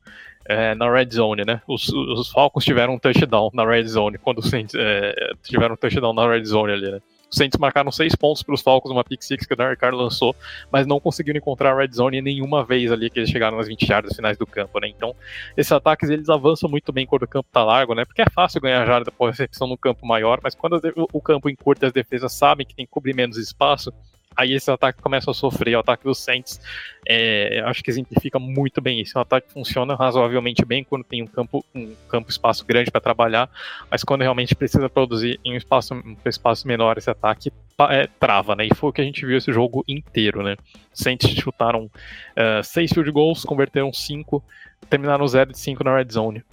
é, 0.52 0.76
na 0.76 0.92
red 0.92 1.10
zone, 1.12 1.44
né? 1.46 1.62
Os, 1.68 1.90
os, 1.90 2.30
Falcons 2.30 2.66
tiveram 2.66 2.96
um 2.96 3.00
touchdown 3.00 3.50
na 3.54 3.66
red 3.66 3.88
zone 3.88 4.18
quando 4.18 4.40
os 4.40 4.50
Saints 4.50 4.76
é, 4.76 5.14
tiveram 5.44 5.76
um 5.76 5.78
touchdown 5.78 6.14
na 6.14 6.28
red 6.28 6.44
zone 6.46 6.74
ali, 6.74 6.92
né? 6.92 7.00
Os 7.32 7.38
Saints 7.38 7.58
marcaram 7.58 7.90
seis 7.94 8.14
pontos 8.14 8.44
para 8.44 8.54
os 8.54 8.62
Falcons, 8.62 8.92
uma 8.92 9.06
pick 9.06 9.24
six 9.24 9.46
que 9.46 9.54
o 9.54 9.56
Derek 9.56 9.80
Carr 9.80 9.96
lançou, 9.96 10.36
mas 10.70 10.86
não 10.86 11.00
conseguiram 11.00 11.38
encontrar 11.38 11.72
a 11.72 11.78
red 11.78 11.90
zone 11.94 12.22
nenhuma 12.22 12.66
vez 12.66 12.92
ali 12.92 13.10
que 13.10 13.20
eles 13.20 13.30
chegaram 13.30 13.56
nas 13.56 13.68
20 13.68 13.86
jardas 13.86 14.14
finais 14.14 14.38
do 14.38 14.46
campo, 14.46 14.78
né? 14.82 14.90
Então, 14.90 15.16
esses 15.56 15.72
ataques 15.72 16.10
eles 16.10 16.28
avançam 16.28 16.70
muito 16.70 16.92
bem 16.92 17.06
quando 17.06 17.24
o 17.24 17.28
campo 17.28 17.48
está 17.48 17.64
largo, 17.64 17.96
né? 17.96 18.04
Porque 18.04 18.22
é 18.22 18.30
fácil 18.30 18.60
ganhar 18.60 18.86
jarda 18.86 19.10
por 19.12 19.30
recepção 19.30 19.66
no 19.66 19.78
campo 19.78 20.06
maior, 20.06 20.42
mas 20.44 20.54
quando 20.56 20.82
o 21.14 21.22
campo 21.22 21.50
encurta 21.50 21.88
as 21.88 21.94
defesas 21.94 22.34
sabem 22.34 22.66
que 22.66 22.76
tem 22.76 22.86
que 22.86 22.92
cobrir 22.92 23.16
menos 23.16 23.38
espaço, 23.38 23.94
aí 24.36 24.54
esse 24.54 24.70
ataque 24.72 25.02
começa 25.02 25.32
a 25.32 25.34
sofrer. 25.34 25.76
O 25.76 25.80
ataque 25.80 26.04
dos 26.04 26.20
Saints, 26.20 26.60
é, 27.08 27.62
acho 27.66 27.84
que 27.84 27.90
exemplifica 27.90 28.40
muito 28.40 28.82
bem 28.82 29.00
isso. 29.02 29.18
O 29.18 29.22
ataque 29.22 29.52
funciona 29.52 29.96
razoavelmente 29.96 30.66
bem 30.66 30.84
quando 30.84 31.04
tem 31.04 31.22
um 31.22 31.28
campo, 31.28 31.66
um 31.74 31.94
campo 32.08 32.30
espaço 32.30 32.66
grande 32.66 32.92
para 32.92 33.02
trabalhar, 33.02 33.50
mas 33.90 34.04
quando 34.04 34.22
realmente 34.22 34.56
precisa 34.56 34.90
produzir 34.90 35.40
em 35.44 35.54
um 35.54 35.58
espaço, 35.58 35.94
um 35.94 36.16
espaço 36.26 36.68
menor, 36.68 36.98
esse 36.98 37.10
ataque 37.10 37.52
é, 37.90 38.08
trava, 38.20 38.56
né? 38.56 38.66
E 38.66 38.76
foi 38.76 38.90
o 38.90 38.94
que 38.94 39.02
a 39.02 39.06
gente 39.06 39.26
viu 39.26 39.38
esse 39.38 39.52
jogo 39.52 39.84
inteiro, 39.88 40.44
né? 40.44 40.56
Saints 40.94 41.30
chutaram 41.32 41.86
uh, 41.86 42.64
seis 42.64 42.92
field 42.92 43.12
goals, 43.12 43.44
converteram 43.44 43.92
cinco, 43.92 44.44
terminaram 44.90 45.28
0 45.28 45.52
de 45.52 45.60
5 45.60 45.84
na 45.84 45.96
red 45.96 46.08
zone. 46.12 46.44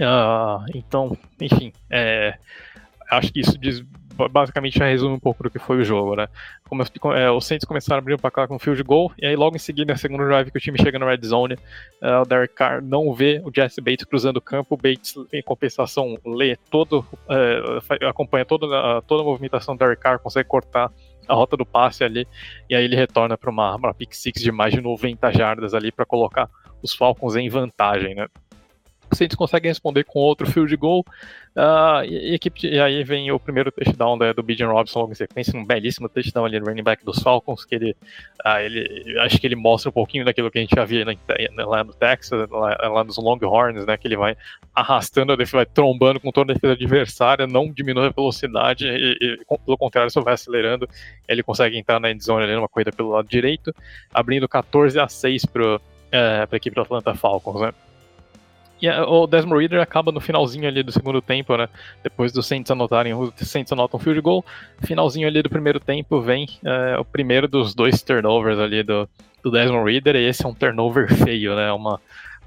Uh, 0.00 0.64
então, 0.74 1.16
enfim, 1.40 1.72
é, 1.90 2.38
acho 3.10 3.32
que 3.32 3.40
isso 3.40 3.58
diz 3.58 3.84
basicamente 4.30 4.78
já 4.78 4.86
resume 4.86 5.14
um 5.14 5.20
pouco 5.20 5.42
do 5.42 5.50
que 5.50 5.58
foi 5.58 5.78
o 5.78 5.84
jogo, 5.84 6.16
né? 6.16 6.28
Como, 6.68 6.82
é, 7.14 7.30
os 7.30 7.46
Saints 7.46 7.66
começaram 7.66 7.98
a 7.98 8.00
abrir 8.00 8.14
o 8.14 8.18
placar 8.18 8.48
com 8.48 8.58
field 8.58 8.82
goal, 8.82 9.12
e 9.18 9.26
aí 9.26 9.36
logo 9.36 9.54
em 9.54 9.58
seguida, 9.58 9.92
na 9.92 9.98
segunda 9.98 10.24
drive 10.24 10.50
que 10.50 10.58
o 10.58 10.60
time 10.60 10.78
chega 10.78 10.98
na 10.98 11.06
red 11.06 11.20
zone, 11.24 11.54
uh, 11.54 12.22
o 12.22 12.24
Derek 12.24 12.54
Carr 12.54 12.82
não 12.82 13.12
vê 13.12 13.40
o 13.44 13.52
Jesse 13.54 13.80
Bates 13.80 14.04
cruzando 14.04 14.38
o 14.38 14.40
campo, 14.40 14.74
o 14.74 14.76
Bates, 14.76 15.14
em 15.32 15.42
compensação, 15.42 16.18
lê 16.24 16.56
todo, 16.70 17.00
uh, 17.28 18.06
acompanha 18.08 18.44
toda, 18.44 18.66
toda 19.02 19.22
a 19.22 19.24
movimentação 19.24 19.76
do 19.76 19.78
Derek 19.78 20.02
Carr, 20.02 20.18
consegue 20.18 20.48
cortar 20.48 20.90
a 21.28 21.34
rota 21.34 21.56
do 21.56 21.66
passe 21.66 22.02
ali, 22.02 22.26
e 22.68 22.74
aí 22.74 22.84
ele 22.84 22.96
retorna 22.96 23.36
para 23.36 23.50
uma, 23.50 23.76
uma 23.76 23.94
pick 23.94 24.14
six 24.14 24.42
de 24.42 24.50
mais 24.50 24.72
de 24.72 24.80
90 24.80 25.30
jardas 25.32 25.74
ali 25.74 25.92
para 25.92 26.06
colocar 26.06 26.48
os 26.82 26.94
Falcons 26.94 27.36
em 27.36 27.48
vantagem, 27.48 28.14
né? 28.14 28.26
Saints 29.16 29.36
consegue 29.36 29.68
responder 29.68 30.04
com 30.04 30.18
outro 30.20 30.46
field 30.46 30.74
goal. 30.76 31.04
Uh, 31.56 32.04
e, 32.04 32.34
equipe, 32.34 32.68
e, 32.68 32.78
aí 32.78 33.02
vem 33.02 33.32
o 33.32 33.40
primeiro 33.40 33.72
touchdown 33.72 34.16
da, 34.16 34.32
do 34.32 34.44
Bijan 34.44 34.68
Robson 34.68 35.00
logo 35.00 35.12
em 35.12 35.16
sequência, 35.16 35.58
um 35.58 35.64
belíssimo 35.64 36.08
touchdown 36.08 36.44
ali 36.44 36.60
no 36.60 36.66
running 36.66 36.84
back 36.84 37.04
dos 37.04 37.18
Falcons, 37.18 37.64
que 37.64 37.74
ele, 37.74 37.96
uh, 38.46 38.58
ele 38.60 39.18
acho 39.18 39.40
que 39.40 39.46
ele 39.46 39.56
mostra 39.56 39.90
um 39.90 39.92
pouquinho 39.92 40.24
daquilo 40.24 40.52
que 40.52 40.58
a 40.58 40.60
gente 40.60 40.76
já 40.76 40.84
via 40.84 41.04
lá 41.66 41.82
no 41.82 41.92
Texas, 41.92 42.48
lá, 42.48 42.76
lá, 42.88 43.02
nos 43.02 43.16
Longhorns, 43.16 43.84
né, 43.84 43.96
que 43.96 44.06
ele 44.06 44.16
vai 44.16 44.36
arrastando, 44.72 45.32
ele 45.32 45.44
vai 45.46 45.66
trombando 45.66 46.20
com 46.20 46.30
toda 46.30 46.52
a 46.52 46.54
defesa 46.54 46.74
adversária, 46.74 47.44
não 47.44 47.72
diminui 47.72 48.06
a 48.06 48.10
velocidade, 48.10 48.86
e, 48.86 49.16
e 49.20 49.58
pelo 49.64 49.76
contrário, 49.76 50.12
só 50.12 50.20
vai 50.20 50.34
acelerando, 50.34 50.88
ele 51.26 51.42
consegue 51.42 51.76
entrar 51.76 51.98
na 51.98 52.10
endzone 52.10 52.44
ali 52.44 52.54
numa 52.54 52.68
corrida 52.68 52.92
pelo 52.92 53.10
lado 53.10 53.26
direito, 53.26 53.74
abrindo 54.14 54.48
14 54.48 55.00
a 55.00 55.08
6 55.08 55.46
para 55.46 55.80
eh, 56.12 56.46
a 56.50 56.56
equipe 56.56 56.74
do 56.74 56.82
Atlanta 56.82 57.14
Falcons, 57.14 57.60
né. 57.60 57.72
E 58.80 58.88
o 58.88 59.26
Desmond 59.26 59.60
Reader 59.60 59.80
acaba 59.80 60.12
no 60.12 60.20
finalzinho 60.20 60.68
ali 60.68 60.82
do 60.82 60.92
segundo 60.92 61.20
tempo, 61.20 61.56
né? 61.56 61.68
Depois 62.02 62.32
dos 62.32 62.46
Saints 62.46 62.70
anotarem, 62.70 63.12
os 63.14 63.32
Saints 63.36 63.72
anotam 63.72 63.98
um 63.98 64.02
field 64.02 64.20
goal. 64.20 64.44
Finalzinho 64.80 65.26
ali 65.26 65.42
do 65.42 65.50
primeiro 65.50 65.80
tempo 65.80 66.20
vem 66.20 66.46
é, 66.64 66.98
o 66.98 67.04
primeiro 67.04 67.48
dos 67.48 67.74
dois 67.74 68.00
turnovers 68.02 68.58
ali 68.58 68.82
do, 68.82 69.08
do 69.42 69.50
Desmond 69.50 69.90
Reader. 69.90 70.16
E 70.16 70.26
esse 70.26 70.44
é 70.44 70.48
um 70.48 70.54
turnover 70.54 71.12
feio, 71.12 71.56
né? 71.56 71.72
Uma, 71.72 72.00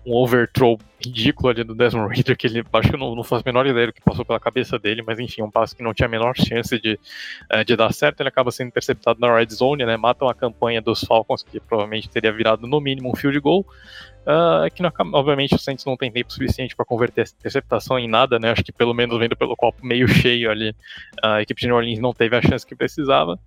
um 0.06 0.14
overthrow 0.14 0.80
ridículo 1.04 1.50
ali 1.50 1.64
do 1.64 1.76
Desmond 1.76 2.14
Reader, 2.14 2.38
que 2.38 2.48
ele 2.48 2.64
acho 2.74 2.92
que 2.92 2.98
não, 2.98 3.16
não 3.16 3.24
faço 3.24 3.44
a 3.46 3.50
menor 3.52 3.66
ideia 3.66 3.88
do 3.88 3.94
que 3.94 4.02
passou 4.02 4.24
pela 4.24 4.40
cabeça 4.40 4.78
dele, 4.78 5.02
mas 5.02 5.20
enfim, 5.20 5.42
um 5.42 5.50
passo 5.50 5.76
que 5.76 5.84
não 5.84 5.94
tinha 5.94 6.08
a 6.08 6.10
menor 6.10 6.34
chance 6.36 6.80
de, 6.80 7.00
uh, 7.54 7.64
de 7.66 7.76
dar 7.76 7.92
certo. 7.94 8.22
Ele 8.22 8.30
acaba 8.30 8.52
sendo 8.52 8.68
interceptado 8.68 9.20
na 9.20 9.36
red 9.36 9.48
zone, 9.50 9.86
né? 9.86 9.98
Matam 9.98 10.28
a 10.28 10.34
campanha 10.34 10.82
dos 10.82 11.04
Falcons, 11.04 11.44
que 11.44 11.60
provavelmente 11.60 12.10
teria 12.10 12.32
virado 12.32 12.68
no 12.68 12.80
mínimo 12.80 13.12
um 13.12 13.16
field 13.16 13.40
goal. 13.40 13.66
Uh, 14.22 14.70
que 14.74 14.84
não, 14.84 14.92
obviamente 15.14 15.56
o 15.56 15.58
Saints 15.60 15.84
não 15.84 15.98
tem 15.98 16.12
tempo 16.12 16.32
suficiente 16.32 16.76
para 16.76 16.86
converter 16.86 17.22
essa 17.22 17.34
interceptação 17.40 17.98
em 17.98 18.08
nada, 18.08 18.38
né? 18.38 18.52
Acho 18.52 18.64
que 18.64 18.72
pelo 18.72 18.94
menos 18.94 19.18
vendo 19.18 19.36
pelo 19.36 19.56
copo 19.56 19.84
meio 19.84 20.08
cheio 20.08 20.52
ali, 20.52 20.76
a 21.24 21.42
equipe 21.42 21.60
de 21.62 21.68
New 21.68 21.76
Orleans 21.76 22.00
não 22.00 22.14
teve 22.14 22.36
a 22.36 22.42
chance 22.42 22.66
que 22.66 22.76
precisava. 22.76 23.40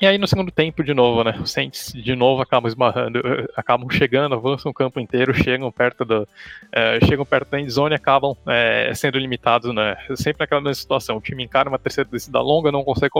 E 0.00 0.06
aí 0.06 0.16
no 0.16 0.26
segundo 0.26 0.50
tempo, 0.50 0.82
de 0.82 0.94
novo, 0.94 1.22
né? 1.22 1.38
Os 1.42 1.50
Saints 1.50 1.92
de 1.92 2.16
novo 2.16 2.40
acabam 2.40 2.66
esbarrando, 2.66 3.18
eh, 3.18 3.46
acabam 3.54 3.86
chegando, 3.90 4.34
avançam 4.34 4.70
o 4.70 4.74
campo 4.74 4.98
inteiro, 4.98 5.34
chegam 5.34 5.70
perto 5.70 6.06
do. 6.06 6.26
É, 6.72 6.98
chegam 7.04 7.26
perto 7.26 7.50
da 7.50 7.60
endzone 7.60 7.94
e 7.94 7.96
acabam 7.96 8.34
é, 8.46 8.90
sendo 8.94 9.18
limitados, 9.18 9.74
né? 9.74 9.98
Sempre 10.16 10.40
naquela 10.40 10.62
mesma 10.62 10.72
situação. 10.72 11.18
O 11.18 11.20
time 11.20 11.44
encara 11.44 11.68
uma 11.68 11.78
terceira 11.78 12.08
descida 12.10 12.40
longa, 12.40 12.72
não 12.72 12.82
consegue, 12.82 13.12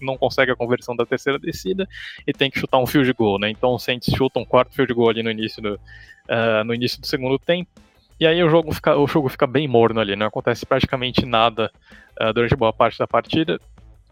não 0.00 0.16
consegue 0.16 0.50
a 0.50 0.56
conversão 0.56 0.96
da 0.96 1.04
terceira 1.04 1.38
descida 1.38 1.86
e 2.26 2.32
tem 2.32 2.50
que 2.50 2.58
chutar 2.58 2.78
um 2.78 2.86
field 2.86 3.12
goal, 3.12 3.38
né? 3.38 3.50
Então 3.50 3.74
os 3.74 3.82
Saints 3.82 4.10
chutam 4.16 4.40
um 4.40 4.46
quarto 4.46 4.74
field 4.74 4.94
goal 4.94 5.10
ali 5.10 5.22
no 5.22 5.30
início 5.30 5.60
do, 5.60 5.74
uh, 5.74 6.64
no 6.64 6.72
início 6.74 6.98
do 7.02 7.06
segundo 7.06 7.38
tempo. 7.38 7.70
E 8.18 8.26
aí 8.26 8.42
o 8.42 8.48
jogo 8.48 8.72
fica, 8.72 8.96
o 8.96 9.06
jogo 9.06 9.28
fica 9.28 9.46
bem 9.46 9.68
morno 9.68 10.00
ali, 10.00 10.16
não 10.16 10.28
acontece 10.28 10.64
praticamente 10.64 11.26
nada 11.26 11.70
uh, 12.18 12.32
durante 12.32 12.56
boa 12.56 12.72
parte 12.72 12.98
da 12.98 13.06
partida. 13.06 13.60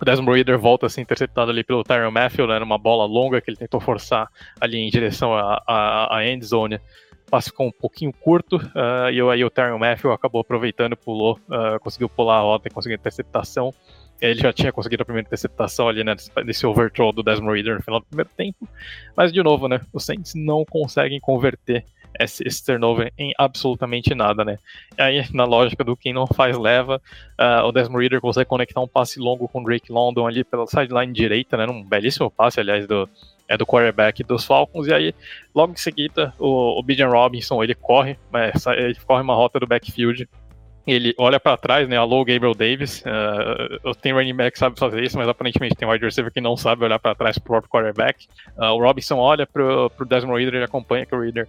O 0.02 0.04
Desmond 0.04 0.34
Reader 0.34 0.58
volta 0.58 0.86
a 0.86 0.88
ser 0.88 1.00
interceptado 1.00 1.52
ali 1.52 1.62
pelo 1.62 1.84
Tyron 1.84 2.10
Matthew, 2.10 2.48
né, 2.48 2.58
numa 2.58 2.76
bola 2.76 3.06
longa 3.06 3.40
que 3.40 3.48
ele 3.48 3.56
tentou 3.56 3.80
forçar 3.80 4.28
ali 4.60 4.76
em 4.76 4.90
direção 4.90 5.32
à, 5.32 6.20
end 6.24 6.44
zone. 6.44 6.80
Passe 7.30 7.50
ficou 7.50 7.68
um 7.68 7.70
pouquinho 7.70 8.12
curto 8.12 8.56
uh, 8.56 9.10
e 9.12 9.20
aí 9.20 9.44
o 9.44 9.48
Tyron 9.48 9.78
Matthew 9.78 10.10
acabou 10.10 10.40
aproveitando, 10.40 10.96
pulou, 10.96 11.38
uh, 11.48 11.78
conseguiu 11.78 12.08
pular 12.08 12.38
a 12.38 12.40
rota 12.40 12.66
e 12.66 12.70
conseguiu 12.72 12.96
interceptação. 12.96 13.72
Ele 14.20 14.40
já 14.40 14.52
tinha 14.52 14.72
conseguido 14.72 15.04
a 15.04 15.06
primeira 15.06 15.24
interceptação 15.24 15.88
ali, 15.88 16.02
né, 16.02 16.16
nesse 16.44 16.66
overthrow 16.66 17.12
do 17.12 17.22
Desmond 17.22 17.54
Reader 17.54 17.76
no 17.76 17.82
final 17.84 18.00
do 18.00 18.06
primeiro 18.06 18.30
tempo. 18.36 18.68
Mas, 19.16 19.32
de 19.32 19.40
novo, 19.40 19.68
né, 19.68 19.80
os 19.92 20.04
Saints 20.04 20.34
não 20.34 20.64
conseguem 20.64 21.20
converter 21.20 21.84
esse, 22.18 22.46
esse 22.46 22.64
turnover 22.64 23.12
em 23.18 23.32
absolutamente 23.38 24.14
nada, 24.14 24.44
né? 24.44 24.58
Aí, 24.98 25.24
na 25.32 25.44
lógica 25.44 25.84
do 25.84 25.96
quem 25.96 26.12
não 26.12 26.26
faz 26.26 26.56
leva, 26.56 27.00
uh, 27.38 27.64
o 27.66 27.72
Desmond 27.72 28.00
Reader 28.02 28.20
consegue 28.20 28.48
conectar 28.48 28.80
um 28.80 28.88
passe 28.88 29.18
longo 29.18 29.48
com 29.48 29.60
o 29.60 29.64
Drake 29.64 29.92
London 29.92 30.26
ali 30.26 30.44
pela 30.44 30.66
sideline 30.66 31.12
direita, 31.12 31.56
né? 31.56 31.66
Um 31.66 31.82
belíssimo 31.82 32.30
passe, 32.30 32.60
aliás, 32.60 32.86
do, 32.86 33.08
é 33.48 33.56
do 33.56 33.66
quarterback 33.66 34.22
dos 34.22 34.44
Falcons, 34.44 34.86
e 34.86 34.94
aí, 34.94 35.14
logo 35.54 35.72
em 35.72 35.76
seguida, 35.76 36.32
o, 36.38 36.78
o 36.78 36.82
Bijan 36.82 37.08
Robinson, 37.08 37.62
ele 37.62 37.74
corre, 37.74 38.18
mas 38.30 38.66
ele 38.66 38.96
corre 39.06 39.22
uma 39.22 39.34
rota 39.34 39.60
do 39.60 39.66
backfield, 39.66 40.28
ele 40.86 41.14
olha 41.18 41.38
para 41.38 41.56
trás, 41.56 41.88
né? 41.88 41.96
Alô, 41.96 42.24
Gabriel 42.24 42.54
Davis. 42.54 43.02
Uh, 43.02 43.94
tem 43.96 44.12
running 44.12 44.34
back 44.34 44.52
que 44.52 44.58
sabe 44.58 44.78
fazer 44.78 45.02
isso, 45.02 45.16
mas 45.16 45.28
aparentemente 45.28 45.76
tem 45.76 45.88
wide 45.88 46.04
receiver 46.04 46.32
que 46.32 46.40
não 46.40 46.56
sabe 46.56 46.84
olhar 46.84 46.98
para 46.98 47.14
trás 47.14 47.38
pro 47.38 47.52
próprio 47.52 47.70
quarterback. 47.70 48.26
Uh, 48.56 48.72
o 48.72 48.80
Robinson 48.80 49.18
olha 49.18 49.46
pro, 49.46 49.90
pro 49.90 50.06
Desmond 50.06 50.38
Reader, 50.38 50.54
ele 50.56 50.64
acompanha 50.64 51.06
que 51.06 51.14
o 51.14 51.20
Reader 51.20 51.48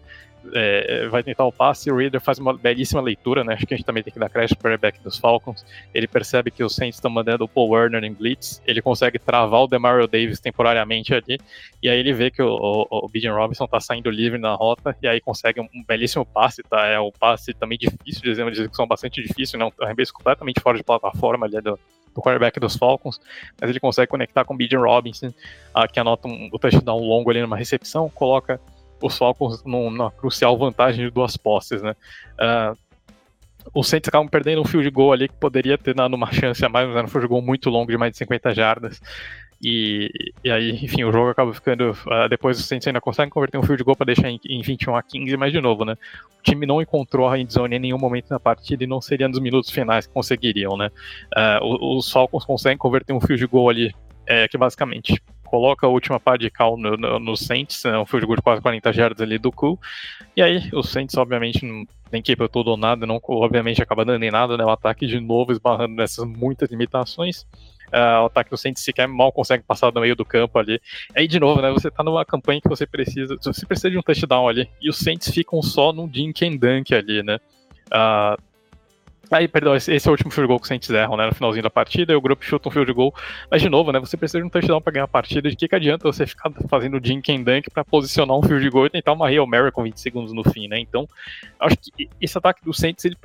é, 0.53 1.07
vai 1.07 1.23
tentar 1.23 1.45
o 1.45 1.51
passe, 1.51 1.91
o 1.91 1.95
Reader 1.95 2.19
faz 2.19 2.39
uma 2.39 2.53
belíssima 2.53 3.01
leitura, 3.01 3.43
né? 3.43 3.53
Acho 3.53 3.65
que 3.65 3.73
a 3.73 3.77
gente 3.77 3.85
também 3.85 4.03
tem 4.03 4.11
que 4.11 4.19
dar 4.19 4.29
crédito 4.29 4.57
para 4.57 4.69
o 4.69 4.71
quarterback 4.71 5.01
dos 5.03 5.17
Falcons. 5.17 5.65
Ele 5.93 6.07
percebe 6.07 6.51
que 6.51 6.63
os 6.63 6.75
Saints 6.75 6.97
estão 6.97 7.09
mandando 7.09 7.45
o 7.45 7.47
Paul 7.47 7.69
Werner 7.69 8.03
em 8.03 8.13
blitz, 8.13 8.61
ele 8.65 8.81
consegue 8.81 9.19
travar 9.19 9.61
o 9.61 9.67
Demario 9.67 10.07
Davis 10.07 10.39
temporariamente 10.39 11.13
ali, 11.13 11.39
e 11.81 11.89
aí 11.89 11.97
ele 11.97 12.13
vê 12.13 12.29
que 12.29 12.41
o, 12.41 12.49
o, 12.49 12.87
o 13.05 13.09
Bijan 13.09 13.33
Robinson 13.33 13.65
está 13.65 13.79
saindo 13.79 14.09
livre 14.09 14.39
na 14.39 14.53
rota, 14.53 14.95
e 15.01 15.07
aí 15.07 15.21
consegue 15.21 15.61
um, 15.61 15.67
belíssimo 15.87 16.25
passe, 16.25 16.61
tá? 16.63 16.85
É 16.87 16.99
um 16.99 17.11
passe 17.11 17.53
também 17.53 17.77
difícil, 17.77 18.21
de 18.21 18.29
execução 18.29 18.87
bastante 18.87 19.21
difícil, 19.23 19.57
né? 19.59 19.65
Um 19.65 19.83
arremesso 19.83 20.13
completamente 20.13 20.61
fora 20.61 20.77
de 20.77 20.83
plataforma 20.83 21.45
ali 21.45 21.59
do, 21.61 21.79
do 22.13 22.21
quarterback 22.21 22.59
dos 22.59 22.75
Falcons, 22.75 23.19
mas 23.59 23.69
ele 23.69 23.79
consegue 23.79 24.07
conectar 24.07 24.45
com 24.45 24.53
o 24.53 24.57
Bijan 24.57 24.79
Robinson, 24.79 25.27
uh, 25.27 25.91
que 25.91 25.99
anota 25.99 26.27
um, 26.27 26.49
o 26.51 26.59
touchdown 26.59 26.99
longo 26.99 27.29
ali 27.29 27.41
numa 27.41 27.57
recepção, 27.57 28.09
coloca 28.09 28.59
os 29.01 29.17
Falcons 29.17 29.63
numa 29.65 30.11
crucial 30.11 30.57
vantagem 30.57 31.05
de 31.05 31.11
duas 31.11 31.35
posses, 31.35 31.81
né? 31.81 31.95
Uh, 32.33 32.77
os 33.73 33.87
Saints 33.87 34.07
acabam 34.07 34.27
perdendo 34.27 34.61
um 34.61 34.65
field 34.65 34.89
goal 34.89 35.13
ali 35.13 35.27
que 35.27 35.35
poderia 35.35 35.77
ter 35.77 35.93
dado 35.93 36.13
uma 36.13 36.31
chance 36.31 36.63
a 36.65 36.69
mais, 36.69 36.87
mas 36.87 36.97
era 36.97 37.05
um 37.05 37.09
field 37.09 37.27
goal 37.27 37.41
muito 37.41 37.69
longo, 37.69 37.91
de 37.91 37.97
mais 37.97 38.11
de 38.11 38.17
50 38.17 38.53
jardas. 38.53 39.01
E, 39.63 40.11
e 40.43 40.51
aí, 40.51 40.71
enfim, 40.71 41.05
o 41.05 41.11
jogo 41.11 41.29
acaba 41.29 41.53
ficando. 41.53 41.91
Uh, 41.91 42.27
depois 42.29 42.59
os 42.59 42.65
Saints 42.65 42.85
ainda 42.85 42.99
conseguem 42.99 43.29
converter 43.29 43.57
um 43.57 43.63
field 43.63 43.81
goal 43.81 43.95
para 43.95 44.07
deixar 44.07 44.29
em, 44.29 44.37
em 44.45 44.61
21 44.61 44.95
a 44.97 45.01
15, 45.01 45.37
mas 45.37 45.53
de 45.53 45.61
novo, 45.61 45.85
né? 45.85 45.93
O 46.37 46.43
time 46.43 46.65
não 46.65 46.81
encontrou 46.81 47.29
a 47.29 47.39
endzone 47.39 47.77
em 47.77 47.79
nenhum 47.79 47.97
momento 47.97 48.29
na 48.29 48.39
partida 48.39 48.83
e 48.83 48.87
não 48.87 48.99
seria 48.99 49.27
nos 49.29 49.39
minutos 49.39 49.69
finais 49.69 50.05
que 50.05 50.13
conseguiriam, 50.13 50.75
né? 50.75 50.91
Uh, 51.61 51.97
os 51.97 52.11
Falcons 52.11 52.43
conseguem 52.43 52.77
converter 52.77 53.13
um 53.13 53.21
field 53.21 53.47
goal 53.47 53.69
ali, 53.69 53.95
é, 54.27 54.49
que 54.49 54.57
basicamente 54.57 55.21
coloca 55.53 55.85
a 55.85 55.89
última 55.89 56.19
pá 56.19 56.35
de 56.35 56.49
cal 56.49 56.75
no, 56.75 56.97
no, 56.97 57.19
no 57.19 57.37
Saints, 57.37 57.85
é 57.85 57.97
um 57.97 58.05
field 58.05 58.25
goal 58.25 58.35
de 58.35 58.41
quase 58.41 58.61
40 58.61 58.91
jardas 58.91 59.21
ali 59.21 59.37
do 59.37 59.51
Cool. 59.51 59.79
E 60.35 60.41
aí, 60.41 60.67
o 60.73 60.81
Saints, 60.81 61.15
obviamente, 61.15 61.63
não 61.63 61.85
tem 62.11 62.21
que 62.21 62.31
ir 62.31 62.35
para 62.35 62.49
tudo 62.49 62.71
ou 62.71 62.77
nada, 62.77 63.05
não, 63.05 63.21
obviamente 63.23 63.81
acaba 63.81 64.03
dando 64.03 64.23
em 64.23 64.31
nada, 64.31 64.57
né? 64.57 64.65
O 64.65 64.69
ataque 64.69 65.05
de 65.05 65.19
novo 65.19 65.51
esbarrando 65.51 65.95
nessas 65.95 66.25
muitas 66.25 66.69
limitações. 66.69 67.45
Uh, 67.93 68.23
o 68.23 68.25
ataque 68.25 68.49
do 68.49 68.57
Saints 68.57 68.83
sequer 68.83 69.07
mal 69.07 69.31
consegue 69.31 69.63
passar 69.63 69.91
no 69.93 70.01
meio 70.01 70.15
do 70.15 70.25
campo 70.25 70.57
ali. 70.57 70.81
Aí, 71.15 71.27
de 71.27 71.39
novo, 71.39 71.61
né? 71.61 71.69
Você 71.71 71.91
tá 71.91 72.03
numa 72.03 72.25
campanha 72.25 72.59
que 72.59 72.67
você 72.67 72.87
precisa. 72.87 73.37
Você 73.39 73.65
precisa 73.67 73.91
de 73.91 73.97
um 73.99 74.01
touchdown 74.01 74.47
ali. 74.47 74.67
E 74.81 74.89
os 74.89 74.97
Saints 74.97 75.29
ficam 75.29 75.61
só 75.61 75.93
num 75.93 76.07
dink 76.07 76.43
and 76.43 76.57
dunk 76.57 76.93
ali, 76.93 77.21
né? 77.21 77.37
Uh, 77.87 78.41
Aí, 79.31 79.47
perdão, 79.47 79.75
esse, 79.75 79.91
é 79.91 79.99
o 80.07 80.11
último 80.11 80.29
field 80.29 80.47
goal 80.47 80.59
que 80.59 80.63
os 80.63 80.67
Saints 80.67 80.89
erram, 80.89 81.15
né? 81.15 81.25
No 81.25 81.33
finalzinho 81.33 81.63
da 81.63 81.69
partida, 81.69 82.13
e 82.13 82.15
o 82.15 82.21
grupo 82.21 82.43
chuta 82.43 82.67
um 82.69 82.71
field 82.71 82.91
goal. 82.93 83.13
Mas, 83.49 83.61
de 83.61 83.69
novo, 83.69 83.91
né? 83.91 83.99
Você 83.99 84.17
precisa 84.17 84.39
de 84.39 84.45
um 84.45 84.49
touchdown 84.49 84.81
pra 84.81 84.91
ganhar 84.91 85.05
a 85.05 85.07
partida. 85.07 85.49
De 85.49 85.55
que, 85.55 85.67
que 85.67 85.75
adianta 85.75 86.03
você 86.03 86.27
ficar 86.27 86.51
fazendo 86.69 86.99
dink 86.99 87.31
and 87.31 87.41
dunk 87.41 87.69
pra 87.71 87.85
posicionar 87.85 88.37
um 88.37 88.43
field 88.43 88.69
goal 88.69 88.85
e 88.85 88.89
tentar 88.89 89.13
uma 89.13 89.27
Hail 89.27 89.47
Mary 89.47 89.71
com 89.71 89.83
20 89.83 89.99
segundos 89.99 90.33
no 90.33 90.43
fim, 90.43 90.67
né? 90.67 90.77
Então, 90.77 91.07
acho 91.59 91.77
que 91.77 92.09
esse 92.19 92.37
ataque 92.37 92.63
do 92.63 92.73
Saints, 92.73 93.05
ele, 93.05 93.17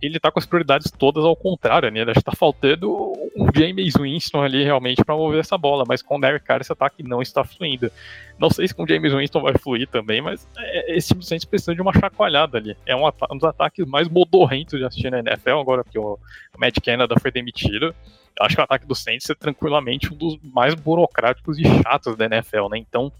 ele 0.00 0.18
tá 0.18 0.30
com 0.30 0.38
as 0.38 0.46
prioridades 0.46 0.90
todas 0.90 1.24
ao 1.24 1.36
contrário, 1.36 1.90
né? 1.90 2.02
Acho 2.02 2.14
que 2.14 2.24
tá 2.24 2.32
faltando 2.32 3.12
um 3.36 3.46
James 3.54 3.94
Winston 3.94 4.42
ali 4.42 4.64
realmente 4.64 5.04
pra 5.04 5.14
mover 5.14 5.40
essa 5.40 5.58
bola. 5.58 5.84
Mas 5.86 6.02
com 6.02 6.16
o 6.16 6.20
Derek 6.20 6.44
Carr, 6.44 6.60
esse 6.62 6.72
ataque 6.72 7.02
não 7.02 7.20
está 7.20 7.44
fluindo. 7.44 7.90
Não 8.38 8.50
sei 8.50 8.66
se 8.66 8.74
com 8.74 8.84
o 8.84 8.88
James 8.88 9.12
Winston 9.12 9.40
vai 9.40 9.54
fluir 9.56 9.86
também, 9.88 10.20
mas 10.20 10.48
é, 10.58 10.96
esse 10.96 11.08
time 11.08 11.20
do 11.20 11.26
Saints 11.26 11.44
precisa 11.44 11.74
de 11.74 11.80
uma 11.80 11.92
chacoalhada 11.92 12.58
ali. 12.58 12.76
É 12.86 12.96
um, 12.96 13.06
um 13.06 13.36
dos 13.36 13.44
ataques 13.44 13.86
mais 13.86 14.08
modorrentos 14.08 14.78
de 14.78 14.84
assistir 14.84 15.10
na 15.10 15.20
NFL, 15.20 15.41
agora 15.50 15.84
que 15.84 15.98
o 15.98 16.18
Matt 16.58 16.78
Canada 16.84 17.14
foi 17.20 17.30
demitido. 17.30 17.94
Eu 18.38 18.46
acho 18.46 18.54
que 18.54 18.60
o 18.60 18.64
ataque 18.64 18.86
do 18.86 18.94
Saints 18.94 19.28
é 19.28 19.34
tranquilamente 19.34 20.12
um 20.12 20.16
dos 20.16 20.38
mais 20.42 20.74
burocráticos 20.74 21.58
e 21.58 21.64
chatos 21.82 22.16
da 22.16 22.24
NFL, 22.24 22.68
né? 22.70 22.78
Então, 22.78 23.12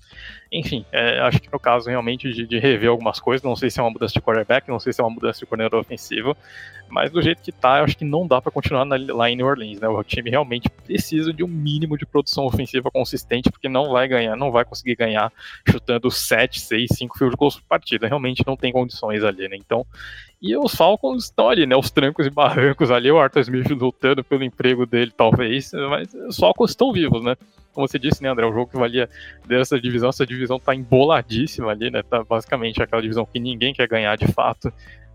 enfim, 0.50 0.86
é, 0.90 1.20
acho 1.20 1.40
que 1.40 1.52
no 1.52 1.60
caso 1.60 1.88
realmente 1.90 2.32
de, 2.32 2.46
de, 2.46 2.58
rever 2.58 2.88
algumas 2.88 3.20
coisas, 3.20 3.44
não 3.44 3.54
sei 3.54 3.70
se 3.70 3.78
é 3.78 3.82
uma 3.82 3.90
mudança 3.90 4.14
de 4.14 4.20
quarterback, 4.22 4.68
não 4.68 4.80
sei 4.80 4.92
se 4.92 5.00
é 5.00 5.04
uma 5.04 5.10
mudança 5.10 5.40
de 5.40 5.46
coordenador 5.46 5.80
ofensivo, 5.80 6.36
mas 6.88 7.10
do 7.10 7.22
jeito 7.22 7.42
que 7.42 7.50
tá, 7.50 7.78
eu 7.78 7.84
acho 7.84 7.96
que 7.96 8.04
não 8.04 8.26
dá 8.26 8.40
para 8.40 8.52
continuar 8.52 8.84
na, 8.84 8.96
lá 9.14 9.30
em 9.30 9.36
New 9.36 9.46
Orleans, 9.46 9.80
né? 9.80 9.88
O 9.88 10.02
time 10.02 10.30
realmente 10.30 10.68
precisa 10.68 11.32
de 11.32 11.42
um 11.42 11.48
mínimo 11.48 11.96
de 11.96 12.04
produção 12.04 12.44
ofensiva 12.44 12.90
consistente, 12.90 13.50
porque 13.50 13.68
não 13.68 13.90
vai 13.92 14.06
ganhar, 14.06 14.36
não 14.36 14.50
vai 14.50 14.64
conseguir 14.64 14.96
ganhar 14.96 15.32
chutando 15.68 16.10
7, 16.10 16.60
6, 16.60 16.90
5 16.92 17.18
field 17.18 17.36
goals 17.36 17.56
por 17.56 17.64
partida. 17.64 18.06
Realmente 18.06 18.44
não 18.46 18.56
tem 18.56 18.72
condições 18.72 19.24
ali, 19.24 19.48
né? 19.48 19.56
Então, 19.56 19.86
e 20.40 20.56
os 20.56 20.74
Falcons 20.74 21.24
estão 21.24 21.48
ali, 21.48 21.66
né? 21.66 21.76
Os 21.76 21.90
trancos 21.90 22.26
e 22.26 22.30
barrancos 22.30 22.90
ali, 22.90 23.10
o 23.10 23.18
Arthur 23.18 23.40
Smith 23.40 23.70
lutando 23.70 24.24
pelo 24.24 24.42
emprego 24.42 24.84
dele, 24.84 25.12
talvez, 25.16 25.70
mas 25.88 26.12
os 26.12 26.36
Falcons 26.36 26.70
estão 26.70 26.92
vivos, 26.92 27.22
né? 27.22 27.36
Como 27.72 27.88
você 27.88 27.98
disse, 27.98 28.22
né, 28.22 28.28
André? 28.28 28.44
O 28.44 28.52
jogo 28.52 28.70
que 28.70 28.76
valia 28.76 29.08
dessa 29.46 29.80
divisão, 29.80 30.10
essa 30.10 30.26
divisão 30.26 30.58
tá 30.58 30.74
emboladíssima 30.74 31.70
ali, 31.70 31.90
né? 31.90 32.02
Tá 32.02 32.22
basicamente 32.22 32.82
aquela 32.82 33.00
divisão 33.00 33.24
que 33.24 33.38
ninguém 33.38 33.72
quer 33.72 33.88
ganhar 33.88 34.16
de 34.16 34.26
fato. 34.32 34.72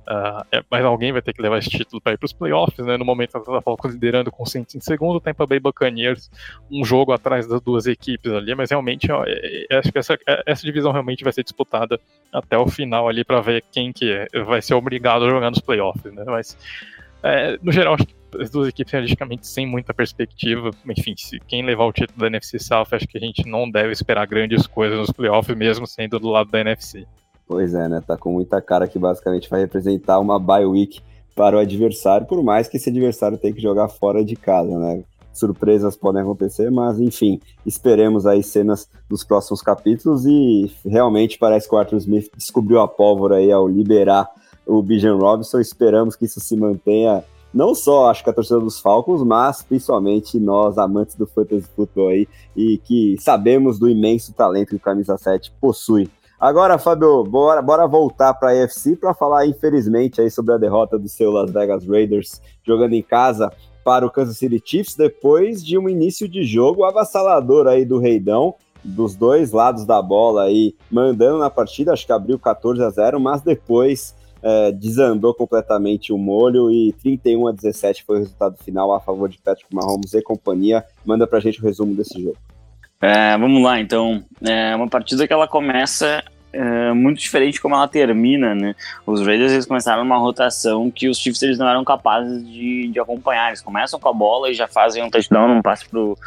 Uh, 0.07 0.63
mas 0.71 0.85
alguém 0.85 1.11
vai 1.11 1.21
ter 1.21 1.33
que 1.33 1.41
levar 1.41 1.57
esse 1.57 1.69
título 1.69 2.01
para 2.01 2.13
ir 2.13 2.17
para 2.17 2.27
os 2.27 2.31
playoffs, 2.31 2.85
né? 2.85 2.95
No 2.95 3.03
momento 3.03 3.35
a 3.35 3.61
Falcons 3.61 3.93
liderando 3.93 4.31
com 4.31 4.43
o 4.43 4.45
Saints 4.45 4.73
em 4.73 4.79
segundo, 4.79 5.19
Tampa 5.19 5.45
Bay 5.45 5.59
Buccaneers 5.59 6.31
um 6.71 6.85
jogo 6.85 7.11
atrás 7.11 7.45
das 7.45 7.59
duas 7.59 7.87
equipes 7.87 8.31
ali, 8.31 8.55
mas 8.55 8.69
realmente 8.69 9.11
ó, 9.11 9.25
é, 9.25 9.65
é, 9.69 9.77
acho 9.77 9.91
que 9.91 9.97
essa, 9.97 10.17
essa 10.45 10.63
divisão 10.63 10.93
realmente 10.93 11.25
vai 11.25 11.33
ser 11.33 11.43
disputada 11.43 11.99
até 12.31 12.57
o 12.57 12.67
final 12.67 13.09
ali 13.09 13.25
para 13.25 13.41
ver 13.41 13.65
quem 13.69 13.91
que 13.91 14.25
vai 14.45 14.61
ser 14.61 14.75
obrigado 14.75 15.25
a 15.25 15.29
jogar 15.29 15.49
nos 15.49 15.59
playoffs, 15.59 16.13
né? 16.13 16.23
Mas 16.25 16.57
é, 17.21 17.57
no 17.61 17.73
geral 17.73 17.95
acho 17.95 18.05
que 18.05 18.15
as 18.39 18.49
duas 18.49 18.69
equipes 18.69 18.93
realisticamente 18.93 19.45
sem 19.45 19.67
muita 19.67 19.93
perspectiva. 19.93 20.71
Enfim, 20.87 21.15
se 21.17 21.37
quem 21.47 21.65
levar 21.65 21.83
o 21.83 21.91
título 21.91 22.19
da 22.19 22.27
NFC 22.27 22.59
South, 22.59 22.87
acho 22.91 23.07
que 23.07 23.17
a 23.17 23.21
gente 23.21 23.45
não 23.45 23.69
deve 23.69 23.91
esperar 23.91 24.25
grandes 24.25 24.65
coisas 24.67 24.97
nos 24.97 25.11
playoffs, 25.11 25.57
mesmo 25.57 25.85
sendo 25.85 26.17
do 26.17 26.29
lado 26.29 26.49
da 26.49 26.61
NFC. 26.61 27.05
Pois 27.47 27.73
é, 27.73 27.87
né? 27.87 28.01
Tá 28.05 28.17
com 28.17 28.33
muita 28.33 28.61
cara 28.61 28.87
que 28.87 28.99
basicamente 28.99 29.49
vai 29.49 29.61
representar 29.61 30.19
uma 30.19 30.37
bye 30.37 30.65
week 30.65 31.01
para 31.33 31.55
o 31.55 31.59
adversário, 31.59 32.27
por 32.27 32.43
mais 32.43 32.67
que 32.67 32.77
esse 32.77 32.89
adversário 32.89 33.37
tenha 33.37 33.53
que 33.53 33.61
jogar 33.61 33.87
fora 33.87 34.25
de 34.25 34.35
casa, 34.35 34.77
né? 34.77 35.03
Surpresas 35.31 35.95
podem 35.95 36.23
acontecer, 36.23 36.71
mas 36.71 36.99
enfim, 36.99 37.39
esperemos 37.63 38.25
aí 38.25 38.41
cenas 38.41 38.89
dos 39.07 39.23
próximos 39.23 39.61
capítulos 39.61 40.25
e 40.25 40.71
realmente 40.83 41.37
parece 41.37 41.69
que 41.69 41.75
o 41.75 41.77
Arthur 41.77 41.97
Smith 41.97 42.31
descobriu 42.35 42.81
a 42.81 42.87
pólvora 42.87 43.35
aí 43.35 43.51
ao 43.51 43.67
liberar 43.67 44.27
o 44.65 44.81
Bijan 44.81 45.15
Robinson. 45.15 45.59
Esperamos 45.59 46.15
que 46.15 46.25
isso 46.25 46.39
se 46.39 46.57
mantenha 46.57 47.23
não 47.53 47.73
só 47.73 48.09
acho 48.09 48.23
que 48.23 48.29
a 48.29 48.33
torcida 48.33 48.59
dos 48.59 48.79
Falcons, 48.79 49.23
mas 49.23 49.63
principalmente 49.63 50.39
nós 50.39 50.77
amantes 50.77 51.15
do 51.15 51.25
fantasy 51.25 51.67
futebol 51.75 52.09
aí 52.09 52.27
e 52.55 52.77
que 52.77 53.15
sabemos 53.19 53.79
do 53.79 53.89
imenso 53.89 54.33
talento 54.33 54.69
que 54.69 54.75
o 54.75 54.79
camisa 54.79 55.17
7 55.17 55.51
possui. 55.61 56.09
Agora, 56.39 56.77
Fábio, 56.77 57.23
bora, 57.23 57.63
bora 57.63 57.87
voltar 57.87 58.31
para 58.35 58.51
a 58.51 58.63
AFC 58.63 58.95
para 58.95 59.11
falar, 59.11 59.47
infelizmente, 59.47 60.21
aí 60.21 60.29
sobre 60.29 60.53
a 60.53 60.57
derrota 60.57 60.97
do 60.97 61.09
seu 61.09 61.31
Las 61.31 61.49
Vegas 61.49 61.87
Raiders 61.87 62.39
jogando 62.63 62.93
em 62.93 63.01
casa 63.01 63.51
para 63.83 64.05
o 64.05 64.11
Kansas 64.11 64.37
City 64.37 64.61
Chiefs 64.63 64.95
depois 64.95 65.65
de 65.65 65.79
um 65.79 65.89
início 65.89 66.27
de 66.27 66.43
jogo 66.43 66.83
avassalador 66.83 67.65
aí 67.65 67.83
do 67.83 67.97
Reidão, 67.97 68.53
dos 68.83 69.15
dois 69.15 69.51
lados 69.51 69.83
da 69.83 69.99
bola 69.99 70.43
aí, 70.43 70.75
mandando 70.91 71.39
na 71.39 71.49
partida, 71.49 71.91
acho 71.91 72.05
que 72.05 72.11
abriu 72.11 72.37
14 72.37 72.83
a 72.83 72.89
0, 72.91 73.19
mas 73.19 73.41
depois 73.41 74.13
é, 74.43 74.71
desandou 74.71 75.33
completamente 75.33 76.13
o 76.13 76.19
molho 76.19 76.69
e 76.69 76.93
31 76.93 77.47
a 77.47 77.51
17 77.51 78.03
foi 78.03 78.17
o 78.17 78.19
resultado 78.19 78.57
final 78.63 78.93
a 78.93 78.99
favor 78.99 79.27
de 79.27 79.39
Patrick 79.39 79.73
Mahomes 79.73 80.13
e 80.13 80.21
companhia. 80.21 80.85
Manda 81.03 81.25
pra 81.25 81.39
gente 81.39 81.59
o 81.59 81.63
resumo 81.63 81.95
desse 81.95 82.21
jogo. 82.21 82.37
É, 83.01 83.37
vamos 83.37 83.61
lá, 83.61 83.79
então. 83.79 84.23
É 84.41 84.75
uma 84.75 84.87
partida 84.87 85.27
que 85.27 85.33
ela 85.33 85.47
começa 85.47 86.23
é, 86.51 86.91
muito 86.93 87.19
diferente 87.19 87.61
como 87.61 87.75
ela 87.75 87.87
termina, 87.87 88.55
né? 88.55 88.75
Os 89.05 89.25
Raiders 89.25 89.51
eles 89.51 89.65
começaram 89.65 90.01
uma 90.03 90.17
rotação 90.17 90.89
que 90.89 91.07
os 91.07 91.17
Chiefs 91.17 91.41
eles 91.43 91.57
não 91.59 91.67
eram 91.67 91.83
capazes 91.83 92.45
de, 92.47 92.87
de 92.87 92.99
acompanhar. 92.99 93.49
Eles 93.49 93.61
começam 93.61 93.99
com 93.99 94.09
a 94.09 94.13
bola 94.13 94.49
e 94.49 94.53
já 94.53 94.67
fazem 94.67 95.03
um 95.03 95.09
touchdown, 95.09 95.57
um 95.57 95.61
passe 95.61 95.87
pro, 95.87 96.17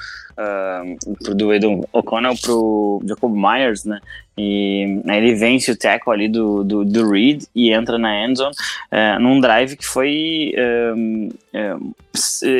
pro 1.22 1.34
do 1.34 1.52
Edon 1.52 1.82
O'Connell 1.92 2.34
pro 2.40 3.02
Jacob 3.06 3.34
Myers, 3.34 3.84
né? 3.84 4.00
E 4.38 5.02
aí 5.06 5.18
ele 5.18 5.34
vence 5.34 5.70
o 5.70 5.76
tackle 5.76 6.14
ali 6.14 6.28
do, 6.28 6.64
do, 6.64 6.84
do 6.84 7.10
Reed 7.10 7.44
e 7.54 7.72
entra 7.72 7.98
na 7.98 8.24
endzone 8.24 8.54
uh, 8.90 9.20
num 9.20 9.38
drive 9.38 9.76
que 9.76 9.84
foi 9.84 10.54
um, 10.96 11.28
um, 11.54 11.92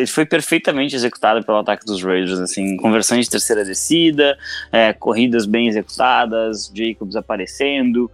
foi 0.07 0.27
perfeitamente 0.27 0.94
executado 0.94 1.43
pelo 1.43 1.59
ataque 1.59 1.86
dos 1.86 2.02
Raiders, 2.02 2.39
assim, 2.39 2.77
conversões 2.77 3.24
de 3.24 3.31
terceira 3.31 3.65
descida, 3.65 4.36
uh, 4.66 4.98
corridas 4.98 5.47
bem 5.47 5.69
executadas, 5.69 6.70
Jacobs 6.74 7.16
aparecendo, 7.16 8.11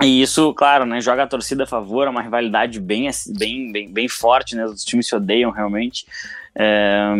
e 0.00 0.22
isso, 0.22 0.52
claro, 0.54 0.86
né, 0.86 1.00
joga 1.00 1.24
a 1.24 1.26
torcida 1.26 1.64
a 1.64 1.66
favor, 1.66 2.06
é 2.06 2.10
uma 2.10 2.22
rivalidade 2.22 2.80
bem, 2.80 3.08
bem, 3.28 3.72
bem, 3.72 3.92
bem 3.92 4.08
forte, 4.08 4.56
né, 4.56 4.64
os 4.64 4.84
times 4.84 5.06
se 5.06 5.14
odeiam 5.14 5.50
realmente, 5.50 6.06
é, 6.54 7.12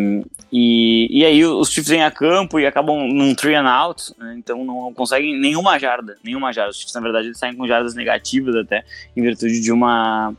e, 0.53 1.07
e 1.11 1.25
aí 1.25 1.45
os 1.45 1.71
Chiefs 1.71 1.89
vêm 1.89 2.03
a 2.03 2.11
campo 2.11 2.59
e 2.59 2.67
acabam 2.67 3.07
num 3.07 3.35
three 3.35 3.55
and 3.55 3.69
out, 3.69 4.13
né, 4.19 4.35
então 4.37 4.65
não 4.65 4.93
conseguem 4.93 5.39
nenhuma 5.39 5.79
jarda, 5.79 6.17
nenhuma 6.25 6.53
jarda. 6.53 6.71
Os 6.71 6.79
Chiefs, 6.79 6.95
na 6.95 7.01
verdade, 7.01 7.29
eles 7.29 7.39
saem 7.39 7.55
com 7.55 7.67
jardas 7.67 7.95
negativas 7.95 8.57
até, 8.57 8.85
em 9.17 9.23
virtude 9.23 9.61
de 9.61 9.71
uma 9.71 10.35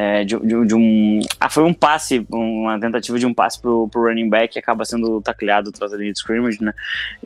é, 0.00 0.22
de, 0.22 0.38
de, 0.38 0.64
de, 0.64 0.74
um. 0.76 1.18
Ah, 1.40 1.50
foi 1.50 1.64
um 1.64 1.74
passe, 1.74 2.24
uma 2.30 2.78
tentativa 2.78 3.18
de 3.18 3.26
um 3.26 3.34
passe 3.34 3.60
pro, 3.60 3.88
pro 3.88 4.02
running 4.02 4.30
back 4.30 4.52
que 4.52 4.58
acaba 4.60 4.84
sendo 4.84 5.20
tacleado 5.20 5.70
atrás 5.70 5.90
da 5.90 5.98
de 5.98 6.12
scrimmage, 6.12 6.62
né? 6.62 6.72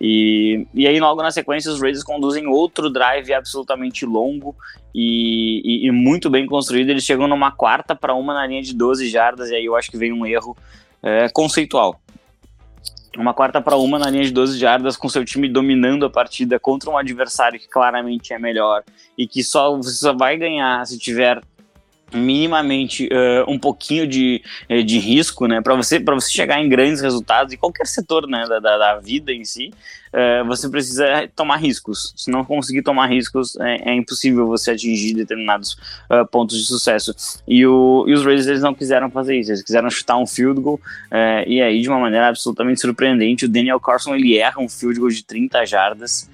E, 0.01 0.66
e 0.73 0.86
aí, 0.86 0.99
logo 0.99 1.23
na 1.23 1.31
sequência, 1.31 1.70
os 1.70 1.82
Raiders 1.82 2.03
conduzem 2.03 2.47
outro 2.47 2.89
drive 2.89 3.31
absolutamente 3.35 4.07
longo 4.07 4.57
e, 4.94 5.61
e, 5.62 5.86
e 5.86 5.90
muito 5.90 6.31
bem 6.31 6.47
construído. 6.47 6.89
Eles 6.89 7.05
chegam 7.05 7.28
numa 7.28 7.53
quarta 7.53 7.94
para 7.94 8.15
uma 8.15 8.32
na 8.32 8.47
linha 8.47 8.62
de 8.62 8.74
12 8.74 9.07
jardas, 9.07 9.51
e 9.51 9.55
aí 9.55 9.66
eu 9.66 9.77
acho 9.77 9.90
que 9.90 9.99
vem 9.99 10.11
um 10.11 10.24
erro 10.24 10.57
é, 11.03 11.28
conceitual. 11.28 12.01
Uma 13.19 13.35
quarta 13.35 13.61
para 13.61 13.77
uma 13.77 13.99
na 13.99 14.09
linha 14.09 14.24
de 14.24 14.32
12 14.32 14.59
jardas, 14.59 14.97
com 14.97 15.11
seu 15.11 15.27
time 15.27 15.47
dominando 15.47 16.07
a 16.07 16.11
partida 16.11 16.59
contra 16.59 16.89
um 16.89 16.97
adversário 16.97 17.61
que 17.61 17.69
claramente 17.69 18.32
é 18.32 18.39
melhor 18.39 18.82
e 19.19 19.27
que 19.27 19.44
só, 19.44 19.78
só 19.82 20.15
vai 20.15 20.39
ganhar 20.39 20.86
se 20.86 20.99
tiver 20.99 21.39
minimamente 22.14 23.06
uh, 23.06 23.51
um 23.51 23.59
pouquinho 23.59 24.06
de, 24.06 24.43
eh, 24.68 24.82
de 24.82 24.98
risco, 24.98 25.47
né, 25.47 25.60
para 25.60 25.74
você 25.74 25.98
para 25.98 26.14
você 26.14 26.30
chegar 26.30 26.60
em 26.60 26.68
grandes 26.68 27.01
resultados 27.01 27.52
em 27.52 27.56
qualquer 27.56 27.86
setor, 27.86 28.26
né, 28.26 28.47
da, 28.47 28.59
da, 28.59 28.98
vida 28.98 29.32
em 29.32 29.44
si, 29.44 29.72
uh, 30.12 30.44
você 30.47 30.68
precisa 30.68 31.28
tomar 31.34 31.56
riscos. 31.56 32.12
Se 32.16 32.30
não 32.30 32.44
conseguir 32.44 32.82
tomar 32.82 33.06
riscos, 33.06 33.56
é, 33.60 33.90
é 33.90 33.94
impossível 33.94 34.47
você 34.47 34.72
atingir 34.72 35.14
determinados 35.14 35.72
uh, 36.10 36.26
pontos 36.30 36.59
de 36.59 36.64
sucesso. 36.64 37.14
E, 37.47 37.66
o, 37.66 38.05
e 38.06 38.12
os 38.12 38.24
Raiders 38.24 38.47
eles 38.47 38.62
não 38.62 38.74
quiseram 38.74 39.10
fazer 39.10 39.36
isso, 39.36 39.51
eles 39.51 39.62
quiseram 39.62 39.90
chutar 39.90 40.16
um 40.18 40.26
field 40.26 40.60
goal 40.60 40.80
e 41.47 41.60
aí 41.60 41.80
de 41.80 41.89
uma 41.89 41.98
maneira 41.98 42.28
absolutamente 42.28 42.80
surpreendente 42.80 43.44
o 43.44 43.48
Daniel 43.48 43.78
Carson 43.78 44.14
ele 44.14 44.39
erra 44.39 44.60
um 44.60 44.68
field 44.68 44.98
goal 44.98 45.10
de 45.10 45.22
30 45.24 45.64
jardas 45.66 46.28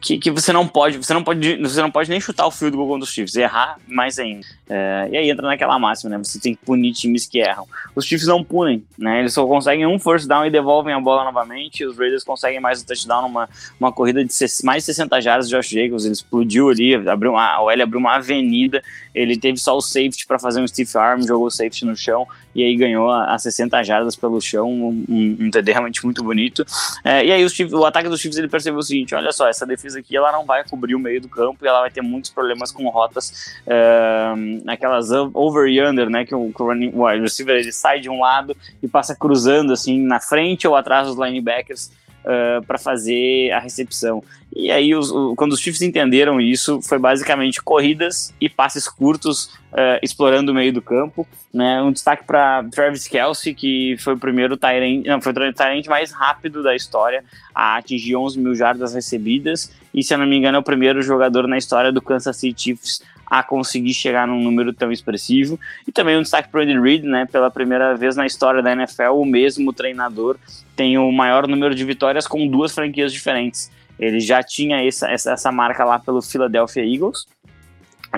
que, 0.00 0.18
que 0.18 0.30
você 0.30 0.52
não 0.52 0.66
pode, 0.66 0.96
você 0.96 1.12
não 1.12 1.22
pode, 1.22 1.56
você 1.56 1.82
não 1.82 1.90
pode 1.90 2.08
nem 2.08 2.20
chutar 2.20 2.46
o 2.46 2.50
field 2.50 2.76
goal 2.76 2.88
contra 2.88 3.04
os 3.04 3.12
Chiefs, 3.12 3.36
errar 3.36 3.78
mais 3.86 4.18
ainda. 4.18 4.46
Uh, 4.66 5.12
e 5.12 5.16
aí 5.18 5.30
entra 5.30 5.46
naquela 5.46 5.78
máxima, 5.78 6.10
né? 6.10 6.18
Você 6.18 6.40
tem 6.40 6.54
que 6.54 6.64
punir 6.64 6.92
times 6.92 7.26
que 7.26 7.38
erram. 7.38 7.66
Os 7.94 8.06
Chiefs 8.06 8.26
não 8.26 8.42
punem, 8.42 8.82
né? 8.96 9.20
Eles 9.20 9.34
só 9.34 9.46
conseguem 9.46 9.86
um 9.86 9.98
first 9.98 10.26
down 10.26 10.46
e 10.46 10.50
devolvem 10.50 10.94
a 10.94 11.00
bola 11.00 11.24
novamente. 11.24 11.84
Os 11.84 11.96
Raiders 11.98 12.24
conseguem 12.24 12.58
mais 12.58 12.82
um 12.82 12.86
touchdown 12.86 13.22
numa 13.22 13.48
uma 13.78 13.92
corrida 13.92 14.24
de 14.24 14.32
mais 14.64 14.82
de 14.82 14.86
60 14.86 15.20
jardas 15.20 15.48
de 15.48 15.54
Josh 15.54 15.68
Jacobs. 15.68 16.04
Ele 16.04 16.14
explodiu 16.14 16.70
ali, 16.70 16.94
abriu 16.94 17.32
uma, 17.32 17.46
a 17.46 17.62
OL 17.62 17.70
abriu 17.70 18.00
uma 18.00 18.16
avenida. 18.16 18.82
Ele 19.14 19.36
teve 19.36 19.58
só 19.58 19.76
o 19.76 19.80
safety 19.80 20.26
para 20.26 20.38
fazer 20.38 20.60
um 20.60 20.66
stiff 20.66 20.96
arm, 20.96 21.20
jogou 21.22 21.46
o 21.46 21.50
safety 21.50 21.84
no 21.84 21.94
chão 21.94 22.26
e 22.56 22.64
aí 22.64 22.74
ganhou 22.74 23.10
a, 23.10 23.34
a 23.34 23.38
60 23.38 23.82
jardas 23.82 24.16
pelo 24.16 24.40
chão, 24.40 24.66
um, 24.66 25.04
um, 25.06 25.50
TD 25.50 25.72
realmente 25.72 26.02
muito 26.02 26.24
bonito. 26.24 26.64
É, 27.04 27.22
e 27.22 27.30
aí 27.30 27.46
Chiefs, 27.50 27.74
o 27.74 27.84
ataque 27.84 28.08
dos 28.08 28.18
Chiefs 28.18 28.38
ele 28.38 28.48
percebeu 28.48 28.78
o 28.78 28.82
seguinte: 28.82 29.14
olha 29.14 29.30
só, 29.30 29.46
essa 29.46 29.66
defesa 29.66 29.98
aqui 29.98 30.16
ela 30.16 30.32
não 30.32 30.46
vai 30.46 30.64
cobrir 30.66 30.94
o 30.94 30.98
meio 30.98 31.20
do 31.20 31.28
campo 31.28 31.62
e 31.62 31.68
ela 31.68 31.80
vai 31.80 31.90
ter 31.90 32.00
muitos 32.00 32.30
problemas 32.30 32.72
com 32.72 32.88
rotas, 32.88 33.54
uh, 33.66 34.62
aquelas 34.66 35.10
over 35.34 35.68
e 35.68 35.86
under, 35.86 36.08
né? 36.08 36.24
Que 36.24 36.34
o, 36.34 36.50
que 36.50 36.62
o 36.62 36.66
running 36.66 36.92
o 36.94 37.04
receiver 37.20 37.56
ele 37.56 37.72
sai 37.72 38.00
de 38.00 38.08
um 38.08 38.20
lado 38.20 38.56
e 38.82 38.88
passa 38.88 39.14
cruzando 39.14 39.74
assim 39.74 40.00
na 40.00 40.18
frente 40.18 40.66
ou 40.66 40.74
atrás 40.74 41.06
dos 41.06 41.18
linebackers. 41.18 41.92
Uh, 42.26 42.60
para 42.66 42.76
fazer 42.76 43.52
a 43.52 43.60
recepção. 43.60 44.20
E 44.58 44.70
aí, 44.70 44.94
os, 44.94 45.12
quando 45.36 45.52
os 45.52 45.60
Chiefs 45.60 45.82
entenderam 45.82 46.40
isso, 46.40 46.80
foi 46.80 46.98
basicamente 46.98 47.62
corridas 47.62 48.32
e 48.40 48.48
passes 48.48 48.88
curtos, 48.88 49.50
uh, 49.70 50.00
explorando 50.02 50.50
o 50.50 50.54
meio 50.54 50.72
do 50.72 50.80
campo. 50.80 51.28
Né? 51.52 51.82
Um 51.82 51.92
destaque 51.92 52.24
para 52.24 52.64
Travis 52.70 53.06
Kelsey, 53.06 53.54
que 53.54 53.98
foi 53.98 54.14
o 54.14 54.18
primeiro 54.18 54.56
Tyrant, 54.56 55.04
não, 55.04 55.20
foi 55.20 55.32
o 55.32 55.52
Tyrant 55.52 55.86
mais 55.88 56.10
rápido 56.10 56.62
da 56.62 56.74
história 56.74 57.22
a 57.54 57.76
atingir 57.76 58.16
11 58.16 58.38
mil 58.40 58.54
jardas 58.54 58.94
recebidas. 58.94 59.70
E, 59.92 60.02
se 60.02 60.14
eu 60.14 60.18
não 60.18 60.26
me 60.26 60.38
engano, 60.38 60.56
é 60.56 60.60
o 60.60 60.62
primeiro 60.64 61.02
jogador 61.02 61.46
na 61.46 61.58
história 61.58 61.92
do 61.92 62.00
Kansas 62.00 62.38
City 62.38 62.62
Chiefs 62.62 63.02
a 63.26 63.42
conseguir 63.42 63.92
chegar 63.92 64.26
num 64.26 64.40
número 64.40 64.72
tão 64.72 64.90
expressivo. 64.90 65.60
E 65.86 65.92
também 65.92 66.16
um 66.16 66.22
destaque 66.22 66.48
para 66.48 66.62
Andy 66.62 66.80
Reid, 66.80 67.04
né? 67.06 67.26
Pela 67.30 67.50
primeira 67.50 67.94
vez 67.94 68.16
na 68.16 68.24
história 68.24 68.62
da 68.62 68.72
NFL, 68.72 69.12
o 69.16 69.26
mesmo 69.26 69.70
treinador 69.70 70.38
tem 70.74 70.96
o 70.96 71.12
maior 71.12 71.46
número 71.46 71.74
de 71.74 71.84
vitórias 71.84 72.26
com 72.26 72.48
duas 72.48 72.74
franquias 72.74 73.12
diferentes. 73.12 73.70
Ele 73.98 74.20
já 74.20 74.42
tinha 74.42 74.86
essa, 74.86 75.10
essa, 75.10 75.32
essa 75.32 75.52
marca 75.52 75.84
lá 75.84 75.98
pelo 75.98 76.20
Philadelphia 76.20 76.84
Eagles, 76.84 77.26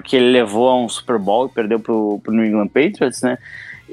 que 0.04 0.16
ele 0.16 0.30
levou 0.30 0.68
a 0.68 0.76
um 0.76 0.88
Super 0.88 1.18
Bowl 1.18 1.46
e 1.46 1.50
perdeu 1.50 1.80
para 1.80 1.92
o 1.92 2.20
New 2.28 2.44
England 2.44 2.68
Patriots, 2.68 3.22
né? 3.22 3.38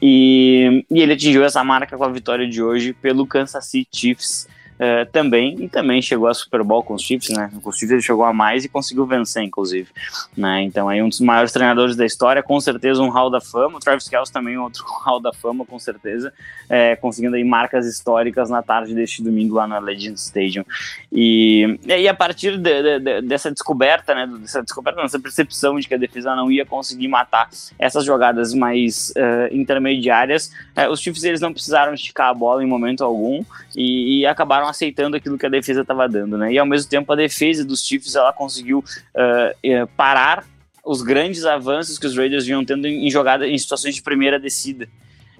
E, 0.01 0.85
e 0.91 1.01
ele 1.01 1.13
atingiu 1.13 1.43
essa 1.43 1.63
marca 1.63 1.97
com 1.97 2.03
a 2.03 2.09
vitória 2.09 2.47
de 2.47 2.61
hoje 2.61 2.93
pelo 2.93 3.25
Kansas 3.25 3.65
City 3.65 3.87
Chiefs 3.91 4.47
uh, 4.75 5.05
também, 5.11 5.55
e 5.61 5.69
também 5.69 6.01
chegou 6.01 6.27
a 6.27 6.33
Super 6.33 6.63
Bowl 6.63 6.83
com 6.83 6.93
os 6.93 7.01
Chiefs, 7.01 7.29
né? 7.29 7.51
Com 7.61 7.69
os 7.69 7.77
Chiefs 7.77 7.91
ele 7.91 8.01
chegou 8.01 8.25
a 8.25 8.33
mais 8.33 8.65
e 8.65 8.69
conseguiu 8.69 9.05
vencer, 9.05 9.43
inclusive. 9.43 9.89
Né? 10.35 10.63
Então 10.63 10.89
aí 10.89 11.01
um 11.01 11.09
dos 11.09 11.19
maiores 11.19 11.51
treinadores 11.51 11.95
da 11.95 12.05
história, 12.05 12.43
com 12.43 12.59
certeza 12.59 13.01
um 13.01 13.09
Hall 13.09 13.29
da 13.29 13.41
Fama, 13.41 13.77
o 13.77 13.79
Travis 13.79 14.07
Kelce 14.07 14.31
também 14.31 14.57
outro 14.57 14.83
Hall 15.03 15.19
da 15.19 15.33
Fama, 15.33 15.65
com 15.65 15.79
certeza, 15.79 16.33
é, 16.69 16.95
conseguindo 16.95 17.35
aí 17.35 17.43
marcas 17.43 17.85
históricas 17.85 18.49
na 18.49 18.61
tarde 18.61 18.93
deste 18.93 19.23
domingo 19.23 19.55
lá 19.55 19.67
na 19.67 19.79
Legend 19.79 20.19
Stadium. 20.19 20.65
E, 21.11 21.79
e 21.85 22.07
a 22.07 22.13
partir 22.13 22.57
de, 22.57 22.99
de, 22.99 23.21
dessa 23.21 23.51
descoberta, 23.51 24.13
né, 24.13 24.27
dessa 24.39 24.61
descoberta, 24.61 25.01
dessa 25.01 25.19
percepção 25.19 25.79
de 25.79 25.87
que 25.87 25.93
a 25.93 25.97
defesa 25.97 26.35
não 26.35 26.51
ia 26.51 26.65
conseguir 26.65 27.07
matar 27.07 27.49
essas 27.77 28.03
jogadas 28.03 28.53
mais 28.53 29.11
uh, 29.11 29.53
intermediárias, 29.53 30.51
uh, 30.77 30.89
os 30.89 30.99
Chiefs 30.99 31.23
eles 31.23 31.41
não 31.41 31.53
precisaram 31.53 31.93
esticar 31.93 32.29
a 32.29 32.33
bola 32.33 32.63
em 32.63 32.67
momento 32.67 33.03
algum 33.03 33.43
e, 33.75 34.19
e 34.19 34.25
acabaram 34.25 34.64
acabaram 34.65 34.69
aceitando 34.69 35.15
aquilo 35.15 35.37
que 35.37 35.45
a 35.45 35.49
defesa 35.49 35.81
estava 35.81 36.07
dando, 36.07 36.37
né? 36.37 36.51
E 36.51 36.57
ao 36.57 36.65
mesmo 36.65 36.89
tempo 36.89 37.11
a 37.13 37.15
defesa 37.15 37.63
dos 37.63 37.85
Chiefs 37.85 38.15
ela 38.15 38.33
conseguiu 38.33 38.79
uh, 38.79 39.87
parar 39.95 40.45
os 40.83 41.01
grandes 41.01 41.45
avanços 41.45 41.97
que 41.97 42.05
os 42.05 42.15
Raiders 42.15 42.45
vinham 42.45 42.63
tendo 42.63 42.87
em 42.87 43.09
jogada 43.09 43.47
em 43.47 43.57
situações 43.57 43.95
de 43.95 44.01
primeira 44.01 44.39
descida. 44.39 44.87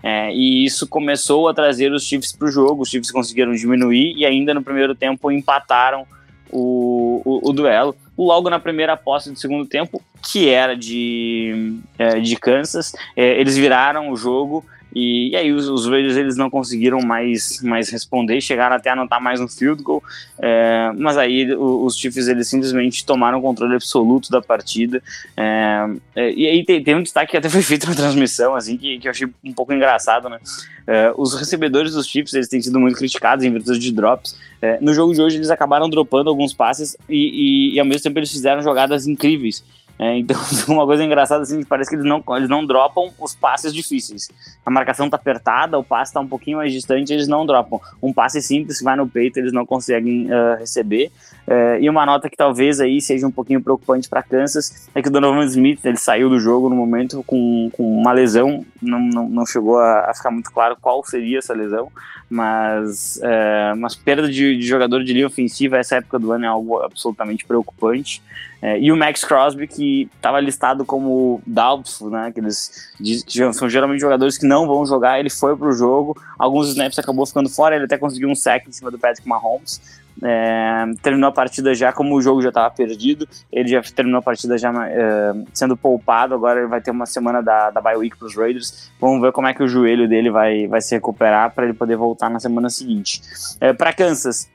É, 0.04 0.32
e 0.34 0.66
isso 0.66 0.88
começou 0.88 1.48
a 1.48 1.54
trazer 1.54 1.92
os 1.92 2.04
Chiefs 2.04 2.32
para 2.32 2.48
o 2.48 2.52
jogo. 2.52 2.84
Os 2.84 2.90
Chiefs 2.90 3.12
conseguiram 3.12 3.54
diminuir 3.54 4.14
e 4.16 4.26
ainda 4.26 4.54
no 4.54 4.62
primeiro 4.62 4.94
tempo 4.94 5.32
empataram 5.32 6.06
o, 6.52 7.22
o, 7.26 7.50
o, 7.50 7.54
duelo. 7.54 7.96
Logo 8.18 8.50
na 8.50 8.60
primeira 8.60 8.96
posse 8.96 9.32
do 9.32 9.40
segundo 9.40 9.66
tempo, 9.66 10.02
que 10.22 10.50
era 10.50 10.76
de, 10.76 11.80
é, 11.98 12.20
de 12.20 12.36
Kansas, 12.36 12.94
é, 13.16 13.40
eles 13.40 13.58
viraram 13.58 14.12
o 14.12 14.16
jogo 14.16 14.64
e, 14.96 15.32
e 15.32 15.36
aí 15.36 15.52
os, 15.52 15.68
os 15.68 15.88
Raiders 15.88 16.16
eles 16.16 16.38
não 16.38 16.50
conseguiram 16.50 17.02
mais, 17.02 17.62
mais 17.62 17.90
responder, 17.90 18.40
chegaram 18.40 18.78
até 18.78 18.90
a 18.90 18.94
anotar 18.94 19.22
mais 19.22 19.42
um 19.42 19.48
field 19.48 19.84
goal, 19.84 20.02
é, 20.40 20.92
mas 20.98 21.18
aí 21.18 21.54
os, 21.54 21.94
os 21.94 22.00
Chiefs 22.00 22.30
eles 22.30 22.48
simplesmente 22.48 23.06
tomaram 23.06 23.40
o 23.40 23.42
controle 23.42 23.76
absoluto 23.76 24.32
da 24.32 24.42
partida. 24.42 25.04
É, 25.36 25.86
é, 26.16 26.32
e 26.32 26.48
aí 26.48 26.64
tem, 26.64 26.82
tem, 26.82 26.96
um 26.96 27.04
destaque 27.04 27.32
que 27.32 27.38
até 27.38 27.50
foi 27.50 27.62
feito 27.62 27.88
na 27.88 27.94
transmissão, 27.94 28.56
assim, 28.56 28.78
que, 28.78 28.98
que 29.00 29.08
eu 29.08 29.12
achei 29.12 29.28
um 29.44 29.54
pouco 29.54 29.74
engraçado, 29.74 30.30
né? 30.30 30.40
É, 30.88 31.12
os 31.18 31.34
recebedores 31.34 31.94
dos 31.94 32.08
Chiefs 32.08 32.34
eles 32.34 32.48
têm 32.48 32.62
sido 32.62 32.80
muito 32.80 32.98
criticados 32.98 33.44
em 33.44 33.52
virtude 33.52 33.80
de 33.80 33.92
drops. 33.92 34.40
É, 34.62 34.80
no 34.80 34.94
jogo 34.94 35.14
de 35.14 35.22
hoje 35.22 35.38
eles 35.38 35.50
acabaram 35.50 35.90
dropando 35.90 36.30
alguns 36.30 36.54
passes 36.54 36.96
e, 37.10 37.16
e, 37.16 37.76
e 37.76 37.80
ao 37.80 37.86
mesmo 37.86 38.04
tempo 38.04 38.20
eles 38.20 38.32
fizeram 38.32 38.62
jogadas 38.62 39.08
incríveis. 39.08 39.64
É, 39.98 40.18
então, 40.18 40.38
uma 40.68 40.86
coisa 40.86 41.04
engraçada 41.04 41.44
assim, 41.44 41.64
parece 41.64 41.90
que 41.90 41.96
eles 41.96 42.06
não, 42.06 42.24
eles 42.36 42.50
não 42.50 42.66
dropam 42.66 43.12
os 43.20 43.34
passes 43.34 43.74
difíceis. 43.74 44.30
A 44.66 44.70
marcação 44.70 45.10
tá 45.10 45.16
apertada, 45.16 45.78
o 45.80 45.84
passe 45.84 46.14
tá 46.14 46.20
um 46.20 46.28
pouquinho 46.28 46.58
mais 46.58 46.72
distante, 46.72 47.14
eles 47.14 47.28
não 47.28 47.46
dropam. 47.46 47.80
Um 48.02 48.12
passe 48.12 48.42
simples 48.42 48.80
que 48.80 48.84
vai 48.84 48.96
no 48.96 49.08
peito, 49.08 49.40
eles 49.40 49.54
não 49.54 49.66
conseguem 49.66 50.28
uh, 50.28 50.58
receber. 50.60 51.12
Uh, 51.48 51.80
e 51.80 51.90
uma 51.90 52.06
nota 52.06 52.30
que 52.30 52.36
talvez 52.36 52.80
aí 52.80 53.00
seja 53.00 53.28
um 53.28 53.32
pouquinho 53.32 53.62
preocupante 53.62 54.10
para 54.10 54.24
Kansas 54.24 54.90
é 54.96 55.02
que 55.02 55.08
o 55.08 55.12
Donovan 55.12 55.46
Smith 55.46 55.80
ele 55.86 55.98
saiu 55.98 56.28
do 56.28 56.40
jogo 56.40 56.70
no 56.70 56.76
momento 56.76 57.24
com, 57.24 57.70
com 57.72 58.00
uma 58.00 58.12
lesão, 58.12 58.66
não, 58.82 59.00
não, 59.00 59.30
não 59.30 59.46
chegou 59.46 59.78
a, 59.78 60.10
a, 60.10 60.14
ficar 60.16 60.32
muito 60.32 60.52
claro 60.52 60.76
qual 60.82 61.06
seria 61.06 61.38
essa 61.38 61.54
lesão, 61.54 61.92
mas 62.30 63.20
uh, 63.22 63.76
uma 63.76 63.88
perda 64.04 64.28
de, 64.28 64.58
de 64.58 64.66
jogador 64.66 65.04
de 65.04 65.14
linha 65.14 65.28
ofensiva 65.28 65.78
essa 65.78 65.98
época 65.98 66.18
do 66.18 66.32
ano 66.32 66.46
é 66.46 66.48
algo 66.48 66.82
absolutamente 66.82 67.46
preocupante. 67.46 68.22
É, 68.62 68.80
e 68.80 68.92
o 68.92 68.98
Max 68.98 69.24
Crosby, 69.24 69.68
que 69.68 70.10
estava 70.16 70.40
listado 70.40 70.84
como 70.84 71.40
doubtful, 71.46 72.10
né? 72.10 72.32
Que 72.32 72.40
eles 72.40 72.92
que 73.00 73.54
são 73.54 73.70
geralmente 73.70 74.00
jogadores 74.00 74.40
que 74.40 74.46
não 74.46 74.66
vão 74.66 74.86
jogar, 74.86 75.20
ele 75.20 75.30
foi 75.30 75.56
para 75.56 75.68
o 75.68 75.72
jogo. 75.72 76.20
Alguns 76.38 76.70
snaps 76.70 76.98
acabou 76.98 77.28
ficando 77.28 77.48
fora, 77.48 77.76
ele 77.76 77.86
até 77.86 77.98
conseguiu 77.98 78.28
um 78.28 78.34
sack 78.34 78.68
em 78.68 78.72
cima 78.72 78.90
do 78.90 78.98
Patrick 78.98 79.28
Mahomes. 79.28 79.80
É, 80.24 80.86
terminou 81.02 81.30
a 81.30 81.32
partida 81.32 81.74
já, 81.74 81.92
como 81.92 82.16
o 82.16 82.22
jogo 82.22 82.42
já 82.42 82.50
estava 82.50 82.70
perdido, 82.72 83.28
ele 83.52 83.70
já 83.70 83.82
terminou 83.82 84.20
a 84.20 84.22
partida 84.22 84.58
já 84.58 84.72
é, 84.88 85.34
sendo 85.54 85.76
poupado. 85.76 86.34
Agora 86.34 86.60
ele 86.60 86.68
vai 86.68 86.82
ter 86.82 86.92
uma 86.92 87.06
semana 87.06 87.42
da, 87.42 87.70
da 87.70 87.82
bye 87.82 87.98
week 87.98 88.18
para 88.18 88.28
os 88.28 88.36
Raiders. 88.36 88.92
Vamos 89.00 89.22
ver 89.22 89.32
como 89.32 89.48
é 89.48 89.54
que 89.54 89.64
o 89.64 89.68
joelho 89.68 90.08
dele 90.08 90.30
vai, 90.30 90.68
vai 90.68 90.82
se 90.82 90.96
recuperar 90.96 91.54
para 91.54 91.66
ele 91.66 91.74
poder 91.74 91.96
voltar 91.96 92.30
na 92.30 92.40
semana 92.40 92.70
seguinte. 92.70 93.22
É, 93.60 93.74
para 93.74 93.94
Kansas, 93.94 94.50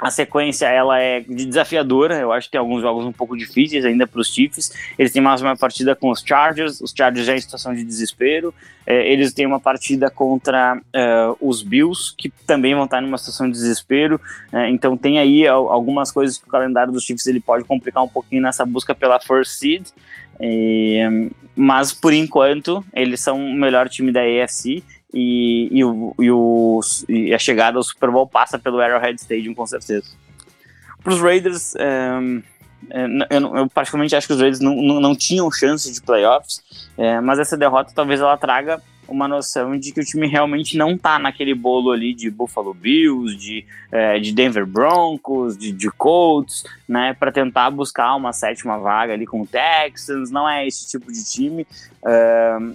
a 0.00 0.10
sequência 0.10 0.66
ela 0.66 0.98
é 0.98 1.20
desafiadora, 1.20 2.18
eu 2.18 2.32
acho 2.32 2.46
que 2.46 2.52
tem 2.52 2.58
alguns 2.58 2.80
jogos 2.80 3.04
um 3.04 3.12
pouco 3.12 3.36
difíceis 3.36 3.84
ainda 3.84 4.06
para 4.06 4.20
os 4.20 4.32
Chiefs. 4.32 4.72
Eles 4.98 5.12
têm 5.12 5.20
mais 5.20 5.42
uma 5.42 5.56
partida 5.56 5.94
com 5.94 6.10
os 6.10 6.22
Chargers, 6.26 6.80
os 6.80 6.94
Chargers 6.96 7.26
já 7.26 7.36
em 7.36 7.40
situação 7.40 7.74
de 7.74 7.84
desespero. 7.84 8.54
É, 8.86 9.12
eles 9.12 9.34
têm 9.34 9.46
uma 9.46 9.60
partida 9.60 10.10
contra 10.10 10.80
é, 10.92 11.34
os 11.38 11.62
Bills, 11.62 12.14
que 12.16 12.30
também 12.46 12.74
vão 12.74 12.84
estar 12.84 13.02
numa 13.02 13.18
situação 13.18 13.46
de 13.46 13.52
desespero. 13.52 14.18
É, 14.50 14.70
então 14.70 14.96
tem 14.96 15.18
aí 15.18 15.46
algumas 15.46 16.10
coisas 16.10 16.38
que 16.38 16.48
o 16.48 16.50
calendário 16.50 16.92
dos 16.92 17.04
Chiefs 17.04 17.26
ele 17.26 17.40
pode 17.40 17.64
complicar 17.64 18.02
um 18.02 18.08
pouquinho 18.08 18.40
nessa 18.42 18.64
busca 18.64 18.94
pela 18.94 19.20
first 19.20 19.52
seed. 19.52 19.86
mas 21.54 21.92
por 21.92 22.14
enquanto 22.14 22.82
eles 22.94 23.20
são 23.20 23.38
o 23.38 23.54
melhor 23.54 23.86
time 23.90 24.10
da 24.10 24.20
AFC 24.22 24.82
e, 25.12 25.68
e, 25.70 25.78
e, 25.80 26.30
o, 26.30 26.80
e 27.08 27.34
a 27.34 27.38
chegada 27.38 27.78
ao 27.78 27.82
Super 27.82 28.10
Bowl 28.10 28.26
passa 28.26 28.58
pelo 28.58 28.80
Arrowhead 28.80 29.20
Stadium, 29.20 29.54
com 29.54 29.66
certeza. 29.66 30.06
Para 31.02 31.12
os 31.12 31.20
Raiders, 31.20 31.74
um, 31.74 32.42
é, 32.90 33.36
eu, 33.36 33.56
eu, 33.56 33.68
particularmente 33.68 34.16
acho 34.16 34.26
que 34.26 34.32
os 34.32 34.40
Raiders 34.40 34.60
não, 34.60 34.74
não, 34.74 35.00
não 35.00 35.16
tinham 35.16 35.50
chance 35.50 35.92
de 35.92 36.00
playoffs, 36.00 36.62
é, 36.96 37.20
mas 37.20 37.38
essa 37.38 37.56
derrota 37.56 37.92
talvez 37.94 38.20
ela 38.20 38.36
traga 38.36 38.80
uma 39.12 39.28
noção 39.28 39.78
de 39.78 39.92
que 39.92 40.00
o 40.00 40.04
time 40.04 40.26
realmente 40.26 40.76
não 40.76 40.96
tá 40.96 41.18
naquele 41.18 41.54
bolo 41.54 41.90
ali 41.90 42.14
de 42.14 42.30
Buffalo 42.30 42.72
Bills, 42.72 43.36
de, 43.36 43.64
é, 43.90 44.18
de 44.18 44.32
Denver 44.32 44.66
Broncos, 44.66 45.56
de, 45.56 45.72
de 45.72 45.90
Colts, 45.90 46.64
né, 46.88 47.14
para 47.18 47.32
tentar 47.32 47.70
buscar 47.70 48.14
uma 48.14 48.32
sétima 48.32 48.78
vaga 48.78 49.12
ali 49.12 49.26
com 49.26 49.42
o 49.42 49.46
Texans, 49.46 50.30
não 50.30 50.48
é 50.48 50.66
esse 50.66 50.88
tipo 50.88 51.12
de 51.12 51.24
time. 51.24 51.66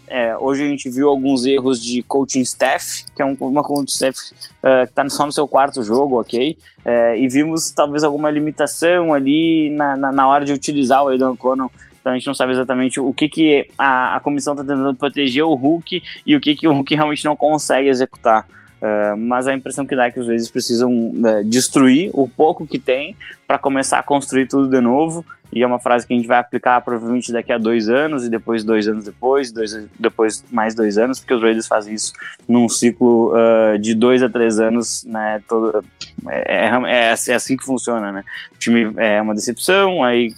É, 0.07 0.37
hoje 0.39 0.63
a 0.63 0.67
gente 0.67 0.89
viu 0.89 1.09
alguns 1.09 1.45
erros 1.45 1.83
de 1.83 2.03
coaching 2.03 2.41
staff, 2.41 3.05
que 3.15 3.21
é 3.21 3.25
um, 3.25 3.35
uma 3.39 3.63
coaching 3.63 3.85
staff 3.85 4.19
uh, 4.31 4.85
que 4.85 4.91
está 4.91 5.09
só 5.09 5.25
no 5.25 5.31
seu 5.31 5.47
quarto 5.47 5.83
jogo, 5.83 6.19
ok? 6.19 6.57
É, 6.83 7.17
e 7.17 7.27
vimos 7.27 7.71
talvez 7.71 8.03
alguma 8.03 8.29
limitação 8.29 9.13
ali 9.13 9.69
na, 9.71 9.97
na, 9.97 10.11
na 10.11 10.27
hora 10.27 10.45
de 10.45 10.53
utilizar 10.53 11.03
o 11.03 11.07
Aidan 11.07 11.31
O'Connell 11.31 11.71
então 12.05 12.13
a 12.13 12.17
gente 12.17 12.27
não 12.27 12.35
sabe 12.35 12.51
exatamente 12.51 12.99
o 12.99 13.11
que, 13.11 13.27
que 13.27 13.67
a, 13.75 14.17
a 14.17 14.19
comissão 14.19 14.53
está 14.53 14.63
tentando 14.63 14.93
proteger 14.93 15.43
o 15.43 15.55
Hulk 15.55 16.03
e 16.23 16.35
o 16.35 16.39
que, 16.39 16.55
que 16.55 16.67
o 16.67 16.71
Hulk 16.71 16.93
realmente 16.93 17.25
não 17.25 17.35
consegue 17.35 17.89
executar. 17.89 18.45
Uh, 18.79 19.17
mas 19.17 19.47
a 19.47 19.55
impressão 19.55 19.87
que 19.87 19.95
dá 19.95 20.05
é 20.05 20.11
que 20.11 20.19
os 20.19 20.27
vezes 20.27 20.47
precisam 20.47 20.91
uh, 20.91 21.43
destruir 21.43 22.11
o 22.13 22.27
pouco 22.27 22.67
que 22.67 22.77
tem 22.77 23.15
para 23.47 23.57
começar 23.57 23.97
a 23.97 24.03
construir 24.03 24.45
tudo 24.45 24.69
de 24.69 24.79
novo. 24.79 25.25
E 25.51 25.63
é 25.63 25.65
uma 25.65 25.79
frase 25.79 26.05
que 26.05 26.13
a 26.13 26.15
gente 26.15 26.27
vai 26.27 26.37
aplicar 26.37 26.79
provavelmente 26.81 27.31
daqui 27.31 27.51
a 27.51 27.57
dois 27.57 27.89
anos, 27.89 28.23
e 28.23 28.29
depois 28.29 28.63
dois 28.63 28.87
anos 28.87 29.05
depois, 29.05 29.51
dois, 29.51 29.87
depois 29.97 30.43
mais 30.51 30.75
dois 30.75 30.99
anos, 30.99 31.19
porque 31.19 31.33
os 31.33 31.41
Raiders 31.41 31.65
fazem 31.65 31.95
isso 31.95 32.13
num 32.47 32.69
ciclo 32.69 33.33
uh, 33.33 33.79
de 33.79 33.95
dois 33.95 34.21
a 34.21 34.29
três 34.29 34.59
anos, 34.59 35.03
né? 35.05 35.41
Todo, 35.47 35.83
é, 36.27 36.67
é, 36.67 37.15
é, 37.29 37.33
assim 37.33 37.57
que 37.57 37.63
funciona, 37.63 38.11
né? 38.11 38.23
O 38.53 38.59
time 38.59 38.93
é 38.97 39.19
uma 39.19 39.33
decepção, 39.33 40.03
aí 40.03 40.31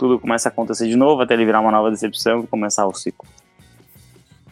tudo 0.00 0.18
começa 0.18 0.48
a 0.48 0.50
acontecer 0.50 0.88
de 0.88 0.96
novo 0.96 1.20
até 1.20 1.34
ele 1.34 1.44
virar 1.44 1.60
uma 1.60 1.70
nova 1.70 1.90
decepção 1.90 2.40
e 2.40 2.46
começar 2.46 2.86
o 2.86 2.94
ciclo. 2.94 3.28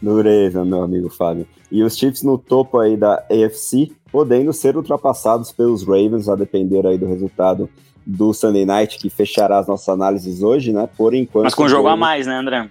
Dureza, 0.01 0.63
meu 0.63 0.83
amigo 0.83 1.09
Fábio. 1.09 1.49
E 1.73 1.83
os 1.83 1.97
Chiefs 1.97 2.23
no 2.23 2.37
topo 2.37 2.79
aí 2.79 2.99
da 2.99 3.25
AFC, 3.31 3.91
podendo 4.13 4.53
ser 4.53 4.77
ultrapassados 4.77 5.51
pelos 5.51 5.83
Ravens, 5.83 6.29
a 6.29 6.37
depender 6.37 6.87
aí 6.87 6.99
do 6.99 7.07
resultado 7.07 7.69
do 8.05 8.35
Sunday 8.35 8.67
Night, 8.67 8.99
que 8.99 9.09
fechará 9.09 9.59
as 9.59 9.67
nossas 9.67 9.89
análises 9.89 10.43
hoje, 10.43 10.71
né? 10.71 10.87
Por 10.99 11.15
enquanto. 11.15 11.45
Mas 11.45 11.55
com 11.55 11.65
um 11.65 11.69
jogo 11.69 11.89
a 11.89 11.97
mais, 11.97 12.27
né, 12.27 12.35
André? 12.35 12.69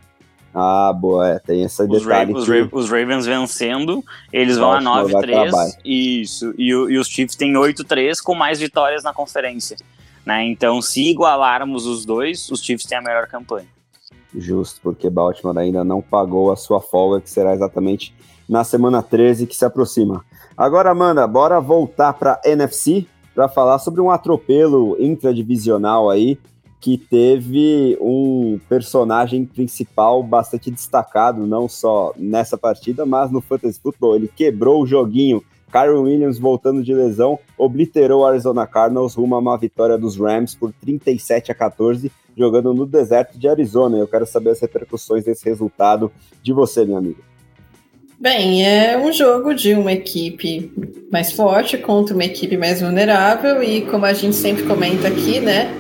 Ah, 0.53 0.93
boa, 0.93 1.27
é, 1.27 1.39
tem 1.39 1.63
esse 1.63 1.81
os 1.81 1.89
detalhe. 1.89 2.33
Ra 2.33 2.45
que... 2.45 2.69
os, 2.71 2.89
Ravens 2.89 3.25
vencendo, 3.25 4.03
eles 4.31 4.57
vão 4.57 4.71
a 4.71 4.81
9-3. 4.81 5.77
Isso, 5.83 6.53
e, 6.57 6.69
e, 6.69 6.97
os 6.97 7.07
Chiefs 7.07 7.35
têm 7.35 7.53
8-3 7.53 8.17
com 8.23 8.35
mais 8.35 8.59
vitórias 8.59 9.03
na 9.03 9.13
conferência. 9.13 9.77
Né? 10.27 10.45
Então, 10.45 10.81
se 10.81 11.09
igualarmos 11.09 11.85
os 11.85 12.03
dois, 12.03 12.51
os 12.51 12.61
Chiefs 12.61 12.85
têm 12.85 12.97
a 12.97 13.01
melhor 13.01 13.27
campanha. 13.27 13.65
Justo, 14.35 14.81
porque 14.83 15.09
Baltimore 15.09 15.57
ainda 15.57 15.85
não 15.85 16.01
pagou 16.01 16.51
a 16.51 16.57
sua 16.57 16.81
folga, 16.81 17.21
que 17.21 17.29
será 17.29 17.53
exatamente 17.53 18.13
na 18.47 18.65
semana 18.65 19.01
13 19.01 19.47
que 19.47 19.55
se 19.55 19.63
aproxima. 19.63 20.25
Agora, 20.57 20.91
Amanda, 20.91 21.25
bora 21.25 21.61
voltar 21.61 22.11
para 22.11 22.41
NFC 22.43 23.05
para 23.33 23.47
falar 23.47 23.79
sobre 23.79 24.01
um 24.01 24.11
atropelo 24.11 24.97
intradivisional 24.99 26.09
aí 26.09 26.37
que 26.81 26.97
teve 26.97 27.97
um 28.01 28.59
personagem 28.67 29.45
principal 29.45 30.21
bastante 30.21 30.69
destacado, 30.69 31.47
não 31.47 31.69
só 31.69 32.13
nessa 32.17 32.57
partida, 32.57 33.05
mas 33.05 33.31
no 33.31 33.39
Fantasy 33.39 33.79
Football. 33.79 34.17
Ele 34.17 34.27
quebrou 34.27 34.83
o 34.83 34.85
joguinho 34.85 35.41
Kyron 35.71 36.03
Williams 36.03 36.39
voltando 36.39 36.83
de 36.83 36.93
lesão 36.93 37.37
obliterou 37.57 38.21
o 38.21 38.25
Arizona 38.25 38.65
Cardinals 38.65 39.15
rumo 39.15 39.35
a 39.35 39.39
uma 39.39 39.57
vitória 39.57 39.97
dos 39.97 40.17
Rams 40.17 40.55
por 40.55 40.71
37 40.73 41.51
a 41.51 41.55
14, 41.55 42.11
jogando 42.35 42.73
no 42.73 42.85
deserto 42.85 43.37
de 43.37 43.47
Arizona. 43.47 43.97
Eu 43.97 44.07
quero 44.07 44.25
saber 44.25 44.51
as 44.51 44.59
repercussões 44.59 45.25
desse 45.25 45.45
resultado 45.45 46.11
de 46.41 46.53
você, 46.53 46.85
minha 46.85 46.97
amiga. 46.97 47.21
Bem, 48.19 48.65
é 48.65 48.97
um 48.97 49.11
jogo 49.13 49.53
de 49.53 49.75
uma 49.75 49.93
equipe 49.93 50.71
mais 51.11 51.31
forte 51.31 51.77
contra 51.77 52.15
uma 52.15 52.25
equipe 52.25 52.57
mais 52.57 52.81
vulnerável 52.81 53.61
e 53.61 53.81
como 53.83 54.05
a 54.05 54.13
gente 54.13 54.35
sempre 54.35 54.63
comenta 54.63 55.07
aqui, 55.07 55.39
né? 55.39 55.71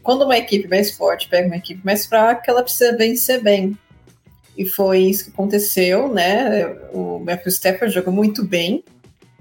Quando 0.00 0.22
uma 0.22 0.38
equipe 0.38 0.68
mais 0.68 0.92
forte 0.92 1.28
pega 1.28 1.48
uma 1.48 1.56
equipe 1.56 1.80
mais 1.84 2.06
fraca, 2.06 2.52
ela 2.52 2.62
precisa 2.62 2.96
vencer 2.96 3.42
bem. 3.42 3.76
E 4.56 4.64
foi 4.64 5.00
isso 5.00 5.24
que 5.24 5.30
aconteceu, 5.30 6.08
né? 6.08 6.66
O 6.94 7.18
Matthew 7.18 7.50
Stafford 7.50 7.92
jogou 7.92 8.12
muito 8.12 8.44
bem, 8.44 8.84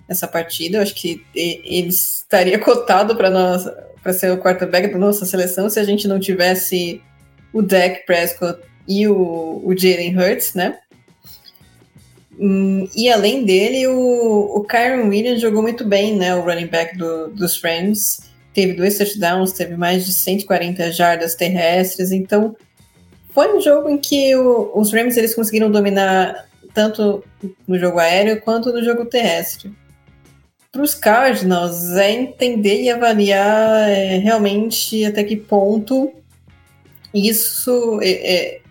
nessa 0.07 0.27
partida. 0.27 0.77
Eu 0.77 0.81
acho 0.81 0.95
que 0.95 1.25
ele 1.33 1.89
estaria 1.89 2.57
cotado 2.59 3.15
para 3.15 4.13
ser 4.13 4.31
o 4.31 4.37
quarterback 4.37 4.87
da 4.87 4.97
nossa 4.97 5.25
seleção 5.25 5.69
se 5.69 5.79
a 5.79 5.83
gente 5.83 6.07
não 6.07 6.19
tivesse 6.19 7.01
o 7.53 7.61
Dak 7.61 8.05
Prescott 8.05 8.61
e 8.87 9.07
o, 9.07 9.61
o 9.63 9.75
Jalen 9.75 10.17
Hurts, 10.17 10.53
né? 10.53 10.77
Hum, 12.37 12.87
e 12.95 13.09
além 13.09 13.45
dele, 13.45 13.87
o, 13.87 14.57
o 14.57 14.63
Kyron 14.65 15.07
Williams 15.07 15.41
jogou 15.41 15.61
muito 15.61 15.85
bem, 15.85 16.15
né? 16.15 16.35
O 16.35 16.41
running 16.41 16.67
back 16.67 16.97
do, 16.97 17.29
dos 17.29 17.61
Rams. 17.61 18.19
Teve 18.53 18.73
dois 18.73 18.97
touchdowns, 18.97 19.53
teve 19.53 19.75
mais 19.75 20.05
de 20.05 20.13
140 20.13 20.91
jardas 20.91 21.35
terrestres. 21.35 22.11
Então, 22.11 22.55
foi 23.31 23.55
um 23.55 23.61
jogo 23.61 23.89
em 23.89 23.97
que 23.97 24.35
o, 24.35 24.71
os 24.75 24.93
Rams 24.93 25.17
eles 25.17 25.33
conseguiram 25.33 25.71
dominar 25.71 26.45
tanto 26.73 27.23
no 27.65 27.79
jogo 27.79 27.99
aéreo 27.99 28.41
quanto 28.41 28.71
no 28.71 28.83
jogo 28.83 29.05
terrestre 29.05 29.73
para 30.75 30.83
os 30.83 30.93
Cardinals 30.93 31.91
é 31.91 32.11
entender 32.11 32.81
e 32.81 32.89
avaliar 32.89 33.89
é, 33.89 34.17
realmente 34.17 35.05
até 35.05 35.23
que 35.23 35.37
ponto 35.37 36.11
isso, 37.13 38.01
é, 38.01 38.09
é, 38.09 38.61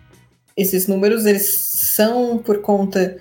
esses 0.55 0.85
números, 0.85 1.25
eles 1.25 1.47
são 1.47 2.37
por 2.37 2.61
conta 2.61 3.17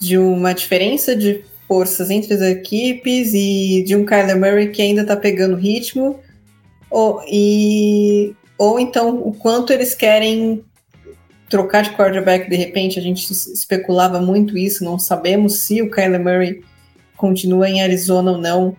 de 0.00 0.18
uma 0.18 0.52
diferença 0.52 1.14
de 1.14 1.44
forças 1.68 2.10
entre 2.10 2.34
as 2.34 2.40
equipes 2.40 3.34
e 3.34 3.84
de 3.86 3.94
um 3.94 4.04
Kyler 4.04 4.36
Murray 4.36 4.72
que 4.72 4.82
ainda 4.82 5.02
está 5.02 5.16
pegando 5.16 5.54
ritmo, 5.54 6.18
ou, 6.90 7.22
e, 7.28 8.34
ou 8.58 8.80
então 8.80 9.16
o 9.16 9.32
quanto 9.32 9.72
eles 9.72 9.94
querem 9.94 10.64
trocar 11.48 11.84
de 11.84 11.90
quarterback 11.90 12.50
de 12.50 12.56
repente. 12.56 12.98
A 12.98 13.02
gente 13.02 13.30
especulava 13.30 14.20
muito 14.20 14.58
isso, 14.58 14.82
não 14.82 14.98
sabemos 14.98 15.58
se 15.58 15.80
o 15.80 15.88
Kyler 15.88 16.18
Murray 16.18 16.71
continua 17.22 17.70
em 17.70 17.80
Arizona 17.80 18.32
ou 18.32 18.38
não 18.38 18.76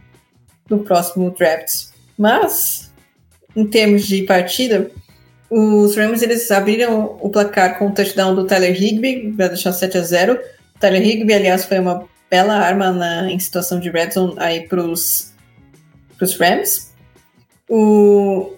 no 0.69 0.79
próximo 0.79 1.31
draft. 1.31 1.85
Mas, 2.17 2.91
em 3.55 3.65
termos 3.65 4.05
de 4.05 4.23
partida, 4.23 4.91
os 5.49 5.95
Rams 5.95 6.21
eles 6.21 6.51
abriram 6.51 7.17
o 7.21 7.29
placar 7.29 7.79
com 7.79 7.87
o 7.87 7.93
touchdown 7.93 8.35
do 8.35 8.45
Tyler 8.45 8.75
Higby 8.75 9.33
para 9.37 9.47
deixar 9.47 9.71
7 9.71 9.97
a 9.97 10.01
0. 10.01 10.39
Tyler 10.77 11.01
Higby, 11.01 11.33
aliás, 11.33 11.63
foi 11.63 11.79
uma 11.79 12.05
bela 12.29 12.55
arma 12.55 12.91
na, 12.91 13.31
em 13.31 13.39
situação 13.39 13.79
de 13.79 13.89
red 13.89 14.11
zone 14.11 14.33
aí 14.35 14.67
para 14.67 14.81
os 14.81 15.31
Rams. 16.37 16.91
O, 17.69 18.51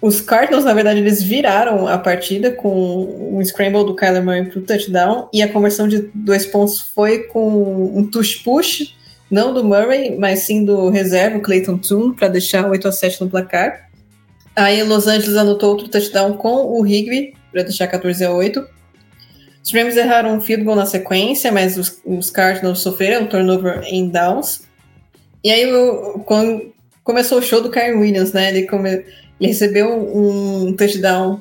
os 0.00 0.22
Cardinals, 0.22 0.64
na 0.64 0.72
verdade, 0.72 1.00
eles 1.00 1.22
viraram 1.22 1.86
a 1.86 1.98
partida 1.98 2.50
com 2.50 3.36
um 3.36 3.44
scramble 3.44 3.84
do 3.84 3.94
Kyler 3.94 4.24
Murray 4.24 4.46
para 4.46 4.58
o 4.58 4.62
touchdown 4.62 5.28
e 5.34 5.42
a 5.42 5.52
conversão 5.52 5.86
de 5.86 6.10
dois 6.14 6.46
pontos 6.46 6.80
foi 6.80 7.24
com 7.24 7.92
um 7.94 8.08
tush-push, 8.08 8.96
não 9.30 9.52
do 9.52 9.64
Murray, 9.64 10.16
mas 10.16 10.40
sim 10.40 10.64
do 10.64 10.88
reserva, 10.88 11.38
o 11.38 11.42
Clayton 11.42 11.78
Toon, 11.78 12.12
para 12.12 12.28
deixar 12.28 12.68
8 12.68 12.88
a 12.88 12.92
7 12.92 13.20
no 13.22 13.30
placar. 13.30 13.88
Aí 14.56 14.82
Los 14.82 15.06
Angeles 15.06 15.36
anotou 15.36 15.70
outro 15.70 15.88
touchdown 15.88 16.32
com 16.34 16.66
o 16.66 16.86
Higby 16.86 17.34
para 17.52 17.62
deixar 17.62 17.86
14 17.86 18.24
a 18.24 18.32
8. 18.32 18.66
Os 19.64 19.72
Rams 19.72 19.96
erraram 19.96 20.34
um 20.34 20.40
field 20.40 20.64
goal 20.64 20.76
na 20.76 20.86
sequência, 20.86 21.52
mas 21.52 21.76
os, 21.76 22.00
os 22.04 22.30
Cardinals 22.30 22.80
sofreram 22.80 23.24
um 23.24 23.28
turnover 23.28 23.82
em 23.84 24.08
downs. 24.08 24.62
E 25.44 25.50
aí, 25.50 25.66
quando 26.24 26.72
começou 27.04 27.38
o 27.38 27.42
show 27.42 27.62
do 27.62 27.70
Kyrie 27.70 27.94
Williams, 27.94 28.32
né? 28.32 28.50
Ele 28.50 28.66
come 28.66 28.90
ele 29.40 29.48
recebeu 29.48 29.88
um 29.90 30.74
touchdown 30.74 31.40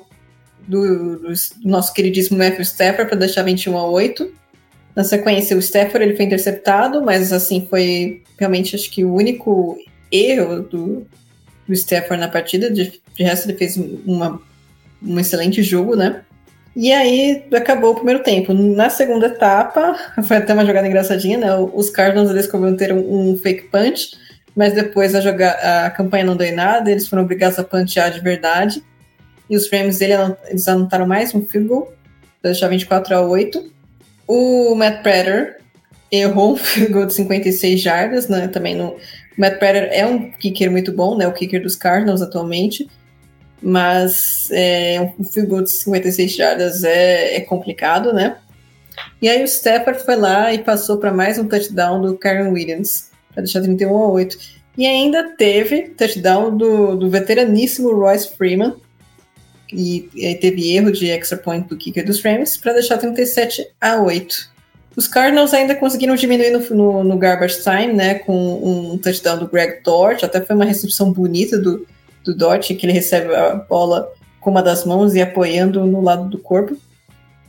do, 0.67 1.19
do, 1.19 1.33
nosso 1.63 1.93
queridíssimo 1.93 2.37
Matthew 2.37 2.61
Stafford 2.61 3.09
para 3.09 3.19
deixar 3.19 3.43
21 3.43 3.77
a 3.77 3.89
8. 3.89 4.31
Na 4.97 5.03
sequência, 5.03 5.55
o 5.55 5.59
Stafford 5.59 6.03
ele 6.03 6.15
foi 6.15 6.25
interceptado, 6.25 7.03
mas 7.03 7.31
assim 7.31 7.67
foi 7.69 8.23
realmente 8.35 8.75
acho 8.75 8.89
que 8.89 9.05
o 9.05 9.13
único 9.13 9.77
erro 10.11 10.63
do, 10.63 11.05
do 11.67 11.73
Stafford 11.73 12.19
na 12.19 12.27
partida. 12.27 12.71
De, 12.71 12.99
de 13.13 13.23
resto, 13.23 13.47
ele 13.47 13.59
fez 13.59 13.77
uma, 13.77 14.41
um 14.99 15.19
excelente 15.19 15.61
jogo, 15.61 15.95
né? 15.95 16.23
E 16.75 16.91
aí 16.91 17.45
acabou 17.53 17.91
o 17.91 17.95
primeiro 17.95 18.23
tempo. 18.23 18.55
Na 18.55 18.89
segunda 18.89 19.27
etapa, 19.27 19.95
foi 20.27 20.37
até 20.37 20.51
uma 20.51 20.65
jogada 20.65 20.87
engraçadinha, 20.87 21.37
né? 21.37 21.55
Os 21.55 21.91
Cardinals 21.91 22.31
eles 22.31 22.47
cometeram 22.47 22.97
um 22.97 23.37
fake 23.37 23.69
punch 23.69 24.17
mas 24.55 24.73
depois 24.73 25.13
a, 25.13 25.21
jogar, 25.21 25.51
a 25.85 25.91
campanha 25.91 26.23
não 26.23 26.35
deu 26.35 26.47
em 26.47 26.55
nada, 26.55 26.89
eles 26.89 27.07
foram 27.07 27.21
obrigados 27.21 27.59
a 27.59 27.63
pantear 27.63 28.09
de 28.09 28.19
verdade. 28.19 28.83
E 29.47 29.55
os 29.55 29.71
Rams 29.71 30.01
eles 30.01 30.67
anotaram 30.67 31.05
mais 31.05 31.35
um 31.35 31.45
field 31.45 31.67
goal, 31.67 31.93
deixar 32.41 32.67
24 32.67 33.15
a 33.15 33.21
8. 33.21 33.76
O 34.27 34.75
Matt 34.75 35.01
Prater 35.01 35.57
errou 36.11 36.53
um 36.53 36.55
field 36.57 36.91
goal 36.91 37.05
de 37.05 37.13
56 37.13 37.79
jardas, 37.79 38.27
né? 38.27 38.47
Também 38.47 38.75
no, 38.75 38.97
Matt 39.37 39.59
Prater 39.59 39.89
é 39.91 40.05
um 40.05 40.31
kicker 40.31 40.69
muito 40.71 40.91
bom, 40.91 41.15
né? 41.15 41.27
O 41.27 41.33
kicker 41.33 41.61
dos 41.61 41.75
Cardinals 41.75 42.21
atualmente. 42.21 42.89
Mas 43.61 44.49
é, 44.51 45.13
um 45.17 45.23
field 45.23 45.49
goal 45.49 45.63
de 45.63 45.71
56 45.71 46.35
jardas 46.35 46.83
é, 46.83 47.37
é 47.37 47.41
complicado, 47.41 48.13
né? 48.13 48.37
E 49.21 49.29
aí 49.29 49.41
o 49.41 49.45
Stafford 49.45 50.03
foi 50.03 50.15
lá 50.15 50.53
e 50.53 50.59
passou 50.59 50.97
para 50.97 51.13
mais 51.13 51.37
um 51.37 51.47
touchdown 51.47 52.01
do 52.01 52.17
Karen 52.17 52.49
Williams 52.49 53.11
para 53.33 53.43
deixar 53.43 53.61
31 53.61 53.95
a 53.95 54.11
8. 54.11 54.37
E 54.77 54.85
ainda 54.85 55.35
teve 55.35 55.89
touchdown 55.89 56.55
do, 56.55 56.95
do 56.95 57.09
veteraníssimo 57.09 57.95
Royce 57.95 58.35
Freeman, 58.35 58.75
e, 59.71 60.09
e 60.15 60.35
teve 60.35 60.75
erro 60.75 60.91
de 60.91 61.09
extra 61.09 61.37
point 61.37 61.67
do 61.67 61.77
kicker 61.77 62.05
dos 62.05 62.21
Rams, 62.23 62.57
para 62.57 62.73
deixar 62.73 62.97
37 62.97 63.67
a 63.79 64.01
8. 64.01 64.57
Os 64.95 65.07
Cardinals 65.07 65.53
ainda 65.53 65.75
conseguiram 65.75 66.15
diminuir 66.15 66.51
no, 66.51 66.59
no, 66.75 67.03
no, 67.03 67.17
garbage 67.17 67.61
time, 67.61 67.93
né, 67.93 68.15
com 68.15 68.33
um 68.33 68.97
touchdown 68.97 69.37
do 69.37 69.47
Greg 69.47 69.83
Dort, 69.83 70.23
até 70.23 70.41
foi 70.41 70.55
uma 70.55 70.65
recepção 70.65 71.13
bonita 71.13 71.59
do, 71.59 71.85
do 72.23 72.35
Dort, 72.35 72.67
que 72.67 72.85
ele 72.85 72.93
recebe 72.93 73.33
a 73.35 73.55
bola 73.55 74.11
com 74.39 74.49
uma 74.49 74.63
das 74.63 74.85
mãos 74.85 75.13
e 75.13 75.21
apoiando 75.21 75.85
no 75.85 76.01
lado 76.01 76.27
do 76.29 76.39
corpo. 76.39 76.75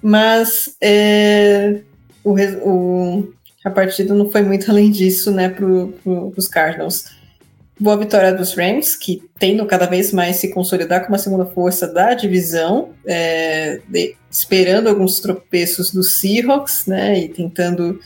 Mas 0.02 0.76
é, 0.80 1.80
o, 2.22 2.34
o, 2.62 3.32
a 3.64 3.70
partida 3.70 4.14
não 4.14 4.30
foi 4.30 4.42
muito 4.42 4.68
além 4.70 4.90
disso, 4.90 5.30
né, 5.30 5.48
para 5.48 5.66
pro, 5.66 6.32
os 6.36 6.48
Cardinals. 6.48 7.06
Boa 7.80 7.96
vitória 7.96 8.34
dos 8.34 8.54
Rams, 8.54 8.96
que 8.96 9.22
tendo 9.38 9.64
cada 9.64 9.86
vez 9.86 10.12
mais 10.12 10.36
se 10.36 10.52
consolidar 10.52 11.04
como 11.04 11.14
a 11.14 11.18
segunda 11.18 11.46
força 11.46 11.86
da 11.86 12.12
divisão, 12.12 12.90
é, 13.06 13.80
de, 13.86 14.16
esperando 14.28 14.88
alguns 14.88 15.20
tropeços 15.20 15.92
dos 15.92 16.18
Seahawks, 16.18 16.86
né, 16.86 17.20
e 17.20 17.28
tentando 17.28 18.00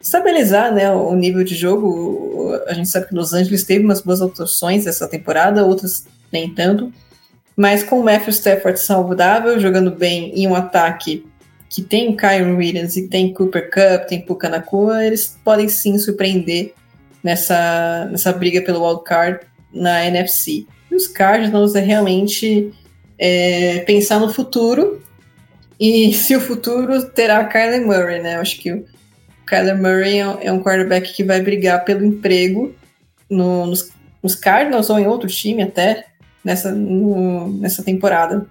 estabilizar, 0.00 0.72
né, 0.72 0.90
o 0.90 1.14
nível 1.14 1.44
de 1.44 1.54
jogo. 1.54 2.58
A 2.66 2.72
gente 2.72 2.88
sabe 2.88 3.08
que 3.08 3.14
Los 3.14 3.34
Angeles 3.34 3.64
teve 3.64 3.84
umas 3.84 4.00
boas 4.00 4.22
atuações 4.22 4.86
essa 4.86 5.06
temporada, 5.06 5.66
outras 5.66 6.06
nem 6.32 6.54
tanto. 6.54 6.90
Mas 7.54 7.82
com 7.82 8.00
o 8.00 8.04
Matthew 8.04 8.30
Stafford 8.30 8.80
saudável, 8.80 9.60
jogando 9.60 9.90
bem 9.90 10.32
em 10.34 10.48
um 10.48 10.54
ataque 10.54 11.26
que 11.68 11.82
tem 11.82 12.16
Kyron 12.16 12.56
Williams 12.56 12.96
e 12.96 13.06
tem 13.06 13.34
Cooper 13.34 13.70
Cup, 13.70 14.08
tem 14.08 14.22
Puka 14.22 14.48
Nakua, 14.48 15.04
eles 15.04 15.38
podem 15.44 15.68
sim 15.68 15.98
surpreender 15.98 16.72
nessa, 17.24 18.06
nessa 18.10 18.32
briga 18.32 18.60
pelo 18.60 18.86
wild 18.86 19.02
card 19.02 19.40
na 19.72 20.04
NFC. 20.04 20.66
E 20.90 20.94
os 20.94 21.08
Cardinals 21.08 21.74
é 21.74 21.80
realmente 21.80 22.72
é, 23.18 23.80
pensar 23.80 24.20
no 24.20 24.32
futuro 24.32 25.02
e 25.80 26.12
se 26.14 26.36
o 26.36 26.40
futuro 26.40 27.08
terá 27.08 27.42
Kyler 27.46 27.84
Murray, 27.84 28.22
né? 28.22 28.36
Eu 28.36 28.40
acho 28.40 28.60
que 28.60 28.70
o 28.70 28.84
Kyler 29.46 29.76
Murray 29.76 30.18
é 30.18 30.52
um 30.52 30.62
quarterback 30.62 31.12
que 31.14 31.24
vai 31.24 31.40
brigar 31.40 31.84
pelo 31.84 32.04
emprego 32.04 32.74
no, 33.28 33.66
nos, 33.66 33.90
nos 34.22 34.34
Cardinals 34.34 34.90
ou 34.90 34.98
em 34.98 35.06
outro 35.06 35.28
time 35.28 35.62
até 35.62 36.04
nessa, 36.44 36.70
no, 36.70 37.48
nessa 37.58 37.82
temporada. 37.82 38.46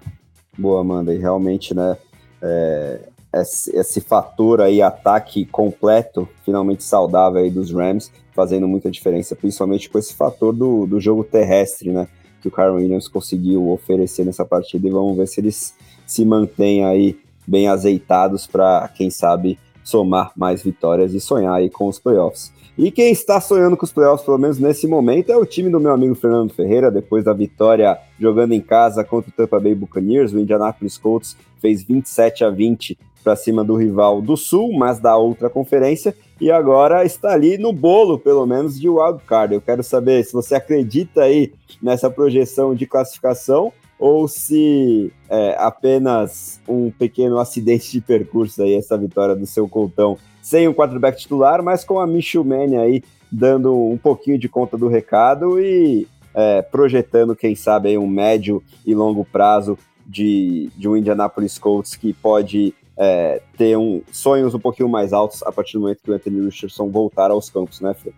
Boa, 0.58 0.80
Amanda, 0.80 1.14
e 1.14 1.18
realmente, 1.18 1.74
né? 1.74 1.96
É, 2.42 3.00
esse, 3.40 3.76
esse 3.76 4.00
fator 4.00 4.60
aí, 4.60 4.80
ataque 4.80 5.44
completo, 5.44 6.28
finalmente 6.44 6.84
saudável 6.84 7.40
aí 7.40 7.50
dos 7.50 7.70
Rams, 7.72 8.10
fazendo 8.32 8.68
muita 8.68 8.90
diferença, 8.90 9.36
principalmente 9.36 9.88
com 9.88 9.98
esse 9.98 10.14
fator 10.14 10.52
do, 10.52 10.86
do 10.86 11.00
jogo 11.00 11.24
terrestre, 11.24 11.90
né? 11.90 12.08
Que 12.40 12.48
o 12.48 12.50
Kyron 12.50 12.76
Williams 12.76 13.08
conseguiu 13.08 13.70
oferecer 13.70 14.24
nessa 14.24 14.44
partida 14.44 14.86
e 14.86 14.90
vamos 14.90 15.16
ver 15.16 15.26
se 15.26 15.40
eles 15.40 15.74
se 16.06 16.24
mantêm 16.24 16.84
aí 16.84 17.18
bem 17.46 17.68
azeitados 17.68 18.46
para, 18.46 18.88
quem 18.88 19.10
sabe, 19.10 19.58
somar 19.82 20.32
mais 20.36 20.62
vitórias 20.62 21.14
e 21.14 21.20
sonhar 21.20 21.54
aí 21.54 21.70
com 21.70 21.86
os 21.88 21.98
playoffs. 21.98 22.52
E 22.76 22.90
quem 22.90 23.12
está 23.12 23.40
sonhando 23.40 23.76
com 23.76 23.84
os 23.84 23.92
playoffs, 23.92 24.24
pelo 24.24 24.38
menos 24.38 24.58
nesse 24.58 24.86
momento, 24.88 25.30
é 25.30 25.36
o 25.36 25.46
time 25.46 25.70
do 25.70 25.78
meu 25.78 25.92
amigo 25.92 26.14
Fernando 26.14 26.52
Ferreira, 26.52 26.90
depois 26.90 27.24
da 27.24 27.32
vitória 27.32 27.96
jogando 28.18 28.52
em 28.52 28.60
casa 28.60 29.04
contra 29.04 29.30
o 29.30 29.32
Tampa 29.32 29.60
Bay 29.60 29.74
Buccaneers. 29.74 30.32
O 30.32 30.40
Indianapolis 30.40 30.98
Colts 30.98 31.36
fez 31.60 31.84
27 31.84 32.44
a 32.44 32.50
20 32.50 32.98
para 33.24 33.34
cima 33.34 33.64
do 33.64 33.74
rival 33.74 34.20
do 34.20 34.36
Sul, 34.36 34.72
mas 34.74 35.00
da 35.00 35.16
outra 35.16 35.48
conferência, 35.48 36.14
e 36.38 36.50
agora 36.50 37.04
está 37.04 37.32
ali 37.32 37.56
no 37.56 37.72
bolo, 37.72 38.18
pelo 38.18 38.46
menos, 38.46 38.78
de 38.78 38.88
wildcard. 38.88 39.54
Eu 39.54 39.62
quero 39.62 39.82
saber 39.82 40.22
se 40.24 40.32
você 40.34 40.54
acredita 40.54 41.22
aí 41.22 41.52
nessa 41.82 42.10
projeção 42.10 42.74
de 42.74 42.86
classificação 42.86 43.72
ou 43.98 44.28
se 44.28 45.10
é 45.30 45.56
apenas 45.58 46.60
um 46.68 46.90
pequeno 46.90 47.38
acidente 47.38 47.90
de 47.90 48.00
percurso 48.00 48.62
aí, 48.62 48.74
essa 48.74 48.98
vitória 48.98 49.34
do 49.34 49.46
seu 49.46 49.66
Coltão, 49.66 50.18
sem 50.42 50.68
o 50.68 50.74
quarterback 50.74 51.18
titular, 51.18 51.62
mas 51.62 51.84
com 51.84 51.98
a 51.98 52.06
Michel 52.06 52.44
aí 52.78 53.02
dando 53.32 53.74
um 53.74 53.96
pouquinho 53.96 54.38
de 54.38 54.48
conta 54.48 54.76
do 54.76 54.88
recado 54.88 55.58
e 55.58 56.06
é, 56.34 56.60
projetando, 56.62 57.34
quem 57.34 57.54
sabe, 57.54 57.88
aí 57.88 57.98
um 57.98 58.06
médio 58.06 58.62
e 58.84 58.94
longo 58.94 59.24
prazo 59.24 59.78
de, 60.06 60.68
de 60.76 60.88
um 60.88 60.96
Indianapolis 60.96 61.58
Colts 61.58 61.96
que 61.96 62.12
pode 62.12 62.74
é, 62.96 63.42
ter 63.56 63.76
um, 63.76 64.02
sonhos 64.12 64.54
um 64.54 64.60
pouquinho 64.60 64.88
mais 64.88 65.12
altos 65.12 65.42
a 65.42 65.52
partir 65.52 65.74
do 65.74 65.80
momento 65.80 66.02
que 66.02 66.10
o 66.10 66.14
Anthony 66.14 66.44
Richardson 66.44 66.90
voltar 66.90 67.30
aos 67.30 67.50
campos, 67.50 67.80
né, 67.80 67.94
Fê? 67.94 68.12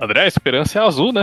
André, 0.00 0.22
a 0.22 0.26
esperança 0.26 0.78
é 0.78 0.82
azul, 0.82 1.12
né? 1.12 1.22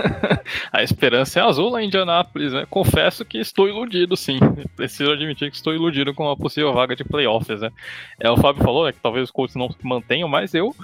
a 0.70 0.82
esperança 0.82 1.40
é 1.40 1.42
azul 1.42 1.70
lá 1.70 1.82
em 1.82 1.86
Indianápolis, 1.86 2.52
né? 2.52 2.66
Confesso 2.68 3.24
que 3.24 3.38
estou 3.38 3.66
iludido, 3.66 4.16
sim. 4.18 4.38
Preciso 4.76 5.12
admitir 5.12 5.50
que 5.50 5.56
estou 5.56 5.72
iludido 5.72 6.12
com 6.12 6.30
a 6.30 6.36
possível 6.36 6.74
vaga 6.74 6.94
de 6.94 7.04
playoffs, 7.04 7.62
né? 7.62 7.70
É, 8.20 8.30
o 8.30 8.36
Fábio 8.36 8.62
falou 8.62 8.84
né, 8.84 8.92
que 8.92 9.00
talvez 9.00 9.24
os 9.24 9.30
Colts 9.30 9.56
não 9.56 9.74
mantenham, 9.82 10.28
mas 10.28 10.52
eu 10.52 10.74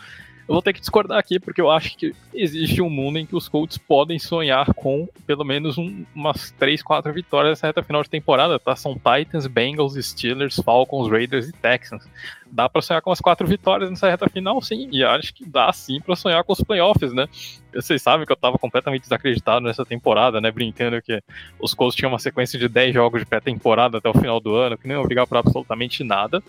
eu 0.48 0.54
vou 0.54 0.62
ter 0.62 0.72
que 0.72 0.80
discordar 0.80 1.18
aqui, 1.18 1.38
porque 1.38 1.60
eu 1.60 1.70
acho 1.70 1.94
que 1.94 2.14
existe 2.32 2.80
um 2.80 2.88
mundo 2.88 3.18
em 3.18 3.26
que 3.26 3.36
os 3.36 3.48
Colts 3.48 3.76
podem 3.76 4.18
sonhar 4.18 4.72
com 4.72 5.06
pelo 5.26 5.44
menos 5.44 5.76
um, 5.76 6.06
umas 6.14 6.50
3, 6.52 6.82
4 6.82 7.12
vitórias 7.12 7.50
nessa 7.50 7.66
reta 7.66 7.82
final 7.82 8.02
de 8.02 8.08
temporada, 8.08 8.58
tá? 8.58 8.74
São 8.74 8.94
Titans, 8.94 9.46
Bengals, 9.46 9.94
Steelers, 10.02 10.56
Falcons, 10.56 11.10
Raiders 11.10 11.48
e 11.48 11.52
Texans. 11.52 12.08
Dá 12.50 12.66
para 12.66 12.80
sonhar 12.80 13.02
com 13.02 13.12
as 13.12 13.20
quatro 13.20 13.46
vitórias 13.46 13.90
nessa 13.90 14.08
reta 14.08 14.26
final, 14.30 14.62
sim, 14.62 14.88
e 14.90 15.04
acho 15.04 15.34
que 15.34 15.44
dá 15.44 15.70
sim 15.70 16.00
para 16.00 16.16
sonhar 16.16 16.42
com 16.42 16.54
os 16.54 16.62
playoffs, 16.62 17.12
né? 17.12 17.28
Vocês 17.74 18.00
sabem 18.00 18.24
que 18.24 18.32
eu 18.32 18.36
tava 18.36 18.56
completamente 18.56 19.02
desacreditado 19.02 19.66
nessa 19.66 19.84
temporada, 19.84 20.40
né? 20.40 20.50
Brincando 20.50 21.02
que 21.02 21.22
os 21.60 21.74
Colts 21.74 21.94
tinham 21.94 22.10
uma 22.10 22.18
sequência 22.18 22.58
de 22.58 22.66
10 22.68 22.94
jogos 22.94 23.20
de 23.20 23.26
pré-temporada 23.26 23.98
até 23.98 24.08
o 24.08 24.14
final 24.14 24.40
do 24.40 24.54
ano, 24.54 24.78
que 24.78 24.88
nem 24.88 24.96
obrigar 24.96 25.26
para 25.26 25.40
absolutamente 25.40 26.02
nada. 26.02 26.42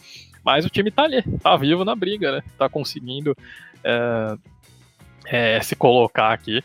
Mas 0.43 0.65
o 0.65 0.69
time 0.69 0.89
tá 0.89 1.03
ali, 1.03 1.21
tá 1.39 1.57
vivo 1.57 1.83
na 1.83 1.93
briga, 1.95 2.31
né? 2.31 2.43
Tá 2.57 2.69
conseguindo 2.69 3.35
é, 3.83 4.37
é, 5.25 5.61
se 5.61 5.75
colocar 5.75 6.31
aqui. 6.33 6.63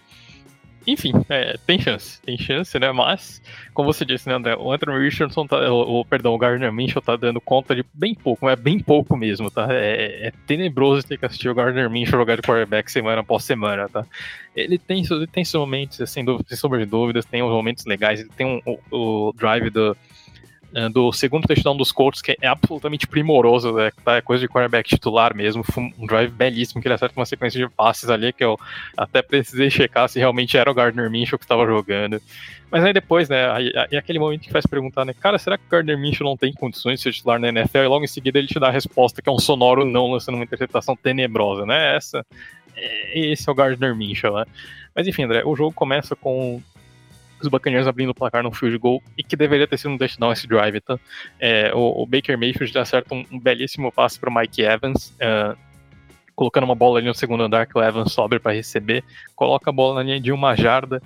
enfim, 0.86 1.12
é, 1.28 1.56
tem 1.66 1.80
chance, 1.80 2.20
tem 2.22 2.36
chance, 2.36 2.78
né? 2.78 2.92
Mas, 2.92 3.40
como 3.72 3.92
você 3.92 4.04
disse, 4.04 4.28
né, 4.28 4.34
André, 4.34 4.56
o 4.56 4.70
Anthony 4.70 4.98
Richardson, 4.98 5.46
tá, 5.46 5.70
o, 5.72 6.04
perdão, 6.04 6.34
o 6.34 6.38
Gardner 6.38 6.72
Minshew 6.72 7.00
tá 7.00 7.16
dando 7.16 7.40
conta 7.40 7.74
de 7.74 7.84
bem 7.94 8.14
pouco, 8.14 8.48
é 8.48 8.56
bem 8.56 8.78
pouco 8.78 9.16
mesmo, 9.16 9.50
tá? 9.50 9.66
É, 9.70 10.28
é, 10.28 10.32
tenebroso 10.46 11.06
ter 11.06 11.18
que 11.18 11.24
assistir 11.26 11.48
o 11.48 11.54
Gardner 11.54 11.88
Minshew 11.88 12.18
jogar 12.18 12.36
de 12.36 12.42
quarterback 12.42 12.90
semana 12.90 13.20
após 13.20 13.44
semana, 13.44 13.88
tá? 13.88 14.06
Ele 14.54 14.78
tem, 14.78 15.04
ele 15.10 15.26
tem 15.26 15.44
seus 15.44 15.60
momentos, 15.60 15.98
sem, 16.10 16.24
dúvida, 16.24 16.48
sem 16.48 16.58
sombra 16.58 16.78
de 16.78 16.86
dúvidas, 16.86 17.24
tem 17.24 17.42
uns 17.42 17.50
momentos 17.50 17.84
legais, 17.86 18.20
ele 18.20 18.30
tem 18.36 18.46
um, 18.46 18.60
o, 18.66 19.28
o 19.28 19.32
drive 19.32 19.70
do 19.70 19.92
é, 19.92 19.96
do 20.92 21.12
segundo 21.12 21.46
touchdown 21.46 21.76
dos 21.76 21.92
Colts, 21.92 22.20
que 22.20 22.36
é 22.40 22.48
absolutamente 22.48 23.06
primoroso, 23.06 23.72
né? 23.72 23.90
É 24.06 24.20
coisa 24.20 24.40
de 24.40 24.48
quarterback 24.48 24.88
titular 24.88 25.34
mesmo, 25.34 25.64
um 25.98 26.06
drive 26.06 26.30
belíssimo, 26.30 26.82
que 26.82 26.88
ele 26.88 26.94
acerta 26.94 27.18
uma 27.18 27.26
sequência 27.26 27.59
de 27.59 27.72
passes 27.72 28.10
ali, 28.10 28.32
que 28.32 28.44
eu 28.44 28.59
até 28.96 29.22
precisei 29.22 29.70
checar 29.70 30.09
se 30.09 30.18
realmente 30.18 30.56
era 30.56 30.70
o 30.70 30.74
Gardner 30.74 31.10
Minshew 31.10 31.38
que 31.38 31.44
estava 31.44 31.64
jogando. 31.64 32.20
Mas 32.70 32.82
aí 32.82 32.92
depois, 32.92 33.28
né, 33.28 33.46
é 33.90 33.96
aquele 33.96 34.18
momento 34.18 34.42
que 34.42 34.51
faz 34.51 34.66
perguntar, 34.66 35.05
né, 35.05 35.14
cara, 35.14 35.38
será 35.38 35.56
que 35.56 35.64
o 35.64 35.70
Gardner 35.70 35.96
Minshew 35.96 36.26
não 36.26 36.36
tem 36.36 36.52
condições 36.52 36.98
de 36.98 37.05
ser 37.05 37.12
titular 37.12 37.38
na 37.38 37.48
NFL? 37.48 37.78
E 37.78 37.86
logo 37.86 38.05
em 38.05 38.09
seguida 38.09 38.38
ele 38.38 38.48
te 38.48 38.59
dá 38.59 38.68
a 38.68 38.72
resposta, 38.72 39.22
que 39.22 39.28
é 39.28 39.32
um 39.32 39.38
sonoro 39.38 39.84
não, 39.84 40.10
lançando 40.10 40.34
uma 40.34 40.44
interpretação 40.44 40.96
tenebrosa, 40.96 41.64
né, 41.64 41.96
essa... 41.96 42.26
Esse 43.14 43.48
é 43.48 43.52
o 43.52 43.55
Gardner 43.55 43.94
Minshew, 43.94 44.34
né? 44.34 44.46
Mas 44.92 45.06
enfim, 45.06 45.22
André, 45.22 45.44
o 45.44 45.55
jogo 45.55 45.72
começa 45.72 46.16
com 46.16 46.60
os 47.40 47.48
Buccaneers 47.48 47.86
abrindo 47.86 48.11
o 48.11 48.15
placar 48.15 48.43
no 48.43 48.52
field 48.52 48.77
goal 48.78 49.02
e 49.16 49.23
que 49.23 49.36
deveria 49.36 49.66
ter 49.66 49.77
sido 49.78 49.90
um 49.90 49.98
touchdown 49.98 50.32
esse 50.32 50.47
drive, 50.47 50.81
tá? 50.81 50.98
É, 51.39 51.73
o, 51.74 52.02
o, 52.02 52.06
Baker 52.06 52.39
Mayfield 52.39 52.77
acerta 52.78 53.15
um, 53.15 53.24
um 53.31 53.39
belíssimo 53.39 53.93
passe 53.93 54.19
para 54.19 54.31
Mike 54.31 54.62
Evans, 54.62 55.11
uh, 55.20 55.56
colocando 56.35 56.65
uma 56.65 56.74
bola 56.74 56.98
ali 56.98 57.06
no 57.06 57.15
segundo 57.15 57.43
andar 57.43 57.66
que 57.66 57.77
o 57.77 57.82
Evans 57.82 58.12
sobe 58.12 58.39
para 58.39 58.52
receber, 58.52 59.05
coloca 59.35 59.70
a 59.70 59.73
bola 59.73 59.97
na 59.97 60.02
linha 60.02 60.20
de 60.20 60.32
uma 60.32 60.55
jarda 60.56 61.01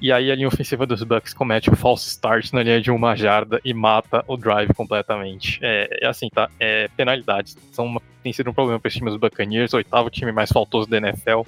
e 0.00 0.10
aí 0.10 0.30
a 0.30 0.34
linha 0.34 0.48
ofensiva 0.48 0.86
dos 0.86 1.02
Bucks 1.02 1.34
comete 1.34 1.70
um 1.70 1.76
false 1.76 2.08
start 2.08 2.52
na 2.52 2.62
linha 2.62 2.80
de 2.80 2.90
uma 2.90 3.14
jarda 3.14 3.60
e 3.62 3.74
mata 3.74 4.24
o 4.26 4.34
drive 4.34 4.72
completamente. 4.72 5.58
É, 5.60 6.04
é 6.04 6.06
assim, 6.06 6.30
tá? 6.30 6.48
É 6.58 6.88
penalidades. 6.96 7.56
São 7.70 7.84
uma, 7.84 8.00
tem 8.22 8.32
sido 8.32 8.48
um 8.48 8.54
problema 8.54 8.80
para 8.80 8.88
esse 8.88 8.96
time 8.96 9.10
dos 9.10 9.20
Buccaneers, 9.20 9.74
oitavo 9.74 10.08
time 10.08 10.32
mais 10.32 10.50
faltoso 10.50 10.88
da 10.88 10.96
NFL 10.96 11.42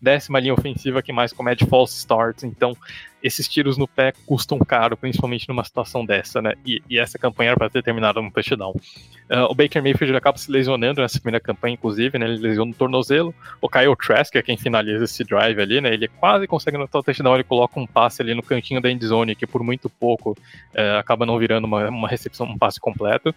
décima 0.00 0.40
linha 0.40 0.54
ofensiva 0.54 1.02
que 1.02 1.12
mais 1.12 1.32
comete 1.32 1.66
false 1.66 1.96
starts. 1.98 2.44
Então, 2.44 2.76
esses 3.22 3.48
tiros 3.48 3.76
no 3.76 3.88
pé 3.88 4.12
custam 4.26 4.58
caro, 4.58 4.96
principalmente 4.96 5.48
numa 5.48 5.64
situação 5.64 6.04
dessa, 6.04 6.40
né? 6.40 6.54
E, 6.64 6.80
e 6.88 6.98
essa 6.98 7.18
campanha 7.18 7.50
era 7.50 7.56
para 7.56 7.68
ter 7.68 7.82
terminado 7.82 8.22
no 8.22 8.30
touchdown. 8.30 8.70
Uh, 8.70 9.44
o 9.50 9.54
Baker 9.54 9.82
Mayfield 9.82 10.16
acaba 10.16 10.38
se 10.38 10.50
lesionando 10.50 11.00
nessa 11.00 11.18
primeira 11.18 11.40
campanha, 11.40 11.74
inclusive, 11.74 12.16
né? 12.18 12.26
Ele 12.26 12.38
lesiona 12.38 12.70
no 12.70 12.76
tornozelo. 12.76 13.34
O 13.60 13.68
Kyle 13.68 13.96
Trask, 13.96 14.34
é 14.36 14.42
quem 14.42 14.56
finaliza 14.56 15.04
esse 15.04 15.24
drive 15.24 15.60
ali, 15.60 15.80
né? 15.80 15.92
Ele 15.92 16.08
quase 16.08 16.46
consegue 16.46 16.76
anotar 16.76 17.00
o 17.00 17.04
touchdown, 17.04 17.34
ele 17.34 17.44
coloca 17.44 17.78
um 17.78 17.86
passe 17.86 18.22
ali 18.22 18.34
no 18.34 18.42
cantinho 18.42 18.80
da 18.80 18.90
endzone, 18.90 19.34
que 19.34 19.46
por 19.46 19.62
muito 19.62 19.90
pouco 19.90 20.30
uh, 20.30 20.98
acaba 20.98 21.26
não 21.26 21.38
virando 21.38 21.64
uma, 21.64 21.88
uma 21.88 22.08
recepção, 22.08 22.46
um 22.46 22.56
passe 22.56 22.80
completo. 22.80 23.34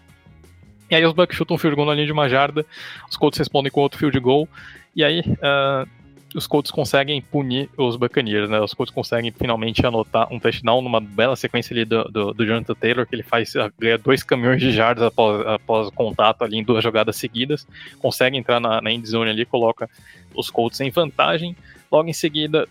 E 0.92 0.96
aí 0.96 1.06
os 1.06 1.14
Bucks 1.14 1.38
chutam 1.38 1.56
um 1.56 1.58
field 1.58 1.76
goal 1.76 1.88
na 1.88 1.94
linha 1.94 2.06
de 2.06 2.12
uma 2.12 2.28
jarda, 2.28 2.66
os 3.10 3.16
Colts 3.16 3.40
respondem 3.40 3.72
com 3.72 3.80
outro 3.80 3.98
field 3.98 4.20
goal, 4.20 4.46
e 4.94 5.06
aí 5.06 5.22
uh, 5.22 5.88
os 6.34 6.48
Colts 6.48 6.72
conseguem 6.72 7.22
punir 7.22 7.70
os 7.78 7.96
Buccaneers, 7.96 8.50
né? 8.50 8.60
Os 8.60 8.74
Colts 8.74 8.94
conseguem 8.94 9.32
finalmente 9.32 9.86
anotar 9.86 10.32
um 10.32 10.40
touchdown 10.40 10.82
numa 10.82 11.02
bela 11.02 11.36
sequência 11.36 11.74
ali 11.74 11.86
do, 11.86 12.04
do, 12.06 12.34
do 12.34 12.46
Jonathan 12.46 12.74
Taylor, 12.74 13.06
que 13.06 13.16
ele 13.16 13.24
faz 13.24 13.54
ganha 13.78 13.98
dois 13.98 14.24
caminhões 14.24 14.62
de 14.62 14.72
jardas 14.72 15.04
após, 15.04 15.46
após 15.46 15.88
o 15.88 15.92
contato 15.92 16.44
ali 16.44 16.58
em 16.58 16.64
duas 16.64 16.84
jogadas 16.84 17.16
seguidas, 17.16 17.68
consegue 18.00 18.38
entrar 18.38 18.60
na, 18.60 18.82
na 18.82 18.92
endzone 18.92 19.30
ali, 19.30 19.46
coloca 19.46 19.90
os 20.34 20.50
Colts 20.50 20.80
em 20.80 20.90
vantagem. 20.90 21.56
Logo 21.92 22.08
em 22.08 22.14
seguida, 22.14 22.68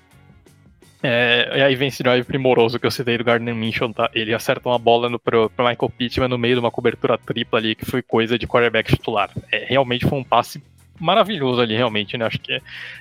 é, 1.02 1.50
e 1.56 1.62
aí 1.62 1.74
vem 1.74 1.88
esse 1.88 2.02
drive 2.02 2.24
primoroso 2.24 2.78
que 2.78 2.86
eu 2.86 2.90
citei 2.90 3.16
do 3.16 3.24
Gardner 3.24 3.54
Minshew, 3.54 3.92
tá? 3.92 4.10
Ele 4.14 4.34
acerta 4.34 4.68
uma 4.68 4.78
bola 4.78 5.08
no, 5.08 5.18
pro, 5.18 5.48
pro 5.50 5.66
Michael 5.66 5.92
Pittman 5.96 6.28
no 6.28 6.38
meio 6.38 6.54
de 6.54 6.60
uma 6.60 6.70
cobertura 6.70 7.16
tripla 7.16 7.58
ali, 7.58 7.74
que 7.74 7.86
foi 7.86 8.02
coisa 8.02 8.38
de 8.38 8.46
quarterback 8.46 8.94
titular. 8.94 9.30
É, 9.50 9.64
realmente 9.66 10.06
foi 10.06 10.18
um 10.18 10.24
passe 10.24 10.62
maravilhoso 11.00 11.60
ali, 11.60 11.76
realmente, 11.76 12.16
né? 12.16 12.26
Acho 12.26 12.38
que 12.38 12.60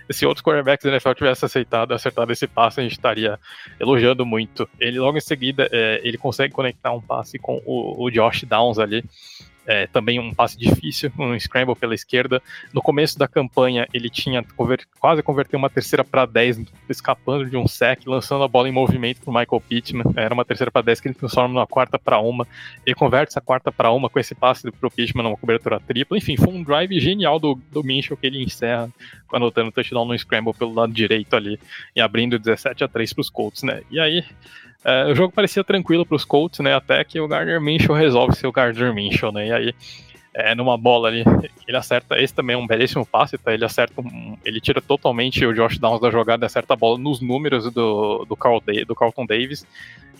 se 0.09 0.25
outros 0.25 0.43
quarterbacks 0.43 0.83
da 0.83 0.91
NFL 0.91 1.13
tivessem 1.13 1.45
aceitado, 1.45 1.93
acertado 1.93 2.31
esse 2.31 2.47
passe, 2.47 2.79
a 2.79 2.83
gente 2.83 2.93
estaria 2.93 3.37
elogiando 3.79 4.25
muito. 4.25 4.67
Ele 4.79 4.99
logo 4.99 5.17
em 5.17 5.21
seguida, 5.21 5.67
é, 5.71 6.01
ele 6.03 6.17
consegue 6.17 6.53
conectar 6.53 6.91
um 6.91 7.01
passe 7.01 7.37
com 7.37 7.61
o, 7.65 8.05
o 8.05 8.09
Josh 8.09 8.43
Downs 8.43 8.79
ali, 8.79 9.03
é, 9.69 9.85
também 9.85 10.19
um 10.19 10.33
passe 10.33 10.57
difícil, 10.57 11.11
um 11.19 11.39
scramble 11.39 11.75
pela 11.75 11.93
esquerda. 11.93 12.41
No 12.73 12.81
começo 12.81 13.19
da 13.19 13.27
campanha, 13.27 13.87
ele 13.93 14.09
tinha 14.09 14.43
conver 14.57 14.87
quase 14.99 15.21
converteu 15.21 15.59
uma 15.59 15.69
terceira 15.69 16.03
para 16.03 16.25
10, 16.25 16.61
escapando 16.89 17.47
de 17.47 17.55
um 17.55 17.67
sec, 17.67 18.01
lançando 18.07 18.43
a 18.43 18.47
bola 18.47 18.67
em 18.67 18.71
movimento 18.71 19.21
para 19.21 19.31
Michael 19.31 19.61
Pittman. 19.61 20.05
Era 20.15 20.33
uma 20.33 20.43
terceira 20.43 20.71
para 20.71 20.81
10 20.81 20.99
que 20.99 21.07
ele 21.09 21.15
transforma 21.15 21.53
numa 21.53 21.67
quarta 21.67 21.99
para 21.99 22.17
uma. 22.17 22.47
Ele 22.83 22.95
converte 22.95 23.29
essa 23.29 23.41
quarta 23.41 23.71
para 23.71 23.91
uma 23.91 24.09
com 24.09 24.19
esse 24.19 24.33
passe 24.33 24.71
para 24.71 24.87
o 24.87 24.89
Pittman 24.89 25.23
numa 25.23 25.37
cobertura 25.37 25.79
tripla. 25.79 26.17
Enfim, 26.17 26.35
foi 26.35 26.51
um 26.51 26.63
drive 26.63 26.99
genial 26.99 27.39
do, 27.39 27.53
do 27.71 27.83
Minchel 27.83 28.17
que 28.17 28.25
ele 28.25 28.41
encerra 28.41 28.89
anotando 29.31 29.71
touchdown 29.71 30.05
no 30.05 30.17
scramble 30.17 30.55
pelo 30.55 30.73
lado 30.73 30.91
direito 30.91 31.35
ali 31.35 31.59
e 31.95 32.01
abrindo 32.01 32.39
17 32.39 32.83
a 32.83 32.87
3 32.87 33.13
para 33.13 33.21
os 33.21 33.29
Colts, 33.29 33.61
né? 33.61 33.83
E 33.91 33.99
aí 33.99 34.25
é, 34.83 35.05
o 35.11 35.15
jogo 35.15 35.33
parecia 35.33 35.63
tranquilo 35.63 36.05
para 36.05 36.15
os 36.15 36.25
Colts, 36.25 36.59
né? 36.59 36.73
Até 36.73 37.03
que 37.03 37.19
o 37.19 37.27
Gardner 37.27 37.59
Minshew 37.59 37.93
resolve 37.93 38.35
ser 38.35 38.47
o 38.47 38.51
Gardner 38.51 38.93
Minshew, 38.93 39.31
né? 39.31 39.47
E 39.47 39.51
aí, 39.51 39.75
é, 40.33 40.55
numa 40.55 40.77
bola 40.77 41.09
ali, 41.09 41.23
ele 41.67 41.77
acerta. 41.77 42.19
Esse 42.19 42.33
também 42.33 42.55
é 42.55 42.57
um 42.57 42.67
belíssimo 42.67 43.05
passe, 43.05 43.37
tá? 43.37 43.53
Ele 43.53 43.65
acerta, 43.65 43.99
um, 43.99 44.37
ele 44.45 44.61
tira 44.61 44.81
totalmente 44.81 45.45
o 45.45 45.53
Josh 45.53 45.77
Downs 45.77 45.99
da 45.99 46.09
jogada, 46.09 46.45
acerta 46.45 46.73
a 46.73 46.77
bola 46.77 46.97
nos 46.97 47.19
números 47.19 47.71
do, 47.71 48.25
do, 48.25 48.35
Carl, 48.37 48.61
do 48.87 48.95
Carlton 48.95 49.25
Davis. 49.25 49.65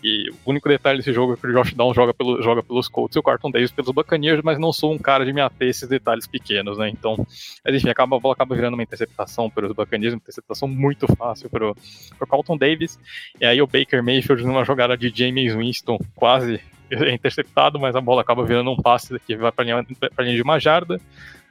E 0.04 0.30
o 0.30 0.50
único 0.50 0.70
detalhe 0.70 0.98
desse 0.98 1.12
jogo 1.12 1.34
é 1.34 1.36
que 1.36 1.48
o 1.48 1.54
Josh 1.54 1.74
Downs 1.74 1.96
joga, 1.96 2.14
pelo, 2.14 2.42
joga 2.42 2.64
pelos 2.64 2.88
Colts 2.88 3.16
e 3.16 3.20
o 3.20 3.24
Carlton 3.24 3.52
Davis 3.52 3.72
pelos 3.72 3.92
Buccaneers, 3.92 4.42
mas 4.44 4.58
não 4.58 4.72
sou 4.72 4.94
um 4.94 4.98
cara 4.98 5.26
de 5.26 5.34
me 5.34 5.42
ater 5.42 5.68
esses 5.70 5.88
detalhes 5.88 6.26
pequenos, 6.26 6.78
né? 6.78 6.90
Então, 6.90 7.16
mas 7.64 7.76
enfim, 7.76 7.90
acaba, 7.90 8.16
a 8.16 8.20
bola 8.20 8.34
acaba 8.34 8.56
virando 8.56 8.76
uma 8.76 8.84
interceptação 8.84 9.50
pelos 9.50 9.74
Buccaneers, 9.74 10.14
uma 10.14 10.20
interceptação 10.20 10.68
muito 10.68 11.08
fácil 11.16 11.50
para 11.50 11.70
o 11.70 12.28
Carlton 12.28 12.58
Davis. 12.58 13.00
E 13.40 13.46
aí 13.46 13.62
o 13.62 13.68
Baker 13.68 14.04
Mayfield 14.04 14.46
numa 14.46 14.64
jogada 14.64 14.98
de 14.98 15.12
James 15.14 15.54
Winston 15.54 16.00
quase 16.16 16.62
é 16.90 17.12
interceptado, 17.14 17.80
mas 17.80 17.96
a 17.96 18.02
bola 18.02 18.22
acaba 18.22 18.44
virando 18.44 18.72
um 18.72 18.78
passe 18.78 19.20
que 19.20 19.36
vai 19.36 19.52
para 19.52 19.66
a 19.66 20.24
linha 20.24 20.36
de 20.36 20.42
uma 20.42 20.60
jarda. 20.60 21.00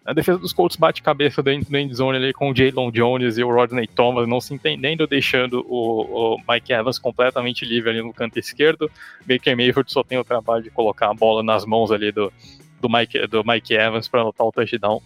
A 0.08 0.14
defesa 0.14 0.38
dos 0.38 0.54
Colts 0.54 0.74
bate 0.74 1.02
cabeça 1.02 1.42
dentro 1.42 1.70
da 1.70 1.78
endzone 1.78 2.16
ali 2.16 2.32
com 2.32 2.50
o 2.50 2.56
Jalen 2.56 2.90
Jones 2.90 3.36
e 3.36 3.44
o 3.44 3.52
Rodney 3.52 3.86
Thomas 3.86 4.26
não 4.26 4.40
se 4.40 4.54
entendendo, 4.54 5.06
deixando 5.06 5.62
o, 5.68 6.36
o, 6.36 6.38
Mike 6.48 6.72
Evans 6.72 6.98
completamente 6.98 7.66
livre 7.66 7.90
ali 7.90 8.00
no 8.00 8.14
canto 8.14 8.38
esquerdo. 8.38 8.90
Baker 9.26 9.54
Mayfield 9.54 9.92
só 9.92 10.02
tem 10.02 10.16
o 10.16 10.24
trabalho 10.24 10.62
de 10.62 10.70
colocar 10.70 11.10
a 11.10 11.14
bola 11.14 11.42
nas 11.42 11.66
mãos 11.66 11.92
ali 11.92 12.10
do, 12.10 12.32
do, 12.80 12.88
Mike, 12.88 13.26
do 13.26 13.44
Mike 13.44 13.74
Evans 13.74 14.08
para 14.08 14.22
anotar 14.22 14.46
o 14.46 14.50
touchdown 14.50 15.02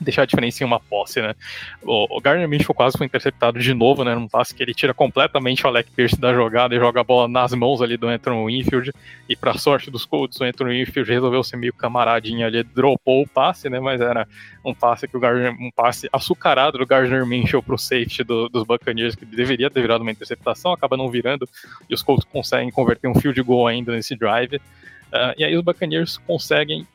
deixar 0.00 0.22
a 0.22 0.26
diferença 0.26 0.62
em 0.62 0.66
uma 0.66 0.80
posse, 0.80 1.20
né? 1.20 1.34
O, 1.82 2.16
o 2.16 2.20
Gardner 2.20 2.48
Minshew 2.48 2.74
quase 2.74 2.96
foi 2.96 3.06
interceptado 3.06 3.58
de 3.58 3.74
novo, 3.74 4.02
né? 4.04 4.14
Num 4.14 4.26
passe 4.26 4.54
que 4.54 4.62
ele 4.62 4.72
tira 4.72 4.94
completamente 4.94 5.64
o 5.64 5.68
Alec 5.68 5.90
Pierce 5.90 6.18
da 6.18 6.32
jogada 6.32 6.74
e 6.74 6.78
joga 6.78 7.00
a 7.00 7.04
bola 7.04 7.28
nas 7.28 7.52
mãos 7.52 7.82
ali 7.82 7.96
do 7.96 8.08
Anthony 8.08 8.46
Winfield. 8.46 8.92
E 9.28 9.36
para 9.36 9.54
sorte 9.58 9.90
dos 9.90 10.04
Colts, 10.04 10.40
o 10.40 10.44
Anthony 10.44 10.84
Winfield 10.84 11.10
resolveu 11.10 11.42
ser 11.42 11.56
meio 11.56 11.72
camaradinho 11.72 12.46
ali, 12.46 12.62
dropou 12.62 13.22
o 13.22 13.28
passe, 13.28 13.68
né? 13.68 13.78
Mas 13.78 14.00
era 14.00 14.26
um 14.64 14.74
passe 14.74 15.06
que 15.06 15.16
o 15.16 15.20
Gardner, 15.20 15.52
um 15.52 15.70
passe 15.70 16.08
açucarado 16.12 16.78
do 16.78 16.86
Gardner 16.86 17.26
Minshew 17.26 17.62
pro 17.62 17.78
safety 17.78 18.24
do, 18.24 18.48
dos 18.48 18.64
Buccaneers, 18.64 19.14
que 19.14 19.24
deveria 19.24 19.70
ter 19.70 19.80
virado 19.80 20.02
uma 20.02 20.10
interceptação, 20.10 20.72
acaba 20.72 20.96
não 20.96 21.10
virando, 21.10 21.48
e 21.88 21.94
os 21.94 22.02
Colts 22.02 22.26
conseguem 22.30 22.70
converter 22.70 23.08
um 23.08 23.14
field 23.14 23.40
goal 23.42 23.66
ainda 23.66 23.92
nesse 23.92 24.16
drive. 24.16 24.56
Uh, 24.56 25.34
e 25.36 25.44
aí 25.44 25.56
os 25.56 25.64
Buccaneers 25.64 26.18
conseguem 26.18 26.86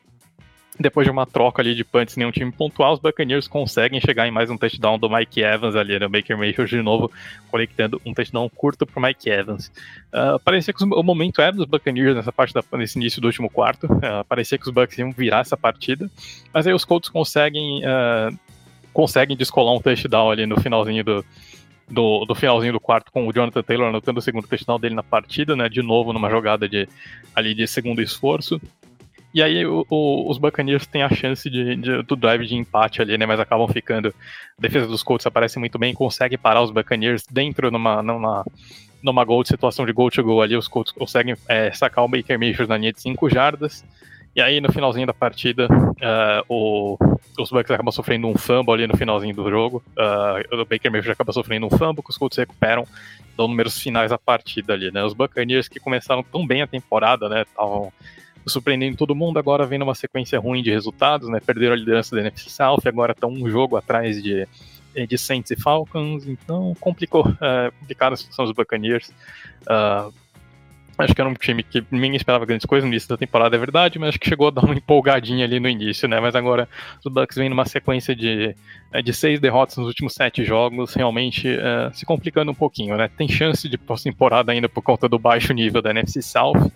depois 0.78 1.06
de 1.06 1.10
uma 1.10 1.26
troca 1.26 1.62
ali 1.62 1.74
de 1.74 1.84
punts 1.84 2.16
nenhum 2.16 2.30
time 2.30 2.52
pontual, 2.52 2.92
os 2.92 3.00
Buccaneers 3.00 3.48
conseguem 3.48 4.00
chegar 4.00 4.26
em 4.26 4.30
mais 4.30 4.50
um 4.50 4.56
touchdown 4.56 4.98
do 4.98 5.08
Mike 5.08 5.40
Evans 5.40 5.74
ali, 5.74 5.98
né? 5.98 6.06
Baker 6.06 6.36
Mayfield 6.36 6.70
de 6.70 6.82
novo, 6.82 7.10
conectando 7.50 8.00
um 8.04 8.12
touchdown 8.12 8.48
curto 8.48 8.86
para 8.86 9.08
Mike 9.08 9.28
Evans. 9.28 9.70
Uh, 10.12 10.38
parecia 10.44 10.74
que 10.74 10.84
o 10.84 11.02
momento 11.02 11.40
é 11.40 11.50
dos 11.50 11.64
Buccaneers 11.64 12.14
nessa 12.14 12.32
parte 12.32 12.52
da, 12.52 12.62
nesse 12.74 12.98
início 12.98 13.20
do 13.20 13.26
último 13.26 13.48
quarto, 13.48 13.84
uh, 13.86 14.24
parecia 14.28 14.58
que 14.58 14.68
os 14.68 14.72
Bucks 14.72 14.98
iam 14.98 15.12
virar 15.12 15.40
essa 15.40 15.56
partida, 15.56 16.10
mas 16.52 16.66
aí 16.66 16.74
os 16.74 16.84
Colts 16.84 17.08
conseguem, 17.08 17.82
uh, 17.82 18.36
conseguem 18.92 19.36
descolar 19.36 19.74
um 19.74 19.80
touchdown 19.80 20.30
ali 20.30 20.46
no 20.46 20.60
finalzinho 20.60 21.02
do, 21.02 21.24
do, 21.88 22.24
do, 22.24 22.34
finalzinho 22.34 22.72
do 22.72 22.80
quarto 22.80 23.10
com 23.10 23.26
o 23.26 23.32
Jonathan 23.32 23.62
Taylor 23.62 23.88
anotando 23.88 24.18
o 24.18 24.22
segundo 24.22 24.46
touchdown 24.46 24.78
dele 24.78 24.94
na 24.94 25.02
partida, 25.02 25.56
né? 25.56 25.68
De 25.68 25.82
novo 25.82 26.12
numa 26.12 26.28
jogada 26.28 26.68
de 26.68 26.88
ali 27.34 27.54
de 27.54 27.66
segundo 27.66 28.02
esforço. 28.02 28.60
E 29.36 29.42
aí 29.42 29.66
o, 29.66 29.84
o, 29.90 30.30
os 30.30 30.38
Buccaneers 30.38 30.86
têm 30.86 31.02
a 31.02 31.14
chance 31.14 31.50
de, 31.50 31.76
de, 31.76 32.02
do 32.04 32.16
drive 32.16 32.46
de 32.46 32.56
empate 32.56 33.02
ali, 33.02 33.18
né? 33.18 33.26
Mas 33.26 33.38
acabam 33.38 33.68
ficando. 33.68 34.08
A 34.08 34.62
defesa 34.62 34.86
dos 34.86 35.02
Colts 35.02 35.26
aparece 35.26 35.58
muito 35.58 35.78
bem, 35.78 35.92
consegue 35.92 36.38
parar 36.38 36.62
os 36.62 36.70
Buccaneers 36.70 37.22
dentro 37.30 37.70
numa, 37.70 38.02
numa, 38.02 38.46
numa 39.02 39.26
de 39.26 39.48
situação 39.48 39.84
de 39.84 39.92
gol 39.92 40.10
to 40.10 40.24
goal 40.24 40.40
ali. 40.40 40.56
Os 40.56 40.66
Colts 40.66 40.90
conseguem 40.90 41.36
é, 41.48 41.70
sacar 41.70 42.02
o 42.02 42.08
Baker 42.08 42.38
Mayfield 42.38 42.66
na 42.66 42.78
linha 42.78 42.94
de 42.94 43.02
5 43.02 43.28
jardas. 43.28 43.84
E 44.34 44.40
aí, 44.40 44.58
no 44.58 44.72
finalzinho 44.72 45.06
da 45.06 45.12
partida, 45.12 45.68
uh, 45.70 46.42
o, 46.48 46.96
os 47.38 47.50
Bucks 47.50 47.70
acabam 47.70 47.92
sofrendo 47.92 48.28
um 48.28 48.38
fumble 48.38 48.72
ali 48.72 48.86
no 48.86 48.96
finalzinho 48.96 49.34
do 49.34 49.50
jogo. 49.50 49.82
Uh, 49.98 50.62
o 50.62 50.64
Baker 50.64 50.90
Mayfield 50.90 51.10
acaba 51.10 51.34
sofrendo 51.34 51.66
um 51.66 51.70
fumble 51.70 52.02
que 52.02 52.08
os 52.08 52.16
Colts 52.16 52.38
recuperam 52.38 52.86
dão 53.36 53.46
números 53.46 53.78
finais 53.78 54.12
à 54.12 54.16
partida 54.16 54.72
ali, 54.72 54.90
né? 54.90 55.04
Os 55.04 55.12
Buccaneers 55.12 55.68
que 55.68 55.78
começaram 55.78 56.22
tão 56.22 56.46
bem 56.46 56.62
a 56.62 56.66
temporada, 56.66 57.28
né? 57.28 57.42
Estavam 57.42 57.92
surpreendendo 58.46 58.96
todo 58.96 59.14
mundo, 59.14 59.38
agora 59.38 59.66
vem 59.66 59.78
numa 59.78 59.94
sequência 59.94 60.38
ruim 60.38 60.62
de 60.62 60.70
resultados, 60.70 61.28
né? 61.28 61.40
Perderam 61.40 61.74
a 61.74 61.76
liderança 61.76 62.14
da 62.14 62.22
NFC 62.22 62.50
South, 62.50 62.82
agora 62.86 63.12
estão 63.12 63.30
um 63.30 63.48
jogo 63.48 63.76
atrás 63.76 64.22
de, 64.22 64.46
de 65.08 65.18
Saints 65.18 65.50
e 65.50 65.56
Falcons, 65.56 66.26
então 66.26 66.74
complicou, 66.80 67.26
é, 67.40 67.70
complicada 67.80 68.14
a 68.14 68.16
situação 68.16 68.44
dos 68.44 68.54
Buccaneers. 68.54 69.12
Uh, 69.62 70.12
Acho 70.98 71.14
que 71.14 71.20
era 71.20 71.28
um 71.28 71.34
time 71.34 71.62
que 71.62 71.84
ninguém 71.90 72.16
esperava 72.16 72.46
grandes 72.46 72.64
coisas 72.64 72.84
no 72.88 72.92
início 72.92 73.08
da 73.08 73.18
temporada, 73.18 73.54
é 73.54 73.58
verdade, 73.58 73.98
mas 73.98 74.10
acho 74.10 74.18
que 74.18 74.28
chegou 74.28 74.48
a 74.48 74.50
dar 74.50 74.64
uma 74.64 74.74
empolgadinha 74.74 75.44
ali 75.44 75.60
no 75.60 75.68
início, 75.68 76.08
né? 76.08 76.18
Mas 76.20 76.34
agora 76.34 76.66
os 77.04 77.12
Bucks 77.12 77.36
vêm 77.36 77.50
numa 77.50 77.66
sequência 77.66 78.16
de, 78.16 78.56
é, 78.90 79.02
de 79.02 79.12
seis 79.12 79.38
derrotas 79.38 79.76
nos 79.76 79.88
últimos 79.88 80.14
sete 80.14 80.42
jogos, 80.42 80.94
realmente 80.94 81.48
é, 81.48 81.90
se 81.92 82.06
complicando 82.06 82.50
um 82.50 82.54
pouquinho, 82.54 82.96
né? 82.96 83.10
Tem 83.14 83.28
chance 83.28 83.68
de 83.68 83.76
pós-temporada 83.76 84.52
ainda 84.52 84.70
por 84.70 84.82
conta 84.82 85.06
do 85.06 85.18
baixo 85.18 85.52
nível 85.52 85.82
da 85.82 85.90
NFC 85.90 86.22
South, 86.22 86.72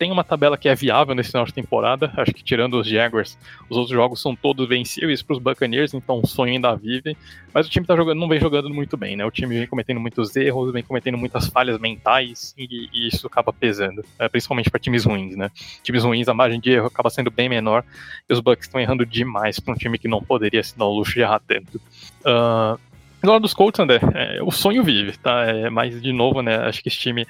tem 0.00 0.10
uma 0.10 0.24
tabela 0.24 0.56
que 0.56 0.66
é 0.66 0.74
viável 0.74 1.14
nesse 1.14 1.28
final 1.28 1.44
de 1.44 1.52
temporada. 1.52 2.10
Acho 2.16 2.32
que 2.32 2.42
tirando 2.42 2.80
os 2.80 2.88
Jaguars, 2.88 3.36
os 3.68 3.76
outros 3.76 3.94
jogos 3.94 4.22
são 4.22 4.34
todos 4.34 4.66
vencíveis 4.66 5.20
para 5.20 5.34
os 5.34 5.38
Buccaneers, 5.38 5.92
então 5.92 6.22
o 6.24 6.26
sonho 6.26 6.54
ainda 6.54 6.74
vive. 6.74 7.14
Mas 7.52 7.66
o 7.66 7.70
time 7.70 7.84
tá 7.84 7.94
jogando, 7.94 8.18
não 8.18 8.26
vem 8.26 8.40
jogando 8.40 8.70
muito 8.70 8.96
bem, 8.96 9.14
né? 9.14 9.26
O 9.26 9.30
time 9.30 9.58
vem 9.58 9.66
cometendo 9.66 10.00
muitos 10.00 10.34
erros, 10.34 10.72
vem 10.72 10.82
cometendo 10.82 11.18
muitas 11.18 11.48
falhas 11.48 11.78
mentais 11.78 12.54
e, 12.56 12.88
e 12.90 13.08
isso 13.08 13.26
acaba 13.26 13.52
pesando, 13.52 14.02
né? 14.18 14.26
principalmente 14.30 14.70
para 14.70 14.80
times 14.80 15.04
ruins, 15.04 15.36
né? 15.36 15.50
Times 15.82 16.02
ruins, 16.02 16.28
a 16.28 16.32
margem 16.32 16.58
de 16.58 16.70
erro 16.70 16.86
acaba 16.86 17.10
sendo 17.10 17.30
bem 17.30 17.50
menor 17.50 17.84
e 18.26 18.32
os 18.32 18.40
Bucks 18.40 18.68
estão 18.68 18.80
errando 18.80 19.04
demais 19.04 19.60
para 19.60 19.74
um 19.74 19.76
time 19.76 19.98
que 19.98 20.08
não 20.08 20.22
poderia 20.22 20.62
se 20.62 20.78
dar 20.78 20.86
o 20.86 20.94
luxo 20.94 21.12
de 21.12 21.20
errar 21.20 21.42
tanto. 21.46 21.76
Uh, 22.24 22.80
Agora 23.22 23.38
dos 23.38 23.52
Colts, 23.52 23.78
André, 23.78 24.00
é, 24.14 24.42
o 24.42 24.50
sonho 24.50 24.82
vive, 24.82 25.14
tá? 25.18 25.44
É, 25.44 25.68
mas, 25.68 26.00
de 26.00 26.10
novo, 26.10 26.40
né, 26.40 26.56
acho 26.56 26.82
que 26.82 26.88
esse 26.88 26.96
time 26.96 27.26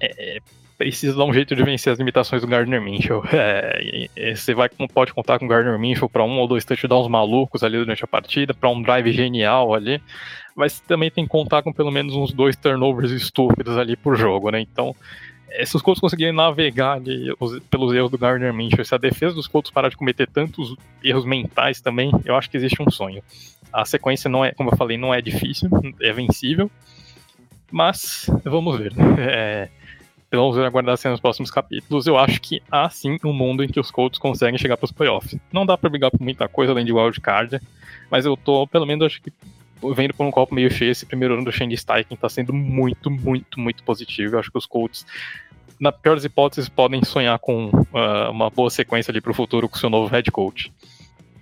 é, 0.00 0.36
é 0.36 0.40
precisa 0.76 1.16
dar 1.16 1.24
um 1.24 1.32
jeito 1.32 1.56
de 1.56 1.62
vencer 1.62 1.92
as 1.92 1.98
limitações 1.98 2.42
do 2.42 2.48
Gardner 2.48 2.80
Minshew. 2.80 3.22
É, 3.32 4.34
você 4.34 4.54
vai, 4.54 4.68
pode 4.92 5.12
contar 5.12 5.38
com 5.38 5.44
o 5.44 5.48
Gardner 5.48 5.78
Minshew 5.78 6.08
para 6.08 6.24
um 6.24 6.38
ou 6.38 6.48
dois 6.48 6.64
touchdowns 6.64 7.08
malucos 7.08 7.62
ali 7.62 7.78
durante 7.78 8.04
a 8.04 8.06
partida, 8.06 8.54
para 8.54 8.68
um 8.68 8.80
drive 8.80 9.12
genial 9.12 9.74
ali, 9.74 10.00
mas 10.54 10.80
também 10.80 11.10
tem 11.10 11.24
que 11.24 11.30
contar 11.30 11.62
com 11.62 11.72
pelo 11.72 11.90
menos 11.90 12.14
uns 12.14 12.32
dois 12.32 12.56
turnovers 12.56 13.10
estúpidos 13.10 13.76
ali 13.76 13.96
por 13.96 14.16
jogo, 14.16 14.50
né? 14.50 14.60
Então, 14.60 14.94
é, 15.50 15.64
se 15.64 15.76
os 15.76 15.82
Colts 15.82 16.00
conseguirem 16.00 16.32
navegar 16.32 16.94
ali 16.94 17.32
os, 17.38 17.58
pelos 17.70 17.94
erros 17.94 18.10
do 18.10 18.18
Gardner 18.18 18.52
Minshew, 18.52 18.84
se 18.84 18.94
a 18.94 18.98
defesa 18.98 19.34
dos 19.34 19.46
Colts 19.46 19.70
parar 19.70 19.88
de 19.88 19.96
cometer 19.96 20.28
tantos 20.28 20.74
erros 21.02 21.24
mentais 21.24 21.80
também, 21.80 22.10
eu 22.24 22.34
acho 22.36 22.50
que 22.50 22.56
existe 22.56 22.82
um 22.82 22.90
sonho. 22.90 23.22
A 23.72 23.84
sequência 23.84 24.28
não 24.28 24.44
é, 24.44 24.52
como 24.52 24.70
eu 24.70 24.76
falei, 24.76 24.96
não 24.96 25.12
é 25.12 25.20
difícil, 25.20 25.68
é 26.00 26.12
vencível, 26.12 26.70
mas 27.70 28.30
vamos 28.44 28.78
ver. 28.78 28.92
É, 29.18 29.68
vamos 30.30 30.58
aguardar 30.58 30.94
assim 30.94 31.08
nos 31.08 31.20
próximos 31.20 31.50
capítulos. 31.50 32.06
Eu 32.06 32.18
acho 32.18 32.40
que 32.40 32.62
há 32.70 32.88
sim 32.90 33.18
um 33.24 33.32
mundo 33.32 33.62
em 33.62 33.68
que 33.68 33.78
os 33.78 33.90
Colts 33.90 34.18
conseguem 34.18 34.58
chegar 34.58 34.76
para 34.76 34.84
os 34.84 34.92
playoffs. 34.92 35.38
Não 35.52 35.64
dá 35.64 35.76
para 35.76 35.90
brigar 35.90 36.10
por 36.10 36.20
muita 36.20 36.48
coisa 36.48 36.72
além 36.72 36.84
de 36.84 36.92
wildcard, 36.92 37.60
mas 38.10 38.24
eu 38.24 38.36
tô, 38.36 38.66
pelo 38.66 38.86
menos, 38.86 39.06
acho 39.06 39.22
que 39.22 39.32
vendo 39.94 40.14
por 40.14 40.24
um 40.24 40.30
copo 40.30 40.54
meio 40.54 40.70
cheio, 40.70 40.90
esse 40.90 41.04
primeiro 41.04 41.34
ano 41.34 41.44
do 41.44 41.52
Shane 41.52 41.76
Steichen 41.76 42.16
tá 42.16 42.28
sendo 42.28 42.52
muito, 42.52 43.10
muito, 43.10 43.60
muito 43.60 43.82
positivo. 43.84 44.34
Eu 44.34 44.38
acho 44.40 44.50
que 44.50 44.58
os 44.58 44.66
Colts, 44.66 45.06
na 45.78 45.92
pior 45.92 46.14
das 46.14 46.24
hipóteses, 46.24 46.68
podem 46.68 47.04
sonhar 47.04 47.38
com 47.38 47.66
uh, 47.68 48.30
uma 48.30 48.50
boa 48.50 48.70
sequência 48.70 49.10
ali 49.10 49.20
para 49.20 49.30
o 49.30 49.34
futuro 49.34 49.68
com 49.68 49.76
seu 49.76 49.90
novo 49.90 50.08
head 50.08 50.30
coach. 50.30 50.72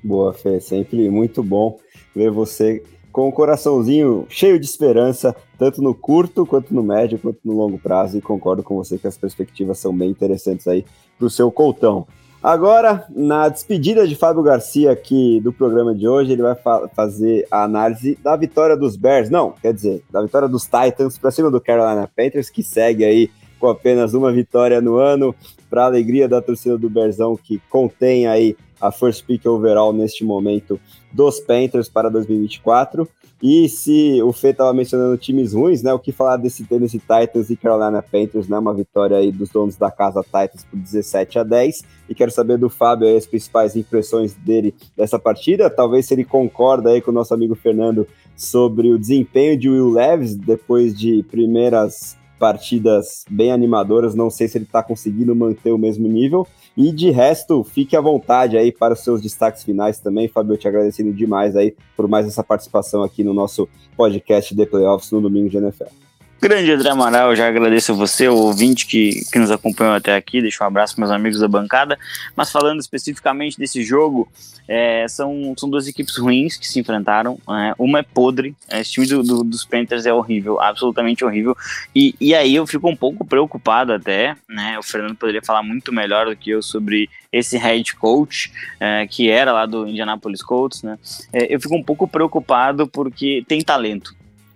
Boa, 0.03 0.35
Fê, 0.35 0.61
sempre 0.61 1.09
muito 1.09 1.43
bom 1.43 1.79
ver 2.15 2.31
você 2.31 2.83
com 3.15 3.29
o 3.29 3.33
coraçãozinho 3.33 4.27
cheio 4.29 4.59
de 4.59 4.67
esperança, 4.67 5.37
tanto 5.57 5.81
no 5.81 5.95
curto, 5.95 6.45
quanto 6.45 6.75
no 6.75 6.83
médio, 6.83 7.17
quanto 7.17 7.39
no 7.45 7.53
longo 7.53 7.79
prazo, 7.79 8.19
e 8.19 8.21
concordo 8.21 8.61
com 8.61 8.75
você 8.75 8.99
que 8.99 9.07
as 9.07 9.17
perspectivas 9.17 9.79
são 9.79 9.97
bem 9.97 10.11
interessantes 10.11 10.67
aí 10.67 10.85
para 11.17 11.29
o 11.29 11.31
seu 11.31 11.49
coltão. 11.53 12.09
Agora, 12.43 13.07
na 13.15 13.49
despedida 13.49 14.09
de 14.09 14.17
Fábio 14.17 14.43
Garcia 14.43 14.91
aqui 14.91 15.41
do 15.41 15.53
programa 15.53 15.95
de 15.95 16.09
hoje, 16.09 16.33
ele 16.33 16.43
vai 16.43 16.57
fa 16.57 16.89
fazer 16.89 17.47
a 17.53 17.63
análise 17.63 18.19
da 18.21 18.35
vitória 18.35 18.77
dos 18.77 18.97
Bears, 18.97 19.31
não, 19.31 19.53
quer 19.63 19.73
dizer, 19.73 20.03
da 20.11 20.21
vitória 20.21 20.49
dos 20.49 20.65
Titans 20.65 21.17
para 21.17 21.31
cima 21.31 21.53
do 21.53 21.61
Carolina 21.61 22.11
Panthers, 22.17 22.51
que 22.51 22.65
segue 22.65 23.05
aí 23.05 23.31
com 23.61 23.69
apenas 23.69 24.13
uma 24.13 24.33
vitória 24.33 24.81
no 24.81 24.97
ano, 24.97 25.33
para 25.71 25.85
alegria 25.85 26.29
da 26.29 26.43
torcida 26.43 26.77
do 26.77 26.91
Berzão, 26.91 27.37
que 27.37 27.63
contém 27.71 28.27
aí 28.27 28.57
a 28.87 28.93
first 28.93 29.25
pick 29.25 29.47
overall 29.47 29.93
neste 29.93 30.25
momento 30.25 30.79
dos 31.13 31.41
Panthers 31.41 31.89
para 31.89 32.11
2024. 32.11 33.09
E 33.43 33.69
se 33.69 34.23
o 34.23 34.33
Fê 34.33 34.49
estava 34.49 34.73
mencionando 34.73 35.17
times 35.17 35.53
ruins, 35.53 35.83
né? 35.83 35.93
O 35.93 35.99
que 35.99 36.13
falar 36.13 36.37
desse 36.37 36.65
Tennessee 36.65 37.01
Titans 37.01 37.51
e 37.51 37.57
Carolina 37.57 38.03
Panthers, 38.03 38.49
né? 38.49 38.59
Uma 38.59 38.73
vitória 38.73 39.17
aí 39.17 39.31
dos 39.31 39.51
donos 39.51 39.77
da 39.77 39.91
casa 39.91 40.23
Titans 40.23 40.65
por 40.65 40.79
17 40.79 41.39
a 41.39 41.43
10. 41.43 41.83
E 42.09 42.15
quero 42.15 42.31
saber 42.31 42.59
do 42.59 42.71
Fábio 42.71 43.09
aí 43.09 43.17
as 43.17 43.27
principais 43.27 43.77
impressões 43.77 44.35
dele 44.35 44.75
dessa 44.97 45.19
partida. 45.19 45.69
Talvez 45.69 46.07
se 46.07 46.15
ele 46.15 46.25
concorda 46.25 46.91
aí 46.91 47.01
com 47.01 47.11
o 47.11 47.15
nosso 47.15 47.35
amigo 47.35 47.55
Fernando 47.55 48.07
sobre 48.37 48.93
o 48.93 48.99
desempenho 48.99 49.59
de 49.59 49.69
Will 49.69 49.91
Leves 49.91 50.37
depois 50.37 50.97
de 50.99 51.23
primeiras 51.25 52.17
partidas 52.39 53.25
bem 53.31 53.53
animadoras. 53.53 54.15
Não 54.15 54.31
sei 54.31 54.49
se 54.49 54.59
ele 54.59 54.65
está 54.65 54.83
conseguindo 54.83 55.35
manter 55.35 55.73
o 55.73 55.79
mesmo 55.79 56.09
nível. 56.09 56.47
E 56.77 56.93
de 56.93 57.11
resto, 57.11 57.63
fique 57.63 57.97
à 57.97 58.01
vontade 58.01 58.57
aí 58.57 58.73
para 58.73 58.95
os 58.95 59.01
seus 59.01 59.21
destaques 59.21 59.63
finais 59.63 59.99
também. 59.99 60.29
Fábio, 60.29 60.57
te 60.57 60.67
agradecendo 60.67 61.13
demais 61.13 61.57
aí 61.57 61.75
por 61.97 62.09
mais 62.09 62.27
essa 62.27 62.43
participação 62.43 63.03
aqui 63.03 63.23
no 63.23 63.33
nosso 63.33 63.69
podcast 63.97 64.55
de 64.55 64.67
Playoffs 64.67 65.11
no 65.11 65.21
domingo 65.21 65.49
de 65.49 65.57
NFL. 65.57 66.04
Grande 66.45 66.71
André 66.73 66.91
Amaral, 66.91 67.35
já 67.35 67.49
agradeço 67.49 67.93
a 67.93 67.95
você, 67.95 68.29
o 68.29 68.37
ouvinte 68.37 68.87
que, 68.87 69.25
que 69.33 69.39
nos 69.39 69.51
acompanhou 69.51 69.95
até 69.95 70.15
aqui, 70.15 70.43
deixo 70.43 70.63
um 70.63 70.67
abraço 70.67 70.95
para 70.95 71.07
meus 71.07 71.11
amigos 71.11 71.41
da 71.41 71.49
bancada, 71.49 71.99
mas 72.37 72.53
falando 72.53 72.81
especificamente 72.81 73.59
desse 73.59 73.83
jogo, 73.83 74.29
é, 74.69 75.09
são, 75.09 75.55
são 75.57 75.71
duas 75.71 75.89
equipes 75.89 76.19
ruins 76.19 76.59
que 76.59 76.69
se 76.69 76.79
enfrentaram, 76.79 77.39
é, 77.49 77.75
uma 77.79 78.01
é 78.01 78.03
podre, 78.03 78.55
é, 78.69 78.83
esse 78.83 78.93
time 78.93 79.07
do, 79.07 79.23
do, 79.23 79.43
dos 79.43 79.65
Panthers 79.65 80.05
é 80.05 80.13
horrível, 80.13 80.61
absolutamente 80.61 81.25
horrível, 81.25 81.57
e, 81.95 82.15
e 82.21 82.35
aí 82.35 82.55
eu 82.55 82.67
fico 82.67 82.91
um 82.91 82.97
pouco 82.97 83.25
preocupado 83.25 83.95
até, 83.95 84.37
né, 84.47 84.79
o 84.79 84.83
Fernando 84.83 85.17
poderia 85.17 85.41
falar 85.43 85.63
muito 85.63 85.95
melhor 85.95 86.27
do 86.27 86.37
que 86.37 86.51
eu 86.51 86.61
sobre 86.61 87.09
esse 87.33 87.57
head 87.57 87.95
coach, 87.95 88.53
é, 88.79 89.07
que 89.07 89.31
era 89.31 89.51
lá 89.51 89.65
do 89.65 89.89
Indianapolis 89.89 90.43
Colts, 90.43 90.83
né, 90.83 90.99
é, 91.33 91.55
eu 91.55 91.59
fico 91.59 91.75
um 91.75 91.83
pouco 91.83 92.07
preocupado 92.07 92.87
porque 92.87 93.43
tem 93.49 93.63
talento, 93.63 94.15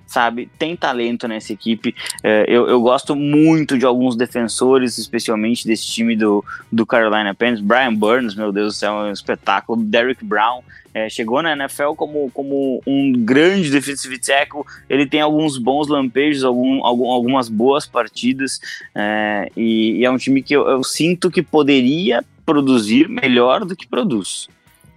sabe? 0.09 0.51
Tem 0.59 0.75
talento 0.75 1.29
nessa 1.29 1.53
equipe. 1.53 1.95
É, 2.25 2.47
eu, 2.49 2.67
eu 2.67 2.81
gosto 2.81 3.15
muito 3.15 3.79
de 3.79 3.85
alguns 3.85 4.17
defensores, 4.17 4.97
especialmente 4.97 5.67
desse 5.67 5.87
time 5.87 6.17
do, 6.17 6.43
do 6.73 6.87
Carolina 6.87 7.35
Panthers. 7.35 7.61
Brian 7.61 7.95
Burns, 7.95 8.35
meu 8.35 8.51
Deus 8.51 8.75
do 8.75 8.79
céu, 8.79 9.05
é 9.05 9.11
um 9.11 9.13
espetáculo. 9.13 9.81
Derrick 9.85 10.25
Brown. 10.25 10.63
É, 10.95 11.09
chegou 11.09 11.43
na 11.43 11.53
NFL 11.53 11.93
como, 11.95 12.31
como 12.33 12.83
um 12.87 13.13
grande 13.13 13.71
defensive 13.71 14.19
tackle, 14.19 14.63
ele 14.89 15.07
tem 15.07 15.21
alguns 15.21 15.59
bons 15.59 15.87
lampejos, 15.87 16.43
algum, 16.43 16.85
algum 16.85 17.11
algumas 17.11 17.49
boas 17.49 17.87
partidas, 17.87 18.59
é, 18.95 19.53
e, 19.55 19.99
e, 19.99 20.05
é 20.05 20.11
um 20.11 20.17
time 20.17 20.43
que 20.43 20.57
eu, 20.57 20.67
eu 20.67 20.83
sinto 20.83 21.31
que 21.31 21.43
poderia 21.43 22.25
produzir 22.45 23.07
melhor 23.07 23.67
do 23.67 23.77
que 23.77 23.87
produz. 23.87 24.49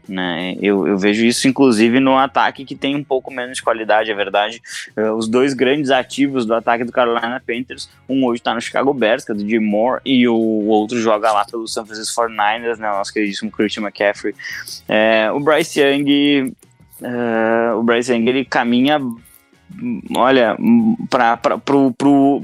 Né? 0.07 0.55
Eu, 0.61 0.87
eu, 0.87 0.97
vejo 0.97 1.23
isso, 1.25 1.47
inclusive, 1.47 1.99
no 1.99 2.17
ataque 2.17 2.65
que 2.65 2.75
tem 2.75 2.95
um 2.95 3.03
pouco 3.03 3.31
menos 3.31 3.57
de 3.57 3.63
qualidade, 3.63 4.11
é 4.11 4.15
verdade. 4.15 4.61
Uh, 4.97 5.13
os 5.13 5.27
dois 5.27 5.53
grandes 5.53 5.91
ativos 5.91 6.45
do 6.45 6.53
ataque 6.53 6.83
do 6.83 6.91
Carolina 6.91 7.41
Panthers, 7.45 7.89
um 8.09 8.25
hoje 8.25 8.39
está 8.39 8.53
no 8.53 8.61
Chicago 8.61 8.93
Bears, 8.93 9.23
que 9.23 9.31
é 9.31 9.35
do 9.35 9.47
Jim 9.47 9.59
Moore, 9.59 10.01
e 10.05 10.27
o, 10.27 10.35
outro 10.35 10.99
joga 10.99 11.31
lá 11.31 11.45
pelo 11.45 11.67
San 11.67 11.85
Francisco 11.85 12.21
49ers, 12.21 12.77
né? 12.77 12.89
nosso 12.89 13.13
queridíssimo 13.13 13.51
Christian 13.51 13.83
McCaffrey. 13.83 14.33
É, 14.87 15.31
o 15.31 15.39
Bryce 15.39 15.79
Young, 15.79 16.53
uh, 17.01 17.77
o 17.77 17.83
Bryce 17.83 18.11
Young, 18.11 18.27
ele 18.27 18.45
caminha 18.45 18.99
olha, 20.17 20.57
pra, 21.09 21.37
pra, 21.37 21.57
pro, 21.57 21.93
pro, 21.93 22.43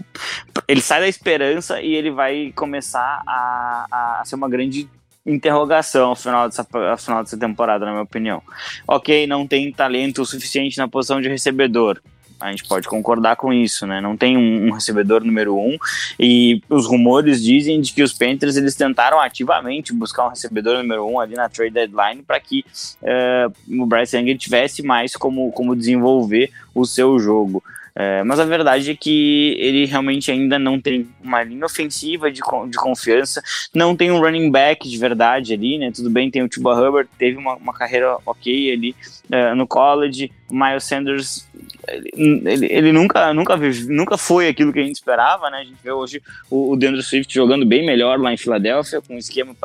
ele 0.68 0.82
sai 0.82 1.02
da 1.02 1.08
esperança 1.08 1.82
e 1.82 1.94
ele 1.94 2.12
vai 2.12 2.52
começar 2.56 3.22
a, 3.28 4.20
a 4.20 4.26
ser 4.26 4.36
uma 4.36 4.50
grande 4.50 4.90
interrogação 5.28 6.10
ao 6.10 6.16
final, 6.16 6.48
dessa, 6.48 6.66
ao 6.72 6.98
final 6.98 7.24
dessa 7.24 7.38
temporada, 7.38 7.86
na 7.86 7.92
minha 7.92 8.04
opinião. 8.04 8.42
Ok, 8.88 9.28
não 9.28 9.46
tem 9.46 9.72
talento 9.72 10.26
suficiente 10.26 10.78
na 10.78 10.88
posição 10.88 11.22
de 11.22 11.28
recebedor. 11.28 12.00
A 12.40 12.52
gente 12.52 12.66
pode 12.66 12.88
concordar 12.88 13.36
com 13.36 13.52
isso, 13.52 13.88
né? 13.88 14.00
Não 14.00 14.16
tem 14.16 14.38
um, 14.38 14.68
um, 14.68 14.72
recebedor 14.72 15.24
número 15.24 15.58
um 15.58 15.76
e 16.20 16.62
os 16.70 16.86
rumores 16.86 17.44
dizem 17.44 17.82
de 17.82 17.92
que 17.92 18.04
os 18.04 18.14
Panthers 18.14 18.56
eles 18.56 18.76
tentaram 18.76 19.20
ativamente 19.20 19.92
buscar 19.92 20.28
um 20.28 20.30
recebedor 20.30 20.78
número 20.78 21.06
um 21.08 21.20
ali 21.20 21.34
na 21.34 21.50
trade 21.50 21.74
deadline 21.74 22.22
para 22.22 22.40
que 22.40 22.64
uh, 23.02 23.82
o 23.82 23.86
Bryce 23.88 24.16
Young 24.16 24.38
tivesse 24.38 24.84
mais 24.84 25.14
como, 25.14 25.52
como 25.52 25.76
desenvolver 25.76 26.52
o 26.76 26.86
seu 26.86 27.18
jogo. 27.18 27.64
É, 28.00 28.24
mas 28.24 28.40
a 28.40 28.46
verdade 28.46 28.92
é 28.92 28.96
que 28.96 29.56
ele 29.58 29.86
realmente 29.86 30.30
ainda 30.30 30.60
não 30.60 30.80
tem 30.80 31.10
uma 31.20 31.42
linha 31.42 31.66
ofensiva 31.66 32.30
de, 32.30 32.42
de 32.70 32.78
confiança, 32.78 33.42
não 33.74 33.96
tem 33.96 34.12
um 34.12 34.20
running 34.20 34.52
back 34.52 34.88
de 34.88 34.98
verdade 35.00 35.52
ali, 35.52 35.80
né? 35.80 35.92
Tudo 35.92 36.08
bem, 36.08 36.30
tem 36.30 36.44
o 36.44 36.48
Tuba 36.48 36.76
Hubbard, 36.76 37.10
teve 37.18 37.38
uma, 37.38 37.56
uma 37.56 37.74
carreira 37.74 38.16
ok 38.24 38.72
ali 38.72 38.96
uh, 39.32 39.56
no 39.56 39.66
college, 39.66 40.32
o 40.48 40.54
Miles 40.54 40.84
Sanders, 40.84 41.48
ele, 41.88 42.44
ele, 42.46 42.66
ele, 42.72 42.92
nunca, 42.92 43.34
nunca, 43.34 43.58
nunca 43.88 44.16
foi 44.16 44.48
aquilo 44.48 44.72
que 44.72 44.80
a 44.80 44.84
gente 44.84 44.98
esperava, 44.98 45.50
né? 45.50 45.58
A 45.62 45.64
gente 45.64 45.80
vê 45.84 45.92
hoje 45.92 46.22
o, 46.52 46.74
o 46.74 46.76
DeAndre 46.76 47.02
Swift 47.02 47.34
jogando 47.34 47.66
bem 47.66 47.84
melhor 47.84 48.20
lá 48.20 48.32
em 48.32 48.38
Filadélfia, 48.38 49.02
com 49.02 49.16
um 49.16 49.18
esquema, 49.18 49.56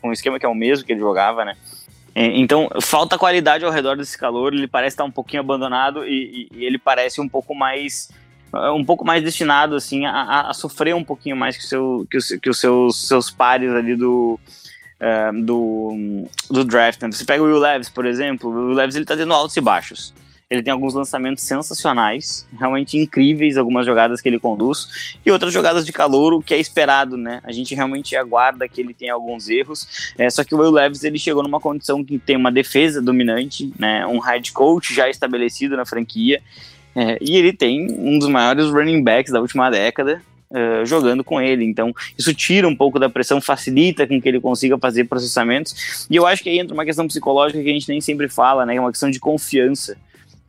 com 0.00 0.08
um 0.08 0.12
esquema 0.12 0.38
que 0.38 0.46
é 0.46 0.48
o 0.48 0.54
mesmo 0.54 0.86
que 0.86 0.92
ele 0.92 1.00
jogava, 1.00 1.44
né? 1.44 1.56
É, 2.14 2.26
então, 2.38 2.68
falta 2.80 3.18
qualidade 3.18 3.64
ao 3.64 3.70
redor 3.70 3.96
desse 3.96 4.18
calor, 4.18 4.52
ele 4.52 4.68
parece 4.68 4.94
estar 4.94 5.04
um 5.04 5.10
pouquinho 5.10 5.40
abandonado 5.40 6.06
e, 6.06 6.48
e, 6.52 6.58
e 6.58 6.64
ele 6.64 6.78
parece 6.78 7.20
um 7.20 7.28
pouco 7.28 7.54
mais 7.54 8.10
é, 8.54 8.70
um 8.70 8.84
pouco 8.84 9.04
mais 9.04 9.24
destinado 9.24 9.74
assim 9.74 10.04
a, 10.04 10.48
a 10.48 10.52
sofrer 10.52 10.94
um 10.94 11.04
pouquinho 11.04 11.36
mais 11.36 11.56
que, 11.56 11.64
seu, 11.64 12.06
que, 12.10 12.18
os, 12.18 12.28
que 12.28 12.50
os 12.50 12.60
seus, 12.60 13.08
seus 13.08 13.30
pares 13.30 13.72
ali 13.72 13.96
do, 13.96 14.38
uh, 15.00 15.42
do, 15.42 16.28
do 16.50 16.64
draft. 16.64 17.00
Né? 17.00 17.10
Você 17.10 17.24
pega 17.24 17.42
o 17.42 17.46
Will 17.46 17.58
Levis, 17.58 17.88
por 17.88 18.04
exemplo, 18.04 18.50
o 18.50 18.68
Will 18.68 18.76
Levis 18.76 18.94
ele 18.94 19.06
tá 19.06 19.16
tendo 19.16 19.32
altos 19.32 19.56
e 19.56 19.60
baixos. 19.60 20.12
Ele 20.52 20.62
tem 20.62 20.70
alguns 20.70 20.92
lançamentos 20.92 21.44
sensacionais, 21.44 22.46
realmente 22.60 22.98
incríveis, 22.98 23.56
algumas 23.56 23.86
jogadas 23.86 24.20
que 24.20 24.28
ele 24.28 24.38
conduz, 24.38 25.16
e 25.24 25.30
outras 25.30 25.50
jogadas 25.50 25.86
de 25.86 25.92
calor, 25.92 26.44
que 26.44 26.52
é 26.52 26.58
esperado, 26.58 27.16
né? 27.16 27.40
A 27.42 27.50
gente 27.50 27.74
realmente 27.74 28.14
aguarda 28.14 28.68
que 28.68 28.82
ele 28.82 28.92
tenha 28.92 29.14
alguns 29.14 29.48
erros. 29.48 30.12
É, 30.18 30.28
só 30.28 30.44
que 30.44 30.54
o 30.54 30.58
Will 30.58 30.70
Levis 30.70 31.04
ele 31.04 31.18
chegou 31.18 31.42
numa 31.42 31.58
condição 31.58 32.04
que 32.04 32.18
tem 32.18 32.36
uma 32.36 32.52
defesa 32.52 33.00
dominante, 33.00 33.72
né? 33.78 34.06
Um 34.06 34.18
head 34.18 34.52
coach 34.52 34.92
já 34.92 35.08
estabelecido 35.08 35.74
na 35.74 35.86
franquia. 35.86 36.42
É, 36.94 37.16
e 37.18 37.34
ele 37.34 37.54
tem 37.54 37.90
um 37.90 38.18
dos 38.18 38.28
maiores 38.28 38.66
running 38.66 39.02
backs 39.02 39.32
da 39.32 39.40
última 39.40 39.70
década, 39.70 40.20
Uh, 40.54 40.84
jogando 40.84 41.24
com 41.24 41.40
ele. 41.40 41.64
Então, 41.64 41.94
isso 42.18 42.34
tira 42.34 42.68
um 42.68 42.76
pouco 42.76 42.98
da 42.98 43.08
pressão, 43.08 43.40
facilita 43.40 44.06
com 44.06 44.20
que 44.20 44.28
ele 44.28 44.38
consiga 44.38 44.76
fazer 44.76 45.04
processamentos. 45.04 46.06
E 46.10 46.16
eu 46.16 46.26
acho 46.26 46.42
que 46.42 46.50
aí 46.50 46.58
entra 46.58 46.74
uma 46.74 46.84
questão 46.84 47.08
psicológica 47.08 47.62
que 47.62 47.70
a 47.70 47.72
gente 47.72 47.88
nem 47.88 48.02
sempre 48.02 48.28
fala, 48.28 48.66
né? 48.66 48.76
É 48.76 48.78
uma 48.78 48.90
questão 48.90 49.10
de 49.10 49.18
confiança. 49.18 49.96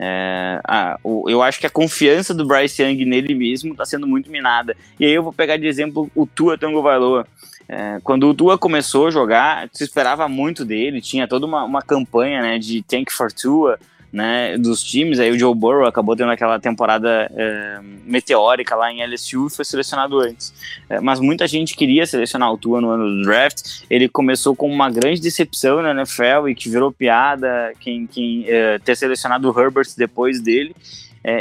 É, 0.05 0.59
ah, 0.65 0.99
o, 1.01 1.29
eu 1.29 1.41
acho 1.41 1.61
que 1.61 1.65
a 1.65 1.69
confiança 1.69 2.33
do 2.33 2.45
Bryce 2.45 2.83
Young 2.83 3.05
nele 3.05 3.33
mesmo 3.33 3.71
está 3.71 3.85
sendo 3.85 4.05
muito 4.05 4.29
minada. 4.29 4.75
E 4.99 5.05
aí 5.05 5.13
eu 5.13 5.23
vou 5.23 5.31
pegar 5.31 5.55
de 5.55 5.65
exemplo 5.65 6.11
o 6.13 6.25
Tua 6.25 6.57
Tango 6.57 6.81
Vailoa. 6.81 7.25
É, 7.69 7.99
quando 8.03 8.27
o 8.27 8.33
Tua 8.33 8.57
começou 8.57 9.07
a 9.07 9.11
jogar, 9.11 9.69
se 9.71 9.81
esperava 9.81 10.27
muito 10.27 10.65
dele, 10.65 10.99
tinha 10.99 11.25
toda 11.25 11.45
uma, 11.45 11.63
uma 11.63 11.81
campanha 11.81 12.41
né, 12.41 12.59
de 12.59 12.83
Tank 12.83 13.13
for 13.13 13.31
Tua, 13.31 13.79
né, 14.13 14.55
dos 14.59 14.83
times. 14.83 15.19
Aí 15.19 15.31
o 15.31 15.39
Joe 15.39 15.55
Burrow 15.55 15.87
acabou 15.87 16.15
tendo 16.15 16.31
aquela 16.31 16.59
temporada 16.59 17.31
é, 17.35 17.79
meteórica 18.05 18.75
lá 18.75 18.93
em 18.93 19.03
LSU 19.03 19.47
e 19.47 19.49
foi 19.49 19.65
selecionado 19.65 20.19
antes. 20.19 20.53
É, 20.87 20.99
mas 21.01 21.19
muita 21.19 21.47
gente 21.47 21.75
queria 21.75 22.05
selecionar 22.05 22.53
o 22.53 22.57
Tua 22.57 22.79
no 22.79 22.91
ano 22.91 23.09
do 23.09 23.23
draft. 23.23 23.81
Ele 23.89 24.07
começou 24.07 24.55
com 24.55 24.71
uma 24.71 24.91
grande 24.91 25.19
decepção 25.19 25.81
na 25.81 25.91
NFL 25.91 26.47
e 26.49 26.53
que 26.55 26.69
virou 26.69 26.91
piada 26.91 27.73
quem, 27.79 28.05
quem 28.05 28.45
é, 28.47 28.77
ter 28.77 28.95
selecionado 28.95 29.51
o 29.51 29.59
Herbert 29.59 29.87
depois 29.97 30.39
dele. 30.39 30.75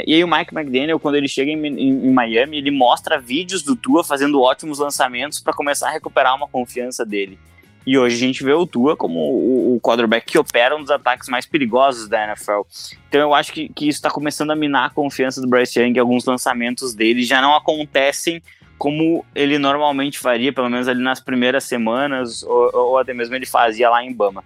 E 0.07 0.13
aí 0.15 0.23
o 0.23 0.27
Mike 0.29 0.55
McDaniel, 0.55 0.97
quando 0.97 1.15
ele 1.15 1.27
chega 1.27 1.51
em, 1.51 1.61
em, 1.67 2.07
em, 2.07 2.13
Miami, 2.13 2.57
ele 2.57 2.71
mostra 2.71 3.19
vídeos 3.19 3.61
do 3.61 3.75
Tua 3.75 4.01
fazendo 4.01 4.39
ótimos 4.39 4.79
lançamentos 4.79 5.41
para 5.41 5.51
começar 5.51 5.89
a 5.89 5.91
recuperar 5.91 6.33
uma 6.33 6.47
confiança 6.47 7.05
dele. 7.05 7.37
E 7.85 7.97
hoje 7.97 8.15
a 8.15 8.19
gente 8.19 8.43
vê 8.43 8.53
o 8.53 8.65
Tua 8.65 8.95
como 8.95 9.19
o, 9.19 9.75
o 9.75 9.81
quarterback 9.81 10.25
que 10.25 10.37
opera 10.37 10.75
um 10.75 10.81
dos 10.81 10.91
ataques 10.91 11.27
mais 11.27 11.45
perigosos 11.45 12.07
da 12.07 12.23
NFL. 12.23 12.61
Então 13.09 13.21
eu 13.21 13.33
acho 13.33 13.51
que, 13.51 13.67
que 13.69 13.87
isso 13.87 13.97
está 13.97 14.09
começando 14.09 14.51
a 14.51 14.55
minar 14.55 14.87
a 14.87 14.89
confiança 14.89 15.41
do 15.41 15.47
Bryce 15.47 15.79
Young. 15.79 15.99
Alguns 15.99 16.25
lançamentos 16.25 16.93
dele 16.93 17.23
já 17.23 17.41
não 17.41 17.55
acontecem 17.55 18.41
como 18.77 19.25
ele 19.33 19.57
normalmente 19.57 20.19
faria, 20.19 20.51
pelo 20.51 20.69
menos 20.69 20.87
ali 20.87 21.01
nas 21.01 21.19
primeiras 21.19 21.63
semanas, 21.63 22.43
ou, 22.43 22.69
ou 22.73 22.97
até 22.97 23.13
mesmo 23.13 23.35
ele 23.35 23.45
fazia 23.45 23.89
lá 23.89 24.03
em 24.03 24.13
Bama. 24.13 24.43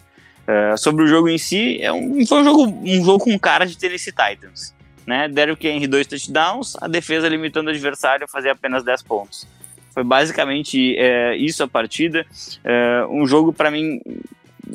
Uh, 0.48 0.78
sobre 0.78 1.04
o 1.04 1.08
jogo 1.08 1.28
em 1.28 1.38
si, 1.38 1.82
é 1.82 1.92
um, 1.92 2.26
foi 2.26 2.42
um 2.42 2.44
jogo, 2.44 2.68
um 2.84 3.04
jogo 3.04 3.24
com 3.24 3.38
cara 3.40 3.66
de 3.66 3.78
Tennessee 3.78 4.14
Titans. 4.14 4.74
Né? 5.06 5.28
Derrick 5.28 5.68
Henry 5.68 5.88
dois 5.88 6.06
touchdowns, 6.06 6.76
a 6.80 6.88
defesa 6.88 7.28
limitando 7.28 7.70
o 7.70 7.72
adversário 7.72 8.26
a 8.26 8.28
fazer 8.28 8.50
apenas 8.50 8.84
10 8.84 9.04
pontos. 9.04 9.48
Foi 9.98 10.04
basicamente 10.04 10.96
é, 10.96 11.36
isso 11.38 11.64
a 11.64 11.68
partida. 11.68 12.24
É, 12.64 13.04
um 13.10 13.26
jogo, 13.26 13.52
para 13.52 13.72
mim. 13.72 14.00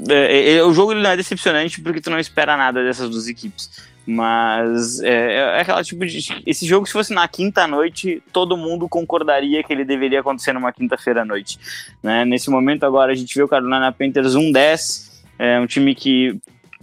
É, 0.09 0.55
é, 0.55 0.65
o 0.65 0.73
jogo 0.73 0.91
ele 0.91 1.01
não 1.01 1.11
é 1.11 1.17
decepcionante 1.17 1.81
porque 1.81 2.01
tu 2.01 2.11
não 2.11 2.19
espera 2.19 2.57
nada 2.57 2.83
dessas 2.83 3.09
duas 3.09 3.29
equipes. 3.29 3.71
Mas 4.05 5.01
é, 5.01 5.35
é, 5.37 5.61
aquela 5.61 5.85
tipo 5.85 6.05
de. 6.05 6.43
Esse 6.45 6.67
jogo, 6.67 6.89
se 6.89 6.93
fosse 6.93 7.15
na 7.15 7.29
quinta 7.29 7.69
noite, 7.69 8.21
todo 8.33 8.57
mundo 8.57 8.89
concordaria 8.89 9.63
que 9.63 9.73
ele 9.73 9.85
deveria 9.85 10.19
acontecer 10.19 10.53
numa 10.53 10.73
quinta-feira 10.73 11.23
à 11.23 11.25
noite. 11.25 11.57
Né? 12.03 12.25
Nesse 12.25 12.51
momento, 12.51 12.83
agora, 12.83 13.13
a 13.13 13.15
gente 13.15 13.33
vê 13.33 13.45
o 13.45 13.49
Carolina 13.49 13.93
Panthers 13.93 14.35
1-10. 14.35 15.23
É 15.39 15.61
um 15.61 15.69
time 15.69 15.95
que 15.95 16.37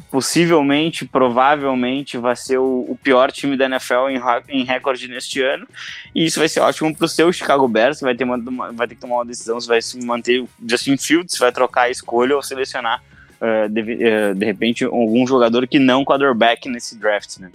possivelmente, 0.10 1.06
provavelmente, 1.06 2.18
vai 2.18 2.36
ser 2.36 2.58
o, 2.58 2.86
o 2.88 2.98
pior 3.02 3.32
time 3.32 3.56
da 3.56 3.66
NFL 3.66 4.10
em, 4.10 4.20
em, 4.50 4.64
recorde 4.64 5.08
neste 5.08 5.42
ano. 5.42 5.68
E 6.14 6.26
isso 6.26 6.40
vai 6.40 6.48
ser 6.48 6.62
ótimo 6.62 6.96
para 6.96 7.06
o 7.06 7.10
seu 7.10 7.32
Chicago 7.32 7.68
Bears, 7.68 8.00
vai 8.02 8.16
ter, 8.16 8.24
uma, 8.24 8.72
vai 8.72 8.88
ter 8.88 8.96
que 8.96 9.02
tomar 9.02 9.16
uma 9.16 9.26
decisão 9.26 9.60
se 9.60 9.68
vai 9.68 9.82
se 9.82 10.04
manter 10.04 10.44
Justin 10.66 10.98
Fields, 10.98 11.34
se 11.34 11.40
vai 11.40 11.52
trocar 11.52 11.84
a 11.84 11.90
escolha 11.90 12.36
ou 12.36 12.42
selecionar, 12.42 13.04
uh, 13.40 13.70
de, 13.70 13.82
uh, 13.82 14.36
de, 14.36 14.46
repente, 14.46 14.86
algum 14.86 15.26
jogador 15.28 15.68
que 15.68 15.80
não 15.80 16.04
quarterback 16.04 16.68
nesse 16.70 16.98
draft, 16.98 17.38
né? 17.38 17.52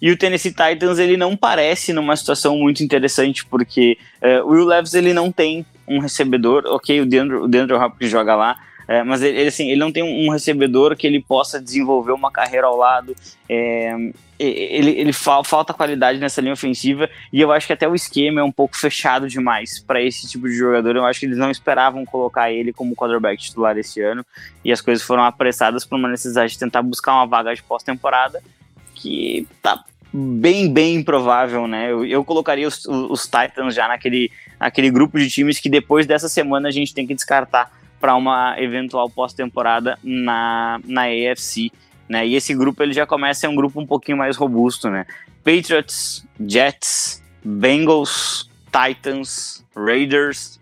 E 0.00 0.10
o 0.10 0.16
Tennessee 0.16 0.52
Titans, 0.52 0.98
ele 0.98 1.16
não 1.16 1.34
parece 1.34 1.92
numa 1.92 2.14
situação 2.14 2.58
muito 2.58 2.84
interessante, 2.84 3.46
porque 3.46 3.96
uh, 4.22 4.44
o 4.46 4.50
Will 4.50 4.66
Levis, 4.66 4.92
ele 4.92 5.14
não 5.14 5.32
tem 5.32 5.64
um 5.88 5.98
recebedor, 5.98 6.64
ok, 6.66 7.00
o 7.00 7.06
DeAndre, 7.06 7.36
o 7.36 7.48
DeAndre 7.48 7.76
Hopkins 7.76 8.10
joga 8.10 8.36
lá, 8.36 8.56
é, 8.88 9.02
mas 9.02 9.22
ele, 9.22 9.48
assim, 9.48 9.68
ele 9.68 9.80
não 9.80 9.90
tem 9.90 10.02
um 10.02 10.30
recebedor 10.30 10.96
que 10.96 11.06
ele 11.06 11.20
possa 11.20 11.60
desenvolver 11.60 12.12
uma 12.12 12.30
carreira 12.30 12.66
ao 12.66 12.76
lado. 12.76 13.16
É, 13.48 13.94
ele, 14.38 14.90
ele 14.90 15.12
fa 15.12 15.42
falta 15.42 15.72
qualidade 15.72 16.18
nessa 16.18 16.40
linha 16.40 16.52
ofensiva 16.52 17.08
e 17.32 17.40
eu 17.40 17.50
acho 17.50 17.66
que 17.66 17.72
até 17.72 17.88
o 17.88 17.94
esquema 17.94 18.40
é 18.40 18.44
um 18.44 18.52
pouco 18.52 18.76
fechado 18.76 19.28
demais 19.28 19.80
para 19.80 20.00
esse 20.00 20.28
tipo 20.28 20.48
de 20.48 20.54
jogador. 20.54 20.94
Eu 20.94 21.04
acho 21.04 21.20
que 21.20 21.26
eles 21.26 21.38
não 21.38 21.50
esperavam 21.50 22.04
colocar 22.04 22.52
ele 22.52 22.72
como 22.72 22.94
quarterback 22.94 23.42
titular 23.42 23.76
esse 23.76 24.00
ano 24.00 24.24
e 24.64 24.70
as 24.70 24.80
coisas 24.80 25.04
foram 25.04 25.24
apressadas 25.24 25.84
por 25.84 25.96
uma 25.98 26.08
necessidade 26.08 26.52
de 26.52 26.58
tentar 26.58 26.82
buscar 26.82 27.14
uma 27.14 27.26
vaga 27.26 27.54
de 27.54 27.62
pós-temporada 27.62 28.42
que 28.94 29.48
tá 29.62 29.84
bem, 30.12 30.72
bem 30.72 30.96
improvável, 30.96 31.66
né? 31.66 31.90
Eu, 31.90 32.04
eu 32.04 32.24
colocaria 32.24 32.68
os, 32.68 32.84
os, 32.86 33.24
Titans 33.24 33.74
já 33.74 33.88
naquele, 33.88 34.30
naquele 34.60 34.90
grupo 34.90 35.18
de 35.18 35.28
times 35.28 35.58
que 35.58 35.68
depois 35.68 36.06
dessa 36.06 36.28
semana 36.28 36.68
a 36.68 36.72
gente 36.72 36.94
tem 36.94 37.06
que 37.06 37.14
descartar 37.14 37.70
para 38.00 38.14
uma 38.14 38.54
eventual 38.60 39.08
pós-temporada 39.08 39.98
na, 40.02 40.80
na 40.84 41.02
AFC. 41.02 41.70
Né? 42.08 42.26
E 42.26 42.34
esse 42.34 42.54
grupo 42.54 42.82
ele 42.82 42.92
já 42.92 43.06
começa 43.06 43.38
a 43.38 43.40
ser 43.42 43.48
um 43.48 43.56
grupo 43.56 43.80
um 43.80 43.86
pouquinho 43.86 44.18
mais 44.18 44.36
robusto, 44.36 44.88
né? 44.88 45.06
Patriots, 45.42 46.26
Jets, 46.40 47.22
Bengals, 47.44 48.50
Titans, 48.70 49.64
Raiders. 49.74 50.60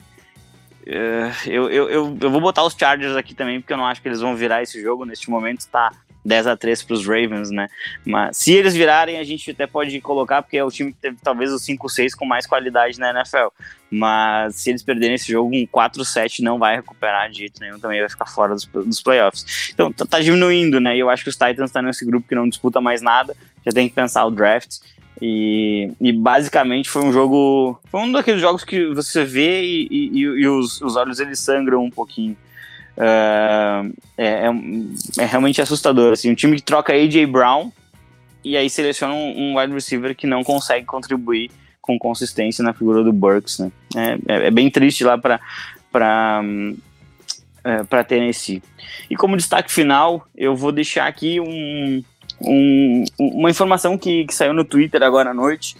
Uh, 0.86 1.32
eu, 1.46 1.70
eu, 1.70 1.88
eu, 1.88 2.18
eu, 2.20 2.30
vou 2.30 2.40
botar 2.40 2.62
os 2.62 2.74
Chargers 2.74 3.16
aqui 3.16 3.34
também, 3.34 3.60
porque 3.60 3.72
eu 3.72 3.76
não 3.76 3.86
acho 3.86 4.02
que 4.02 4.08
eles 4.08 4.20
vão 4.20 4.36
virar 4.36 4.62
esse 4.62 4.82
jogo. 4.82 5.04
Neste 5.04 5.30
momento 5.30 5.60
está 5.60 5.90
10 6.24 6.46
a 6.46 6.56
3 6.56 6.82
para 6.82 6.94
os 6.94 7.06
Ravens, 7.06 7.50
né? 7.50 7.68
Mas 8.04 8.38
se 8.38 8.52
eles 8.52 8.74
virarem, 8.74 9.18
a 9.18 9.24
gente 9.24 9.50
até 9.50 9.66
pode 9.66 9.98
colocar, 10.00 10.42
porque 10.42 10.56
é 10.56 10.64
o 10.64 10.70
time 10.70 10.92
que 10.92 10.98
teve 10.98 11.16
talvez 11.22 11.52
os 11.52 11.62
5-6 11.62 12.12
com 12.16 12.24
mais 12.24 12.46
qualidade 12.46 12.98
na 12.98 13.10
NFL. 13.10 13.48
Mas 13.94 14.56
se 14.56 14.70
eles 14.70 14.82
perderem 14.82 15.14
esse 15.14 15.30
jogo, 15.30 15.54
um 15.54 15.66
4-7 15.66 16.40
não 16.40 16.58
vai 16.58 16.74
recuperar 16.74 17.30
de 17.30 17.38
jeito 17.38 17.60
nenhum, 17.60 17.78
também 17.78 18.00
vai 18.00 18.08
ficar 18.08 18.26
fora 18.26 18.54
dos, 18.54 18.64
dos 18.64 19.00
playoffs. 19.00 19.70
Então 19.72 19.92
tá, 19.92 20.04
tá 20.04 20.20
diminuindo, 20.20 20.80
né? 20.80 20.96
E 20.96 21.00
eu 21.00 21.08
acho 21.08 21.22
que 21.22 21.28
os 21.28 21.36
Titans 21.36 21.70
estão 21.70 21.80
tá 21.80 21.82
nesse 21.82 22.04
grupo 22.04 22.26
que 22.26 22.34
não 22.34 22.48
disputa 22.48 22.80
mais 22.80 23.00
nada, 23.00 23.36
já 23.64 23.70
tem 23.70 23.88
que 23.88 23.94
pensar 23.94 24.24
o 24.24 24.32
draft. 24.32 24.78
E, 25.22 25.92
e, 26.00 26.12
basicamente 26.12 26.90
foi 26.90 27.04
um 27.04 27.12
jogo. 27.12 27.78
Foi 27.84 28.00
um 28.00 28.10
daqueles 28.10 28.40
jogos 28.40 28.64
que 28.64 28.92
você 28.92 29.24
vê 29.24 29.62
e, 29.62 29.88
e, 29.88 30.18
e 30.18 30.48
os, 30.48 30.80
os 30.80 30.96
olhos 30.96 31.20
eles 31.20 31.38
sangram 31.38 31.84
um 31.84 31.90
pouquinho. 31.90 32.36
Uh, 32.96 33.92
é, 34.18 34.46
é, 34.46 34.50
é, 35.18 35.24
realmente 35.24 35.62
assustador. 35.62 36.12
Assim, 36.12 36.32
um 36.32 36.34
time 36.34 36.56
que 36.56 36.62
troca 36.62 36.92
AJ 36.92 37.26
Brown 37.26 37.70
e 38.42 38.56
aí 38.56 38.68
seleciona 38.68 39.14
um, 39.14 39.52
um, 39.52 39.58
wide 39.58 39.72
receiver 39.72 40.16
que 40.16 40.26
não 40.26 40.42
consegue 40.42 40.84
contribuir 40.84 41.50
com 41.84 41.98
consistência 41.98 42.64
na 42.64 42.72
figura 42.72 43.04
do 43.04 43.12
Burks. 43.12 43.58
Né? 43.58 43.70
É, 43.94 44.18
é, 44.26 44.46
é 44.46 44.50
bem 44.50 44.70
triste 44.70 45.04
lá 45.04 45.18
para 45.18 45.38
é, 47.62 47.82
para 47.84 48.04
Tennessee. 48.04 48.62
E 49.10 49.16
como 49.16 49.36
destaque 49.36 49.70
final, 49.70 50.26
eu 50.34 50.56
vou 50.56 50.72
deixar 50.72 51.06
aqui 51.06 51.38
um, 51.40 52.02
um, 52.40 53.04
uma 53.18 53.50
informação 53.50 53.98
que, 53.98 54.24
que 54.24 54.34
saiu 54.34 54.54
no 54.54 54.64
Twitter 54.64 55.02
agora 55.02 55.30
à 55.30 55.34
noite 55.34 55.76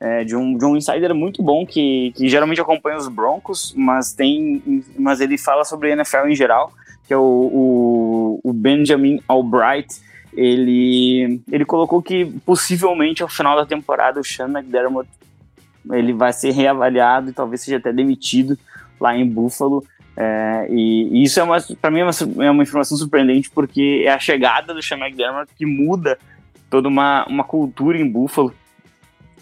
é, 0.00 0.22
de, 0.22 0.36
um, 0.36 0.56
de 0.56 0.64
um 0.64 0.76
insider 0.76 1.12
muito 1.12 1.42
bom 1.42 1.66
que, 1.66 2.12
que 2.16 2.28
geralmente 2.28 2.60
acompanha 2.60 2.96
os 2.98 3.08
Broncos, 3.08 3.74
mas 3.76 4.12
tem 4.12 4.84
mas 4.96 5.20
ele 5.20 5.36
fala 5.36 5.64
sobre 5.64 5.90
NFL 5.90 6.28
em 6.28 6.36
geral, 6.36 6.72
que 7.06 7.12
é 7.12 7.16
o, 7.16 7.20
o, 7.22 8.40
o 8.44 8.52
Benjamin 8.52 9.20
Albright. 9.26 9.88
ele, 10.32 11.40
ele 11.50 11.64
colocou 11.64 12.00
que 12.00 12.26
possivelmente 12.46 13.24
ao 13.24 13.28
final 13.28 13.56
da 13.56 13.66
temporada 13.66 14.20
o 14.20 14.24
Sean 14.24 14.48
McDermott 14.48 15.08
ele 15.92 16.12
vai 16.12 16.32
ser 16.32 16.50
reavaliado 16.50 17.30
e 17.30 17.32
talvez 17.32 17.62
seja 17.62 17.76
até 17.78 17.92
demitido 17.92 18.58
lá 19.00 19.16
em 19.16 19.26
Buffalo. 19.26 19.84
É, 20.16 20.66
e, 20.70 21.08
e, 21.12 21.22
isso 21.22 21.40
é 21.40 21.44
para 21.80 21.90
mim 21.90 22.00
é 22.00 22.04
uma, 22.04 22.44
é 22.44 22.50
uma, 22.50 22.62
informação 22.62 22.96
surpreendente 22.96 23.48
porque 23.50 24.02
é 24.04 24.10
a 24.10 24.18
chegada 24.18 24.74
do 24.74 24.82
Sean 24.82 24.98
McDermott 24.98 25.48
que 25.56 25.64
muda 25.64 26.18
toda 26.68 26.88
uma, 26.88 27.24
uma 27.26 27.44
cultura 27.44 27.98
em 27.98 28.10
Buffalo. 28.10 28.52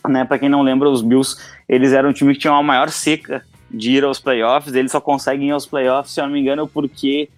Né? 0.06 0.24
Para 0.24 0.38
quem 0.38 0.48
não 0.48 0.62
lembra, 0.62 0.88
os 0.88 1.02
Bills 1.02 1.36
eles 1.68 1.92
eram 1.92 2.10
um 2.10 2.12
time 2.12 2.34
que 2.34 2.40
tinha 2.40 2.52
uma 2.52 2.62
maior 2.62 2.90
seca 2.90 3.42
de 3.70 3.92
ir 3.92 4.04
aos 4.04 4.20
playoffs. 4.20 4.74
Eles 4.74 4.92
só 4.92 5.00
conseguem 5.00 5.48
ir 5.48 5.52
aos 5.52 5.66
playoffs, 5.66 6.12
se 6.12 6.20
eu 6.20 6.26
não 6.26 6.32
me 6.32 6.40
engano, 6.40 6.68
porque 6.68 7.28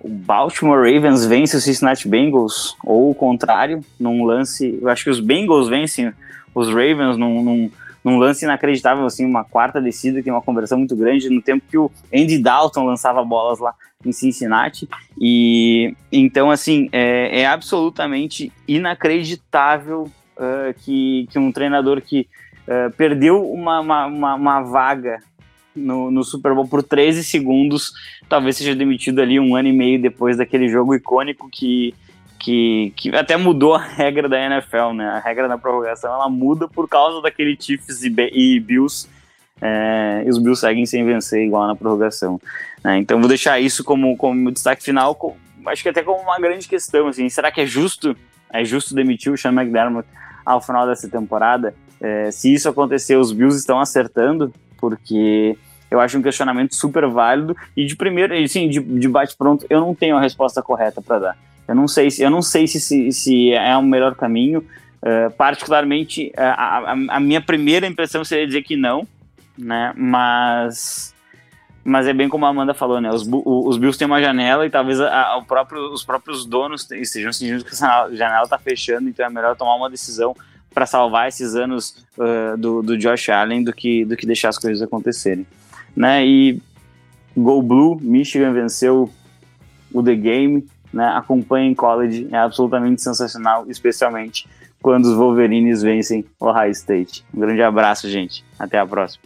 o 0.00 0.08
Baltimore 0.08 0.78
Ravens 0.78 1.24
vence 1.24 1.56
o 1.56 1.60
Cincinnati 1.60 2.08
Bengals, 2.08 2.76
ou 2.84 3.10
o 3.10 3.14
contrário, 3.14 3.84
num 3.98 4.24
lance. 4.24 4.78
Eu 4.82 4.88
acho 4.88 5.04
que 5.04 5.10
os 5.10 5.20
Bengals 5.20 5.68
vencem 5.68 6.12
os 6.54 6.68
Ravens 6.68 7.16
num, 7.16 7.42
num, 7.42 7.70
num 8.04 8.18
lance 8.18 8.44
inacreditável, 8.44 9.04
assim, 9.04 9.24
uma 9.24 9.44
quarta 9.44 9.80
descida, 9.80 10.22
que 10.22 10.28
é 10.28 10.32
uma 10.32 10.42
conversão 10.42 10.78
muito 10.78 10.96
grande, 10.96 11.30
no 11.30 11.40
tempo 11.40 11.64
que 11.68 11.78
o 11.78 11.90
Andy 12.12 12.38
Dalton 12.38 12.84
lançava 12.84 13.24
bolas 13.24 13.58
lá 13.58 13.74
em 14.04 14.12
Cincinnati. 14.12 14.88
E 15.20 15.94
então, 16.10 16.50
assim, 16.50 16.88
é, 16.92 17.42
é 17.42 17.46
absolutamente 17.46 18.52
inacreditável 18.66 20.10
uh, 20.36 20.74
que, 20.78 21.28
que 21.30 21.38
um 21.38 21.52
treinador 21.52 22.00
que 22.00 22.28
uh, 22.66 22.90
perdeu 22.96 23.44
uma, 23.50 23.80
uma, 23.80 24.06
uma, 24.06 24.34
uma 24.34 24.62
vaga 24.62 25.20
no, 25.74 26.10
no, 26.10 26.22
Super 26.22 26.54
Bowl 26.54 26.66
por 26.66 26.82
13 26.82 27.24
segundos, 27.24 27.92
talvez 28.28 28.56
seja 28.56 28.74
demitido 28.74 29.20
ali 29.20 29.40
um 29.40 29.56
ano 29.56 29.68
e 29.68 29.72
meio 29.72 30.00
depois 30.00 30.36
daquele 30.36 30.68
jogo 30.68 30.94
icônico 30.94 31.48
que, 31.50 31.94
que, 32.42 32.92
que 32.96 33.14
até 33.14 33.36
mudou 33.36 33.74
a 33.74 33.78
regra 33.80 34.28
da 34.28 34.38
NFL, 34.38 34.92
né? 34.94 35.08
A 35.08 35.20
regra 35.20 35.48
da 35.48 35.56
prorrogação 35.56 36.12
ela 36.12 36.28
muda 36.28 36.66
por 36.68 36.88
causa 36.88 37.22
daquele 37.22 37.56
Chiefs 37.58 38.02
e, 38.02 38.12
e 38.32 38.60
Bills. 38.60 39.08
É, 39.60 40.24
e 40.26 40.28
os 40.28 40.38
Bills 40.38 40.60
seguem 40.60 40.84
sem 40.84 41.04
vencer 41.04 41.46
igual 41.46 41.66
na 41.68 41.76
prorrogação. 41.76 42.40
Né? 42.82 42.98
Então 42.98 43.20
vou 43.20 43.28
deixar 43.28 43.60
isso 43.60 43.84
como, 43.84 44.16
como 44.16 44.50
destaque 44.50 44.82
final, 44.82 45.14
com, 45.14 45.36
acho 45.66 45.84
que 45.84 45.88
até 45.88 46.02
como 46.02 46.20
uma 46.20 46.38
grande 46.40 46.68
questão. 46.68 47.06
Assim, 47.06 47.28
será 47.28 47.52
que 47.52 47.60
é 47.60 47.66
justo? 47.66 48.16
É 48.52 48.64
justo 48.64 48.94
demitir 48.94 49.32
o 49.32 49.38
Sean 49.38 49.52
McDermott 49.52 50.06
ao 50.44 50.60
final 50.60 50.86
dessa 50.86 51.08
temporada? 51.08 51.74
É, 52.00 52.30
se 52.32 52.52
isso 52.52 52.68
acontecer, 52.68 53.16
os 53.16 53.32
Bills 53.32 53.56
estão 53.56 53.78
acertando, 53.78 54.52
porque 54.78 55.56
eu 55.88 56.00
acho 56.00 56.18
um 56.18 56.22
questionamento 56.22 56.74
super 56.74 57.06
válido 57.06 57.56
e 57.76 57.86
de 57.86 57.94
primeiro, 57.94 58.34
assim, 58.34 58.68
de, 58.68 58.80
de 58.80 59.08
bate 59.08 59.36
pronto, 59.36 59.64
eu 59.70 59.80
não 59.80 59.94
tenho 59.94 60.16
a 60.16 60.20
resposta 60.20 60.60
correta 60.60 61.00
para 61.00 61.18
dar. 61.20 61.36
Eu 61.66 61.74
não 61.74 61.88
sei 61.88 62.10
se 62.10 62.22
eu 62.22 62.30
não 62.30 62.42
sei 62.42 62.66
se, 62.66 62.80
se, 62.80 63.12
se 63.12 63.52
é 63.52 63.76
o 63.76 63.82
melhor 63.82 64.14
caminho. 64.14 64.64
Uh, 65.02 65.32
particularmente, 65.32 66.32
a, 66.36 66.92
a, 66.92 66.92
a, 66.92 67.20
minha 67.20 67.40
primeira 67.40 67.88
impressão 67.88 68.24
seria 68.24 68.46
dizer 68.46 68.62
que 68.62 68.76
não, 68.76 69.06
né? 69.58 69.92
Mas 69.96 71.12
mas 71.84 72.06
é 72.06 72.12
bem 72.12 72.28
como 72.28 72.46
a 72.46 72.48
Amanda 72.48 72.72
falou, 72.72 73.00
né? 73.00 73.10
Os, 73.10 73.28
os 73.28 73.76
Bills 73.76 73.98
têm 73.98 74.06
uma 74.06 74.22
janela 74.22 74.64
e 74.64 74.70
talvez 74.70 75.00
a, 75.00 75.36
a, 75.36 75.42
próprio, 75.42 75.92
os 75.92 76.04
próprios 76.04 76.46
donos 76.46 76.88
estejam 76.92 77.32
sentindo 77.32 77.64
que 77.64 77.72
essa 77.72 78.08
janela 78.12 78.44
está 78.44 78.56
fechando, 78.56 79.08
então 79.08 79.26
é 79.26 79.30
melhor 79.30 79.56
tomar 79.56 79.74
uma 79.74 79.90
decisão 79.90 80.34
para 80.72 80.86
salvar 80.86 81.28
esses 81.28 81.54
anos 81.54 82.06
uh, 82.16 82.56
do, 82.56 82.82
do 82.82 82.96
Josh 82.96 83.28
Allen 83.28 83.64
do 83.64 83.72
que, 83.72 84.04
do 84.04 84.16
que 84.16 84.26
deixar 84.26 84.50
as 84.50 84.58
coisas 84.58 84.80
acontecerem. 84.80 85.46
Né? 85.94 86.24
E 86.24 86.62
Go 87.36 87.60
Blue, 87.62 87.98
Michigan 88.00 88.52
venceu 88.52 89.10
o 89.92 90.02
The 90.02 90.14
Game, 90.14 90.64
né? 90.92 91.06
acompanha 91.08 91.70
em 91.70 91.74
college, 91.74 92.28
é 92.30 92.36
absolutamente 92.36 93.02
sensacional, 93.02 93.64
especialmente 93.68 94.48
quando 94.80 95.06
os 95.06 95.14
Wolverines 95.14 95.82
vencem 95.82 96.24
o 96.40 96.46
Ohio 96.46 96.72
State. 96.72 97.24
Um 97.32 97.40
grande 97.40 97.62
abraço, 97.62 98.08
gente. 98.08 98.44
Até 98.58 98.78
a 98.78 98.86
próxima. 98.86 99.22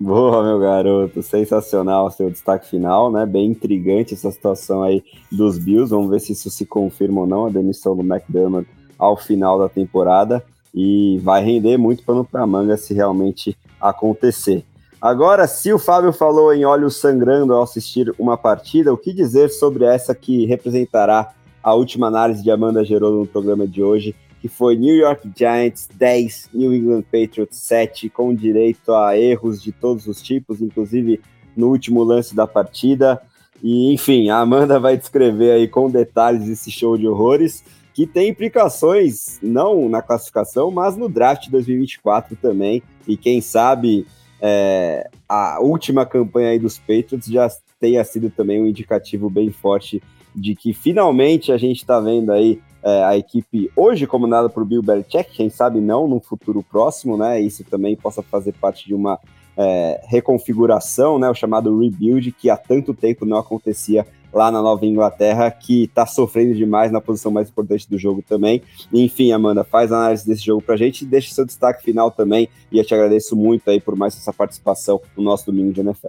Boa, 0.00 0.44
meu 0.44 0.60
garoto, 0.60 1.24
sensacional 1.24 2.08
seu 2.12 2.30
destaque 2.30 2.68
final, 2.68 3.10
né? 3.10 3.26
Bem 3.26 3.50
intrigante 3.50 4.14
essa 4.14 4.30
situação 4.30 4.84
aí 4.84 5.02
dos 5.30 5.58
Bills. 5.58 5.90
Vamos 5.90 6.08
ver 6.08 6.20
se 6.20 6.32
isso 6.32 6.48
se 6.50 6.64
confirma 6.64 7.22
ou 7.22 7.26
não, 7.26 7.46
a 7.46 7.50
demissão 7.50 7.96
do 7.96 8.02
McDermott 8.02 8.68
ao 8.96 9.16
final 9.16 9.58
da 9.58 9.68
temporada 9.68 10.44
e 10.72 11.18
vai 11.22 11.42
render 11.42 11.76
muito 11.76 12.04
pano 12.04 12.24
para 12.24 12.46
manga 12.46 12.76
se 12.76 12.94
realmente 12.94 13.56
acontecer. 13.80 14.64
Agora, 15.00 15.46
se 15.46 15.72
o 15.72 15.78
Fábio 15.78 16.12
falou 16.12 16.52
em 16.52 16.64
olhos 16.64 16.96
sangrando 16.96 17.52
ao 17.52 17.62
assistir 17.62 18.12
uma 18.18 18.36
partida, 18.36 18.92
o 18.92 18.98
que 18.98 19.12
dizer 19.12 19.48
sobre 19.48 19.84
essa 19.84 20.12
que 20.12 20.44
representará 20.44 21.32
a 21.62 21.72
última 21.72 22.08
análise 22.08 22.42
de 22.42 22.50
Amanda 22.50 22.84
Gerolo 22.84 23.20
no 23.20 23.26
programa 23.26 23.66
de 23.66 23.80
hoje, 23.80 24.14
que 24.40 24.48
foi 24.48 24.76
New 24.76 24.94
York 24.94 25.30
Giants 25.36 25.88
10, 25.94 26.50
New 26.52 26.74
England 26.74 27.02
Patriots 27.02 27.58
7, 27.58 28.08
com 28.08 28.34
direito 28.34 28.92
a 28.92 29.16
erros 29.16 29.62
de 29.62 29.70
todos 29.70 30.06
os 30.08 30.20
tipos, 30.20 30.60
inclusive 30.60 31.20
no 31.56 31.68
último 31.68 32.02
lance 32.02 32.34
da 32.34 32.46
partida. 32.46 33.22
E, 33.62 33.92
enfim, 33.92 34.30
a 34.30 34.38
Amanda 34.38 34.80
vai 34.80 34.96
descrever 34.96 35.52
aí 35.52 35.68
com 35.68 35.88
detalhes 35.88 36.48
esse 36.48 36.72
show 36.72 36.96
de 36.96 37.06
horrores 37.06 37.62
que 37.94 38.06
tem 38.06 38.28
implicações 38.28 39.38
não 39.42 39.88
na 39.88 40.00
classificação, 40.00 40.70
mas 40.70 40.96
no 40.96 41.08
draft 41.08 41.48
2024 41.50 42.36
também. 42.36 42.82
E 43.06 43.16
quem 43.16 43.40
sabe 43.40 44.06
é, 44.40 45.08
a 45.28 45.60
última 45.60 46.06
campanha 46.06 46.50
aí 46.50 46.58
dos 46.58 46.78
Patriots 46.78 47.26
já 47.26 47.48
tenha 47.80 48.04
sido 48.04 48.30
também 48.30 48.60
um 48.60 48.66
indicativo 48.66 49.28
bem 49.28 49.50
forte 49.50 50.02
de 50.34 50.54
que 50.54 50.72
finalmente 50.72 51.52
a 51.52 51.58
gente 51.58 51.78
está 51.78 51.98
vendo 52.00 52.32
aí 52.32 52.60
é, 52.82 53.04
a 53.04 53.16
equipe 53.16 53.70
hoje 53.74 54.06
comandada 54.06 54.48
por 54.48 54.64
Bill 54.64 54.82
Belichick, 54.82 55.32
quem 55.32 55.50
sabe 55.50 55.80
não 55.80 56.06
no 56.06 56.20
futuro 56.20 56.62
próximo, 56.62 57.16
né? 57.16 57.40
Isso 57.40 57.64
também 57.64 57.96
possa 57.96 58.22
fazer 58.22 58.52
parte 58.52 58.86
de 58.86 58.94
uma 58.94 59.18
é, 59.56 60.00
reconfiguração, 60.06 61.18
né? 61.18 61.28
O 61.28 61.34
chamado 61.34 61.76
rebuild 61.78 62.30
que 62.32 62.48
há 62.48 62.56
tanto 62.56 62.94
tempo 62.94 63.26
não 63.26 63.36
acontecia 63.36 64.06
lá 64.32 64.50
na 64.50 64.60
Nova 64.62 64.84
Inglaterra, 64.84 65.50
que 65.50 65.84
está 65.84 66.06
sofrendo 66.06 66.54
demais 66.54 66.92
na 66.92 67.00
posição 67.00 67.30
mais 67.30 67.48
importante 67.48 67.88
do 67.88 67.98
jogo 67.98 68.22
também. 68.22 68.62
Enfim, 68.92 69.32
Amanda, 69.32 69.64
faz 69.64 69.90
análise 69.90 70.26
desse 70.26 70.44
jogo 70.44 70.62
pra 70.62 70.76
gente 70.76 71.02
e 71.02 71.06
deixa 71.06 71.34
seu 71.34 71.44
destaque 71.44 71.82
final 71.82 72.10
também. 72.10 72.48
E 72.70 72.78
eu 72.78 72.84
te 72.84 72.94
agradeço 72.94 73.34
muito 73.34 73.68
aí 73.70 73.80
por 73.80 73.96
mais 73.96 74.16
essa 74.16 74.32
participação 74.32 75.00
no 75.16 75.22
nosso 75.22 75.46
domingo 75.46 75.72
de 75.72 75.80
NFL. 75.80 76.08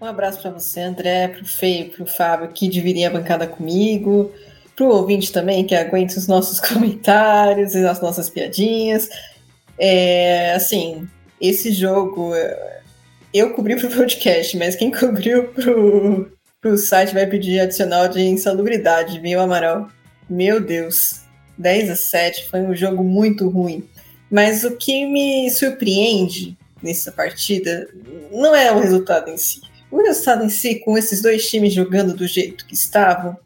Um 0.00 0.06
abraço 0.06 0.40
para 0.40 0.50
você, 0.50 0.80
André, 0.80 1.28
pro 1.28 1.44
Feio, 1.44 1.90
pro 1.90 2.06
Fábio, 2.06 2.48
que 2.48 2.68
dividia 2.68 3.08
a 3.08 3.12
bancada 3.12 3.46
comigo, 3.46 4.30
pro 4.76 4.86
ouvinte 4.86 5.32
também, 5.32 5.64
que 5.64 5.74
aguenta 5.74 6.18
os 6.18 6.28
nossos 6.28 6.60
comentários 6.60 7.74
e 7.74 7.84
as 7.84 8.00
nossas 8.00 8.30
piadinhas. 8.30 9.08
É, 9.76 10.54
assim, 10.54 11.08
esse 11.40 11.72
jogo 11.72 12.32
eu 13.32 13.52
cobri 13.52 13.76
pro 13.76 13.90
podcast, 13.94 14.56
mas 14.56 14.76
quem 14.76 14.90
cobriu 14.90 15.48
pro, 15.48 16.22
o 16.22 16.37
site 16.76 17.14
vai 17.14 17.26
pedir 17.26 17.60
adicional 17.60 18.08
de 18.08 18.20
insalubridade, 18.20 19.20
viu, 19.20 19.40
Amaral? 19.40 19.88
Meu 20.28 20.60
Deus. 20.60 21.22
10 21.56 21.90
a 21.90 21.96
7 21.96 22.48
foi 22.48 22.60
um 22.60 22.74
jogo 22.74 23.02
muito 23.02 23.48
ruim. 23.48 23.88
Mas 24.30 24.62
o 24.64 24.76
que 24.76 25.06
me 25.06 25.50
surpreende 25.50 26.56
nessa 26.82 27.10
partida 27.10 27.88
não 28.30 28.54
é 28.54 28.70
o 28.70 28.78
resultado 28.78 29.30
em 29.30 29.36
si. 29.36 29.60
O 29.90 30.02
resultado 30.02 30.44
em 30.44 30.50
si, 30.50 30.76
com 30.76 30.96
esses 30.96 31.22
dois 31.22 31.48
times 31.48 31.72
jogando 31.72 32.14
do 32.14 32.26
jeito 32.26 32.66
que 32.66 32.74
estavam, 32.74 33.36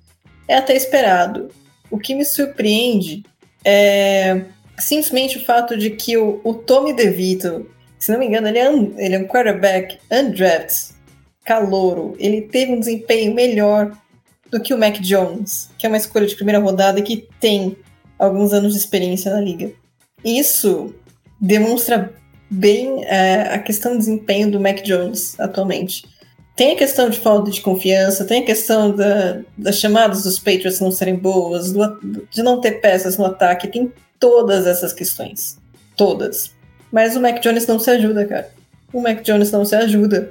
é 0.48 0.56
até 0.56 0.74
esperado. 0.74 1.48
O 1.90 1.98
que 1.98 2.14
me 2.14 2.24
surpreende 2.24 3.22
é 3.64 4.42
simplesmente 4.78 5.38
o 5.38 5.44
fato 5.44 5.76
de 5.76 5.90
que 5.90 6.16
o, 6.16 6.40
o 6.42 6.54
Tommy 6.54 6.92
DeVito, 6.92 7.70
se 7.98 8.10
não 8.10 8.18
me 8.18 8.26
engano, 8.26 8.48
ele 8.48 8.58
é 8.58 8.68
um, 8.68 8.98
ele 8.98 9.14
é 9.14 9.18
um 9.18 9.26
quarterback 9.26 9.98
undrafted, 10.10 10.94
calouro, 11.44 12.14
ele 12.18 12.42
teve 12.42 12.72
um 12.72 12.80
desempenho 12.80 13.34
melhor 13.34 13.96
do 14.50 14.60
que 14.60 14.74
o 14.74 14.78
Mac 14.78 14.98
Jones, 15.00 15.70
que 15.78 15.86
é 15.86 15.88
uma 15.88 15.96
escolha 15.96 16.26
de 16.26 16.36
primeira 16.36 16.60
rodada 16.60 17.00
e 17.00 17.02
que 17.02 17.28
tem 17.40 17.76
alguns 18.18 18.52
anos 18.52 18.72
de 18.72 18.78
experiência 18.78 19.32
na 19.32 19.40
liga. 19.40 19.72
Isso 20.24 20.94
demonstra 21.40 22.12
bem 22.50 23.04
é, 23.04 23.54
a 23.54 23.58
questão 23.58 23.92
do 23.92 23.98
desempenho 23.98 24.50
do 24.50 24.60
Mac 24.60 24.82
Jones 24.82 25.38
atualmente. 25.40 26.04
Tem 26.54 26.72
a 26.72 26.76
questão 26.76 27.08
de 27.08 27.18
falta 27.18 27.50
de 27.50 27.62
confiança, 27.62 28.26
tem 28.26 28.42
a 28.42 28.46
questão 28.46 28.94
da, 28.94 29.40
das 29.56 29.76
chamadas 29.76 30.22
dos 30.22 30.38
Patriots 30.38 30.80
não 30.80 30.90
serem 30.90 31.16
boas, 31.16 31.72
do, 31.72 32.26
de 32.30 32.42
não 32.42 32.60
ter 32.60 32.72
peças 32.72 33.16
no 33.16 33.24
ataque, 33.24 33.68
tem 33.68 33.90
todas 34.20 34.66
essas 34.66 34.92
questões. 34.92 35.58
Todas. 35.96 36.52
Mas 36.92 37.16
o 37.16 37.20
Mac 37.20 37.40
Jones 37.40 37.66
não 37.66 37.78
se 37.78 37.90
ajuda, 37.90 38.26
cara. 38.26 38.50
O 38.92 39.00
Mac 39.00 39.22
Jones 39.22 39.50
não 39.50 39.64
se 39.64 39.74
ajuda. 39.74 40.30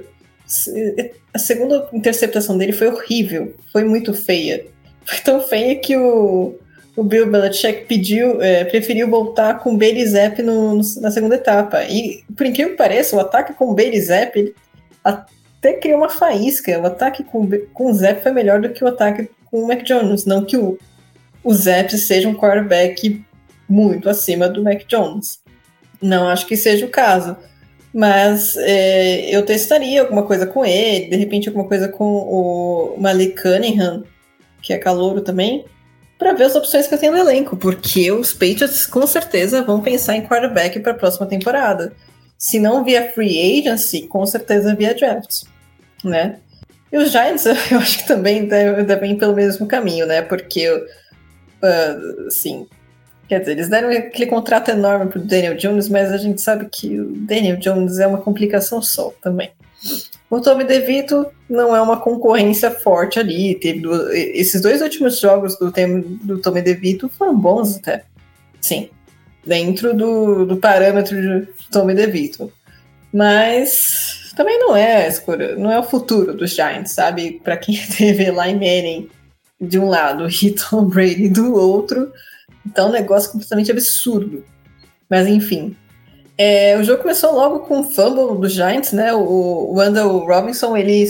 A 1.32 1.38
segunda 1.38 1.88
interceptação 1.92 2.58
dele 2.58 2.72
foi 2.72 2.88
horrível, 2.88 3.54
foi 3.72 3.84
muito 3.84 4.12
feia. 4.12 4.66
Foi 5.04 5.18
tão 5.18 5.40
feia 5.40 5.76
que 5.76 5.96
o, 5.96 6.54
o 6.96 7.02
Bill 7.02 7.30
Belichick 7.30 7.86
pediu, 7.86 8.40
é, 8.42 8.64
preferiu 8.64 9.08
voltar 9.08 9.58
com 9.60 9.74
o 9.74 9.76
Bailey 9.76 10.06
Zapp 10.06 10.42
no, 10.42 10.74
no, 10.76 10.82
na 11.00 11.10
segunda 11.10 11.36
etapa. 11.36 11.84
E, 11.84 12.22
por 12.36 12.46
incrível 12.46 12.72
que 12.72 12.78
pareça, 12.78 13.16
o 13.16 13.20
ataque 13.20 13.54
com 13.54 13.70
o 13.70 13.74
Bailey 13.74 14.00
Zapp 14.00 14.54
até 15.02 15.72
criou 15.74 15.98
uma 15.98 16.08
faísca. 16.08 16.78
O 16.78 16.86
ataque 16.86 17.24
com, 17.24 17.48
com 17.72 17.90
o 17.90 17.94
Zapp 17.94 18.22
foi 18.22 18.32
melhor 18.32 18.60
do 18.60 18.68
que 18.70 18.84
o 18.84 18.88
ataque 18.88 19.30
com 19.46 19.62
o 19.62 19.66
Mac 19.66 19.82
Jones. 19.82 20.26
Não 20.26 20.44
que 20.44 20.56
o, 20.56 20.78
o 21.42 21.54
Zapp 21.54 21.96
seja 21.96 22.28
um 22.28 22.34
quarterback 22.34 23.24
muito 23.68 24.08
acima 24.08 24.48
do 24.48 24.62
Mac 24.62 24.82
Jones. 24.86 25.40
Não 26.00 26.28
acho 26.28 26.46
que 26.46 26.56
seja 26.56 26.84
o 26.84 26.90
caso. 26.90 27.36
Mas 27.92 28.56
é, 28.56 29.34
eu 29.34 29.44
testaria 29.44 30.00
alguma 30.00 30.22
coisa 30.22 30.46
com 30.46 30.64
ele, 30.64 31.10
de 31.10 31.16
repente 31.16 31.48
alguma 31.48 31.68
coisa 31.68 31.88
com 31.88 32.04
o 32.04 32.96
Malik 32.98 33.42
Cunningham, 33.42 34.04
que 34.62 34.72
é 34.72 34.78
calouro 34.78 35.20
também, 35.20 35.64
para 36.18 36.32
ver 36.32 36.44
as 36.44 36.54
opções 36.54 36.86
que 36.86 36.94
eu 36.94 36.98
tenho 36.98 37.12
no 37.12 37.18
elenco, 37.18 37.56
porque 37.56 38.10
os 38.10 38.32
Patriots 38.32 38.86
com 38.86 39.06
certeza 39.06 39.62
vão 39.62 39.82
pensar 39.82 40.16
em 40.16 40.22
quarterback 40.22 40.80
para 40.80 40.92
a 40.92 40.96
próxima 40.96 41.26
temporada. 41.26 41.92
Se 42.38 42.58
não 42.58 42.82
via 42.82 43.12
free 43.12 43.60
agency, 43.60 44.02
com 44.06 44.24
certeza 44.24 44.74
via 44.74 44.94
draft, 44.94 45.42
né? 46.02 46.38
E 46.92 46.96
os 46.96 47.10
Giants, 47.10 47.46
eu 47.70 47.78
acho 47.78 47.98
que 47.98 48.06
também 48.06 48.46
devem 48.46 49.16
pelo 49.16 49.34
mesmo 49.34 49.66
caminho, 49.66 50.06
né? 50.06 50.22
Porque, 50.22 50.68
uh, 50.70 52.26
assim, 52.26 52.66
Quer 53.28 53.40
dizer, 53.40 53.52
eles 53.52 53.68
deram 53.68 53.90
aquele 53.90 54.26
contrato 54.26 54.70
enorme 54.70 55.10
pro 55.10 55.20
Daniel 55.20 55.56
Jones, 55.56 55.88
mas 55.88 56.12
a 56.12 56.18
gente 56.18 56.40
sabe 56.40 56.68
que 56.70 57.00
o 57.00 57.06
Daniel 57.16 57.56
Jones 57.56 57.98
é 57.98 58.06
uma 58.06 58.18
complicação 58.18 58.82
só 58.82 59.12
também. 59.22 59.50
O 60.28 60.40
Tommy 60.40 60.64
DeVito 60.64 61.26
não 61.48 61.76
é 61.76 61.82
uma 61.82 62.00
concorrência 62.00 62.70
forte 62.70 63.18
ali. 63.18 63.54
Teve 63.54 63.80
do, 63.80 64.12
esses 64.12 64.60
dois 64.62 64.80
últimos 64.80 65.18
jogos 65.18 65.58
do, 65.58 65.72
do 66.22 66.38
Tommy 66.38 66.62
DeVito 66.62 67.08
foram 67.08 67.38
bons 67.38 67.76
até. 67.76 68.04
Sim. 68.60 68.88
Dentro 69.44 69.94
do, 69.94 70.46
do 70.46 70.56
parâmetro 70.56 71.20
de 71.20 71.48
Tommy 71.70 71.94
DeVito. 71.94 72.50
Mas 73.12 74.32
também 74.34 74.58
não 74.58 74.74
é 74.74 75.06
escuro, 75.06 75.58
não 75.58 75.70
é 75.70 75.78
o 75.78 75.82
futuro 75.82 76.34
dos 76.34 76.52
Giants, 76.52 76.92
sabe? 76.92 77.40
Para 77.44 77.56
quem 77.56 77.76
teve 77.96 78.30
lá 78.30 78.48
em 78.48 78.54
Manning 78.54 79.10
de 79.60 79.78
um 79.78 79.88
lado 79.88 80.26
e 80.28 80.50
Tom 80.50 80.86
Brady 80.86 81.28
do 81.28 81.54
outro, 81.54 82.12
então, 82.66 82.88
um 82.88 82.92
negócio 82.92 83.30
completamente 83.30 83.70
absurdo. 83.70 84.44
Mas, 85.08 85.26
enfim. 85.26 85.76
É, 86.38 86.76
o 86.78 86.84
jogo 86.84 87.02
começou 87.02 87.32
logo 87.34 87.60
com 87.60 87.80
um 87.80 87.84
fumble 87.84 88.40
dos 88.40 88.52
Giants, 88.52 88.92
né? 88.92 89.12
O, 89.12 89.20
o 89.20 89.74
Wendell 89.74 90.18
Robinson, 90.18 90.76
ele, 90.76 91.04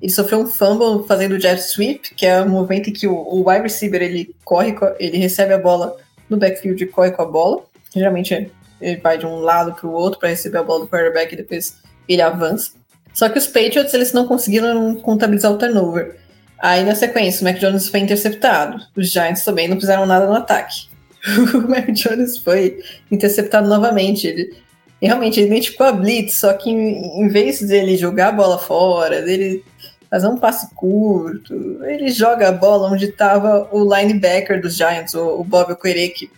ele 0.00 0.12
sofreu 0.12 0.40
um 0.40 0.46
fumble 0.46 1.06
fazendo 1.06 1.32
o 1.32 1.40
jet 1.40 1.60
sweep, 1.60 2.14
que 2.14 2.26
é 2.26 2.42
um 2.42 2.48
movimento 2.48 2.90
em 2.90 2.92
que 2.92 3.06
o, 3.06 3.14
o 3.14 3.48
wide 3.48 3.62
receiver, 3.62 4.02
ele 4.02 4.34
corre, 4.44 4.76
ele 4.98 5.18
recebe 5.18 5.54
a 5.54 5.58
bola 5.58 5.96
no 6.28 6.36
backfield 6.36 6.82
e 6.82 6.86
corre 6.86 7.10
com 7.10 7.22
a 7.22 7.26
bola. 7.26 7.62
Geralmente, 7.94 8.50
ele 8.80 8.96
vai 8.98 9.18
de 9.18 9.26
um 9.26 9.40
lado 9.40 9.72
para 9.74 9.86
o 9.88 9.92
outro 9.92 10.20
para 10.20 10.28
receber 10.28 10.58
a 10.58 10.62
bola 10.62 10.80
do 10.80 10.88
quarterback 10.88 11.32
e 11.32 11.36
depois 11.36 11.78
ele 12.08 12.22
avança. 12.22 12.72
Só 13.12 13.28
que 13.28 13.38
os 13.38 13.46
Patriots, 13.46 13.92
eles 13.92 14.12
não 14.12 14.26
conseguiram 14.26 14.94
contabilizar 14.96 15.52
o 15.52 15.58
turnover. 15.58 16.18
Aí 16.60 16.84
na 16.84 16.94
sequência, 16.94 17.40
o 17.40 17.44
Mac 17.44 17.58
Jones 17.58 17.88
foi 17.88 18.00
interceptado. 18.00 18.80
Os 18.96 19.10
Giants 19.10 19.44
também 19.44 19.68
não 19.68 19.80
fizeram 19.80 20.04
nada 20.06 20.26
no 20.26 20.34
ataque. 20.34 20.88
o 21.54 21.68
Mac 21.68 21.90
Jones 21.90 22.38
foi 22.38 22.80
interceptado 23.10 23.68
novamente. 23.68 24.26
Ele 24.26 24.54
realmente 25.00 25.40
ele 25.40 25.48
identificou 25.48 25.86
a 25.86 25.92
blitz, 25.92 26.34
só 26.34 26.52
que 26.52 26.70
em, 26.70 27.22
em 27.22 27.28
vez 27.28 27.62
dele 27.62 27.96
jogar 27.96 28.28
a 28.28 28.32
bola 28.32 28.58
fora, 28.58 29.22
dele 29.22 29.64
fazer 30.10 30.26
um 30.26 30.36
passe 30.36 30.74
curto, 30.74 31.54
ele 31.84 32.10
joga 32.10 32.48
a 32.48 32.52
bola 32.52 32.90
onde 32.90 33.06
estava 33.06 33.68
o 33.70 33.82
linebacker 33.82 34.60
dos 34.60 34.76
Giants, 34.76 35.14
o, 35.14 35.40
o 35.40 35.44
Bob 35.44 35.72
Okereke. 35.72 36.30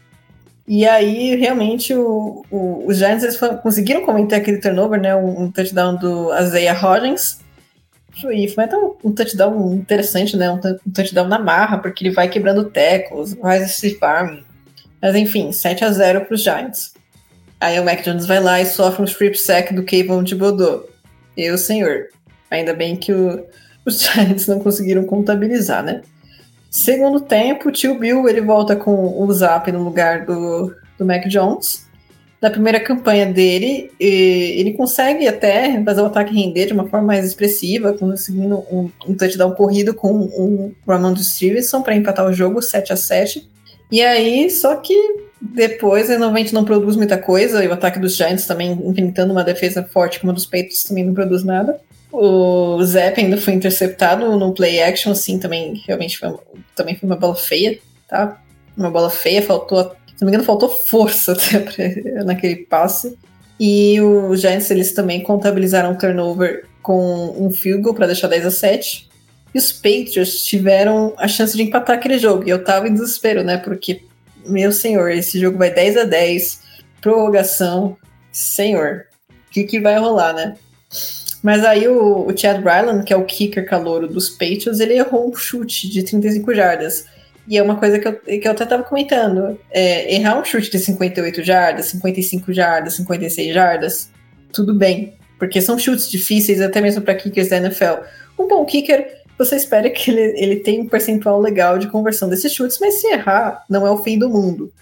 E 0.69 0.87
aí, 0.87 1.35
realmente, 1.35 1.93
o, 1.95 2.45
o, 2.51 2.85
os 2.87 2.99
Giants 2.99 3.25
eles 3.25 3.39
conseguiram 3.63 4.05
cometer 4.05 4.37
aquele 4.37 4.59
turnover, 4.59 5.01
né? 5.01 5.17
Um, 5.17 5.43
um 5.43 5.51
touchdown 5.51 5.97
do 5.97 6.33
Isaiah 6.39 6.79
Hodgins, 6.79 7.41
e 8.31 8.49
foi 8.49 8.65
até 8.65 8.77
um, 8.77 8.95
um 9.05 9.13
touchdown 9.13 9.75
interessante, 9.75 10.37
né? 10.37 10.51
Um, 10.51 10.61
um 10.87 10.93
touchdown 10.93 11.29
na 11.29 11.39
marra, 11.39 11.79
porque 11.79 12.05
ele 12.05 12.15
vai 12.15 12.29
quebrando 12.29 12.65
tecos, 12.65 13.35
vai 13.35 13.65
se 13.67 13.99
farm. 13.99 14.41
Mas 15.01 15.17
enfim, 15.17 15.51
7 15.51 15.85
a 15.85 15.91
0 15.91 16.25
para 16.27 16.35
os 16.35 16.43
Giants. 16.43 16.95
Aí 17.61 17.79
o 17.79 17.85
Mac 17.85 18.03
Jones 18.03 18.27
vai 18.27 18.41
lá 18.41 18.61
e 18.61 18.67
sofre 18.67 19.03
um 19.03 19.05
strip 19.05 19.37
sack 19.37 19.73
do 19.73 19.85
Kayvon 19.85 20.23
de 20.23 20.35
Bodô. 20.35 20.89
Eu, 21.37 21.57
senhor. 21.57 22.09
Ainda 22.51 22.75
bem 22.75 22.97
que 22.97 23.13
o, 23.13 23.47
os 23.85 24.03
Giants 24.03 24.47
não 24.47 24.61
conseguiram 24.61 25.05
contabilizar, 25.05 25.83
né? 25.83 26.03
Segundo 26.71 27.21
tempo, 27.21 27.69
o 27.69 27.73
tio 27.73 27.99
Bill 27.99 28.29
ele 28.29 28.41
volta 28.41 28.75
com 28.75 29.23
o 29.23 29.33
Zap 29.33 29.71
no 29.71 29.83
lugar 29.83 30.25
do, 30.25 30.75
do 30.99 31.05
Mac 31.05 31.27
Jones 31.27 31.87
na 32.43 32.51
primeira 32.51 32.81
campanha 32.81 33.25
dele, 33.25 33.93
ele 34.01 34.73
consegue 34.73 35.29
até 35.29 35.81
fazer 35.85 36.03
o 36.03 36.07
ataque 36.07 36.35
render 36.35 36.67
de 36.67 36.73
uma 36.73 36.89
forma 36.89 37.07
mais 37.07 37.25
expressiva, 37.25 37.93
conseguindo 37.93 38.57
um, 38.69 38.91
um 39.07 39.15
touchdown 39.15 39.53
corrido 39.53 39.95
com 39.95 40.11
o 40.11 40.73
Ramon 40.85 41.15
Stevenson 41.15 41.83
para 41.83 41.95
empatar 41.95 42.27
o 42.27 42.33
jogo 42.33 42.61
7 42.61 42.93
a 42.93 42.97
7 42.97 43.49
E 43.93 44.03
aí, 44.03 44.51
só 44.51 44.75
que 44.75 44.93
depois, 45.41 46.09
ele 46.09 46.19
normalmente 46.19 46.53
não 46.53 46.65
produz 46.65 46.97
muita 46.97 47.17
coisa, 47.17 47.65
e 47.65 47.69
o 47.69 47.73
ataque 47.73 48.01
dos 48.01 48.17
Giants 48.17 48.47
também, 48.47 48.73
enfrentando 48.73 49.33
uma 49.33 49.45
defesa 49.45 49.85
forte 49.85 50.19
como 50.19 50.33
a 50.33 50.35
dos 50.35 50.45
Patriots, 50.45 50.83
também 50.83 51.05
não 51.05 51.15
produz 51.15 51.45
nada. 51.45 51.81
O 52.11 52.83
Zepp 52.83 53.21
ainda 53.21 53.37
foi 53.39 53.53
interceptado 53.55 54.37
no 54.37 54.53
play 54.53 54.83
action, 54.83 55.13
assim, 55.13 55.39
também 55.39 55.81
realmente 55.87 56.19
foi, 56.19 56.35
também 56.75 56.97
foi 56.97 57.09
uma 57.09 57.17
bola 57.17 57.37
feia, 57.37 57.79
tá? 58.09 58.41
Uma 58.77 58.91
bola 58.91 59.11
feia, 59.11 59.43
faltou 59.43 59.79
se 60.17 60.23
não 60.23 60.27
me 60.27 60.33
engano, 60.33 60.45
faltou 60.45 60.69
força 60.69 61.33
até 61.33 61.59
pra, 61.59 62.25
naquele 62.25 62.57
passe. 62.57 63.17
E 63.59 64.01
os 64.01 64.41
Giants, 64.41 64.71
eles 64.71 64.93
também 64.93 65.23
contabilizaram 65.23 65.93
o 65.93 65.99
turnover 65.99 66.67
com 66.83 67.35
um 67.39 67.51
field 67.51 67.83
goal 67.83 67.95
para 67.95 68.07
deixar 68.07 68.29
10 68.29 68.47
a 68.47 68.51
7. 68.51 69.09
E 69.55 69.59
os 69.59 69.73
Patriots 69.73 70.45
tiveram 70.45 71.15
a 71.17 71.29
chance 71.29 71.57
de 71.57 71.63
empatar 71.63 71.97
aquele 71.97 72.19
jogo. 72.19 72.45
E 72.47 72.51
eu 72.51 72.65
tava 72.65 72.89
em 72.89 72.93
desespero, 72.93 73.45
né? 73.45 73.59
Porque, 73.59 74.03
meu 74.47 74.73
senhor, 74.73 75.11
esse 75.11 75.39
jogo 75.39 75.59
vai 75.59 75.73
10 75.73 75.97
a 75.99 76.05
10, 76.05 76.61
prorrogação. 77.01 77.97
Senhor, 78.33 79.05
o 79.31 79.53
que, 79.53 79.65
que 79.65 79.79
vai 79.79 79.99
rolar, 79.99 80.33
né? 80.33 80.57
Mas 81.43 81.65
aí 81.65 81.89
o, 81.89 82.27
o 82.27 82.37
Chad 82.37 82.63
Ryland, 82.65 83.05
que 83.05 83.13
é 83.13 83.17
o 83.17 83.25
kicker 83.25 83.67
calouro 83.67 84.07
dos 84.07 84.31
Patriots, 84.31 84.81
ele 84.81 84.95
errou 84.95 85.29
um 85.29 85.35
chute 85.35 85.89
de 85.89 86.03
35 86.03 86.55
jardas. 86.55 87.07
E 87.47 87.59
é 87.59 87.63
uma 87.63 87.77
coisa 87.77 87.99
que 87.99 88.07
eu, 88.07 88.15
que 88.15 88.47
eu 88.47 88.53
até 88.53 88.65
estava 88.65 88.83
comentando. 88.83 89.59
É, 89.71 90.15
errar 90.15 90.39
um 90.39 90.45
chute 90.45 90.71
de 90.71 90.79
58 90.79 91.43
jardas, 91.43 91.87
55 91.87 92.53
jardas, 92.53 92.95
56 92.95 93.55
jardas, 93.55 94.11
tudo 94.53 94.75
bem. 94.75 95.15
Porque 95.39 95.61
são 95.61 95.79
chutes 95.79 96.09
difíceis, 96.09 96.61
até 96.61 96.81
mesmo 96.81 97.03
para 97.03 97.15
kickers 97.15 97.49
da 97.49 97.57
NFL. 97.57 98.05
Um 98.39 98.47
bom 98.47 98.65
kicker, 98.65 99.23
você 99.37 99.57
espera 99.57 99.91
que 99.91 100.11
ele, 100.11 100.21
ele 100.41 100.57
tenha 100.57 100.83
um 100.83 100.89
percentual 100.89 101.41
legal 101.41 101.79
de 101.79 101.89
conversão 101.89 102.29
desses 102.29 102.53
chutes, 102.53 102.79
mas 102.81 103.01
se 103.01 103.09
errar, 103.09 103.65
não 103.69 103.87
é 103.87 103.91
o 103.91 103.99
fim 103.99 104.19
do 104.19 104.31
mundo. 104.31 104.73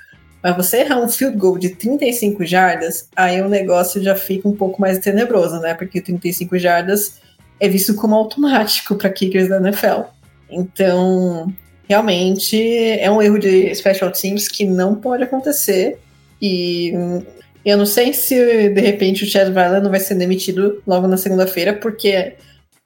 Mas 0.42 0.56
você 0.56 0.78
errar 0.78 0.98
um 0.98 1.08
field 1.08 1.36
goal 1.36 1.58
de 1.58 1.70
35 1.70 2.44
jardas, 2.44 3.08
aí 3.14 3.40
o 3.40 3.48
negócio 3.48 4.02
já 4.02 4.14
fica 4.14 4.48
um 4.48 4.56
pouco 4.56 4.80
mais 4.80 4.98
tenebroso, 4.98 5.60
né? 5.60 5.74
Porque 5.74 6.00
35 6.00 6.58
jardas 6.58 7.20
é 7.58 7.68
visto 7.68 7.94
como 7.94 8.14
automático 8.14 8.96
para 8.96 9.10
kickers 9.10 9.48
da 9.48 9.58
NFL. 9.58 10.02
Então, 10.50 11.52
realmente 11.90 12.56
é 13.00 13.10
um 13.10 13.20
erro 13.20 13.36
de 13.36 13.74
special 13.74 14.12
teams 14.12 14.46
que 14.46 14.64
não 14.64 14.94
pode 14.94 15.24
acontecer. 15.24 15.98
E 16.40 16.92
eu 17.64 17.76
não 17.76 17.84
sei 17.84 18.12
se 18.12 18.68
de 18.68 18.80
repente 18.80 19.24
o 19.24 19.26
Chad 19.26 19.48
Vila 19.48 19.80
não 19.80 19.90
vai 19.90 19.98
ser 19.98 20.14
demitido 20.14 20.80
logo 20.86 21.08
na 21.08 21.16
segunda-feira, 21.16 21.72
porque 21.72 22.34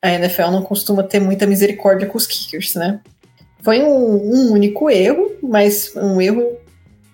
a 0.01 0.11
NFL 0.11 0.51
não 0.51 0.63
costuma 0.63 1.03
ter 1.03 1.21
muita 1.21 1.47
misericórdia 1.47 2.09
com 2.09 2.17
os 2.17 2.27
kickers, 2.27 2.77
né? 2.77 2.99
Foi 3.63 3.83
um, 3.83 3.91
um 3.91 4.53
único 4.53 4.89
erro, 4.89 5.33
mas 5.43 5.95
um 5.95 6.19
erro 6.19 6.57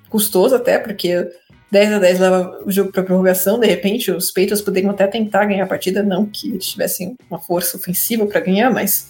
custoso 0.09 0.55
até, 0.55 0.79
porque 0.79 1.29
10 1.73 1.93
a 1.95 1.99
10 1.99 2.21
leva 2.21 2.63
o 2.65 2.71
jogo 2.71 2.93
para 2.93 3.03
prorrogação, 3.03 3.59
de 3.59 3.67
repente 3.67 4.13
os 4.13 4.29
Patriots 4.31 4.63
poderiam 4.63 4.93
até 4.93 5.09
tentar 5.09 5.45
ganhar 5.45 5.65
a 5.65 5.69
partida, 5.69 6.05
não 6.05 6.25
que 6.25 6.51
eles 6.51 6.67
tivessem 6.67 7.17
uma 7.29 7.41
força 7.41 7.77
ofensiva 7.77 8.25
para 8.27 8.39
ganhar, 8.39 8.71
mas 8.71 9.09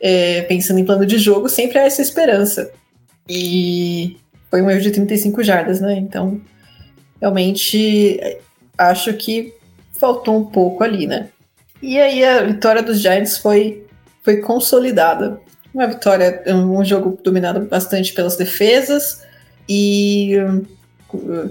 é, 0.00 0.42
pensando 0.42 0.78
em 0.78 0.84
plano 0.84 1.06
de 1.06 1.18
jogo, 1.18 1.48
sempre 1.48 1.78
há 1.78 1.84
essa 1.84 2.02
esperança. 2.02 2.70
E 3.28 4.16
foi 4.50 4.62
um 4.62 4.70
erro 4.70 4.80
de 4.80 4.90
35 4.90 5.42
jardas, 5.42 5.80
né? 5.80 5.96
Então, 5.96 6.40
realmente, 7.20 8.20
acho 8.76 9.12
que 9.14 9.54
faltou 9.92 10.36
um 10.36 10.44
pouco 10.44 10.82
ali, 10.82 11.06
né? 11.06 11.28
E 11.82 11.98
aí 11.98 12.24
a 12.24 12.42
vitória 12.42 12.82
dos 12.82 13.00
Giants 13.00 13.38
foi, 13.38 13.84
foi 14.22 14.38
consolidada. 14.38 15.40
Uma 15.74 15.86
vitória, 15.86 16.42
um 16.46 16.84
jogo 16.84 17.18
dominado 17.22 17.60
bastante 17.60 18.12
pelas 18.12 18.36
defesas 18.36 19.22
e 19.68 20.36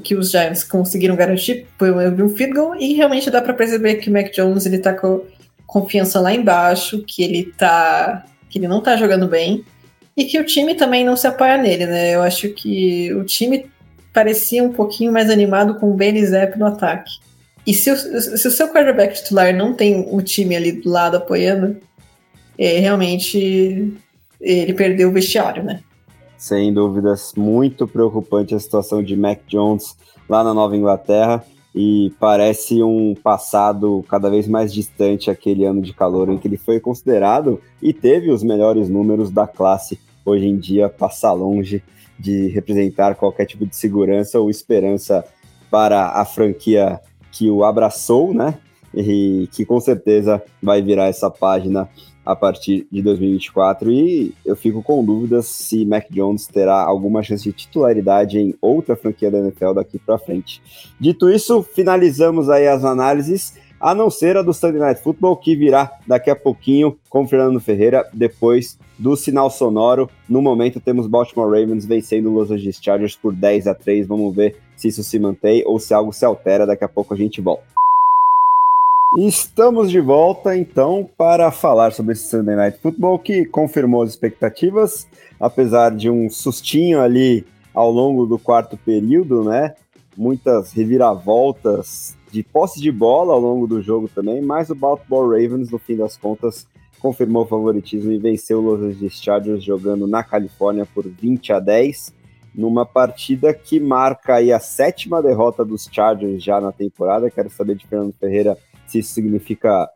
que 0.04 0.16
os 0.16 0.32
Giants 0.32 0.64
conseguiram 0.64 1.16
garantir 1.16 1.66
foi 1.78 1.92
um 1.92 2.30
field 2.30 2.54
goal 2.54 2.76
e 2.76 2.94
realmente 2.94 3.30
dá 3.32 3.42
para 3.42 3.54
perceber 3.54 3.96
que 3.96 4.10
o 4.10 4.14
Mac 4.14 4.32
Jones 4.32 4.66
ele 4.66 4.78
tá 4.78 4.94
com 4.94 5.24
confiança 5.66 6.20
lá 6.20 6.34
embaixo, 6.34 7.04
que 7.06 7.24
ele 7.24 7.52
tá 7.58 8.26
que 8.50 8.60
ele 8.60 8.68
não 8.68 8.82
tá 8.82 8.96
jogando 8.96 9.28
bem 9.28 9.64
e 10.16 10.26
que 10.26 10.40
o 10.40 10.46
time 10.46 10.76
também 10.76 11.06
não 11.06 11.16
se 11.16 11.28
apoia 11.28 11.58
nele, 11.58 11.86
né? 11.86 12.16
Eu 12.16 12.22
acho 12.22 12.50
que 12.50 13.14
o 13.14 13.24
time 13.24 13.70
parecia 14.14 14.64
um 14.64 14.74
pouquinho 14.74 15.12
mais 15.12 15.30
animado 15.30 15.76
com 15.76 15.92
o 15.92 15.94
Benny 15.94 16.26
Zapp 16.26 16.58
no 16.58 16.66
ataque. 16.66 17.12
E 17.66 17.74
se 17.74 17.92
o, 17.92 17.96
se 17.96 18.48
o 18.48 18.52
seu 18.52 18.70
quarterback 18.70 19.16
titular 19.16 19.54
não 19.56 19.74
tem 19.74 20.08
o 20.12 20.22
time 20.22 20.56
ali 20.56 20.72
do 20.72 20.90
lado 20.90 21.18
apoiando, 21.18 21.78
é, 22.58 22.80
realmente 22.80 23.94
ele 24.40 24.74
perdeu 24.74 25.10
o 25.10 25.12
vestiário, 25.12 25.64
né? 25.64 25.82
sem 26.38 26.72
dúvidas, 26.72 27.34
muito 27.36 27.88
preocupante 27.88 28.54
a 28.54 28.60
situação 28.60 29.02
de 29.02 29.18
Mac 29.18 29.40
Jones 29.48 29.98
lá 30.30 30.44
na 30.44 30.54
Nova 30.54 30.78
Inglaterra 30.78 31.44
e 31.76 32.12
parece 32.20 32.82
um 32.82 33.14
passado 33.14 34.04
cada 34.10 34.30
vez 34.30 34.48
mais 34.48 34.74
distante 34.74 35.30
aquele 35.30 35.66
ano 35.66 35.82
de 35.82 35.94
calor 35.94 36.30
em 36.30 36.38
que 36.38 36.48
ele 36.48 36.58
foi 36.58 36.80
considerado 36.80 37.62
e 37.82 37.94
teve 37.94 38.32
os 38.32 38.42
melhores 38.44 38.90
números 38.90 39.30
da 39.30 39.46
classe. 39.46 40.00
Hoje 40.26 40.48
em 40.48 40.58
dia 40.58 40.90
passa 40.90 41.32
longe 41.32 41.84
de 42.20 42.48
representar 42.48 43.16
qualquer 43.16 43.46
tipo 43.46 43.66
de 43.66 43.76
segurança 43.76 44.40
ou 44.40 44.50
esperança 44.50 45.24
para 45.70 46.10
a 46.10 46.26
franquia 46.26 47.00
que 47.32 47.50
o 47.50 47.64
abraçou, 47.64 48.34
né? 48.34 48.58
E 48.94 49.48
que 49.52 49.64
com 49.64 49.80
certeza 49.80 50.42
vai 50.62 50.82
virar 50.82 51.06
essa 51.06 51.30
página 51.30 51.88
a 52.28 52.36
partir 52.36 52.86
de 52.92 53.02
2024 53.02 53.90
e 53.90 54.34
eu 54.46 54.54
fico 54.54 54.84
com 54.84 55.04
dúvidas 55.04 55.46
se 55.46 55.86
Mac 55.86 56.08
Jones 56.12 56.46
terá 56.46 56.84
alguma 56.84 57.24
chance 57.24 57.46
de 57.46 57.54
titularidade 57.54 58.38
em 58.38 58.54
outra 58.62 58.98
franquia 58.98 59.32
da 59.32 59.40
NFL 59.40 59.72
daqui 59.74 59.98
para 59.98 60.18
frente. 60.18 60.62
Dito 61.00 61.30
isso, 61.30 61.64
finalizamos 61.64 62.50
aí 62.50 62.68
as 62.68 62.84
análises, 62.84 63.54
a 63.80 63.96
não 63.96 64.10
ser 64.10 64.36
a 64.36 64.42
do 64.42 64.54
Sunday 64.54 64.82
Night 64.82 65.02
Football 65.02 65.38
que 65.38 65.56
virá 65.56 65.90
daqui 66.06 66.30
a 66.30 66.36
pouquinho 66.36 66.98
com 67.10 67.26
Fernando 67.26 67.62
Ferreira 67.62 68.06
depois 68.12 68.78
do 69.00 69.16
sinal 69.16 69.50
sonoro. 69.50 70.10
No 70.28 70.42
momento 70.42 70.82
temos 70.82 71.08
Baltimore 71.08 71.50
Ravens 71.50 71.86
vencendo 71.86 72.28
os 72.28 72.50
Los 72.50 72.52
Angeles 72.52 72.80
Chargers 72.82 73.16
por 73.16 73.34
10 73.34 73.68
a 73.68 73.74
3. 73.74 74.06
Vamos 74.06 74.36
ver 74.36 74.58
se 74.76 74.90
isso 74.90 75.02
se 75.02 75.18
mantém 75.18 75.64
ou 75.66 75.80
se 75.80 75.94
algo 75.94 76.12
se 76.12 76.26
altera. 76.26 76.66
Daqui 76.66 76.84
a 76.84 76.90
pouco 76.90 77.14
a 77.14 77.18
gente 77.18 77.40
volta. 77.40 77.78
Estamos 79.16 79.90
de 79.90 80.02
volta 80.02 80.58
então 80.58 81.10
para 81.18 81.50
falar 81.50 81.94
sobre 81.94 82.12
esse 82.12 82.28
Sunday 82.30 82.58
Night 82.58 82.78
Football 82.80 83.20
que 83.20 83.46
confirmou 83.46 84.02
as 84.02 84.10
expectativas, 84.10 85.08
apesar 85.40 85.96
de 85.96 86.10
um 86.10 86.30
sustinho 86.30 87.00
ali 87.00 87.46
ao 87.74 87.90
longo 87.90 88.26
do 88.26 88.38
quarto 88.38 88.76
período, 88.76 89.46
né? 89.46 89.76
Muitas 90.16 90.74
reviravoltas 90.74 92.18
de 92.32 92.44
posse 92.44 92.82
de 92.82 92.92
bola 92.92 93.34
ao 93.34 93.40
longo 93.40 93.66
do 93.66 93.82
jogo 93.82 94.10
também, 94.10 94.42
mas 94.42 94.70
o 94.70 94.76
Baltimore 94.76 95.30
Ravens, 95.30 95.72
no 95.72 95.80
fim 95.80 95.96
das 95.96 96.18
contas, 96.18 96.68
confirmou 97.00 97.44
o 97.44 97.48
favoritismo 97.48 98.12
e 98.12 98.18
venceu 98.18 98.60
os 98.60 98.66
Los 98.66 98.82
Angeles 98.82 99.14
Chargers 99.14 99.64
jogando 99.64 100.06
na 100.06 100.22
Califórnia 100.22 100.86
por 100.86 101.08
20 101.08 101.54
a 101.54 101.60
10, 101.62 102.14
numa 102.54 102.86
partida 102.86 103.54
que 103.54 103.80
marca 103.80 104.36
aí 104.36 104.52
a 104.52 104.60
sétima 104.60 105.22
derrota 105.22 105.64
dos 105.64 105.88
Chargers 105.90 106.44
já 106.44 106.60
na 106.60 106.74
temporada. 106.74 107.32
Quero 107.32 107.50
saber 107.50 107.76
de 107.76 107.88
Fernando 107.88 108.14
Ferreira 108.20 108.58
se 108.88 109.00
isso 109.00 109.14
significa 109.14 109.90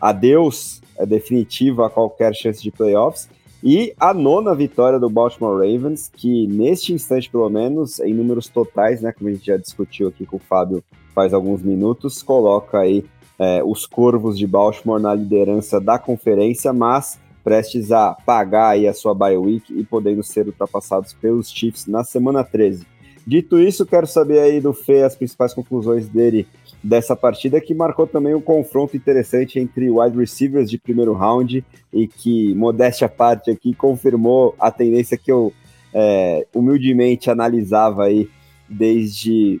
adeus 0.00 0.80
é 0.98 1.04
a 1.04 1.90
qualquer 1.90 2.34
chance 2.34 2.62
de 2.62 2.70
playoffs. 2.70 3.28
E 3.62 3.94
a 3.98 4.14
nona 4.14 4.54
vitória 4.54 4.98
do 4.98 5.10
Baltimore 5.10 5.58
Ravens, 5.58 6.10
que 6.14 6.46
neste 6.46 6.92
instante, 6.92 7.28
pelo 7.28 7.48
menos, 7.48 7.98
em 8.00 8.14
números 8.14 8.48
totais, 8.48 9.00
né, 9.00 9.12
como 9.12 9.28
a 9.28 9.32
gente 9.32 9.46
já 9.46 9.56
discutiu 9.56 10.08
aqui 10.08 10.24
com 10.24 10.36
o 10.36 10.40
Fábio 10.40 10.84
faz 11.14 11.32
alguns 11.32 11.62
minutos, 11.62 12.22
coloca 12.22 12.78
aí 12.78 13.04
é, 13.38 13.62
os 13.64 13.86
Corvos 13.86 14.38
de 14.38 14.46
Baltimore 14.46 15.00
na 15.00 15.14
liderança 15.14 15.80
da 15.80 15.98
conferência, 15.98 16.72
mas 16.72 17.18
prestes 17.42 17.90
a 17.90 18.14
pagar 18.14 18.70
aí 18.70 18.86
a 18.86 18.92
sua 18.92 19.14
bye 19.14 19.36
week 19.36 19.72
e 19.72 19.84
podendo 19.84 20.22
ser 20.22 20.46
ultrapassados 20.46 21.14
pelos 21.14 21.50
Chiefs 21.50 21.86
na 21.86 22.04
semana 22.04 22.44
13. 22.44 22.86
Dito 23.26 23.58
isso, 23.58 23.84
quero 23.84 24.06
saber 24.06 24.38
aí 24.38 24.60
do 24.60 24.72
Fê 24.72 25.02
as 25.02 25.16
principais 25.16 25.52
conclusões 25.52 26.06
dele 26.06 26.46
dessa 26.80 27.16
partida, 27.16 27.60
que 27.60 27.74
marcou 27.74 28.06
também 28.06 28.34
um 28.34 28.40
confronto 28.40 28.96
interessante 28.96 29.58
entre 29.58 29.90
wide 29.90 30.16
receivers 30.16 30.70
de 30.70 30.78
primeiro 30.78 31.12
round 31.12 31.64
e 31.92 32.06
que, 32.06 32.54
modéstia 32.54 33.06
à 33.06 33.08
parte 33.08 33.50
aqui, 33.50 33.74
confirmou 33.74 34.54
a 34.60 34.70
tendência 34.70 35.18
que 35.18 35.32
eu 35.32 35.52
é, 35.92 36.46
humildemente 36.54 37.28
analisava 37.28 38.04
aí 38.04 38.28
desde 38.68 39.60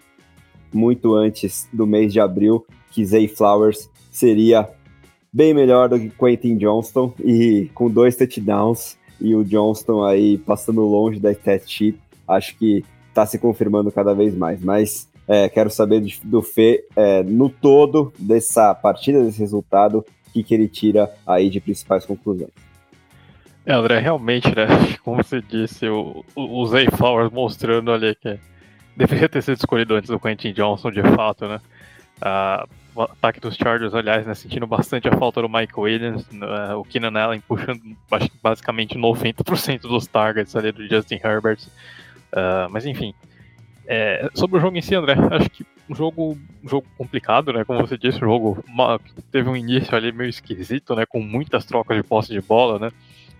muito 0.72 1.14
antes 1.14 1.68
do 1.72 1.86
mês 1.86 2.12
de 2.12 2.20
abril, 2.20 2.64
que 2.92 3.04
Zay 3.04 3.26
Flowers 3.26 3.90
seria 4.12 4.68
bem 5.32 5.52
melhor 5.52 5.88
do 5.88 5.98
que 5.98 6.08
Quentin 6.08 6.56
Johnston 6.56 7.12
e 7.24 7.68
com 7.74 7.90
dois 7.90 8.14
touchdowns 8.16 8.96
e 9.20 9.34
o 9.34 9.42
Johnston 9.42 10.04
aí 10.04 10.38
passando 10.38 10.82
longe 10.82 11.18
da 11.18 11.32
stat 11.32 11.64
sheet, 11.66 11.98
acho 12.28 12.56
que 12.56 12.84
está 13.16 13.24
se 13.24 13.38
confirmando 13.38 13.90
cada 13.90 14.14
vez 14.14 14.36
mais. 14.36 14.62
Mas 14.62 15.08
é, 15.26 15.48
quero 15.48 15.70
saber 15.70 16.04
do 16.22 16.42
Fê, 16.42 16.84
é, 16.94 17.22
no 17.22 17.48
todo 17.48 18.12
dessa 18.18 18.74
partida, 18.74 19.24
desse 19.24 19.40
resultado, 19.40 20.04
o 20.28 20.30
que, 20.30 20.42
que 20.42 20.54
ele 20.54 20.68
tira 20.68 21.10
aí 21.26 21.48
de 21.48 21.58
principais 21.58 22.04
conclusões. 22.04 22.50
É, 23.64 23.72
André, 23.72 23.98
realmente, 23.98 24.54
né? 24.54 24.66
Como 25.02 25.22
você 25.22 25.40
disse, 25.40 25.88
o, 25.88 26.24
o 26.36 26.66
Zay 26.66 26.86
Flowers 26.90 27.32
mostrando 27.32 27.90
ali 27.90 28.14
que 28.14 28.38
deveria 28.94 29.28
ter 29.28 29.42
sido 29.42 29.56
escolhido 29.56 29.94
antes 29.94 30.10
do 30.10 30.20
Quentin 30.20 30.52
Johnson, 30.52 30.90
de 30.90 31.02
fato, 31.02 31.48
né? 31.48 31.60
Ah, 32.20 32.66
o 32.94 33.02
ataque 33.02 33.40
dos 33.40 33.56
Chargers, 33.56 33.94
aliás, 33.94 34.26
né, 34.26 34.34
sentindo 34.34 34.66
bastante 34.66 35.06
a 35.06 35.16
falta 35.18 35.42
do 35.42 35.48
Mike 35.50 35.78
Williams, 35.78 36.26
né, 36.30 36.74
o 36.74 36.82
Keenan 36.82 37.20
Allen 37.20 37.40
puxando 37.40 37.78
basicamente 38.42 38.96
90% 38.96 39.82
dos 39.82 40.06
targets 40.06 40.56
ali 40.56 40.72
do 40.72 40.88
Justin 40.88 41.20
Herbert. 41.22 41.58
Uh, 42.36 42.68
mas 42.70 42.84
enfim, 42.84 43.14
é, 43.86 44.28
sobre 44.34 44.58
o 44.58 44.60
jogo 44.60 44.76
em 44.76 44.82
si, 44.82 44.94
André, 44.94 45.14
acho 45.30 45.48
que 45.48 45.64
um 45.88 45.94
jogo, 45.94 46.36
um 46.62 46.68
jogo 46.68 46.86
complicado, 46.98 47.52
né? 47.52 47.64
Como 47.64 47.80
você 47.80 47.96
disse, 47.96 48.18
o 48.18 48.26
jogo 48.26 48.64
teve 49.30 49.48
um 49.48 49.56
início 49.56 49.96
ali 49.96 50.12
meio 50.12 50.28
esquisito, 50.28 50.94
né? 50.94 51.06
Com 51.06 51.20
muitas 51.20 51.64
trocas 51.64 51.96
de 51.96 52.02
posse 52.02 52.32
de 52.32 52.40
bola, 52.40 52.78
né? 52.78 52.88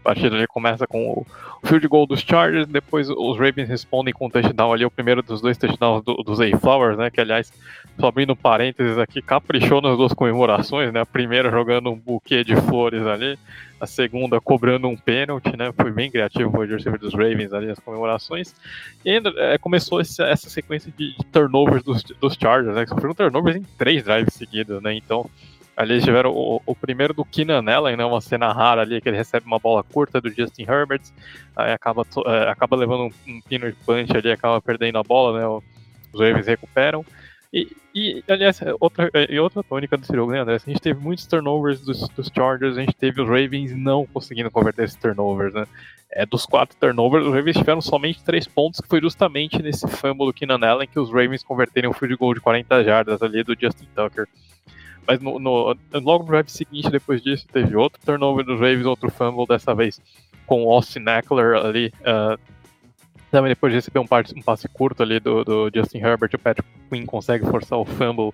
A 0.01 0.05
partida 0.05 0.37
ali 0.37 0.47
começa 0.47 0.87
com 0.87 1.11
o 1.11 1.27
field 1.67 1.89
goal 1.89 2.07
dos 2.07 2.21
Chargers, 2.21 2.69
depois 2.69 3.11
os 3.11 3.37
Ravens 3.37 3.69
respondem 3.69 4.15
com 4.15 4.27
um 4.27 4.31
touchdown 4.31 4.73
ali, 4.73 4.85
o 4.85 4.91
primeiro 4.91 5.21
dos 5.21 5.41
dois 5.41 5.59
touchdowns 5.59 6.05
do, 6.05 6.15
do 6.15 6.35
Zay 6.37 6.53
Flowers, 6.53 6.97
né? 6.97 7.11
Que 7.11 7.21
aliás, 7.21 7.53
só 7.99 8.09
abrindo 8.09 8.37
parênteses 8.37 8.99
aqui, 8.99 9.23
caprichou 9.23 9.81
nas 9.81 9.97
duas 9.97 10.13
comemorações, 10.13 10.93
né? 10.93 11.01
A 11.01 11.07
primeira 11.07 11.51
jogando 11.51 11.91
um 11.91 11.97
buquê 11.97 12.45
de 12.45 12.55
flores 12.57 13.07
ali, 13.07 13.39
a 13.81 13.87
segunda 13.87 14.41
cobrando 14.41 14.89
um 14.89 14.97
pênalti, 14.97 15.57
né? 15.57 15.73
Foi 15.73 15.91
bem 15.91 16.11
criativo 16.11 16.57
o 16.57 16.61
receiver 16.61 16.99
dos 16.99 17.15
Ravens 17.15 17.53
ali 17.53 17.67
nas 17.67 17.79
comemorações. 17.79 18.55
E 19.05 19.11
ainda 19.11 19.33
é, 19.37 19.59
começou 19.59 20.01
esse, 20.01 20.23
essa 20.23 20.49
sequência 20.51 20.93
de, 20.97 21.17
de 21.17 21.25
turnovers 21.27 21.83
dos, 21.83 22.03
dos, 22.03 22.35
Chargers, 22.35 22.75
né? 22.75 22.85
Que 22.85 22.91
sofreram 22.91 23.15
turnovers 23.15 23.57
em 23.57 23.63
três 23.79 24.05
drives 24.05 24.35
seguidos, 24.35 24.83
né? 24.83 24.95
Então, 24.95 25.29
ali 25.77 25.95
eles 25.95 26.05
tiveram 26.05 26.33
o, 26.33 26.61
o, 26.67 26.75
primeiro 26.75 27.15
do 27.15 27.25
Keenan 27.25 27.65
Allen, 27.71 27.97
né? 27.97 28.05
Uma 28.05 28.21
cena 28.21 28.53
rara 28.53 28.83
ali 28.83 29.01
que 29.01 29.09
ele 29.09 29.17
recebe 29.17 29.47
uma 29.47 29.59
bola 29.59 29.83
curta 29.83 30.21
do 30.21 30.31
Justin 30.31 30.63
Herbert, 30.69 31.03
aí 31.55 31.73
acaba, 31.73 32.05
é, 32.27 32.51
acaba 32.51 32.77
levando 32.77 33.05
um, 33.05 33.33
um 33.33 33.41
peanut 33.41 33.77
punch 33.87 34.15
ali, 34.17 34.31
acaba 34.31 34.61
perdendo 34.61 34.99
a 34.99 35.03
bola, 35.03 35.39
né? 35.39 35.63
Os 36.13 36.21
Ravens 36.21 36.47
recuperam. 36.47 37.05
E, 37.53 37.75
e, 37.99 38.23
aliás, 38.29 38.61
outra, 38.79 39.11
e 39.27 39.41
outra 39.41 39.63
tônica 39.63 39.97
desse 39.97 40.15
jogo, 40.15 40.31
né, 40.31 40.41
André? 40.41 40.57
A 40.57 40.59
gente 40.59 40.83
teve 40.83 41.01
muitos 41.01 41.25
turnovers 41.25 41.81
dos, 41.81 42.07
dos, 42.11 42.29
Chargers, 42.29 42.77
a 42.77 42.81
gente 42.81 42.95
teve 42.95 43.23
os 43.23 43.27
Ravens 43.27 43.75
não 43.75 44.05
conseguindo 44.05 44.51
converter 44.51 44.85
esses 44.85 44.99
turnovers, 44.99 45.55
né? 45.55 45.67
É, 46.11 46.27
dos 46.27 46.45
quatro 46.45 46.77
turnovers, 46.79 47.25
os 47.25 47.33
Ravens 47.33 47.57
tiveram 47.57 47.81
somente 47.81 48.23
três 48.23 48.47
pontos, 48.47 48.83
que 48.83 48.87
foi 48.87 49.01
justamente 49.01 49.63
nesse 49.63 49.89
fumble 49.89 50.27
do 50.27 50.33
Keenan 50.35 50.61
Allen 50.61 50.87
que 50.87 51.01
os 51.01 51.09
Ravens 51.09 51.43
converteram 51.43 51.89
um 51.89 51.95
field 51.95 52.17
goal 52.17 52.35
de 52.35 52.41
40 52.41 52.85
jardas 52.85 53.23
ali 53.23 53.43
do 53.43 53.57
Justin 53.59 53.89
Tucker. 53.95 54.29
Mas 55.09 55.19
no, 55.19 55.39
no, 55.39 55.75
logo 55.95 56.25
no 56.25 56.31
drive 56.31 56.51
seguinte, 56.51 56.91
depois 56.91 57.23
disso, 57.23 57.47
teve 57.51 57.75
outro 57.77 57.99
turnover 58.05 58.45
dos 58.45 58.61
Ravens, 58.61 58.85
outro 58.85 59.11
fumble, 59.11 59.47
dessa 59.47 59.75
vez 59.75 59.99
com 60.47 60.65
o 60.65 60.73
Austin 60.73 61.05
Eckler 61.09 61.57
ali, 61.57 61.93
uh, 62.01 62.39
também 63.37 63.51
depois 63.51 63.71
de 63.71 63.77
receber 63.77 63.99
um, 63.99 64.07
um 64.35 64.43
passe 64.43 64.67
curto 64.67 65.03
ali 65.03 65.21
do, 65.21 65.45
do, 65.45 65.71
Justin 65.75 65.99
Herbert, 65.99 66.31
o 66.33 66.39
Patrick 66.39 66.67
Quinn 66.89 67.05
consegue 67.05 67.45
forçar 67.45 67.79
o 67.79 67.85
fumble 67.85 68.33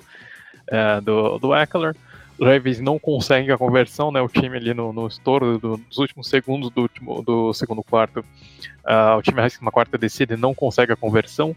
é, 0.68 1.00
do, 1.00 1.38
do 1.40 1.52
Eckler. 1.52 1.96
O 2.38 2.44
Ravens 2.44 2.78
não 2.78 3.00
consegue 3.00 3.50
a 3.50 3.58
conversão, 3.58 4.12
né? 4.12 4.20
O 4.20 4.28
time 4.28 4.56
ali 4.56 4.72
no, 4.72 4.92
no 4.92 5.08
estouro 5.08 5.58
do, 5.58 5.76
dos 5.76 5.98
últimos 5.98 6.28
segundos 6.28 6.70
do, 6.70 6.82
último, 6.82 7.20
do 7.20 7.52
segundo 7.52 7.82
quarto, 7.82 8.20
uh, 8.20 9.16
o 9.18 9.22
time 9.22 9.40
uma 9.60 9.72
quarta 9.72 9.98
descida 9.98 10.34
e 10.34 10.36
não 10.36 10.54
consegue 10.54 10.92
a 10.92 10.96
conversão. 10.96 11.54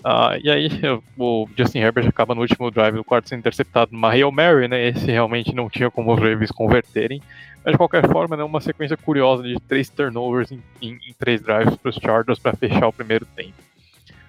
Uh, 0.00 0.40
e 0.42 0.50
aí 0.50 0.68
o 1.18 1.46
Justin 1.56 1.80
Herbert 1.80 2.08
acaba 2.08 2.34
no 2.34 2.40
último 2.40 2.70
drive 2.70 2.94
do 2.94 3.04
quarto 3.04 3.28
sendo 3.28 3.40
interceptado 3.40 3.92
numa 3.92 4.10
Hail 4.10 4.32
Mary, 4.32 4.66
né? 4.66 4.88
Esse 4.88 5.06
realmente 5.06 5.54
não 5.54 5.68
tinha 5.68 5.90
como 5.90 6.12
os 6.12 6.18
Ravens 6.18 6.50
converterem. 6.50 7.20
Mas 7.62 7.72
de 7.72 7.78
qualquer 7.78 8.08
forma, 8.08 8.36
né, 8.36 8.42
uma 8.42 8.60
sequência 8.60 8.96
curiosa 8.96 9.42
de 9.42 9.54
três 9.68 9.90
turnovers 9.90 10.50
em, 10.50 10.62
em, 10.80 10.92
em 10.94 11.12
três 11.18 11.42
drives 11.42 11.76
para 11.76 11.90
os 11.90 11.96
Chargers 11.96 12.38
para 12.38 12.56
fechar 12.56 12.88
o 12.88 12.92
primeiro 12.92 13.26
tempo. 13.36 13.52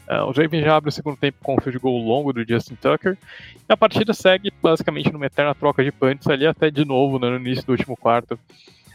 Uh, 0.10 0.26
o 0.26 0.32
Ravens 0.32 0.66
já 0.66 0.76
abre 0.76 0.90
o 0.90 0.92
segundo 0.92 1.16
tempo 1.16 1.38
com 1.42 1.56
um 1.56 1.62
field 1.62 1.80
goal 1.80 1.98
longo 1.98 2.34
do 2.34 2.46
Justin 2.46 2.76
Tucker. 2.76 3.18
E 3.58 3.72
a 3.72 3.78
partida 3.78 4.14
segue 4.14 4.52
basicamente 4.62 5.10
numa 5.14 5.28
eterna 5.28 5.56
troca 5.56 5.82
de 5.82 5.92
punts 5.94 6.28
ali 6.28 6.46
até 6.46 6.70
de 6.70 6.84
novo 6.84 7.18
né, 7.18 7.30
no 7.30 7.38
início 7.38 7.66
do 7.66 7.72
último 7.72 7.96
quarto. 7.96 8.38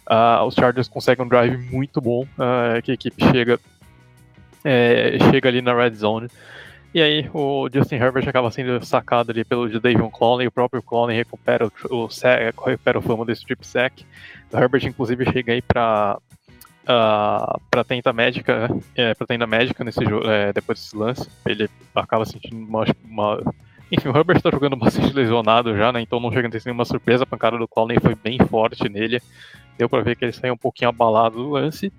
Uh, 0.07 0.45
os 0.47 0.55
Chargers 0.55 0.89
conseguem 0.89 1.25
um 1.25 1.29
drive 1.29 1.57
muito 1.73 2.03
bom, 2.03 2.27
que 2.85 2.91
a 2.91 2.95
equipe 2.95 3.25
chega, 3.33 3.59
é, 4.63 5.17
chega 5.31 5.49
ali 5.49 5.63
na 5.63 5.75
red 5.75 5.95
zone. 5.95 6.29
E 6.95 7.03
aí 7.03 7.29
o 7.35 7.69
Justin 7.73 7.97
Herbert 7.97 8.29
acaba 8.29 8.51
sendo 8.51 8.83
sacado 8.85 9.31
ali 9.31 9.45
pelo 9.45 9.69
Davion 9.81 10.09
Clowney, 10.09 10.47
o 10.47 10.53
próprio 10.53 10.83
Clowney 10.83 11.17
recupera 11.17 11.67
o, 11.67 11.71
o, 11.95 12.09
recupera 12.65 12.99
o 12.99 13.03
fama 13.03 13.25
desse 13.25 13.43
strip 13.43 13.67
sack. 13.67 14.05
O 14.53 14.57
Herbert 14.57 14.87
inclusive 14.87 15.31
chega 15.31 15.53
aí 15.53 15.61
para 15.61 16.19
uh, 16.87 17.61
para 17.71 17.85
tenda 17.85 18.13
médica, 18.13 18.71
é, 18.95 19.15
para 19.15 19.27
tenda 19.27 19.47
médica 19.47 19.85
nesse 19.85 20.01
é, 20.25 20.53
depois 20.53 20.79
desse 20.79 20.97
lance. 20.97 21.29
Ele 21.45 21.69
acaba 21.95 22.25
sentindo 22.25 22.57
uma, 22.57 22.85
uma... 23.05 23.55
Enfim, 23.91 24.09
o 24.09 24.17
Herbert 24.17 24.39
está 24.39 24.51
jogando 24.51 24.77
bastante 24.77 25.13
lesionado 25.13 25.77
já, 25.77 25.93
né? 25.93 26.01
Então 26.01 26.19
não 26.19 26.33
chega 26.33 26.49
a 26.49 26.51
ter 26.51 26.63
nenhuma 26.65 26.85
surpresa. 26.85 27.25
A 27.25 27.27
pancada 27.27 27.59
do 27.59 27.69
Clowney 27.69 27.99
foi 28.01 28.15
bem 28.15 28.39
forte 28.39 28.89
nele. 28.89 29.21
Deu 29.79 29.89
para 29.89 30.03
ver 30.03 30.17
que 30.17 30.25
ele 30.25 30.33
saiu 30.33 30.55
um 30.55 30.59
pouquinho 30.59 30.89
abalado 30.89 31.37
do 31.37 31.51
lance. 31.51 31.93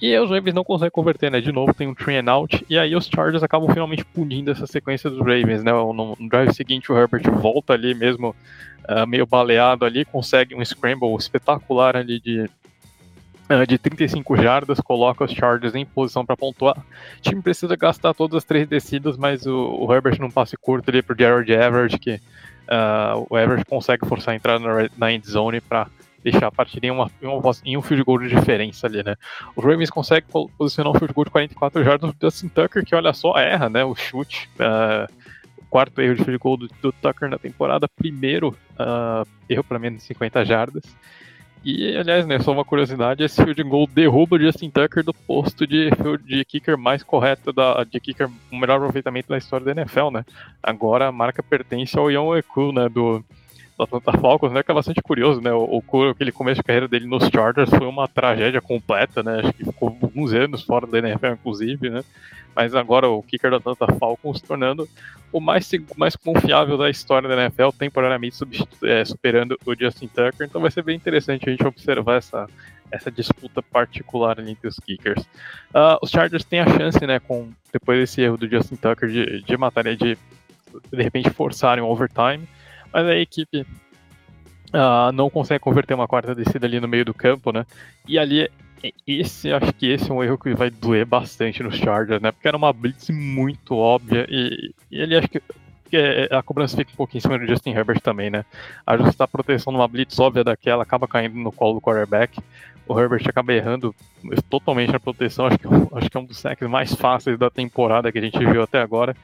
E 0.00 0.18
os 0.18 0.30
Ravens 0.30 0.54
não 0.54 0.64
conseguem 0.64 0.90
converter, 0.90 1.30
né? 1.30 1.40
De 1.40 1.52
novo 1.52 1.74
tem 1.74 1.86
um 1.86 1.94
three 1.94 2.16
and 2.16 2.30
out. 2.30 2.64
E 2.70 2.78
aí 2.78 2.96
os 2.96 3.06
Chargers 3.06 3.42
acabam 3.42 3.70
finalmente 3.70 4.04
punindo 4.04 4.50
essa 4.50 4.66
sequência 4.66 5.10
dos 5.10 5.18
Ravens, 5.18 5.62
né? 5.62 5.72
No, 5.72 6.16
drive 6.28 6.54
seguinte 6.54 6.90
o 6.90 6.96
Herbert 6.96 7.30
volta 7.30 7.74
ali 7.74 7.94
mesmo, 7.94 8.34
uh, 8.88 9.06
meio 9.06 9.26
baleado 9.26 9.84
ali, 9.84 10.06
consegue 10.06 10.54
um 10.54 10.64
scramble 10.64 11.14
espetacular 11.16 11.96
ali 11.96 12.18
de, 12.18 12.48
uh, 13.50 13.66
de 13.68 13.76
35 13.76 14.38
jardas, 14.38 14.80
coloca 14.80 15.24
os 15.24 15.32
Chargers 15.32 15.74
em 15.74 15.84
posição 15.84 16.24
para 16.24 16.36
pontuar. 16.36 16.78
O 16.78 17.20
time 17.20 17.42
precisa 17.42 17.76
gastar 17.76 18.14
todas 18.14 18.38
as 18.38 18.44
três 18.44 18.66
descidas, 18.66 19.18
mas 19.18 19.44
o, 19.44 19.84
o 19.84 19.94
Herbert 19.94 20.18
não 20.18 20.30
passe 20.30 20.56
curto 20.56 20.88
ali 20.88 21.02
pro 21.02 21.14
Jared 21.18 21.52
Everett, 21.52 21.98
que 21.98 22.14
uh, 22.14 23.26
o 23.28 23.36
Everett 23.36 23.66
consegue 23.66 24.06
forçar 24.06 24.32
a 24.32 24.36
entrada 24.36 24.64
na, 24.64 24.88
na 24.96 25.12
end 25.12 25.28
zone 25.28 25.60
para 25.60 25.88
deixar 26.22 26.46
a 26.46 26.52
partida 26.52 26.86
em, 26.86 26.90
uma, 26.90 27.10
em, 27.22 27.26
uma, 27.26 27.52
em 27.64 27.76
um 27.76 27.82
field 27.82 28.04
goal 28.04 28.18
de 28.18 28.28
diferença 28.28 28.86
ali, 28.86 29.02
né? 29.02 29.16
O 29.56 29.60
Ravens 29.60 29.90
consegue 29.90 30.26
posicionar 30.56 30.92
um 30.92 30.98
field 30.98 31.14
goal 31.14 31.24
de 31.24 31.30
44 31.30 31.84
jardas 31.84 32.10
do 32.10 32.16
Dustin 32.18 32.48
Tucker, 32.48 32.84
que 32.84 32.94
olha 32.94 33.12
só, 33.12 33.36
erra, 33.38 33.68
né? 33.68 33.84
O 33.84 33.94
chute. 33.94 34.48
Uh, 34.56 35.12
quarto 35.70 36.00
erro 36.00 36.16
de 36.16 36.24
field 36.24 36.38
goal 36.38 36.56
do, 36.56 36.68
do, 36.82 36.92
Tucker 36.92 37.30
na 37.30 37.38
temporada, 37.38 37.88
primeiro 37.88 38.48
uh, 38.72 39.26
erro 39.48 39.62
para 39.62 39.78
menos 39.78 40.00
de 40.00 40.06
50 40.06 40.44
jardas. 40.44 40.82
E, 41.62 41.94
aliás, 41.94 42.26
né, 42.26 42.38
só 42.40 42.52
uma 42.52 42.64
curiosidade, 42.64 43.22
esse 43.22 43.42
field 43.42 43.62
goal 43.64 43.86
derruba 43.86 44.36
o 44.36 44.40
Justin 44.40 44.70
Tucker 44.70 45.04
do 45.04 45.12
posto 45.12 45.66
de, 45.66 45.90
de 46.24 46.44
kicker 46.44 46.76
mais 46.76 47.02
correto, 47.02 47.52
da, 47.52 47.84
de 47.84 48.00
kicker 48.00 48.30
o 48.50 48.56
melhor 48.56 48.76
aproveitamento 48.76 49.28
da 49.28 49.36
história 49.36 49.66
da 49.66 49.72
NFL, 49.72 50.10
né? 50.10 50.24
Agora 50.62 51.08
a 51.08 51.12
marca 51.12 51.42
pertence 51.42 51.98
ao 51.98 52.10
Ian 52.10 52.36
Eku, 52.38 52.72
né, 52.72 52.88
do, 52.88 53.22
do 53.80 53.84
Atlanta 53.84 54.18
Falcons, 54.18 54.52
né? 54.52 54.62
Que 54.62 54.70
é 54.70 54.74
bastante 54.74 55.00
curioso, 55.02 55.40
né? 55.40 55.52
O, 55.52 55.82
o 55.82 56.10
aquele 56.10 56.32
começo 56.32 56.56
de 56.60 56.64
carreira 56.64 56.86
dele 56.86 57.06
nos 57.06 57.28
Chargers 57.28 57.70
foi 57.70 57.86
uma 57.86 58.06
tragédia 58.06 58.60
completa, 58.60 59.22
né? 59.22 59.40
Acho 59.40 59.52
que 59.52 59.64
ficou 59.64 59.96
alguns 60.02 60.32
anos 60.34 60.62
fora 60.62 60.86
da 60.86 60.98
NFL, 60.98 61.28
inclusive, 61.28 61.90
né? 61.90 62.04
Mas 62.54 62.74
agora 62.74 63.08
o 63.08 63.22
kicker 63.22 63.50
do 63.50 63.56
Atlanta 63.56 63.86
Falcons 63.94 64.38
se 64.38 64.44
tornando 64.44 64.88
o 65.32 65.40
mais, 65.40 65.70
mais 65.96 66.16
confiável 66.16 66.76
da 66.76 66.90
história 66.90 67.28
da 67.28 67.40
NFL, 67.40 67.68
temporariamente 67.78 68.36
é, 68.82 69.04
superando 69.04 69.58
o 69.64 69.74
Justin 69.74 70.08
Tucker. 70.08 70.46
Então 70.46 70.60
vai 70.60 70.70
ser 70.70 70.82
bem 70.82 70.96
interessante 70.96 71.48
a 71.48 71.52
gente 71.52 71.66
observar 71.66 72.16
essa, 72.16 72.48
essa 72.90 73.10
disputa 73.10 73.62
particular 73.62 74.40
entre 74.40 74.68
os 74.68 74.76
kickers. 74.76 75.22
Uh, 75.72 75.96
os 76.02 76.10
Chargers 76.10 76.44
têm 76.44 76.60
a 76.60 76.66
chance, 76.66 77.06
né, 77.06 77.20
com 77.20 77.48
depois 77.72 78.00
desse 78.00 78.20
erro 78.20 78.36
do 78.36 78.48
Justin 78.48 78.76
Tucker 78.76 79.08
de, 79.08 79.42
de 79.42 79.56
matar, 79.56 79.84
de 79.84 80.18
de 80.92 81.02
repente 81.02 81.30
forçarem 81.30 81.82
um 81.82 81.88
overtime 81.88 82.46
mas 82.92 83.06
a 83.06 83.16
equipe 83.16 83.66
uh, 84.74 85.12
não 85.12 85.30
consegue 85.30 85.60
converter 85.60 85.94
uma 85.94 86.08
quarta 86.08 86.34
descida 86.34 86.66
ali 86.66 86.80
no 86.80 86.88
meio 86.88 87.04
do 87.04 87.14
campo, 87.14 87.52
né? 87.52 87.66
E 88.06 88.18
ali, 88.18 88.50
esse, 89.06 89.52
acho 89.52 89.72
que 89.74 89.86
esse 89.86 90.10
é 90.10 90.14
um 90.14 90.22
erro 90.22 90.38
que 90.38 90.54
vai 90.54 90.70
doer 90.70 91.04
bastante 91.04 91.62
nos 91.62 91.76
Chargers, 91.76 92.20
né? 92.20 92.32
Porque 92.32 92.48
era 92.48 92.56
uma 92.56 92.72
blitz 92.72 93.10
muito 93.10 93.76
óbvia 93.76 94.26
e, 94.28 94.72
e 94.90 95.00
ele 95.00 95.16
acho 95.16 95.28
que 95.28 95.40
a 96.30 96.42
cobrança 96.42 96.76
fica 96.76 96.92
um 96.92 96.96
pouquinho 96.96 97.18
em 97.18 97.22
cima 97.22 97.38
do 97.38 97.46
Justin 97.46 97.70
Herbert 97.70 98.00
também, 98.00 98.30
né? 98.30 98.44
Ajustar 98.86 99.24
a 99.24 99.28
proteção 99.28 99.72
numa 99.72 99.88
blitz 99.88 100.18
óbvia 100.18 100.44
daquela 100.44 100.82
acaba 100.82 101.08
caindo 101.08 101.36
no 101.36 101.50
colo 101.50 101.74
do 101.74 101.80
quarterback. 101.80 102.40
O 102.90 103.00
Herbert 103.00 103.22
acaba 103.28 103.52
errando 103.52 103.94
totalmente 104.48 104.96
a 104.96 104.98
proteção. 104.98 105.46
Acho 105.46 105.58
que, 105.60 105.66
é 105.68 105.70
acho 105.94 106.10
que 106.10 106.16
é 106.16 106.20
um 106.20 106.24
dos 106.24 106.38
sacks 106.38 106.68
mais 106.68 106.92
fáceis 106.92 107.38
da 107.38 107.48
temporada 107.48 108.10
que 108.10 108.18
a 108.18 108.20
gente 108.20 108.36
viu 108.36 108.64
até 108.64 108.80
agora. 108.80 109.14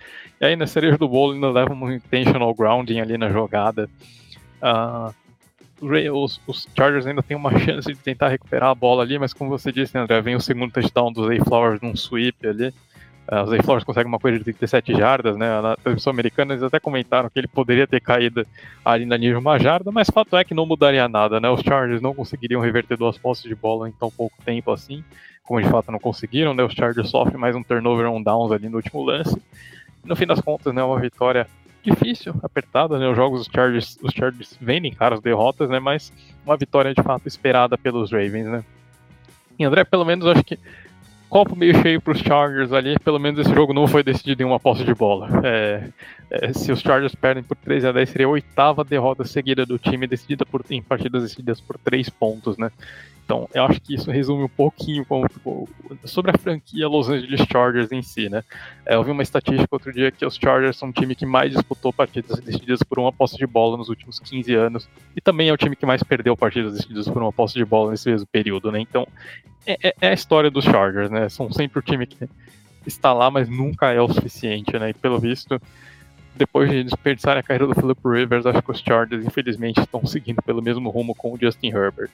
E 0.40 0.44
aí 0.44 0.54
na 0.54 0.68
cereja 0.68 0.96
do 0.96 1.08
bolo 1.08 1.32
ainda 1.32 1.50
leva 1.50 1.74
um 1.74 1.90
intentional 1.90 2.54
grounding 2.54 3.00
ali 3.00 3.18
na 3.18 3.28
jogada. 3.28 3.90
Uh, 4.62 5.12
os, 6.14 6.40
os, 6.46 6.68
Chargers 6.76 7.08
ainda 7.08 7.24
têm 7.24 7.36
uma 7.36 7.58
chance 7.58 7.92
de 7.92 7.98
tentar 7.98 8.28
recuperar 8.28 8.70
a 8.70 8.74
bola 8.74 9.02
ali, 9.02 9.18
mas 9.18 9.32
como 9.32 9.50
você 9.50 9.72
disse, 9.72 9.98
André, 9.98 10.20
vem 10.20 10.36
o 10.36 10.40
segundo 10.40 10.70
touchdown 10.70 11.12
do 11.12 11.26
Zay 11.26 11.40
Flowers 11.40 11.80
num 11.80 11.96
sweep 11.96 12.46
ali. 12.46 12.72
Uh, 13.30 13.42
o 13.42 13.46
Zay 13.46 13.60
Flowers 13.60 13.82
consegue 13.82 14.06
uma 14.06 14.20
coisa 14.20 14.38
de 14.38 14.44
37 14.44 14.94
jardas, 14.94 15.36
né? 15.36 15.60
Na 15.60 15.76
transmissão 15.76 16.12
americana 16.12 16.54
eles 16.54 16.62
até 16.62 16.78
comentaram 16.78 17.28
que 17.28 17.38
ele 17.38 17.48
poderia 17.48 17.86
ter 17.86 18.00
caído 18.00 18.46
ali 18.84 19.04
na 19.04 19.18
nível 19.18 19.40
uma 19.40 19.58
jarda, 19.58 19.90
mas 19.90 20.08
fato 20.08 20.36
é 20.36 20.44
que 20.44 20.54
não 20.54 20.64
mudaria 20.64 21.08
nada, 21.08 21.40
né? 21.40 21.50
Os 21.50 21.60
Chargers 21.60 22.00
não 22.00 22.14
conseguiriam 22.14 22.60
reverter 22.60 22.96
duas 22.96 23.18
posses 23.18 23.42
de 23.42 23.54
bola 23.54 23.88
em 23.88 23.92
tão 23.92 24.10
pouco 24.10 24.36
tempo 24.44 24.70
assim, 24.70 25.02
como 25.42 25.60
de 25.60 25.68
fato 25.68 25.90
não 25.90 25.98
conseguiram, 25.98 26.54
né? 26.54 26.62
Os 26.62 26.72
Chargers 26.72 27.10
sofrem 27.10 27.36
mais 27.36 27.56
um 27.56 27.64
turnover 27.64 28.06
on 28.06 28.22
downs 28.22 28.52
ali 28.52 28.68
no 28.68 28.76
último 28.76 29.02
lance. 29.02 29.36
No 30.04 30.14
fim 30.14 30.26
das 30.26 30.40
contas, 30.40 30.72
né, 30.72 30.80
uma 30.84 31.00
vitória 31.00 31.48
difícil, 31.82 32.32
apertada, 32.44 32.96
né? 32.96 33.08
Os 33.08 33.16
jogos 33.16 33.40
dos 33.40 33.48
Chargers, 33.52 33.98
os 34.02 34.12
Chargers 34.12 34.56
vendem 34.60 34.92
caras 34.92 35.20
derrotas, 35.20 35.68
né? 35.68 35.80
Mas 35.80 36.12
uma 36.44 36.56
vitória 36.56 36.94
de 36.94 37.02
fato 37.02 37.26
esperada 37.26 37.76
pelos 37.76 38.12
Ravens, 38.12 38.46
né? 38.46 38.64
E 39.58 39.64
André, 39.64 39.84
pelo 39.84 40.04
menos 40.04 40.26
acho 40.26 40.44
que 40.44 40.58
copo 41.28 41.56
meio 41.56 41.74
cheio 41.82 42.00
para 42.00 42.12
os 42.12 42.20
Chargers 42.20 42.72
ali. 42.72 42.98
Pelo 42.98 43.18
menos 43.18 43.40
esse 43.40 43.54
jogo 43.54 43.72
não 43.72 43.86
foi 43.86 44.02
decidido 44.02 44.42
em 44.42 44.46
uma 44.46 44.60
posse 44.60 44.84
de 44.84 44.94
bola. 44.94 45.28
É, 45.44 45.88
é, 46.30 46.52
se 46.52 46.72
os 46.72 46.80
Chargers 46.80 47.14
perdem 47.14 47.42
por 47.42 47.56
3 47.56 47.84
a 47.84 47.92
10, 47.92 48.08
seria 48.08 48.26
a 48.26 48.30
oitava 48.30 48.84
derrota 48.84 49.24
seguida 49.24 49.64
do 49.64 49.78
time, 49.78 50.06
decidida 50.06 50.44
por, 50.44 50.64
em 50.70 50.82
partidas 50.82 51.22
decididas 51.22 51.60
por 51.60 51.78
3 51.78 52.08
pontos, 52.10 52.56
né? 52.56 52.70
Então, 53.26 53.48
eu 53.52 53.64
acho 53.64 53.80
que 53.80 53.96
isso 53.96 54.08
resume 54.08 54.44
um 54.44 54.48
pouquinho 54.48 55.04
como, 55.04 55.26
tipo, 55.26 55.68
sobre 56.04 56.30
a 56.30 56.38
franquia 56.38 56.86
Los 56.86 57.08
Angeles 57.10 57.40
Chargers 57.50 57.90
em 57.90 58.00
si, 58.00 58.28
né? 58.28 58.44
É, 58.86 58.94
eu 58.94 59.02
vi 59.02 59.10
uma 59.10 59.22
estatística 59.22 59.66
outro 59.68 59.92
dia 59.92 60.12
que 60.12 60.24
os 60.24 60.36
Chargers 60.36 60.76
são 60.76 60.90
o 60.90 60.92
time 60.92 61.12
que 61.16 61.26
mais 61.26 61.50
disputou 61.50 61.92
partidas 61.92 62.38
decididas 62.38 62.84
por 62.84 63.00
uma 63.00 63.12
posse 63.12 63.36
de 63.36 63.44
bola 63.44 63.76
nos 63.76 63.88
últimos 63.88 64.20
15 64.20 64.54
anos, 64.54 64.88
e 65.16 65.20
também 65.20 65.48
é 65.48 65.52
o 65.52 65.56
time 65.56 65.74
que 65.74 65.84
mais 65.84 66.04
perdeu 66.04 66.36
partidas 66.36 66.74
decididas 66.74 67.08
por 67.08 67.20
uma 67.20 67.32
posse 67.32 67.54
de 67.54 67.64
bola 67.64 67.90
nesse 67.90 68.08
mesmo 68.08 68.28
período, 68.28 68.70
né? 68.70 68.78
Então, 68.78 69.08
é, 69.66 69.76
é, 69.88 69.94
é 70.00 70.08
a 70.10 70.14
história 70.14 70.48
dos 70.48 70.64
Chargers, 70.64 71.10
né? 71.10 71.28
São 71.28 71.50
sempre 71.50 71.80
o 71.80 71.82
time 71.82 72.06
que 72.06 72.28
está 72.86 73.12
lá, 73.12 73.28
mas 73.28 73.48
nunca 73.48 73.90
é 73.90 74.00
o 74.00 74.08
suficiente, 74.08 74.78
né? 74.78 74.90
E 74.90 74.94
pelo 74.94 75.18
visto, 75.18 75.60
depois 76.36 76.70
de 76.70 76.84
desperdiçar 76.84 77.36
a 77.36 77.42
carreira 77.42 77.66
do 77.66 77.74
Philip 77.74 78.00
Rivers, 78.04 78.46
acho 78.46 78.62
que 78.62 78.70
os 78.70 78.80
Chargers, 78.80 79.24
infelizmente, 79.24 79.80
estão 79.80 80.04
seguindo 80.04 80.42
pelo 80.42 80.62
mesmo 80.62 80.90
rumo 80.90 81.14
com 81.14 81.32
o 81.32 81.38
Justin 81.40 81.68
Herbert. 81.68 82.10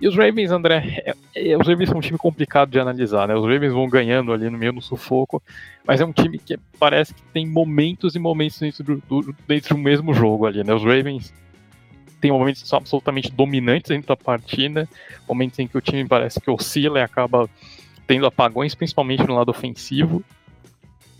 E 0.00 0.08
os 0.08 0.16
Ravens, 0.16 0.50
André, 0.50 1.02
é, 1.06 1.14
é, 1.34 1.56
os 1.56 1.66
Ravens 1.66 1.88
são 1.88 1.98
um 1.98 2.00
time 2.00 2.18
complicado 2.18 2.70
de 2.70 2.80
analisar, 2.80 3.28
né? 3.28 3.34
Os 3.34 3.44
Ravens 3.44 3.72
vão 3.72 3.88
ganhando 3.88 4.32
ali 4.32 4.50
no 4.50 4.58
meio 4.58 4.72
do 4.72 4.82
sufoco, 4.82 5.42
mas 5.86 6.00
é 6.00 6.04
um 6.04 6.12
time 6.12 6.38
que 6.38 6.58
parece 6.78 7.14
que 7.14 7.22
tem 7.32 7.46
momentos 7.46 8.14
e 8.14 8.18
momentos 8.18 8.58
dentro 8.58 8.82
do, 8.82 8.96
do, 8.96 9.36
dentro 9.46 9.74
do 9.74 9.80
mesmo 9.80 10.12
jogo 10.12 10.46
ali, 10.46 10.64
né? 10.64 10.74
Os 10.74 10.82
Ravens 10.82 11.32
têm 12.20 12.32
momentos 12.32 12.62
que 12.62 12.68
são 12.68 12.78
absolutamente 12.78 13.30
dominantes 13.30 13.90
dentro 13.90 14.08
da 14.08 14.16
partida, 14.16 14.88
momentos 15.28 15.58
em 15.58 15.66
que 15.66 15.76
o 15.76 15.80
time 15.80 16.06
parece 16.06 16.40
que 16.40 16.50
oscila 16.50 16.98
e 16.98 17.02
acaba 17.02 17.48
tendo 18.06 18.26
apagões, 18.26 18.74
principalmente 18.74 19.26
no 19.26 19.34
lado 19.34 19.50
ofensivo, 19.50 20.22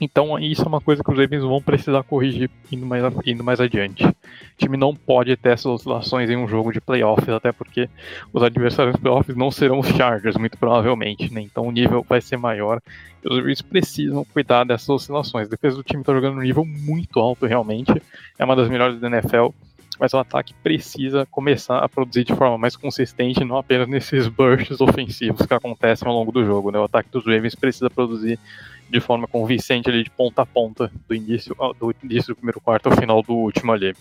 então 0.05 0.39
isso 0.39 0.63
é 0.63 0.67
uma 0.67 0.81
coisa 0.81 1.03
que 1.03 1.11
os 1.11 1.19
Ravens 1.19 1.43
vão 1.43 1.63
precisar 1.63 2.03
corrigir 2.03 2.51
indo 2.71 2.85
mais, 2.85 3.03
indo 3.27 3.45
mais 3.45 3.61
adiante. 3.61 4.05
O 4.05 4.15
time 4.59 4.77
não 4.77 4.95
pode 4.95 5.37
ter 5.37 5.51
essas 5.51 5.67
oscilações 5.67 6.29
em 6.29 6.37
um 6.37 6.49
jogo 6.49 6.73
de 6.73 6.81
playoffs, 6.81 7.29
até 7.29 7.53
porque 7.53 7.89
os 8.33 8.43
adversários 8.43 8.97
playoffs 8.97 9.37
não 9.37 9.51
serão 9.51 9.79
os 9.79 9.89
Chargers, 9.89 10.37
muito 10.37 10.59
provavelmente, 10.59 11.33
né? 11.33 11.41
Então 11.41 11.67
o 11.67 11.73
nível 11.73 12.05
vai 12.09 12.21
ser 12.21 12.37
maior. 12.37 12.81
Os 13.25 13.37
Ravens 13.37 13.63
precisam 13.63 14.25
cuidar 14.25 14.65
dessas 14.65 14.89
oscilações. 14.89 15.47
A 15.47 15.51
defesa 15.51 15.77
do 15.77 15.83
time 15.83 16.03
está 16.03 16.13
jogando 16.13 16.39
um 16.39 16.43
nível 16.43 16.65
muito 16.65 17.21
alto, 17.21 17.47
realmente. 17.47 17.93
É 18.39 18.45
uma 18.45 18.57
das 18.57 18.69
melhores 18.69 19.01
da 19.01 19.09
NFL 19.09 19.51
mas 20.03 20.13
o 20.15 20.19
ataque 20.19 20.53
precisa 20.65 21.25
começar 21.27 21.79
a 21.79 21.89
produzir 21.89 22.25
de 22.25 22.35
forma 22.35 22.59
mais 22.59 22.75
consistente, 22.75 23.45
não 23.45 23.57
apenas 23.57 23.89
nesses 23.89 24.27
bursts 24.27 24.81
ofensivos 24.81 25.47
que 25.47 25.55
acontecem 25.55 26.09
ao 26.09 26.15
longo 26.15 26.33
do 26.33 26.45
jogo. 26.45 26.73
Né? 26.73 26.79
O 26.81 26.85
ataque 26.85 27.09
dos 27.11 27.25
Ravens 27.25 27.55
precisa 27.55 27.89
produzir 27.89 28.37
de 28.93 29.01
forma 29.01 29.27
convincente 29.27 29.89
ali 29.89 30.05
de 30.05 30.11
ponta 30.11 30.43
a 30.43 30.47
ponta, 30.47 30.93
do 31.09 31.15
início, 31.15 31.57
do 31.81 31.95
início 32.05 32.35
do 32.35 32.37
primeiro 32.37 32.61
quarto 32.61 32.91
ao 32.91 32.97
final 32.97 33.23
do 33.23 33.33
último 33.33 33.73
ali. 33.73 33.95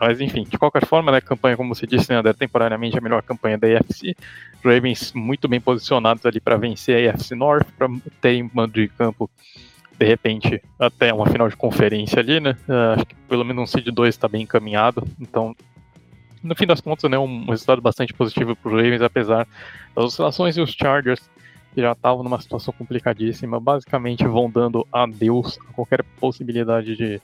Mas 0.00 0.20
enfim, 0.20 0.42
de 0.42 0.58
qualquer 0.58 0.84
forma, 0.84 1.12
né, 1.12 1.20
campanha, 1.20 1.56
como 1.56 1.72
você 1.72 1.86
disse, 1.86 2.12
né, 2.12 2.20
é 2.28 2.32
temporariamente 2.32 2.98
a 2.98 3.00
melhor 3.00 3.22
campanha 3.22 3.56
da 3.56 3.68
AFC. 3.68 4.16
Ravens 4.64 5.12
muito 5.12 5.46
bem 5.46 5.60
posicionados 5.60 6.26
ali 6.26 6.40
para 6.40 6.56
vencer 6.56 7.08
a 7.08 7.12
AFC 7.12 7.36
North, 7.36 7.66
para 7.78 7.88
ter 8.20 8.42
um 8.42 8.50
mando 8.52 8.72
de 8.72 8.88
campo, 8.88 9.30
de 9.96 10.04
repente, 10.04 10.60
até 10.80 11.14
uma 11.14 11.26
final 11.26 11.48
de 11.48 11.56
conferência 11.56 12.18
ali, 12.18 12.40
né? 12.40 12.56
Uh, 12.68 12.94
acho 12.96 13.06
que 13.06 13.14
pelo 13.28 13.44
menos 13.44 13.62
um 13.62 13.66
seed 13.66 13.86
2 13.86 14.08
está 14.12 14.26
bem 14.26 14.42
encaminhado. 14.42 15.06
Então, 15.20 15.54
no 16.42 16.56
fim 16.56 16.66
das 16.66 16.80
contas, 16.80 17.08
né, 17.08 17.16
um 17.16 17.46
resultado 17.46 17.80
bastante 17.80 18.12
positivo 18.12 18.56
para 18.56 18.68
os 18.68 18.74
Ravens, 18.74 19.00
apesar 19.00 19.46
das 19.94 20.04
oscilações 20.04 20.56
e 20.56 20.60
os 20.60 20.72
Chargers 20.72 21.22
que 21.74 21.80
já 21.80 21.92
estavam 21.92 22.22
numa 22.22 22.40
situação 22.40 22.72
complicadíssima, 22.76 23.58
basicamente 23.58 24.24
vão 24.26 24.48
dando 24.48 24.86
adeus 24.92 25.58
a 25.68 25.72
qualquer 25.72 26.02
possibilidade 26.20 26.96
de 26.96 27.20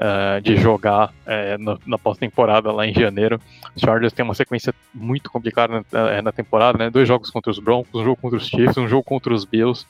uh, 0.00 0.40
de 0.40 0.56
jogar 0.56 1.12
é, 1.26 1.58
na, 1.58 1.78
na 1.86 1.98
pós-temporada 1.98 2.72
lá 2.72 2.86
em 2.86 2.94
janeiro. 2.94 3.38
Os 3.74 3.82
Chargers 3.82 4.12
têm 4.12 4.24
uma 4.24 4.34
sequência 4.34 4.74
muito 4.94 5.30
complicada 5.30 5.84
na, 5.92 6.22
na, 6.22 6.32
temporada, 6.32 6.78
né? 6.78 6.90
Dois 6.90 7.06
jogos 7.06 7.30
contra 7.30 7.50
os 7.50 7.58
Broncos, 7.58 8.00
um 8.00 8.04
jogo 8.04 8.16
contra 8.16 8.38
os 8.38 8.46
Chiefs, 8.46 8.78
um 8.78 8.88
jogo 8.88 9.04
contra 9.04 9.34
os 9.34 9.44
Bills. 9.44 9.86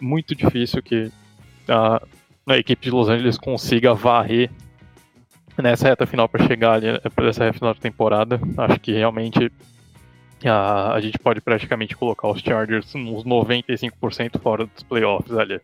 Muito 0.00 0.34
difícil 0.34 0.82
que 0.82 1.12
a, 1.68 2.02
a 2.46 2.56
equipe 2.56 2.82
de 2.82 2.90
Los 2.90 3.08
Angeles 3.08 3.36
consiga 3.36 3.94
varrer 3.94 4.50
nessa 5.58 5.88
reta 5.88 6.06
final 6.06 6.28
para 6.28 6.46
chegar 6.46 6.72
ali 6.72 6.86
para 7.14 7.28
essa 7.28 7.44
reta 7.44 7.58
final 7.58 7.74
da 7.74 7.80
temporada. 7.80 8.40
Acho 8.56 8.80
que 8.80 8.92
realmente 8.92 9.52
a, 10.48 10.92
a 10.92 11.00
gente 11.00 11.18
pode 11.18 11.40
praticamente 11.40 11.96
colocar 11.96 12.28
os 12.28 12.40
Chargers 12.40 12.94
uns 12.94 13.24
95% 13.24 14.40
fora 14.40 14.66
dos 14.66 14.82
playoffs 14.82 15.36
ali. 15.36 15.60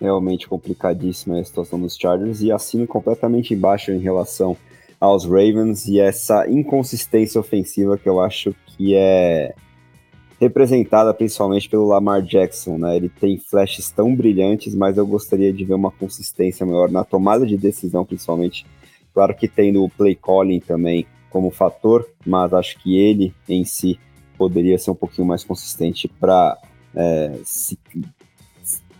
Realmente 0.00 0.48
complicadíssima 0.48 1.40
a 1.40 1.44
situação 1.44 1.80
dos 1.80 1.96
Chargers 1.96 2.40
e 2.40 2.52
assino 2.52 2.86
completamente 2.86 3.52
embaixo 3.52 3.90
em 3.90 3.98
relação 3.98 4.56
aos 5.00 5.24
Ravens 5.24 5.86
e 5.86 6.00
essa 6.00 6.48
inconsistência 6.48 7.40
ofensiva 7.40 7.96
que 7.98 8.08
eu 8.08 8.20
acho 8.20 8.54
que 8.66 8.94
é 8.94 9.54
representada 10.40 11.12
principalmente 11.12 11.68
pelo 11.68 11.86
Lamar 11.86 12.22
Jackson, 12.22 12.78
né? 12.78 12.96
Ele 12.96 13.08
tem 13.08 13.38
flashes 13.38 13.90
tão 13.90 14.14
brilhantes, 14.14 14.74
mas 14.74 14.96
eu 14.96 15.06
gostaria 15.06 15.52
de 15.52 15.64
ver 15.64 15.74
uma 15.74 15.90
consistência 15.90 16.64
maior 16.64 16.90
na 16.90 17.04
tomada 17.04 17.44
de 17.44 17.56
decisão, 17.56 18.04
principalmente. 18.04 18.64
Claro 19.12 19.34
que 19.34 19.48
tendo 19.48 19.82
o 19.82 19.90
play 19.90 20.14
calling 20.14 20.60
também 20.60 21.06
como 21.30 21.50
fator, 21.50 22.08
mas 22.26 22.52
acho 22.52 22.78
que 22.78 22.98
ele 22.98 23.34
em 23.48 23.64
si 23.64 23.98
poderia 24.36 24.78
ser 24.78 24.90
um 24.90 24.94
pouquinho 24.94 25.26
mais 25.26 25.44
consistente 25.44 26.08
para 26.08 26.56
é, 26.94 27.38
se, 27.44 27.78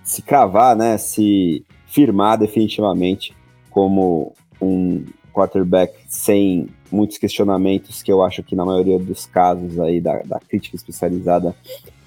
se 0.03 0.23
cravar, 0.23 0.77
né? 0.77 0.99
Se 0.99 1.65
firmar 1.87 2.39
definitivamente 2.39 3.35
como 3.71 4.35
um 4.61 5.05
quarterback 5.33 5.95
sem 6.09 6.69
muitos 6.91 7.19
questionamentos 7.19 8.03
que 8.03 8.11
eu 8.11 8.23
acho 8.23 8.43
que 8.43 8.57
na 8.57 8.65
maioria 8.65 8.99
dos 8.99 9.27
casos 9.27 9.79
aí 9.79 10.01
da, 10.01 10.19
da 10.23 10.41
crítica 10.41 10.75
especializada 10.75 11.55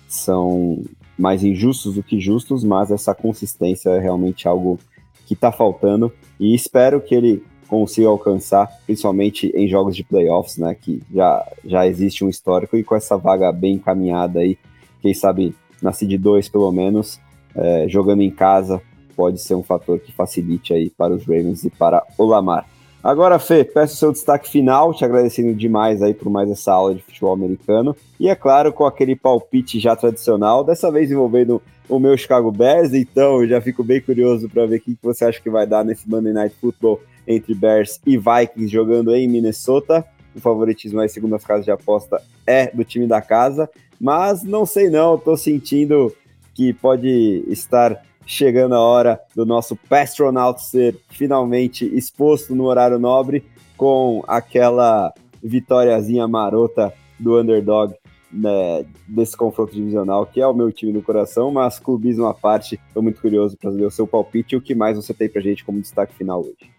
são 0.07 0.83
mais 1.17 1.43
injustos 1.43 1.95
do 1.95 2.03
que 2.03 2.19
justos, 2.19 2.63
mas 2.63 2.91
essa 2.91 3.15
consistência 3.15 3.89
é 3.91 3.99
realmente 3.99 4.47
algo 4.47 4.79
que 5.25 5.33
está 5.33 5.51
faltando 5.51 6.11
e 6.39 6.53
espero 6.53 6.99
que 6.99 7.15
ele 7.15 7.43
consiga 7.71 8.09
alcançar, 8.09 8.69
principalmente 8.85 9.49
em 9.55 9.65
jogos 9.65 9.95
de 9.95 10.03
playoffs, 10.03 10.57
né, 10.57 10.75
que 10.75 11.01
já, 11.09 11.47
já 11.63 11.87
existe 11.87 12.21
um 12.21 12.27
histórico 12.27 12.75
e 12.75 12.83
com 12.83 12.97
essa 12.97 13.15
vaga 13.15 13.49
bem 13.49 13.75
encaminhada 13.75 14.41
aí, 14.41 14.57
quem 15.01 15.13
sabe 15.13 15.55
na 15.81 15.93
Seed 15.93 16.19
2 16.19 16.49
pelo 16.49 16.69
menos, 16.69 17.17
é, 17.55 17.85
jogando 17.87 18.23
em 18.23 18.29
casa, 18.29 18.81
pode 19.15 19.41
ser 19.41 19.55
um 19.55 19.63
fator 19.63 19.97
que 19.99 20.11
facilite 20.11 20.73
aí 20.73 20.89
para 20.89 21.13
os 21.13 21.25
Ravens 21.25 21.63
e 21.63 21.69
para 21.69 22.05
o 22.17 22.25
Lamar. 22.25 22.67
Agora, 23.01 23.39
Fê, 23.39 23.63
peço 23.63 23.95
seu 23.95 24.11
destaque 24.11 24.49
final, 24.49 24.93
te 24.93 25.05
agradecendo 25.05 25.55
demais 25.55 26.01
aí 26.01 26.13
por 26.13 26.29
mais 26.29 26.51
essa 26.51 26.73
aula 26.73 26.93
de 26.93 27.01
futebol 27.01 27.33
americano. 27.33 27.95
E 28.19 28.27
é 28.27 28.35
claro, 28.35 28.73
com 28.73 28.85
aquele 28.85 29.15
palpite 29.15 29.79
já 29.79 29.95
tradicional, 29.95 30.63
dessa 30.63 30.91
vez 30.91 31.09
envolvendo 31.09 31.61
o 31.87 31.99
meu 31.99 32.17
Chicago 32.17 32.51
Bears, 32.51 32.93
então 32.93 33.41
eu 33.41 33.47
já 33.47 33.61
fico 33.61 33.81
bem 33.81 34.01
curioso 34.01 34.49
para 34.49 34.65
ver 34.65 34.77
o 34.77 34.81
que 34.81 34.97
você 35.01 35.23
acha 35.23 35.41
que 35.41 35.49
vai 35.49 35.65
dar 35.65 35.85
nesse 35.85 36.07
Monday 36.07 36.33
Night 36.33 36.55
Football 36.59 36.99
entre 37.27 37.53
Bears 37.53 37.99
e 38.05 38.17
Vikings 38.17 38.67
jogando 38.67 39.13
em 39.15 39.27
Minnesota. 39.27 40.05
O 40.35 40.39
favoritismo 40.39 40.99
aí, 40.99 41.09
segundo 41.09 41.35
as 41.35 41.43
casas 41.43 41.65
de 41.65 41.71
aposta, 41.71 42.21
é 42.45 42.67
do 42.67 42.83
time 42.83 43.07
da 43.07 43.21
casa. 43.21 43.69
Mas 43.99 44.43
não 44.43 44.65
sei 44.65 44.89
não, 44.89 45.17
tô 45.17 45.37
sentindo 45.37 46.15
que 46.53 46.73
pode 46.73 47.43
estar 47.47 48.01
chegando 48.25 48.75
a 48.75 48.79
hora 48.79 49.19
do 49.35 49.45
nosso 49.45 49.75
Pastronaut 49.75 50.63
ser 50.63 50.97
finalmente 51.09 51.85
exposto 51.85 52.55
no 52.55 52.65
horário 52.65 52.99
nobre 52.99 53.43
com 53.75 54.23
aquela 54.27 55.13
vitóriazinha 55.43 56.27
marota 56.27 56.93
do 57.19 57.39
underdog 57.39 57.93
né, 58.31 58.85
desse 59.07 59.35
confronto 59.35 59.73
divisional, 59.73 60.25
que 60.25 60.39
é 60.39 60.47
o 60.47 60.53
meu 60.53 60.71
time 60.71 60.93
do 60.93 61.01
coração, 61.01 61.51
mas 61.51 61.79
clubismo 61.79 62.25
à 62.25 62.33
parte, 62.33 62.79
estou 62.87 63.03
muito 63.03 63.19
curioso 63.19 63.57
para 63.57 63.71
ver 63.71 63.85
o 63.85 63.91
seu 63.91 64.07
palpite 64.07 64.55
e 64.55 64.57
o 64.57 64.61
que 64.61 64.73
mais 64.73 64.95
você 64.95 65.13
tem 65.13 65.27
para 65.27 65.41
gente 65.41 65.65
como 65.65 65.81
destaque 65.81 66.15
final 66.15 66.41
hoje. 66.41 66.71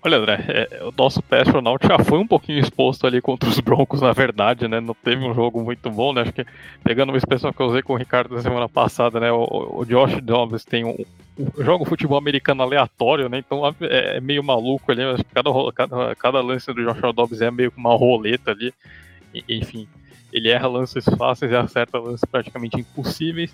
Olha, 0.00 0.18
André, 0.18 0.44
é, 0.48 0.84
o 0.84 0.92
nosso 0.96 1.20
Pastronaut 1.20 1.84
já 1.84 1.98
foi 1.98 2.18
um 2.18 2.26
pouquinho 2.26 2.60
exposto 2.60 3.04
ali 3.04 3.20
contra 3.20 3.48
os 3.48 3.58
Broncos, 3.58 4.00
na 4.00 4.12
verdade, 4.12 4.68
né? 4.68 4.80
Não 4.80 4.94
teve 4.94 5.24
um 5.24 5.34
jogo 5.34 5.60
muito 5.62 5.90
bom, 5.90 6.12
né? 6.12 6.22
Acho 6.22 6.32
que 6.32 6.46
pegando 6.84 7.08
uma 7.08 7.18
expressão 7.18 7.52
que 7.52 7.60
eu 7.60 7.66
usei 7.66 7.82
com 7.82 7.94
o 7.94 7.96
Ricardo 7.96 8.34
na 8.34 8.40
semana 8.40 8.68
passada, 8.68 9.18
né? 9.18 9.32
O, 9.32 9.80
o 9.80 9.84
Josh 9.84 10.20
Dobbs 10.22 10.64
tem 10.64 10.84
um, 10.84 11.04
um 11.36 11.64
joga 11.64 11.84
futebol 11.84 12.16
americano 12.16 12.62
aleatório, 12.62 13.28
né? 13.28 13.38
Então 13.38 13.66
é, 13.66 14.18
é 14.18 14.20
meio 14.20 14.42
maluco 14.44 14.92
ali. 14.92 15.02
Que 15.16 15.34
cada, 15.34 15.50
cada, 15.72 16.14
cada 16.14 16.40
lance 16.40 16.72
do 16.72 16.84
Josh 16.84 17.12
Dobbs 17.12 17.40
é 17.40 17.50
meio 17.50 17.72
uma 17.76 17.96
roleta 17.96 18.52
ali. 18.52 18.72
E, 19.34 19.42
enfim, 19.48 19.88
ele 20.32 20.48
erra 20.48 20.68
lances 20.68 21.04
fáceis 21.16 21.50
e 21.50 21.56
acerta 21.56 21.98
lances 21.98 22.24
praticamente 22.24 22.78
impossíveis 22.78 23.52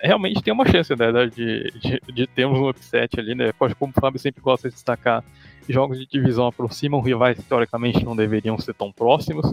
realmente 0.00 0.42
tem 0.42 0.52
uma 0.52 0.66
chance 0.66 0.94
né, 0.94 1.10
de, 1.26 1.72
de, 1.80 2.00
de, 2.12 2.26
termos 2.26 2.58
um 2.58 2.68
upset 2.68 3.18
ali, 3.18 3.34
né? 3.34 3.52
Como 3.52 3.92
o 3.96 4.00
Fábio 4.00 4.20
sempre 4.20 4.42
gosta 4.42 4.68
de 4.68 4.74
destacar, 4.74 5.24
jogos 5.68 5.98
de 5.98 6.06
divisão 6.06 6.46
aproximam, 6.46 7.00
rivais 7.00 7.38
teoricamente 7.48 8.04
não 8.04 8.14
deveriam 8.14 8.58
ser 8.58 8.74
tão 8.74 8.92
próximos. 8.92 9.52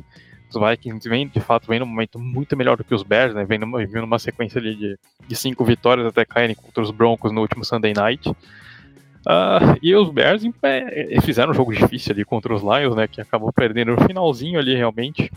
Os 0.50 0.70
Vikings 0.70 1.08
vêm, 1.08 1.28
de 1.28 1.40
fato, 1.40 1.68
vêm 1.68 1.80
num 1.80 1.86
momento 1.86 2.20
muito 2.20 2.58
melhor 2.58 2.76
do 2.76 2.84
que 2.84 2.94
os 2.94 3.04
Bears, 3.04 3.34
né? 3.34 3.46
Vem 3.46 3.58
numa, 3.58 3.78
vem 3.86 4.02
numa 4.02 4.20
sequência 4.20 4.60
de, 4.60 4.98
de 5.28 5.36
cinco 5.36 5.64
vitórias 5.64 6.06
até 6.06 6.26
caírem 6.26 6.56
contra 6.56 6.84
os 6.84 6.92
Broncos 6.92 7.32
no 7.32 7.40
último 7.42 7.64
Sunday 7.64 7.94
Night. 7.94 8.30
Uh, 8.30 9.78
e 9.82 9.96
os 9.96 10.10
Bears 10.10 10.44
é, 10.64 11.22
fizeram 11.22 11.52
um 11.52 11.54
jogo 11.54 11.74
difícil 11.74 12.12
ali 12.12 12.26
contra 12.26 12.54
os 12.54 12.62
Lions, 12.62 12.96
né? 12.96 13.08
Que 13.08 13.22
acabou 13.22 13.54
perdendo 13.54 13.96
no 13.96 14.02
finalzinho 14.06 14.60
ali, 14.60 14.76
realmente 14.76 15.32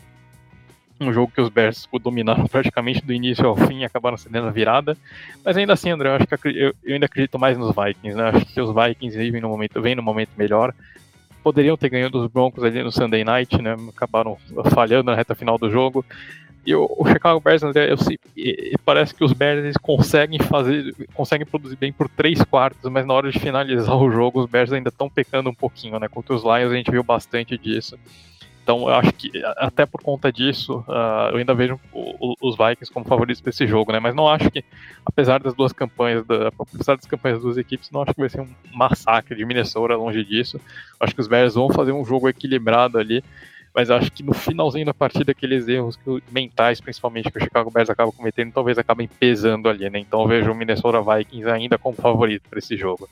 um 1.01 1.13
jogo 1.13 1.33
que 1.35 1.41
os 1.41 1.49
Bears 1.49 1.89
dominaram 2.01 2.47
praticamente 2.49 3.05
do 3.05 3.13
início 3.13 3.47
ao 3.47 3.57
fim 3.57 3.81
e 3.81 3.85
acabaram 3.85 4.17
cedendo 4.17 4.49
a 4.49 4.51
virada. 4.51 4.97
Mas 5.45 5.57
ainda 5.57 5.73
assim, 5.73 5.91
André, 5.91 6.09
eu 6.09 6.15
acho 6.15 6.27
que 6.27 6.49
eu, 6.49 6.75
eu 6.83 6.95
ainda 6.95 7.07
acredito 7.07 7.39
mais 7.39 7.59
nos 7.59 7.75
Vikings, 7.75 8.17
né? 8.17 8.31
Acho 8.31 8.47
que 8.47 8.61
os 8.61 8.75
Vikings 8.75 9.17
vivem 9.17 9.41
no 9.41 9.49
momento, 9.49 9.81
vêm 9.81 9.95
no 9.95 10.03
momento 10.03 10.31
melhor. 10.37 10.75
Poderiam 11.43 11.77
ter 11.77 11.91
ganhado 11.91 12.19
os 12.19 12.31
Broncos 12.31 12.65
ali 12.65 12.83
no 12.83 12.91
Sunday 12.91 13.25
Night, 13.25 13.61
né? 13.61 13.77
Acabaram 13.95 14.39
falhando 14.73 15.11
na 15.11 15.17
reta 15.17 15.35
final 15.35 15.59
do 15.59 15.71
jogo. 15.71 16.05
E 16.67 16.75
o, 16.75 16.91
o 16.99 17.07
Chicago 17.07 17.41
Bears, 17.41 17.63
André, 17.63 17.93
eu 17.93 17.99
sei, 17.99 18.19
parece 18.85 19.15
que 19.15 19.23
os 19.23 19.35
Bears 19.35 19.77
conseguem 19.77 20.39
fazer, 20.39 20.95
conseguem 21.13 21.47
produzir 21.47 21.77
bem 21.77 21.93
por 21.93 22.09
três 22.09 22.43
quartos, 22.43 22.91
mas 22.91 23.07
na 23.07 23.13
hora 23.13 23.31
de 23.31 23.39
finalizar 23.39 23.95
o 23.95 24.11
jogo, 24.11 24.41
os 24.41 24.51
Bears 24.51 24.73
ainda 24.73 24.89
estão 24.89 25.11
pecando 25.11 25.51
um 25.51 25.55
pouquinho, 25.55 25.99
né? 25.99 26.09
Contra 26.09 26.35
os 26.35 26.43
Lions 26.43 26.73
a 26.73 26.75
gente 26.75 26.91
viu 26.91 27.03
bastante 27.03 27.59
disso. 27.59 27.99
Então 28.65 28.89
eu 28.89 28.95
acho 28.95 29.13
que 29.13 29.31
até 29.59 29.85
por 29.85 30.03
conta 30.03 30.33
disso, 30.33 30.83
uh, 30.89 31.29
eu 31.33 31.37
ainda 31.37 31.55
vejo 31.55 31.79
os 32.41 32.57
Vikings 32.57 32.91
como 32.91 33.05
favoritos 33.05 33.43
para 33.43 33.51
esse 33.51 33.67
jogo, 33.67 33.93
né? 33.93 34.01
Mas 34.01 34.15
não 34.15 34.27
acho 34.27 34.51
que, 34.51 34.65
apesar 35.05 35.39
das 35.43 35.53
duas 35.53 35.71
campanhas, 35.71 36.27
da, 36.27 36.49
apesar 36.59 36.97
das 36.97 37.05
campanhas 37.05 37.37
das 37.37 37.45
duas 37.45 37.59
equipes, 37.59 37.91
não 37.91 38.01
acho 38.01 38.15
que 38.15 38.21
vai 38.21 38.31
ser 38.31 38.41
um 38.41 38.49
massacre 38.73 39.37
de 39.37 39.45
Minnesota 39.45 39.95
longe 39.97 40.25
disso. 40.25 40.59
acho 40.99 41.15
que 41.15 41.21
os 41.21 41.29
Bears 41.29 41.55
vão 41.55 41.69
fazer 41.69 41.93
um 41.93 42.07
jogo 42.07 42.27
equilibrado 42.27 42.99
ali. 42.99 43.23
Mas 43.75 43.91
acho 43.91 44.11
que 44.11 44.23
no 44.23 44.33
finalzinho 44.33 44.87
da 44.87 44.95
partida, 44.95 45.33
aqueles 45.33 45.67
erros 45.69 45.97
que, 45.97 46.23
mentais, 46.31 46.81
principalmente, 46.81 47.31
que 47.31 47.37
o 47.37 47.43
Chicago 47.43 47.71
Bears 47.71 47.91
acaba 47.91 48.11
cometendo, 48.13 48.53
talvez 48.53 48.79
acabem 48.79 49.09
pesando 49.09 49.69
ali, 49.69 49.91
né? 49.91 49.99
Então 49.99 50.23
eu 50.23 50.29
vejo 50.29 50.51
o 50.51 50.55
Minnesota 50.55 51.03
Vikings 51.03 51.51
ainda 51.51 51.77
como 51.77 51.97
favorito 51.97 52.49
para 52.49 52.61
esse 52.61 52.77
jogo. 52.77 53.11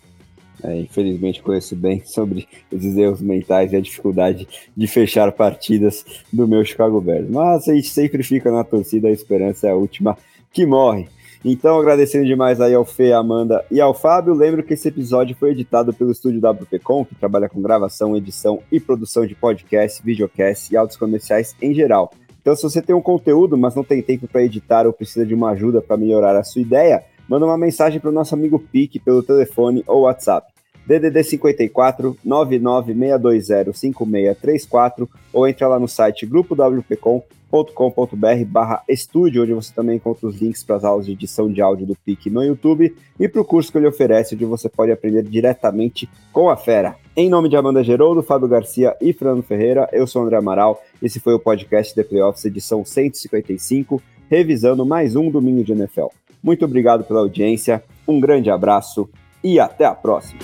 É, 0.64 0.78
infelizmente 0.78 1.42
conheço 1.42 1.74
bem 1.74 2.02
sobre 2.06 2.46
esses 2.70 2.96
erros 2.96 3.20
mentais 3.20 3.72
e 3.72 3.76
a 3.76 3.80
dificuldade 3.80 4.46
de 4.76 4.86
fechar 4.86 5.32
partidas 5.32 6.04
do 6.32 6.46
meu 6.46 6.64
Chicago 6.64 7.00
Bears. 7.00 7.28
Mas 7.28 7.68
a 7.68 7.74
gente 7.74 7.88
sempre 7.88 8.22
fica 8.22 8.50
na 8.50 8.62
torcida, 8.62 9.08
a 9.08 9.12
esperança 9.12 9.66
é 9.66 9.70
a 9.70 9.76
última 9.76 10.16
que 10.52 10.64
morre. 10.64 11.08
Então, 11.44 11.76
agradecendo 11.76 12.24
demais 12.24 12.60
aí 12.60 12.72
ao 12.72 12.84
Fê, 12.84 13.12
Amanda 13.12 13.64
e 13.68 13.80
ao 13.80 13.92
Fábio. 13.92 14.32
Lembro 14.32 14.62
que 14.62 14.74
esse 14.74 14.86
episódio 14.86 15.34
foi 15.34 15.50
editado 15.50 15.92
pelo 15.92 16.12
estúdio 16.12 16.40
WPcom, 16.40 17.04
que 17.04 17.16
trabalha 17.16 17.48
com 17.48 17.60
gravação, 17.60 18.16
edição 18.16 18.60
e 18.70 18.78
produção 18.78 19.26
de 19.26 19.34
podcast, 19.34 20.00
videocast 20.04 20.72
e 20.72 20.76
áudios 20.76 20.96
comerciais 20.96 21.56
em 21.60 21.74
geral. 21.74 22.12
Então, 22.40 22.54
se 22.54 22.62
você 22.62 22.80
tem 22.80 22.94
um 22.94 23.00
conteúdo, 23.00 23.58
mas 23.58 23.74
não 23.74 23.82
tem 23.82 24.00
tempo 24.00 24.28
para 24.28 24.44
editar 24.44 24.86
ou 24.86 24.92
precisa 24.92 25.26
de 25.26 25.34
uma 25.34 25.50
ajuda 25.50 25.82
para 25.82 25.96
melhorar 25.96 26.36
a 26.36 26.44
sua 26.44 26.62
ideia, 26.62 27.02
manda 27.28 27.44
uma 27.44 27.58
mensagem 27.58 28.00
para 28.00 28.10
o 28.10 28.12
nosso 28.12 28.34
amigo 28.34 28.60
Pique 28.60 29.00
pelo 29.00 29.22
telefone 29.22 29.82
ou 29.86 30.02
WhatsApp. 30.02 30.51
DDD 30.86 31.22
54 31.22 32.16
99620 32.24 33.72
5634 33.72 35.08
ou 35.32 35.46
entra 35.46 35.68
lá 35.68 35.78
no 35.78 35.88
site 35.88 36.26
grupowpcom.com.br 36.26 38.44
barra 38.46 38.82
estúdio, 38.88 39.42
onde 39.42 39.52
você 39.52 39.72
também 39.72 39.96
encontra 39.96 40.26
os 40.26 40.40
links 40.40 40.64
para 40.64 40.76
as 40.76 40.84
aulas 40.84 41.06
de 41.06 41.12
edição 41.12 41.52
de 41.52 41.60
áudio 41.60 41.86
do 41.86 41.94
PIC 41.94 42.30
no 42.30 42.42
YouTube 42.42 42.94
e 43.18 43.28
para 43.28 43.40
o 43.40 43.44
curso 43.44 43.70
que 43.70 43.78
ele 43.78 43.86
oferece, 43.86 44.34
onde 44.34 44.44
você 44.44 44.68
pode 44.68 44.90
aprender 44.90 45.22
diretamente 45.22 46.08
com 46.32 46.50
a 46.50 46.56
fera. 46.56 46.96
Em 47.16 47.28
nome 47.28 47.48
de 47.48 47.56
Amanda 47.56 47.84
Geroldo, 47.84 48.22
Fábio 48.22 48.48
Garcia 48.48 48.96
e 49.00 49.12
Fernando 49.12 49.42
Ferreira, 49.42 49.88
eu 49.92 50.06
sou 50.06 50.22
André 50.22 50.36
Amaral. 50.36 50.82
Esse 51.00 51.20
foi 51.20 51.34
o 51.34 51.38
podcast 51.38 51.94
The 51.94 52.02
Playoffs, 52.02 52.44
edição 52.44 52.84
155, 52.84 54.02
revisando 54.30 54.86
mais 54.86 55.14
um 55.14 55.30
domingo 55.30 55.62
de 55.62 55.72
NFL. 55.72 56.06
Muito 56.42 56.64
obrigado 56.64 57.04
pela 57.04 57.20
audiência, 57.20 57.84
um 58.08 58.18
grande 58.18 58.50
abraço 58.50 59.08
e 59.42 59.58
até 59.58 59.84
a 59.84 59.94
próxima. 59.94 60.40